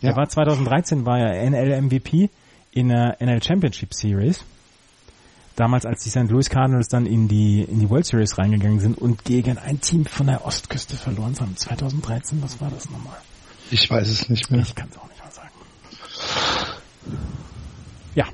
Ja. 0.00 0.10
Er 0.10 0.16
war 0.16 0.28
2013 0.28 1.04
war 1.04 1.18
er 1.18 1.42
NL 1.50 1.82
MVP 1.82 2.30
in 2.72 2.88
der 2.88 3.16
NL 3.20 3.42
Championship 3.42 3.94
Series. 3.94 4.44
Damals, 5.58 5.84
als 5.84 6.04
die 6.04 6.10
St. 6.10 6.30
Louis 6.30 6.48
Cardinals 6.48 6.86
dann 6.86 7.04
in 7.04 7.26
die, 7.26 7.62
in 7.62 7.80
die 7.80 7.90
World 7.90 8.06
Series 8.06 8.38
reingegangen 8.38 8.78
sind 8.78 8.96
und 8.96 9.24
gegen 9.24 9.58
ein 9.58 9.80
Team 9.80 10.04
von 10.04 10.28
der 10.28 10.46
Ostküste 10.46 10.96
verloren 10.96 11.34
haben. 11.40 11.56
2013, 11.56 12.40
was 12.40 12.60
war 12.60 12.70
das 12.70 12.88
nochmal? 12.88 13.16
Ich 13.72 13.90
weiß 13.90 14.06
es 14.08 14.28
nicht 14.28 14.52
mehr. 14.52 14.60
Ich 14.60 14.76
kann 14.76 14.88
es 14.88 14.96
auch 14.96 15.08
nicht 15.08 15.18
mal 15.20 15.32
sagen. 15.32 15.50
Ja. 18.14 18.26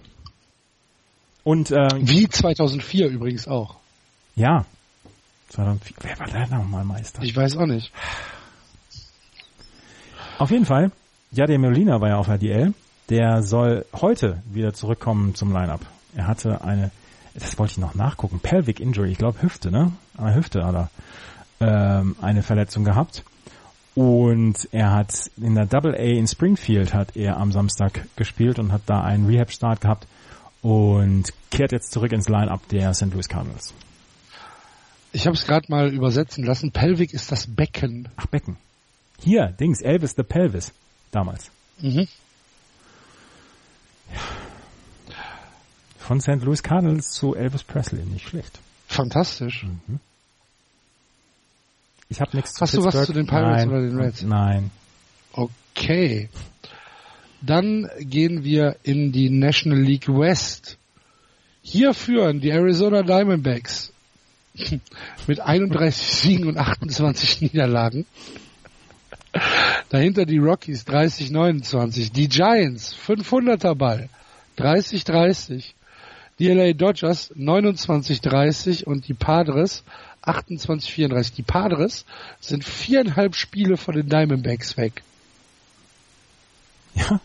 Und 1.45 1.71
äh, 1.71 1.89
Wie 2.01 2.29
2004 2.29 3.09
übrigens 3.09 3.49
auch. 3.49 3.77
ja, 4.37 4.67
2004, 5.49 5.97
wer 6.03 6.19
war 6.19 6.27
da 6.27 6.59
nochmal 6.59 6.85
Meister? 6.85 7.23
Ich 7.23 7.35
weiß 7.35 7.57
auch 7.57 7.65
nicht. 7.67 7.91
Auf 10.37 10.51
jeden 10.51 10.67
Fall, 10.67 10.93
Jade 11.33 11.57
Molina 11.59 12.03
war 12.03 12.11
ja 12.11 12.17
auf 12.19 12.27
der 12.27 12.37
DL. 12.37 12.75
Der 13.09 13.43
soll 13.43 13.87
heute 13.95 14.43
wieder 14.53 14.75
zurückkommen 14.75 15.35
zum 15.35 15.55
Lineup. 15.55 15.81
Er 16.15 16.27
hatte 16.27 16.63
eine, 16.63 16.91
das 17.35 17.59
wollte 17.59 17.73
ich 17.73 17.79
noch 17.79 17.95
nachgucken, 17.95 18.41
Pelvic 18.41 18.81
Injury, 18.81 19.13
ich 19.13 19.19
glaube 19.19 19.43
Hüfte, 19.43 19.71
ne? 19.71 19.93
Der 20.19 20.35
Hüfte 20.35 20.65
hat 20.65 20.75
er 20.75 20.91
ähm, 21.61 22.17
eine 22.21 22.43
Verletzung 22.43 22.85
gehabt. 22.85 23.25
Und 23.95 24.69
er 24.73 24.93
hat 24.93 25.31
in 25.37 25.55
der 25.55 25.67
Double 25.67 25.95
A 25.95 25.99
in 25.99 26.27
Springfield 26.27 26.95
hat 26.95 27.17
er 27.17 27.37
am 27.37 27.53
Samstag 27.53 28.07
gespielt 28.17 28.59
und 28.59 28.73
hat 28.73 28.83
da 28.87 29.03
einen 29.03 29.27
Rehab-Start 29.27 29.81
gehabt 29.81 30.09
und 30.63 31.33
kehrt 31.51 31.71
jetzt 31.71 31.93
zurück 31.93 32.11
ins 32.11 32.29
Lineup 32.29 32.67
der 32.69 32.93
St. 32.95 33.13
Louis 33.13 33.29
Cardinals. 33.29 33.73
Ich 35.13 35.27
habe 35.27 35.37
es 35.37 35.47
gerade 35.47 35.67
mal 35.71 35.93
übersetzen 35.93 36.45
lassen. 36.45 36.73
Pelvic 36.73 37.15
ist 37.15 37.31
das 37.31 37.47
Becken. 37.47 38.09
Ach, 38.17 38.27
Becken. 38.27 38.57
Hier, 39.21 39.47
Dings, 39.49 39.81
Elvis 39.81 40.15
the 40.17 40.25
Pelvis. 40.25 40.73
Damals. 41.13 41.51
Mhm. 41.81 42.09
Von 46.07 46.21
St. 46.21 46.43
Louis 46.43 46.63
Cardinals 46.63 47.13
zu 47.13 47.35
Elvis 47.35 47.63
Presley. 47.63 48.03
Nicht 48.05 48.29
schlecht. 48.29 48.59
Fantastisch. 48.89 49.65
Ich 52.11 52.21
habe 52.21 52.37
nichts 52.37 52.53
zu 52.53 52.61
Hast 52.61 52.75
du 52.75 52.85
was 52.85 52.95
Pittsburgh. 52.95 53.07
zu 53.07 53.13
den 53.15 53.27
Pirates 53.27 53.65
Nein. 53.65 53.69
oder 53.71 53.81
den 53.81 53.99
Reds? 53.99 54.23
Nein. 54.23 54.71
Okay. 55.33 56.29
Dann 57.41 57.89
gehen 58.01 58.45
wir 58.45 58.77
in 58.83 59.13
die 59.13 59.31
National 59.31 59.81
League 59.81 60.07
West. 60.09 60.77
Hier 61.63 61.95
führen 61.95 62.41
die 62.41 62.51
Arizona 62.51 63.03
Diamondbacks 63.03 63.91
mit 65.27 65.41
31 65.41 66.07
Siegen 66.07 66.49
und 66.49 66.59
28 66.59 67.41
Niederlagen. 67.41 68.05
Dahinter 69.89 70.27
die 70.27 70.39
Rockies 70.39 70.87
30-29. 70.87 72.13
Die 72.13 72.29
Giants 72.29 72.95
500er 72.95 73.75
Ball 73.75 74.11
30-30. 74.59 75.73
Die 76.39 76.49
LA 76.49 76.73
Dodgers 76.73 77.33
29-30 77.37 78.85
und 78.85 79.09
die 79.09 79.15
Padres 79.15 79.85
28-34. 80.25 81.35
Die 81.35 81.43
Padres 81.43 82.05
sind 82.41 82.65
viereinhalb 82.65 83.37
Spiele 83.37 83.77
von 83.77 83.95
den 83.95 84.09
Diamondbacks 84.09 84.77
weg. 84.77 85.03
Ja, 86.95 87.21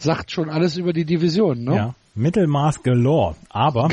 Sagt 0.00 0.30
schon 0.30 0.48
alles 0.48 0.78
über 0.78 0.94
die 0.94 1.04
Division, 1.04 1.64
ne? 1.64 1.76
ja. 1.76 1.94
Mittelmaß 2.14 2.82
galore. 2.82 3.36
Aber, 3.50 3.88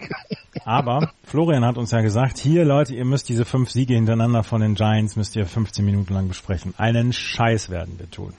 aber 0.64 1.10
Florian 1.24 1.64
hat 1.64 1.76
uns 1.76 1.90
ja 1.90 2.02
gesagt, 2.02 2.38
hier 2.38 2.64
Leute, 2.64 2.94
ihr 2.94 3.04
müsst 3.04 3.28
diese 3.28 3.44
fünf 3.44 3.70
Siege 3.70 3.94
hintereinander 3.94 4.44
von 4.44 4.60
den 4.60 4.74
Giants, 4.74 5.16
müsst 5.16 5.34
ihr 5.36 5.46
15 5.46 5.84
Minuten 5.84 6.12
lang 6.14 6.28
besprechen. 6.28 6.74
Einen 6.76 7.12
Scheiß 7.12 7.70
werden 7.70 7.98
wir 7.98 8.10
tun. 8.10 8.34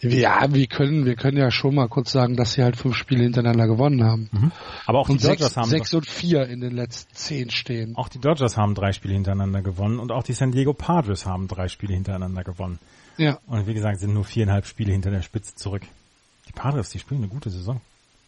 Ja, 0.00 0.52
wir 0.52 0.66
können, 0.66 1.06
wir 1.06 1.16
können 1.16 1.38
ja 1.38 1.50
schon 1.50 1.74
mal 1.74 1.88
kurz 1.88 2.12
sagen, 2.12 2.36
dass 2.36 2.52
sie 2.52 2.62
halt 2.62 2.76
fünf 2.76 2.94
Spiele 2.94 3.22
hintereinander 3.22 3.66
gewonnen 3.66 4.04
haben. 4.04 4.52
Aber 4.86 4.98
auch 4.98 5.08
Und 5.08 5.22
die 5.22 5.26
Dodgers 5.26 5.48
sechs, 5.48 5.56
haben 5.56 5.70
sechs 5.70 5.94
und 5.94 6.06
vier 6.06 6.46
in 6.46 6.60
den 6.60 6.72
letzten 6.74 7.14
zehn 7.14 7.50
stehen. 7.50 7.96
auch 7.96 8.08
die 8.08 8.18
Dodgers 8.20 8.56
haben 8.56 8.74
drei 8.74 8.92
Spiele 8.92 9.14
hintereinander 9.14 9.62
gewonnen 9.62 9.98
und 9.98 10.12
auch 10.12 10.22
die 10.22 10.34
San 10.34 10.52
Diego 10.52 10.74
Padres 10.74 11.24
haben 11.24 11.48
drei 11.48 11.68
Spiele 11.68 11.94
hintereinander 11.94 12.44
gewonnen. 12.44 12.78
Ja. 13.16 13.38
Und 13.46 13.66
wie 13.66 13.74
gesagt, 13.74 14.00
sind 14.00 14.12
nur 14.12 14.24
viereinhalb 14.24 14.66
Spiele 14.66 14.92
hinter 14.92 15.10
der 15.10 15.22
Spitze 15.22 15.54
zurück. 15.54 15.82
Die 16.48 16.52
Padres, 16.52 16.90
die 16.90 16.98
spielen 16.98 17.22
eine 17.22 17.28
gute 17.28 17.48
Saison. 17.50 17.80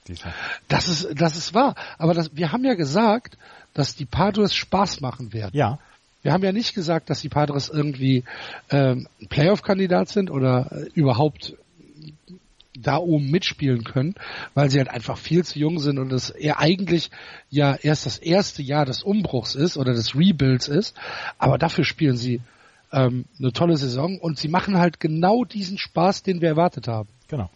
dieses 0.08 0.24
Jahr. 0.24 0.34
Das 0.68 0.88
ist, 0.88 1.08
das 1.20 1.36
ist 1.36 1.52
wahr. 1.54 1.74
Aber 1.98 2.14
das, 2.14 2.34
wir 2.34 2.52
haben 2.52 2.64
ja 2.64 2.74
gesagt, 2.74 3.36
dass 3.74 3.94
die 3.94 4.06
Padres 4.06 4.54
Spaß 4.54 5.00
machen 5.00 5.32
werden. 5.32 5.50
Ja, 5.54 5.78
Wir 6.26 6.32
haben 6.32 6.42
ja 6.42 6.50
nicht 6.50 6.74
gesagt, 6.74 7.08
dass 7.08 7.20
die 7.20 7.28
Padres 7.28 7.68
irgendwie 7.68 8.24
ähm, 8.68 9.06
Playoff-Kandidat 9.28 10.08
sind 10.08 10.28
oder 10.28 10.72
äh, 10.72 10.90
überhaupt 10.92 11.54
da 12.76 12.96
oben 12.96 13.30
mitspielen 13.30 13.84
können, 13.84 14.16
weil 14.52 14.68
sie 14.68 14.78
halt 14.78 14.88
einfach 14.88 15.18
viel 15.18 15.44
zu 15.44 15.60
jung 15.60 15.78
sind 15.78 16.00
und 16.00 16.12
es 16.12 16.30
eher 16.30 16.58
eigentlich 16.58 17.12
ja 17.48 17.76
erst 17.76 18.06
das 18.06 18.18
erste 18.18 18.60
Jahr 18.60 18.84
des 18.84 19.04
Umbruchs 19.04 19.54
ist 19.54 19.76
oder 19.76 19.92
des 19.92 20.16
Rebuilds 20.16 20.66
ist. 20.66 20.96
Aber 21.38 21.58
dafür 21.58 21.84
spielen 21.84 22.16
sie 22.16 22.40
ähm, 22.90 23.26
eine 23.38 23.52
tolle 23.52 23.76
Saison 23.76 24.18
und 24.18 24.36
sie 24.36 24.48
machen 24.48 24.78
halt 24.78 24.98
genau 24.98 25.44
diesen 25.44 25.78
Spaß, 25.78 26.24
den 26.24 26.40
wir 26.40 26.48
erwartet 26.48 26.88
haben. 26.88 27.08
genau. 27.28 27.50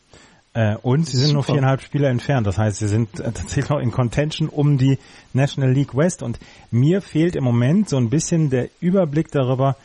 Äh, 0.52 0.76
und 0.76 1.06
sie 1.06 1.16
sind 1.16 1.32
nur 1.32 1.42
Super. 1.42 1.54
viereinhalb 1.54 1.80
Spiele 1.80 2.08
entfernt. 2.08 2.46
Das 2.46 2.58
heißt, 2.58 2.78
sie 2.78 2.88
sind 2.88 3.20
äh, 3.20 3.24
tatsächlich 3.24 3.68
noch 3.68 3.78
in 3.78 3.92
Contention 3.92 4.48
um 4.48 4.78
die 4.78 4.98
National 5.32 5.72
League 5.72 5.96
West. 5.96 6.22
Und 6.22 6.38
mir 6.70 7.02
fehlt 7.02 7.36
im 7.36 7.44
Moment 7.44 7.88
so 7.88 7.96
ein 7.96 8.10
bisschen 8.10 8.50
der 8.50 8.68
Überblick 8.80 9.30
darüber, 9.30 9.76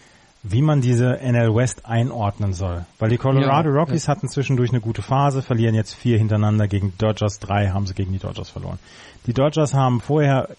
wie 0.48 0.62
man 0.62 0.82
diese 0.82 1.20
NL 1.22 1.56
West 1.56 1.86
einordnen 1.86 2.54
soll. 2.54 2.86
Weil 3.00 3.10
die 3.10 3.18
Colorado 3.18 3.70
Ja, 3.70 3.76
Rockies 3.76 4.08
hatten 4.08 4.28
zwischendurch 4.28 4.70
eine 4.70 4.80
gute 4.80 5.02
Phase, 5.02 5.42
verlieren 5.42 5.74
jetzt 5.74 5.94
vier 5.94 6.20
hintereinander 6.20 6.68
gegen 6.68 6.92
die 6.92 6.98
Dodgers, 6.98 7.40
drei 7.40 7.70
haben 7.70 7.88
sie 7.88 7.96
gegen 7.96 8.12
die 8.12 8.20
Dodgers 8.20 8.50
verloren. 8.50 8.78
Die 9.26 9.34
Dodgers 9.34 9.74
haben 9.74 10.02
vorher 10.02 10.50
äh, 10.50 10.54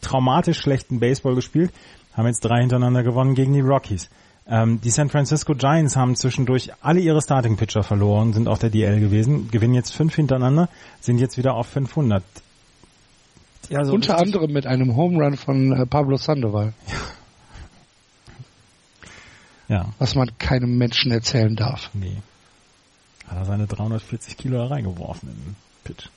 traumatisch 0.00 0.58
schlechten 0.58 0.98
Baseball 0.98 1.36
gespielt, 1.36 1.72
haben 2.14 2.26
jetzt 2.26 2.40
drei 2.40 2.60
hintereinander 2.60 3.04
gewonnen 3.04 3.36
gegen 3.36 3.52
die 3.52 3.60
Rockies. 3.60 4.10
Ähm, 4.50 4.80
die 4.80 4.90
San 4.90 5.10
Francisco 5.10 5.54
Giants 5.54 5.94
haben 5.94 6.16
zwischendurch 6.16 6.70
alle 6.80 7.00
ihre 7.00 7.20
Starting 7.20 7.56
Pitcher 7.56 7.82
verloren, 7.82 8.32
sind 8.32 8.48
auf 8.48 8.58
der 8.58 8.70
DL 8.70 8.98
gewesen, 8.98 9.50
gewinnen 9.50 9.74
jetzt 9.74 9.94
fünf 9.94 10.14
hintereinander, 10.14 10.70
sind 11.00 11.18
jetzt 11.18 11.36
wieder 11.36 11.54
auf 11.54 11.66
500. 11.66 12.22
Ja, 13.68 13.84
so 13.84 13.92
Unter 13.92 14.16
anderem 14.18 14.50
mit 14.52 14.66
einem 14.66 14.96
Home 14.96 15.22
Run 15.22 15.36
von 15.36 15.72
äh, 15.72 15.84
Pablo 15.84 16.16
Sandoval, 16.16 16.72
Ja, 19.68 19.90
was 19.98 20.14
man 20.14 20.30
keinem 20.38 20.78
Menschen 20.78 21.12
erzählen 21.12 21.54
darf. 21.54 21.90
nee. 21.92 22.16
Hat 23.28 23.36
er 23.36 23.44
seine 23.44 23.66
340 23.66 24.38
Kilo 24.38 24.56
da 24.56 24.68
reingeworfen 24.68 25.28
in 25.28 25.34
den 25.34 25.56
Pitch. 25.84 26.08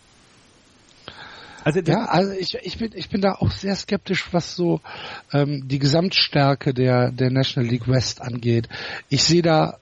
Also 1.64 1.80
ja, 1.82 2.06
also 2.06 2.32
ich, 2.32 2.56
ich 2.56 2.78
bin 2.78 2.92
ich 2.96 3.10
bin 3.10 3.22
da 3.22 3.34
auch 3.36 3.52
sehr 3.52 3.76
skeptisch, 3.76 4.34
was 4.34 4.56
so 4.56 4.82
ähm, 5.32 5.68
die 5.68 5.80
Gesamtstärke 5.80 6.74
der 6.74 7.12
der 7.12 7.30
National 7.30 7.70
League 7.70 7.88
West 7.88 8.22
angeht. 8.22 8.68
Ich 9.10 9.24
sehe 9.24 9.42
da 9.42 9.78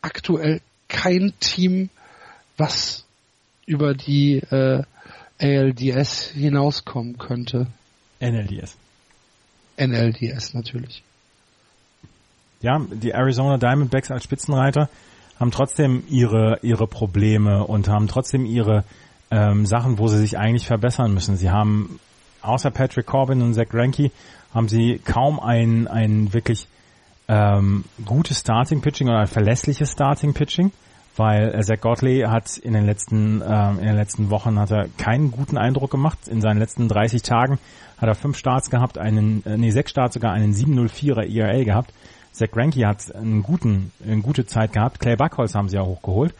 aktuell 0.00 0.60
kein 0.88 1.34
Team, 1.40 1.90
was 2.56 3.04
über 3.66 3.94
die 3.94 4.36
äh, 4.36 4.82
ALDS 5.38 6.30
hinauskommen 6.30 7.18
könnte. 7.18 7.66
NLDS. 8.20 8.76
NLDS 9.78 10.54
natürlich. 10.54 11.02
Ja, 12.62 12.80
die 12.90 13.10
Arizona 13.10 13.58
Diamondbacks 13.58 14.10
als 14.10 14.24
Spitzenreiter 14.24 14.88
haben 15.38 15.50
trotzdem 15.50 16.04
ihre 16.08 16.58
ihre 16.62 16.86
Probleme 16.86 17.64
und 17.66 17.88
haben 17.88 18.08
trotzdem 18.08 18.46
ihre 18.46 18.84
ähm, 19.30 19.66
Sachen, 19.66 19.98
wo 19.98 20.08
sie 20.08 20.18
sich 20.18 20.38
eigentlich 20.38 20.66
verbessern 20.66 21.12
müssen. 21.12 21.36
Sie 21.36 21.50
haben 21.50 21.98
außer 22.42 22.70
Patrick 22.70 23.06
Corbin 23.06 23.42
und 23.42 23.54
Zach 23.54 23.68
Greinke 23.68 24.10
haben 24.54 24.68
sie 24.68 25.00
kaum 25.04 25.40
ein 25.40 25.88
ein 25.88 26.32
wirklich 26.32 26.68
ähm, 27.28 27.84
gutes 28.04 28.40
Starting 28.40 28.80
Pitching 28.80 29.08
oder 29.08 29.20
ein 29.20 29.26
verlässliches 29.26 29.92
Starting 29.92 30.32
Pitching 30.32 30.70
weil 31.16 31.54
äh, 31.54 31.62
Zach 31.62 31.80
Godley 31.80 32.20
hat 32.20 32.56
in 32.58 32.74
den 32.74 32.86
letzten 32.86 33.40
äh, 33.40 33.70
in 33.70 33.86
den 33.86 33.96
letzten 33.96 34.30
Wochen 34.30 34.58
hat 34.58 34.70
er 34.70 34.88
keinen 34.98 35.30
guten 35.30 35.56
Eindruck 35.56 35.90
gemacht. 35.90 36.28
In 36.28 36.40
seinen 36.40 36.58
letzten 36.58 36.88
30 36.88 37.22
Tagen 37.22 37.58
hat 37.98 38.08
er 38.08 38.14
fünf 38.14 38.36
Starts 38.36 38.70
gehabt, 38.70 38.98
einen 38.98 39.44
äh, 39.46 39.56
nee 39.56 39.70
sechs 39.70 39.90
Starts 39.90 40.14
sogar 40.14 40.32
einen 40.32 40.52
704er 40.52 41.24
ERA 41.24 41.64
gehabt. 41.64 41.92
Zach 42.32 42.50
Greinke 42.50 42.86
hat 42.86 43.14
einen 43.14 43.42
guten 43.42 43.92
eine 44.04 44.20
gute 44.20 44.46
Zeit 44.46 44.72
gehabt. 44.72 45.00
Clay 45.00 45.16
Buckholz 45.16 45.54
haben 45.54 45.68
sie 45.68 45.76
ja 45.76 45.82
hochgeholt. 45.82 46.34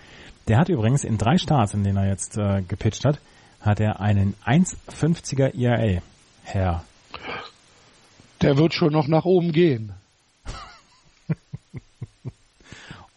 Der 0.48 0.58
hat 0.58 0.68
übrigens 0.68 1.02
in 1.04 1.18
drei 1.18 1.38
Starts, 1.38 1.74
in 1.74 1.82
denen 1.82 1.96
er 1.96 2.08
jetzt 2.08 2.36
äh, 2.36 2.62
gepitcht 2.62 3.04
hat, 3.04 3.18
hat 3.60 3.80
er 3.80 4.00
einen 4.00 4.34
1,50er 4.44 5.58
ERA. 5.58 6.02
Herr. 6.44 6.84
Der 8.42 8.56
wird 8.56 8.74
schon 8.74 8.92
noch 8.92 9.08
nach 9.08 9.24
oben 9.24 9.52
gehen. 9.52 9.92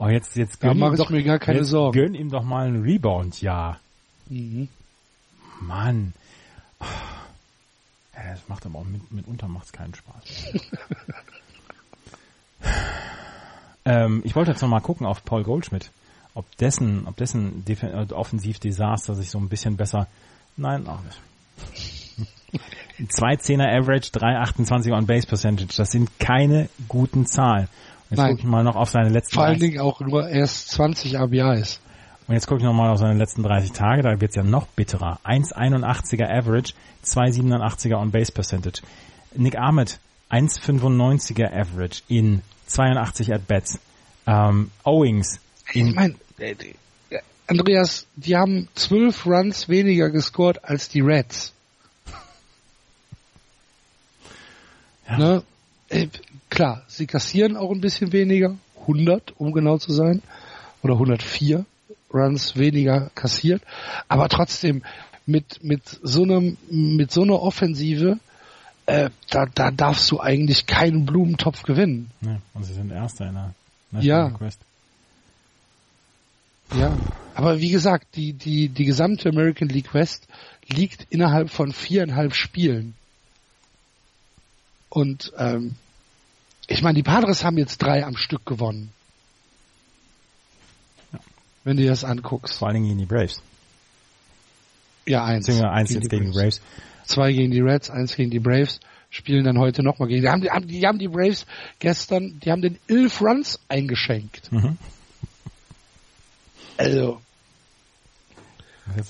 Oh, 0.02 0.08
jetzt, 0.08 0.38
jetzt 0.38 0.62
gönn 0.62 0.78
ihm 0.78 0.96
doch, 0.96 1.10
mir 1.10 1.24
gar 1.24 1.40
keine 1.40 1.66
Sorgen. 1.66 2.00
Gönn 2.00 2.16
ihm 2.16 2.30
doch 2.30 2.46
mal 2.46 2.68
einen 2.68 2.84
Rebound, 2.84 3.42
ja. 3.42 3.78
Mhm. 4.30 4.70
Mann. 5.60 6.14
Ja, 8.14 8.32
das 8.32 8.48
macht 8.48 8.66
aber 8.66 8.80
auch 8.80 8.86
mit, 8.86 9.12
mitunter 9.12 9.50
macht's 9.50 9.74
keinen 9.74 9.94
Spaß. 9.94 10.54
ähm, 13.86 14.22
ich 14.24 14.38
wollte 14.38 14.52
jetzt 14.52 14.62
noch 14.62 14.70
mal 14.70 14.80
gucken 14.80 15.06
auf 15.06 15.26
Paul 15.26 15.44
Goldschmidt, 15.44 15.92
ob 16.40 16.58
dessen, 16.58 17.06
ob 17.08 17.16
dessen 17.18 17.64
Def 17.66 17.84
äh, 17.84 18.08
Offensivdesaster 18.12 19.16
sich 19.16 19.30
so 19.30 19.38
ein 19.40 19.50
bisschen 19.50 19.78
besser. 19.78 20.08
Nein, 20.58 20.88
auch 20.88 21.02
nicht. 21.02 21.20
210er 23.00 23.80
Average, 23.80 24.12
328 24.12 24.92
on 24.92 25.06
Base 25.06 25.28
Percentage. 25.28 25.74
Das 25.78 25.92
sind 25.92 26.20
keine 26.20 26.70
guten 26.88 27.26
Zahlen. 27.26 27.70
Jetzt 28.10 28.20
gucke 28.20 28.40
ich 28.40 28.44
mal 28.44 28.64
noch 28.64 28.76
auf 28.76 28.90
seine 28.90 29.10
letzten 29.10 29.36
Vor 29.36 29.46
allen 29.46 29.60
Dingen 29.60 29.80
auch 29.80 30.00
nur 30.00 30.28
erst 30.28 30.70
20 30.70 31.16
RBIs. 31.16 31.80
Und 32.28 32.36
jetzt 32.36 32.48
gucke 32.48 32.60
ich 32.60 32.66
noch 32.66 32.74
mal 32.74 32.90
auf 32.90 33.00
seine 33.00 33.18
letzten 33.18 33.44
30 33.44 33.72
Tage, 33.72 34.02
da 34.02 34.20
wird's 34.20 34.36
ja 34.36 34.44
noch 34.44 34.68
bitterer. 34.68 35.20
1,81er 35.24 36.30
Average, 36.30 36.74
2,87er 37.06 37.96
on 37.96 38.12
Base 38.12 38.32
Percentage. 38.32 38.82
Nick 39.36 39.58
Ahmed, 39.58 40.00
1,95er 40.30 41.52
Average 41.52 42.02
in 42.08 42.42
82 42.68 43.34
At-Bats. 43.34 43.80
Ähm, 44.28 44.72
Owings. 44.84 45.40
In 45.74 45.88
ich 45.88 45.96
meine, 45.96 46.16
Andreas, 47.48 48.06
die 48.16 48.36
haben 48.36 48.68
12 48.76 49.26
Runs 49.26 49.70
weniger 49.70 50.10
gescored 50.12 50.64
als 50.64 50.90
die 50.90 51.02
Reds. 51.02 51.54
Ja. 55.08 55.18
Ne? 55.18 55.44
Äh, 55.90 56.08
klar, 56.50 56.84
sie 56.88 57.08
kassieren 57.08 57.58
auch 57.58 57.72
ein 57.72 57.82
bisschen 57.82 58.14
weniger, 58.14 58.56
100, 58.82 59.34
um 59.38 59.52
genau 59.52 59.80
zu 59.80 59.92
sein, 59.92 60.22
oder 60.84 60.94
104 60.94 61.66
Runs 62.14 62.56
weniger 62.56 63.10
kassiert, 63.16 63.64
aber 64.08 64.30
trotzdem 64.30 64.84
mit 65.26 65.64
mit 65.64 65.84
so 66.02 66.24
einem 66.24 66.58
mit 66.70 67.12
so 67.12 67.22
einer 67.22 67.40
Offensive 67.40 68.20
äh, 68.88 69.12
da, 69.30 69.46
da 69.46 69.70
darfst 69.70 70.10
du 70.10 70.20
eigentlich 70.20 70.66
keinen 70.66 71.06
Blumentopf 71.06 71.62
gewinnen. 71.62 72.10
Ja, 72.22 72.40
und 72.56 72.64
sie 72.64 72.74
sind 72.74 72.92
Erster 72.92 73.28
in 73.28 73.36
der 73.36 73.54
National 73.92 74.30
ja. 74.32 74.38
Quest. 74.38 74.60
Ja, 76.76 76.98
aber 77.34 77.60
wie 77.60 77.72
gesagt, 77.72 78.16
die, 78.16 78.34
die, 78.34 78.70
die 78.70 78.86
gesamte 78.86 79.30
American 79.30 79.70
League 79.70 79.94
West 79.94 80.28
liegt 80.68 81.08
innerhalb 81.10 81.50
von 81.50 81.72
viereinhalb 81.72 82.36
Spielen. 82.36 82.96
Und 84.90 85.32
ähm, 85.38 85.76
ich 86.68 86.82
meine, 86.82 86.96
die 86.96 87.04
Padres 87.04 87.44
haben 87.44 87.58
jetzt 87.58 87.78
drei 87.78 88.06
am 88.06 88.18
Stück 88.18 88.46
gewonnen. 88.46 88.92
Ja. 91.14 91.20
Wenn 91.64 91.78
du 91.78 91.84
dir 91.84 91.90
das 91.90 92.04
anguckst. 92.04 92.58
Vor 92.58 92.68
allen 92.68 92.76
Dingen 92.76 92.88
gegen 92.88 93.00
die 93.00 93.06
Braves. 93.06 93.42
Ja, 95.06 95.26
eins. 95.26 95.48
Beziehungsweise 95.48 95.74
eins 95.74 95.90
gegen 95.90 96.02
jetzt 96.02 96.10
gegen 96.10 96.26
die 96.26 96.38
Braves. 96.38 96.62
Zwei 97.06 97.34
gegen 97.34 97.52
die 97.52 97.62
Reds, 97.62 97.90
eins 97.90 98.16
gegen 98.16 98.30
die 98.30 98.40
Braves. 98.40 98.80
Spielen 99.10 99.44
dann 99.44 99.58
heute 99.58 99.82
nochmal 99.82 100.08
gegen. 100.08 100.22
Die 100.22 100.30
haben, 100.30 100.42
die, 100.42 100.52
haben, 100.52 100.68
die 100.68 100.86
haben 100.86 101.00
die 101.00 101.08
Braves 101.08 101.48
gestern, 101.80 102.40
die 102.42 102.52
haben 102.52 102.62
den 102.62 102.78
elf 102.88 103.20
Runs 103.22 103.60
eingeschenkt. 103.68 104.52
Mhm. 104.52 104.78
Also, 106.80 107.20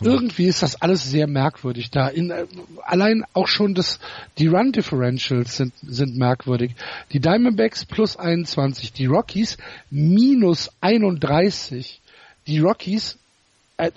irgendwie 0.02 0.46
ist 0.46 0.64
das 0.64 0.82
alles 0.82 1.04
sehr 1.04 1.28
merkwürdig 1.28 1.92
da. 1.92 2.08
In, 2.08 2.32
äh, 2.32 2.48
allein 2.84 3.24
auch 3.34 3.48
schon 3.48 3.76
das, 3.76 4.00
die 4.40 4.48
Run 4.48 4.72
Differentials 4.72 5.58
sind, 5.58 5.74
sind 5.84 6.18
merkwürdig. 6.18 6.74
Die 7.12 7.20
Diamondbacks 7.20 7.86
plus 7.86 8.18
21, 8.18 8.92
die 8.92 9.06
Rockies 9.06 9.58
minus 9.92 10.72
31. 10.82 12.02
Die 12.48 12.60
Rockies, 12.60 13.20
äh, 13.78 13.92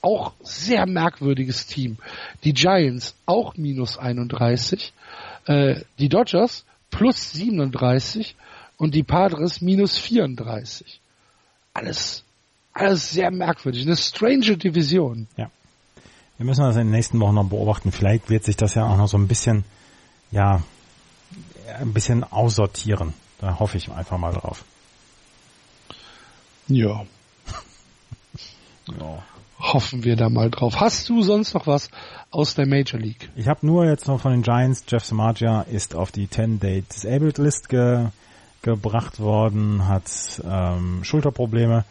auch 0.00 0.32
sehr 0.42 0.86
merkwürdiges 0.86 1.66
Team. 1.66 1.98
Die 2.44 2.54
Giants 2.54 3.14
auch 3.26 3.54
minus 3.58 3.98
31. 3.98 4.94
Äh, 5.44 5.82
die 5.98 6.08
Dodgers 6.08 6.64
plus 6.90 7.32
37 7.32 8.34
und 8.78 8.94
die 8.94 9.02
Padres 9.02 9.60
minus 9.60 9.98
34. 9.98 11.00
Alles 11.74 12.24
alles 12.78 13.10
sehr 13.10 13.30
merkwürdig. 13.30 13.86
Eine 13.86 13.96
strange 13.96 14.56
Division. 14.56 15.26
Ja. 15.36 15.50
Wir 16.36 16.46
müssen 16.46 16.62
das 16.62 16.76
in 16.76 16.82
den 16.82 16.90
nächsten 16.90 17.18
Wochen 17.20 17.34
noch 17.34 17.48
beobachten. 17.48 17.90
Vielleicht 17.92 18.30
wird 18.30 18.44
sich 18.44 18.56
das 18.56 18.74
ja 18.74 18.86
auch 18.86 18.96
noch 18.96 19.08
so 19.08 19.18
ein 19.18 19.26
bisschen, 19.26 19.64
ja, 20.30 20.62
ein 21.80 21.92
bisschen 21.92 22.24
aussortieren. 22.24 23.12
Da 23.40 23.58
hoffe 23.58 23.76
ich 23.76 23.90
einfach 23.90 24.18
mal 24.18 24.32
drauf. 24.32 24.64
Ja. 26.68 27.04
ja. 28.86 29.22
Hoffen 29.58 30.04
wir 30.04 30.14
da 30.14 30.28
mal 30.28 30.50
drauf. 30.50 30.78
Hast 30.78 31.08
du 31.08 31.22
sonst 31.22 31.54
noch 31.54 31.66
was 31.66 31.90
aus 32.30 32.54
der 32.54 32.66
Major 32.66 33.00
League? 33.00 33.28
Ich 33.34 33.48
habe 33.48 33.66
nur 33.66 33.86
jetzt 33.86 34.06
noch 34.06 34.20
von 34.20 34.30
den 34.30 34.42
Giants, 34.42 34.84
Jeff 34.86 35.04
Samagia 35.04 35.62
ist 35.62 35.96
auf 35.96 36.12
die 36.12 36.28
10-Day 36.28 36.82
Disabled 36.82 37.38
List 37.38 37.68
ge 37.68 38.06
gebracht 38.60 39.20
worden, 39.20 39.86
hat 39.86 40.10
ähm, 40.44 41.04
Schulterprobleme 41.04 41.84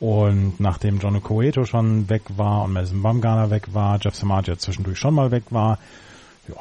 und 0.00 0.58
nachdem 0.58 0.98
John 0.98 1.22
Coeto 1.22 1.64
schon 1.64 2.08
weg 2.08 2.22
war 2.36 2.64
und 2.64 2.72
Madison 2.72 3.02
Bumgarner 3.02 3.50
weg 3.50 3.74
war, 3.74 3.98
Jeff 4.00 4.14
Samagia 4.14 4.56
zwischendurch 4.58 4.98
schon 4.98 5.14
mal 5.14 5.30
weg 5.30 5.44
war, 5.50 5.78
ja, 6.48 6.56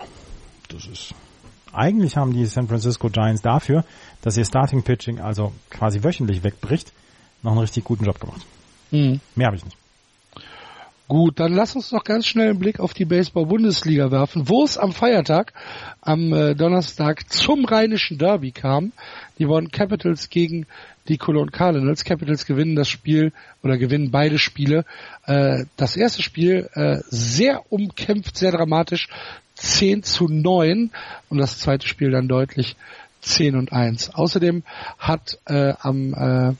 das 0.67 0.85
ist 0.85 1.13
eigentlich 1.73 2.17
haben 2.17 2.33
die 2.33 2.45
San 2.45 2.67
Francisco 2.67 3.09
Giants 3.09 3.41
dafür, 3.41 3.85
dass 4.21 4.37
ihr 4.37 4.45
Starting 4.45 4.83
Pitching 4.83 5.19
also 5.19 5.53
quasi 5.69 6.03
wöchentlich 6.03 6.43
wegbricht, 6.43 6.91
noch 7.43 7.51
einen 7.51 7.61
richtig 7.61 7.83
guten 7.83 8.05
Job 8.05 8.19
gemacht. 8.19 8.41
Mhm. 8.91 9.21
Mehr 9.35 9.47
habe 9.47 9.57
ich 9.57 9.65
nicht. 9.65 9.77
Gut, 11.07 11.39
dann 11.39 11.53
lass 11.53 11.75
uns 11.75 11.91
noch 11.91 12.03
ganz 12.03 12.27
schnell 12.27 12.51
einen 12.51 12.59
Blick 12.59 12.79
auf 12.79 12.93
die 12.93 13.05
Baseball-Bundesliga 13.05 14.11
werfen, 14.11 14.47
wo 14.47 14.63
es 14.63 14.77
am 14.77 14.91
Feiertag, 14.91 15.53
am 16.01 16.31
äh, 16.31 16.53
Donnerstag 16.53 17.31
zum 17.31 17.65
rheinischen 17.65 18.19
Derby 18.19 18.51
kam. 18.51 18.91
Die 19.39 19.47
wurden 19.47 19.71
Capitals 19.71 20.29
gegen 20.29 20.67
die 21.09 21.17
Cologne 21.17 21.51
Cardinals. 21.51 22.03
Capitals 22.03 22.45
gewinnen 22.45 22.75
das 22.75 22.87
Spiel 22.87 23.33
oder 23.63 23.77
gewinnen 23.77 24.11
beide 24.11 24.39
Spiele. 24.39 24.85
Äh, 25.25 25.65
das 25.75 25.97
erste 25.97 26.21
Spiel 26.21 26.69
äh, 26.73 26.99
sehr 27.09 27.71
umkämpft, 27.71 28.37
sehr 28.37 28.51
dramatisch, 28.51 29.09
10 29.55 30.03
zu 30.03 30.27
9 30.27 30.91
und 31.29 31.37
das 31.37 31.59
zweite 31.59 31.87
Spiel 31.87 32.11
dann 32.11 32.27
deutlich 32.27 32.77
10 33.21 33.55
und 33.57 33.73
1. 33.73 34.15
Außerdem 34.15 34.63
hat 34.97 35.39
äh, 35.45 35.73
am 35.81 36.13
äh, 36.13 36.53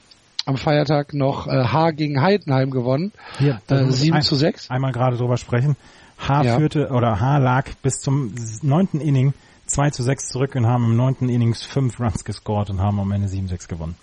am 0.46 0.58
Feiertag 0.58 1.14
noch 1.14 1.48
äh, 1.48 1.64
H 1.64 1.92
gegen 1.92 2.22
Heidenheim 2.22 2.72
gewonnen. 2.72 3.12
Hier, 3.38 3.62
äh, 3.68 3.86
7 3.86 4.16
ein, 4.16 4.22
zu 4.24 4.36
6. 4.36 4.72
Einmal 4.72 4.92
gerade 4.92 5.16
drüber 5.16 5.38
sprechen. 5.38 5.76
H 6.18 6.44
ja. 6.44 6.58
führte 6.58 6.90
oder 6.90 7.20
H 7.20 7.38
lag 7.38 7.66
bis 7.84 8.02
zum 8.02 8.34
neunten 8.62 9.00
Inning 9.00 9.34
2 9.68 9.92
zu 9.92 10.04
6 10.04 10.30
zurück 10.30 10.56
und 10.56 10.66
haben 10.66 10.86
im 10.86 10.98
neunten 10.98 11.30
Innings 11.30 11.64
fünf 11.64 12.00
Runs 12.00 12.26
gescored 12.26 12.70
und 12.72 12.82
haben 12.82 13.00
am 13.00 13.12
Ende 13.12 13.28
7-6 13.28 13.68
gewonnen. 13.68 13.96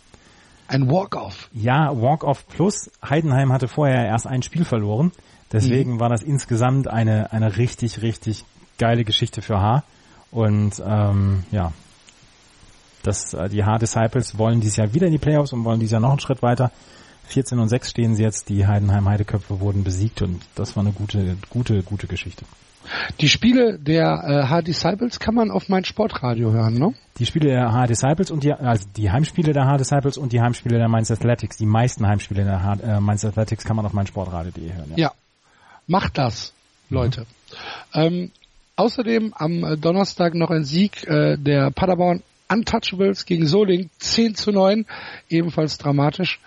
Ein 0.69 0.91
Walk-Off. 0.91 1.49
Ja, 1.53 1.91
Walk-Off 2.01 2.47
plus. 2.49 2.91
Heidenheim 3.05 3.53
hatte 3.53 3.69
vorher 3.69 4.05
erst 4.07 4.27
ein 4.27 4.43
Spiel 4.43 4.65
verloren. 4.65 5.13
Deswegen 5.53 5.95
mhm. 5.95 6.01
war 6.01 6.09
das 6.09 6.23
insgesamt 6.23 6.89
eine, 6.89 7.33
eine 7.33 7.57
richtig, 7.57 8.03
richtig 8.03 8.45
geile 8.79 9.05
Geschichte 9.05 9.43
für 9.43 9.61
H. 9.61 9.85
Und 10.31 10.83
ähm, 10.85 11.45
ja, 11.51 11.73
das, 13.03 13.33
äh, 13.35 13.49
die 13.49 13.65
H-Disciples 13.65 14.39
wollen 14.39 14.61
dieses 14.61 14.77
Jahr 14.77 14.93
wieder 14.93 15.07
in 15.07 15.13
die 15.13 15.19
Playoffs 15.19 15.53
und 15.53 15.65
wollen 15.65 15.79
dieses 15.79 15.93
Jahr 15.93 16.01
noch 16.01 16.11
einen 16.11 16.21
Schritt 16.21 16.43
weiter. 16.43 16.73
14 17.29 17.59
und 17.59 17.69
6 17.69 17.91
stehen 17.91 18.15
sie 18.15 18.23
jetzt, 18.23 18.49
die 18.49 18.67
Heidenheim 18.67 19.09
Heideköpfe 19.09 19.61
wurden 19.61 19.85
besiegt 19.85 20.23
und 20.23 20.43
das 20.55 20.77
war 20.77 20.85
eine 20.85 20.93
gute, 20.93 21.37
gute, 21.51 21.83
gute 21.83 22.07
Geschichte. 22.07 22.45
Die 23.21 23.29
Spiele 23.29 23.79
der 23.79 24.25
äh, 24.25 24.49
H-Disciples 24.49 25.19
kann 25.19 25.35
man 25.35 25.51
auf 25.51 25.69
mein 25.69 25.85
Sportradio 25.85 26.53
hören, 26.53 26.75
ne? 26.75 26.95
Die 27.19 27.27
Spiele 27.27 27.49
der 27.49 27.73
H-Disciples 27.73 28.31
und 28.31 28.45
die, 28.45 28.53
also 28.53 28.87
die 28.97 29.11
Heimspiele 29.11 29.53
der 29.53 29.67
H-Disciples 29.67 30.19
und 30.19 30.33
die 30.33 30.41
Heimspiele 30.41 30.79
der 30.79 30.89
Mainz 30.89 31.11
Athletics, 31.11 31.57
die 31.57 31.67
meisten 31.67 32.07
Heimspiele 32.07 32.45
der 32.45 32.63
H 32.63 32.75
äh, 32.75 33.01
Mainz 33.01 33.25
Athletics 33.25 33.65
kann 33.65 33.77
man 33.77 33.87
auf 33.87 33.93
mein 33.93 34.07
Sportradio.de 34.07 34.73
hören. 34.73 34.93
Ja. 34.97 34.97
ja, 34.97 35.13
macht 35.87 36.19
das, 36.19 36.53
Leute. 36.91 37.27
Mhm. 37.95 38.01
Ähm, 38.01 38.31
außerdem 38.77 39.33
am 39.35 39.81
Donnerstag 39.81 40.35
noch 40.35 40.51
ein 40.51 40.65
Sieg 40.65 41.07
äh, 41.07 41.37
der 41.39 41.71
Paderborn 41.71 42.23
Untouchables 42.48 43.27
gegen 43.27 43.47
Soling 43.47 43.90
10 43.98 44.35
zu 44.35 44.52
9, 44.52 44.86
ebenfalls 45.28 45.78
dramatisch. 45.78 46.40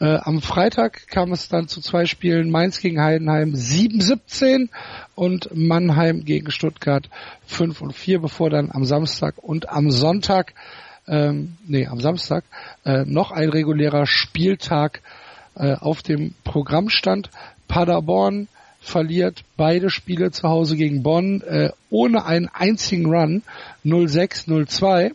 Äh, 0.00 0.16
am 0.16 0.42
Freitag 0.42 1.06
kam 1.08 1.32
es 1.32 1.48
dann 1.48 1.68
zu 1.68 1.80
zwei 1.80 2.06
Spielen, 2.06 2.50
Mainz 2.50 2.80
gegen 2.80 3.00
Heidenheim 3.00 3.54
7-17 3.54 4.68
und 5.14 5.50
Mannheim 5.54 6.24
gegen 6.24 6.50
Stuttgart 6.50 7.08
5 7.46 7.80
und 7.82 7.92
4, 7.92 8.20
bevor 8.20 8.50
dann 8.50 8.70
am 8.72 8.84
Samstag 8.84 9.34
und 9.38 9.68
am 9.68 9.90
Sonntag, 9.90 10.54
ähm, 11.06 11.56
nee, 11.66 11.86
am 11.86 12.00
Samstag, 12.00 12.44
äh, 12.84 13.04
noch 13.04 13.30
ein 13.30 13.50
regulärer 13.50 14.06
Spieltag 14.06 15.02
äh, 15.54 15.74
auf 15.74 16.02
dem 16.02 16.34
Programm 16.42 16.88
stand. 16.88 17.30
Paderborn 17.68 18.48
verliert 18.80 19.44
beide 19.56 19.88
Spiele 19.90 20.30
zu 20.30 20.48
Hause 20.48 20.76
gegen 20.76 21.02
Bonn 21.02 21.40
äh, 21.40 21.70
ohne 21.90 22.26
einen 22.26 22.48
einzigen 22.48 23.06
Run 23.06 23.42
0-6, 23.84 24.48
0-2. 24.48 25.12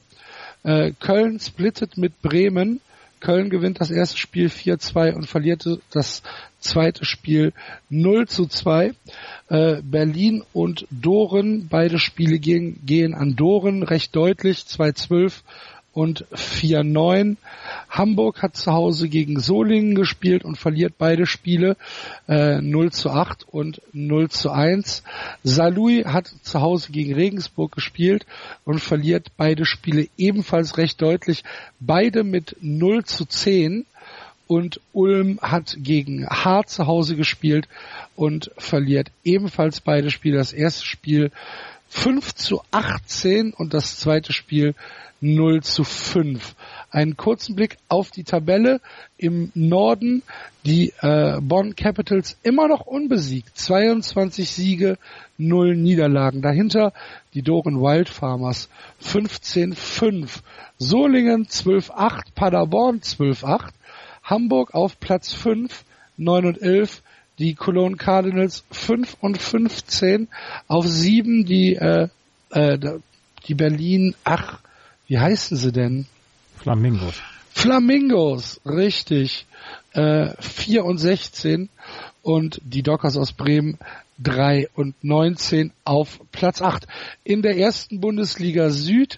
Äh, 0.63 0.91
Köln 0.99 1.39
splittet 1.39 1.97
mit 1.97 2.21
Bremen. 2.21 2.81
Köln 3.19 3.49
gewinnt 3.49 3.81
das 3.81 3.91
erste 3.91 4.17
Spiel 4.17 4.47
4-2 4.47 5.13
und 5.13 5.25
verliert 5.27 5.67
das 5.91 6.23
zweite 6.59 7.05
Spiel 7.05 7.53
0 7.89 8.27
zu 8.27 8.45
2. 8.45 8.93
Äh, 9.49 9.81
Berlin 9.81 10.43
und 10.53 10.87
Doren, 10.89 11.67
beide 11.67 11.99
Spiele 11.99 12.39
gehen, 12.39 12.79
gehen 12.85 13.13
an 13.13 13.35
Doren 13.35 13.83
recht 13.83 14.15
deutlich, 14.15 14.59
2-12 14.59 15.41
und 15.93 16.25
4-9. 16.33 17.37
Hamburg 17.89 18.41
hat 18.41 18.55
zu 18.55 18.71
Hause 18.71 19.09
gegen 19.09 19.39
Solingen 19.39 19.95
gespielt 19.95 20.45
und 20.45 20.57
verliert 20.57 20.95
beide 20.97 21.25
Spiele 21.25 21.75
äh, 22.27 22.61
0 22.61 22.91
zu 22.91 23.09
8 23.09 23.47
und 23.49 23.81
0 23.93 24.29
zu 24.29 24.51
1. 24.51 25.03
Salui 25.43 26.03
hat 26.03 26.27
zu 26.43 26.61
Hause 26.61 26.91
gegen 26.91 27.13
Regensburg 27.13 27.71
gespielt 27.71 28.25
und 28.65 28.79
verliert 28.79 29.31
beide 29.37 29.65
Spiele 29.65 30.07
ebenfalls 30.17 30.77
recht 30.77 31.01
deutlich, 31.01 31.43
beide 31.79 32.23
mit 32.23 32.55
0 32.61 33.03
zu 33.05 33.25
10 33.25 33.85
und 34.49 34.81
Ulm 34.93 35.39
hat 35.41 35.75
gegen 35.77 36.27
Haar 36.27 36.65
zu 36.65 36.87
Hause 36.87 37.15
gespielt 37.15 37.67
und 38.15 38.49
verliert 38.57 39.11
ebenfalls 39.23 39.79
beide 39.79 40.09
Spiele. 40.09 40.37
Das 40.37 40.53
erste 40.53 40.85
Spiel 40.85 41.31
5 41.89 42.33
zu 42.33 42.61
18 42.71 43.53
und 43.53 43.73
das 43.73 43.99
zweite 43.99 44.33
Spiel 44.33 44.73
0 45.21 45.61
zu 45.61 45.83
5. 45.83 46.55
Einen 46.91 47.17
kurzen 47.17 47.55
Blick 47.55 47.77
auf 47.87 48.11
die 48.11 48.23
Tabelle. 48.23 48.81
Im 49.17 49.51
Norden 49.53 50.23
die 50.65 50.93
äh, 51.01 51.39
Bonn 51.41 51.75
Capitals 51.75 52.37
immer 52.43 52.67
noch 52.67 52.85
unbesiegt. 52.85 53.57
22 53.57 54.49
Siege, 54.49 54.97
0 55.37 55.75
Niederlagen. 55.75 56.41
Dahinter 56.41 56.93
die 57.33 57.41
Doren 57.41 57.81
Wild 57.81 58.09
Farmers 58.09 58.69
15-5. 59.03 60.41
Solingen 60.77 61.45
12-8. 61.45 62.33
Paderborn 62.35 62.99
12-8. 62.99 63.69
Hamburg 64.23 64.73
auf 64.73 64.99
Platz 64.99 65.33
5, 65.33 65.83
9 66.17 66.45
und 66.45 66.61
11 66.61 67.01
die 67.39 67.55
Cologne 67.55 67.95
Cardinals 67.95 68.65
5 68.69 69.15
und 69.21 69.37
15 69.37 70.27
auf 70.67 70.85
7 70.85 71.45
die 71.45 71.75
äh, 71.75 72.09
äh, 72.51 72.77
die 73.47 73.55
Berlin 73.55 74.13
ach 74.25 74.59
wie 75.09 75.19
heißen 75.19 75.57
sie 75.57 75.71
denn? 75.71 76.05
Flamingos. 76.55 77.15
Flamingos, 77.49 78.61
richtig. 78.63 79.47
Äh, 79.93 80.29
4 80.39 80.85
und 80.85 80.99
16 80.99 81.69
und 82.21 82.61
die 82.63 82.83
Dockers 82.83 83.17
aus 83.17 83.33
Bremen 83.33 83.79
3 84.19 84.69
und 84.75 85.03
19 85.03 85.71
auf 85.83 86.19
Platz 86.31 86.61
8. 86.61 86.85
In 87.23 87.41
der 87.41 87.57
ersten 87.57 87.99
Bundesliga 87.99 88.69
Süd 88.69 89.17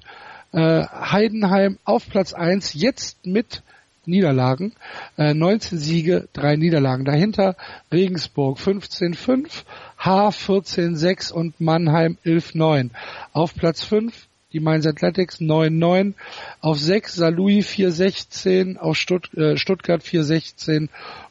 äh, 0.53 0.83
Heidenheim 0.85 1.77
auf 1.83 2.07
Platz 2.07 2.33
1, 2.33 2.73
jetzt 2.73 3.25
mit 3.25 3.61
Niederlagen, 4.05 4.73
äh, 5.17 5.33
19 5.33 5.77
Siege, 5.77 6.29
3 6.31 6.55
Niederlagen. 6.55 7.03
Dahinter 7.03 7.57
Regensburg 7.91 8.59
15-5, 8.59 9.63
H 9.97 10.29
14-6 10.29 11.33
und 11.33 11.59
Mannheim 11.59 12.17
11-9. 12.25 12.91
Auf 13.33 13.55
Platz 13.55 13.83
5 13.83 14.29
die 14.53 14.59
Mainz 14.59 14.85
Athletics 14.85 15.39
9-9, 15.39 16.13
auf 16.59 16.79
6 16.79 17.15
Salui 17.15 17.59
4-16, 17.59 18.77
auf 18.77 18.97
Stutt 18.97 19.33
äh, 19.33 19.57
Stuttgart 19.57 20.01
4-16 20.01 20.89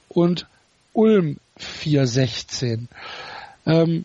und 0.08 0.46
Ulm 0.92 1.38
4-16. 1.58 2.86
Ähm, 3.66 4.04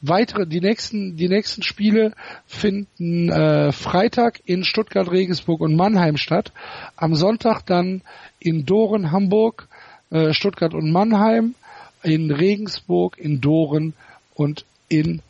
weitere, 0.00 0.46
die 0.46 0.60
nächsten, 0.60 1.16
die 1.16 1.28
nächsten 1.28 1.62
Spiele 1.62 2.12
finden 2.46 3.30
äh, 3.30 3.72
Freitag 3.72 4.40
in 4.44 4.64
Stuttgart, 4.64 5.10
Regensburg 5.10 5.60
und 5.60 5.76
Mannheim 5.76 6.16
statt. 6.16 6.52
Am 6.96 7.14
Sonntag 7.14 7.62
dann 7.62 8.02
in 8.40 8.66
Doren, 8.66 9.12
Hamburg, 9.12 9.68
äh, 10.10 10.32
Stuttgart 10.32 10.74
und 10.74 10.90
Mannheim, 10.90 11.54
in 12.02 12.30
Regensburg, 12.30 13.16
in 13.18 13.40
Doren 13.40 13.94
und 14.34 14.64
in 14.88 15.22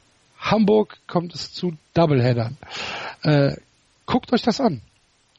Hamburg 0.43 0.99
kommt 1.07 1.35
es 1.35 1.55
zu 1.55 1.73
Doubleheadern. 1.95 2.59
Äh, 3.23 3.57
guckt 4.07 4.33
euch 4.33 4.43
das 4.43 4.61
an. 4.61 4.81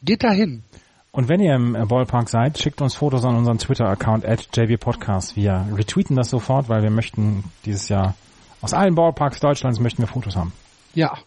Geht 0.01 0.23
dahin. 0.23 0.63
Und 1.11 1.27
wenn 1.29 1.39
ihr 1.39 1.53
im 1.53 1.73
Ballpark 1.87 2.27
seid, 2.27 2.57
schickt 2.57 2.81
uns 2.81 2.95
Fotos 2.95 3.23
an 3.23 3.35
unseren 3.35 3.59
Twitter-Account 3.59 4.25
at 4.25 4.49
jbpodcast. 4.57 5.35
Wir 5.35 5.67
retweeten 5.71 6.15
das 6.15 6.31
sofort, 6.31 6.69
weil 6.69 6.81
wir 6.81 6.89
möchten 6.89 7.43
dieses 7.65 7.89
Jahr 7.89 8.15
aus 8.61 8.73
allen 8.73 8.95
Ballparks 8.95 9.39
Deutschlands 9.39 9.79
möchten 9.79 10.01
wir 10.01 10.07
Fotos 10.07 10.35
haben. 10.35 10.51
Ja, 10.95 11.19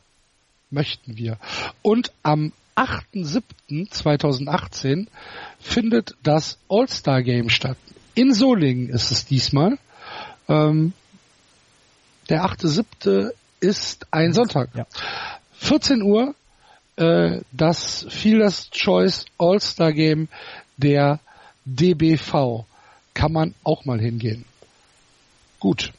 möchten 0.70 1.16
wir. 1.16 1.38
Und 1.82 2.10
am 2.22 2.52
8.7.2018 2.74 5.06
findet 5.60 6.16
das 6.22 6.58
All-Star 6.68 7.22
Game 7.22 7.50
statt. 7.50 7.76
In 8.14 8.34
Solingen 8.34 8.88
ist 8.88 9.12
es 9.12 9.26
diesmal. 9.26 9.78
Ähm, 10.48 10.92
der 12.28 12.44
8.7 12.44 13.32
ist 13.60 14.06
ein 14.10 14.32
Sonntag. 14.32 14.70
Ja. 14.74 14.86
14 15.58 16.02
Uhr 16.02 16.34
äh, 16.96 17.40
das 17.52 18.06
Fielders 18.08 18.70
Choice 18.70 19.26
All-Star 19.38 19.92
Game 19.92 20.28
der 20.76 21.20
DBV. 21.64 22.64
Kann 23.14 23.32
man 23.32 23.54
auch 23.64 23.84
mal 23.84 24.00
hingehen. 24.00 24.44
Gut. 25.58 25.92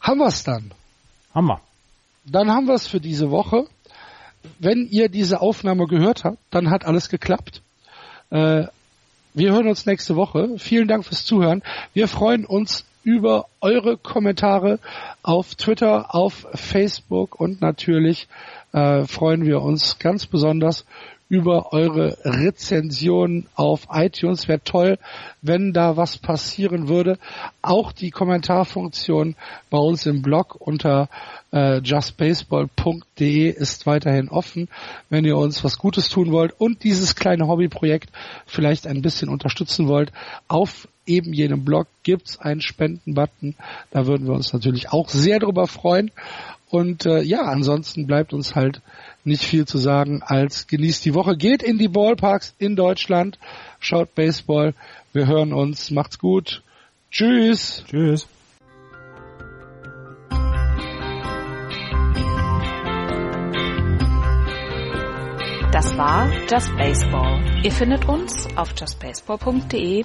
Haben 0.00 0.18
wir 0.18 0.28
es 0.28 0.44
dann? 0.44 0.72
Haben 1.34 1.46
wir. 1.46 1.60
Dann 2.24 2.50
haben 2.50 2.66
wir 2.66 2.74
es 2.74 2.86
für 2.86 3.00
diese 3.00 3.30
Woche. 3.30 3.66
Wenn 4.58 4.86
ihr 4.88 5.08
diese 5.08 5.40
Aufnahme 5.40 5.86
gehört 5.86 6.24
habt, 6.24 6.38
dann 6.50 6.70
hat 6.70 6.84
alles 6.84 7.08
geklappt. 7.08 7.62
Äh, 8.30 8.66
wir 9.34 9.52
hören 9.52 9.68
uns 9.68 9.86
nächste 9.86 10.16
Woche. 10.16 10.58
Vielen 10.58 10.88
Dank 10.88 11.04
fürs 11.04 11.24
Zuhören. 11.24 11.62
Wir 11.92 12.08
freuen 12.08 12.46
uns 12.46 12.84
über 13.06 13.46
eure 13.60 13.96
Kommentare 13.96 14.80
auf 15.22 15.54
Twitter, 15.54 16.12
auf 16.12 16.44
Facebook 16.54 17.38
und 17.38 17.60
natürlich 17.60 18.26
äh, 18.72 19.04
freuen 19.04 19.44
wir 19.44 19.62
uns 19.62 20.00
ganz 20.00 20.26
besonders 20.26 20.84
über 21.28 21.72
eure 21.72 22.18
Rezension 22.24 23.46
auf 23.54 23.86
iTunes. 23.92 24.48
Wäre 24.48 24.60
toll, 24.64 24.98
wenn 25.40 25.72
da 25.72 25.96
was 25.96 26.18
passieren 26.18 26.88
würde. 26.88 27.18
Auch 27.62 27.92
die 27.92 28.10
Kommentarfunktion 28.10 29.36
bei 29.70 29.78
uns 29.78 30.04
im 30.06 30.22
Blog 30.22 30.56
unter 30.58 31.08
äh, 31.52 31.78
justbaseball.de 31.78 33.50
ist 33.50 33.86
weiterhin 33.86 34.28
offen, 34.28 34.68
wenn 35.10 35.24
ihr 35.24 35.36
uns 35.36 35.62
was 35.62 35.78
Gutes 35.78 36.08
tun 36.08 36.32
wollt 36.32 36.60
und 36.60 36.82
dieses 36.82 37.14
kleine 37.14 37.46
Hobbyprojekt 37.46 38.10
vielleicht 38.46 38.88
ein 38.88 39.00
bisschen 39.00 39.28
unterstützen 39.28 39.86
wollt. 39.86 40.10
Auf 40.48 40.88
eben 41.06 41.32
jenem 41.32 41.64
Blog 41.64 41.86
gibt 42.02 42.28
es 42.28 42.38
einen 42.38 42.60
Spenden-Button. 42.60 43.54
Da 43.90 44.06
würden 44.06 44.26
wir 44.26 44.34
uns 44.34 44.52
natürlich 44.52 44.90
auch 44.90 45.08
sehr 45.08 45.38
drüber 45.38 45.66
freuen. 45.66 46.10
Und 46.68 47.06
äh, 47.06 47.22
ja, 47.22 47.42
ansonsten 47.42 48.06
bleibt 48.06 48.32
uns 48.32 48.54
halt 48.54 48.80
nicht 49.24 49.44
viel 49.44 49.66
zu 49.66 49.78
sagen 49.78 50.22
als 50.22 50.66
genießt 50.66 51.04
die 51.04 51.14
Woche. 51.14 51.36
Geht 51.36 51.62
in 51.62 51.78
die 51.78 51.88
Ballparks 51.88 52.54
in 52.58 52.76
Deutschland, 52.76 53.38
schaut 53.78 54.14
Baseball. 54.14 54.74
Wir 55.12 55.26
hören 55.26 55.52
uns. 55.52 55.90
Macht's 55.90 56.18
gut. 56.18 56.62
Tschüss. 57.10 57.84
Tschüss. 57.88 58.28
Das 65.72 65.96
war 65.98 66.30
Just 66.50 66.74
Baseball. 66.76 67.60
Ihr 67.62 67.70
findet 67.70 68.08
uns 68.08 68.48
auf 68.56 68.70
justbaseball.de 68.78 70.04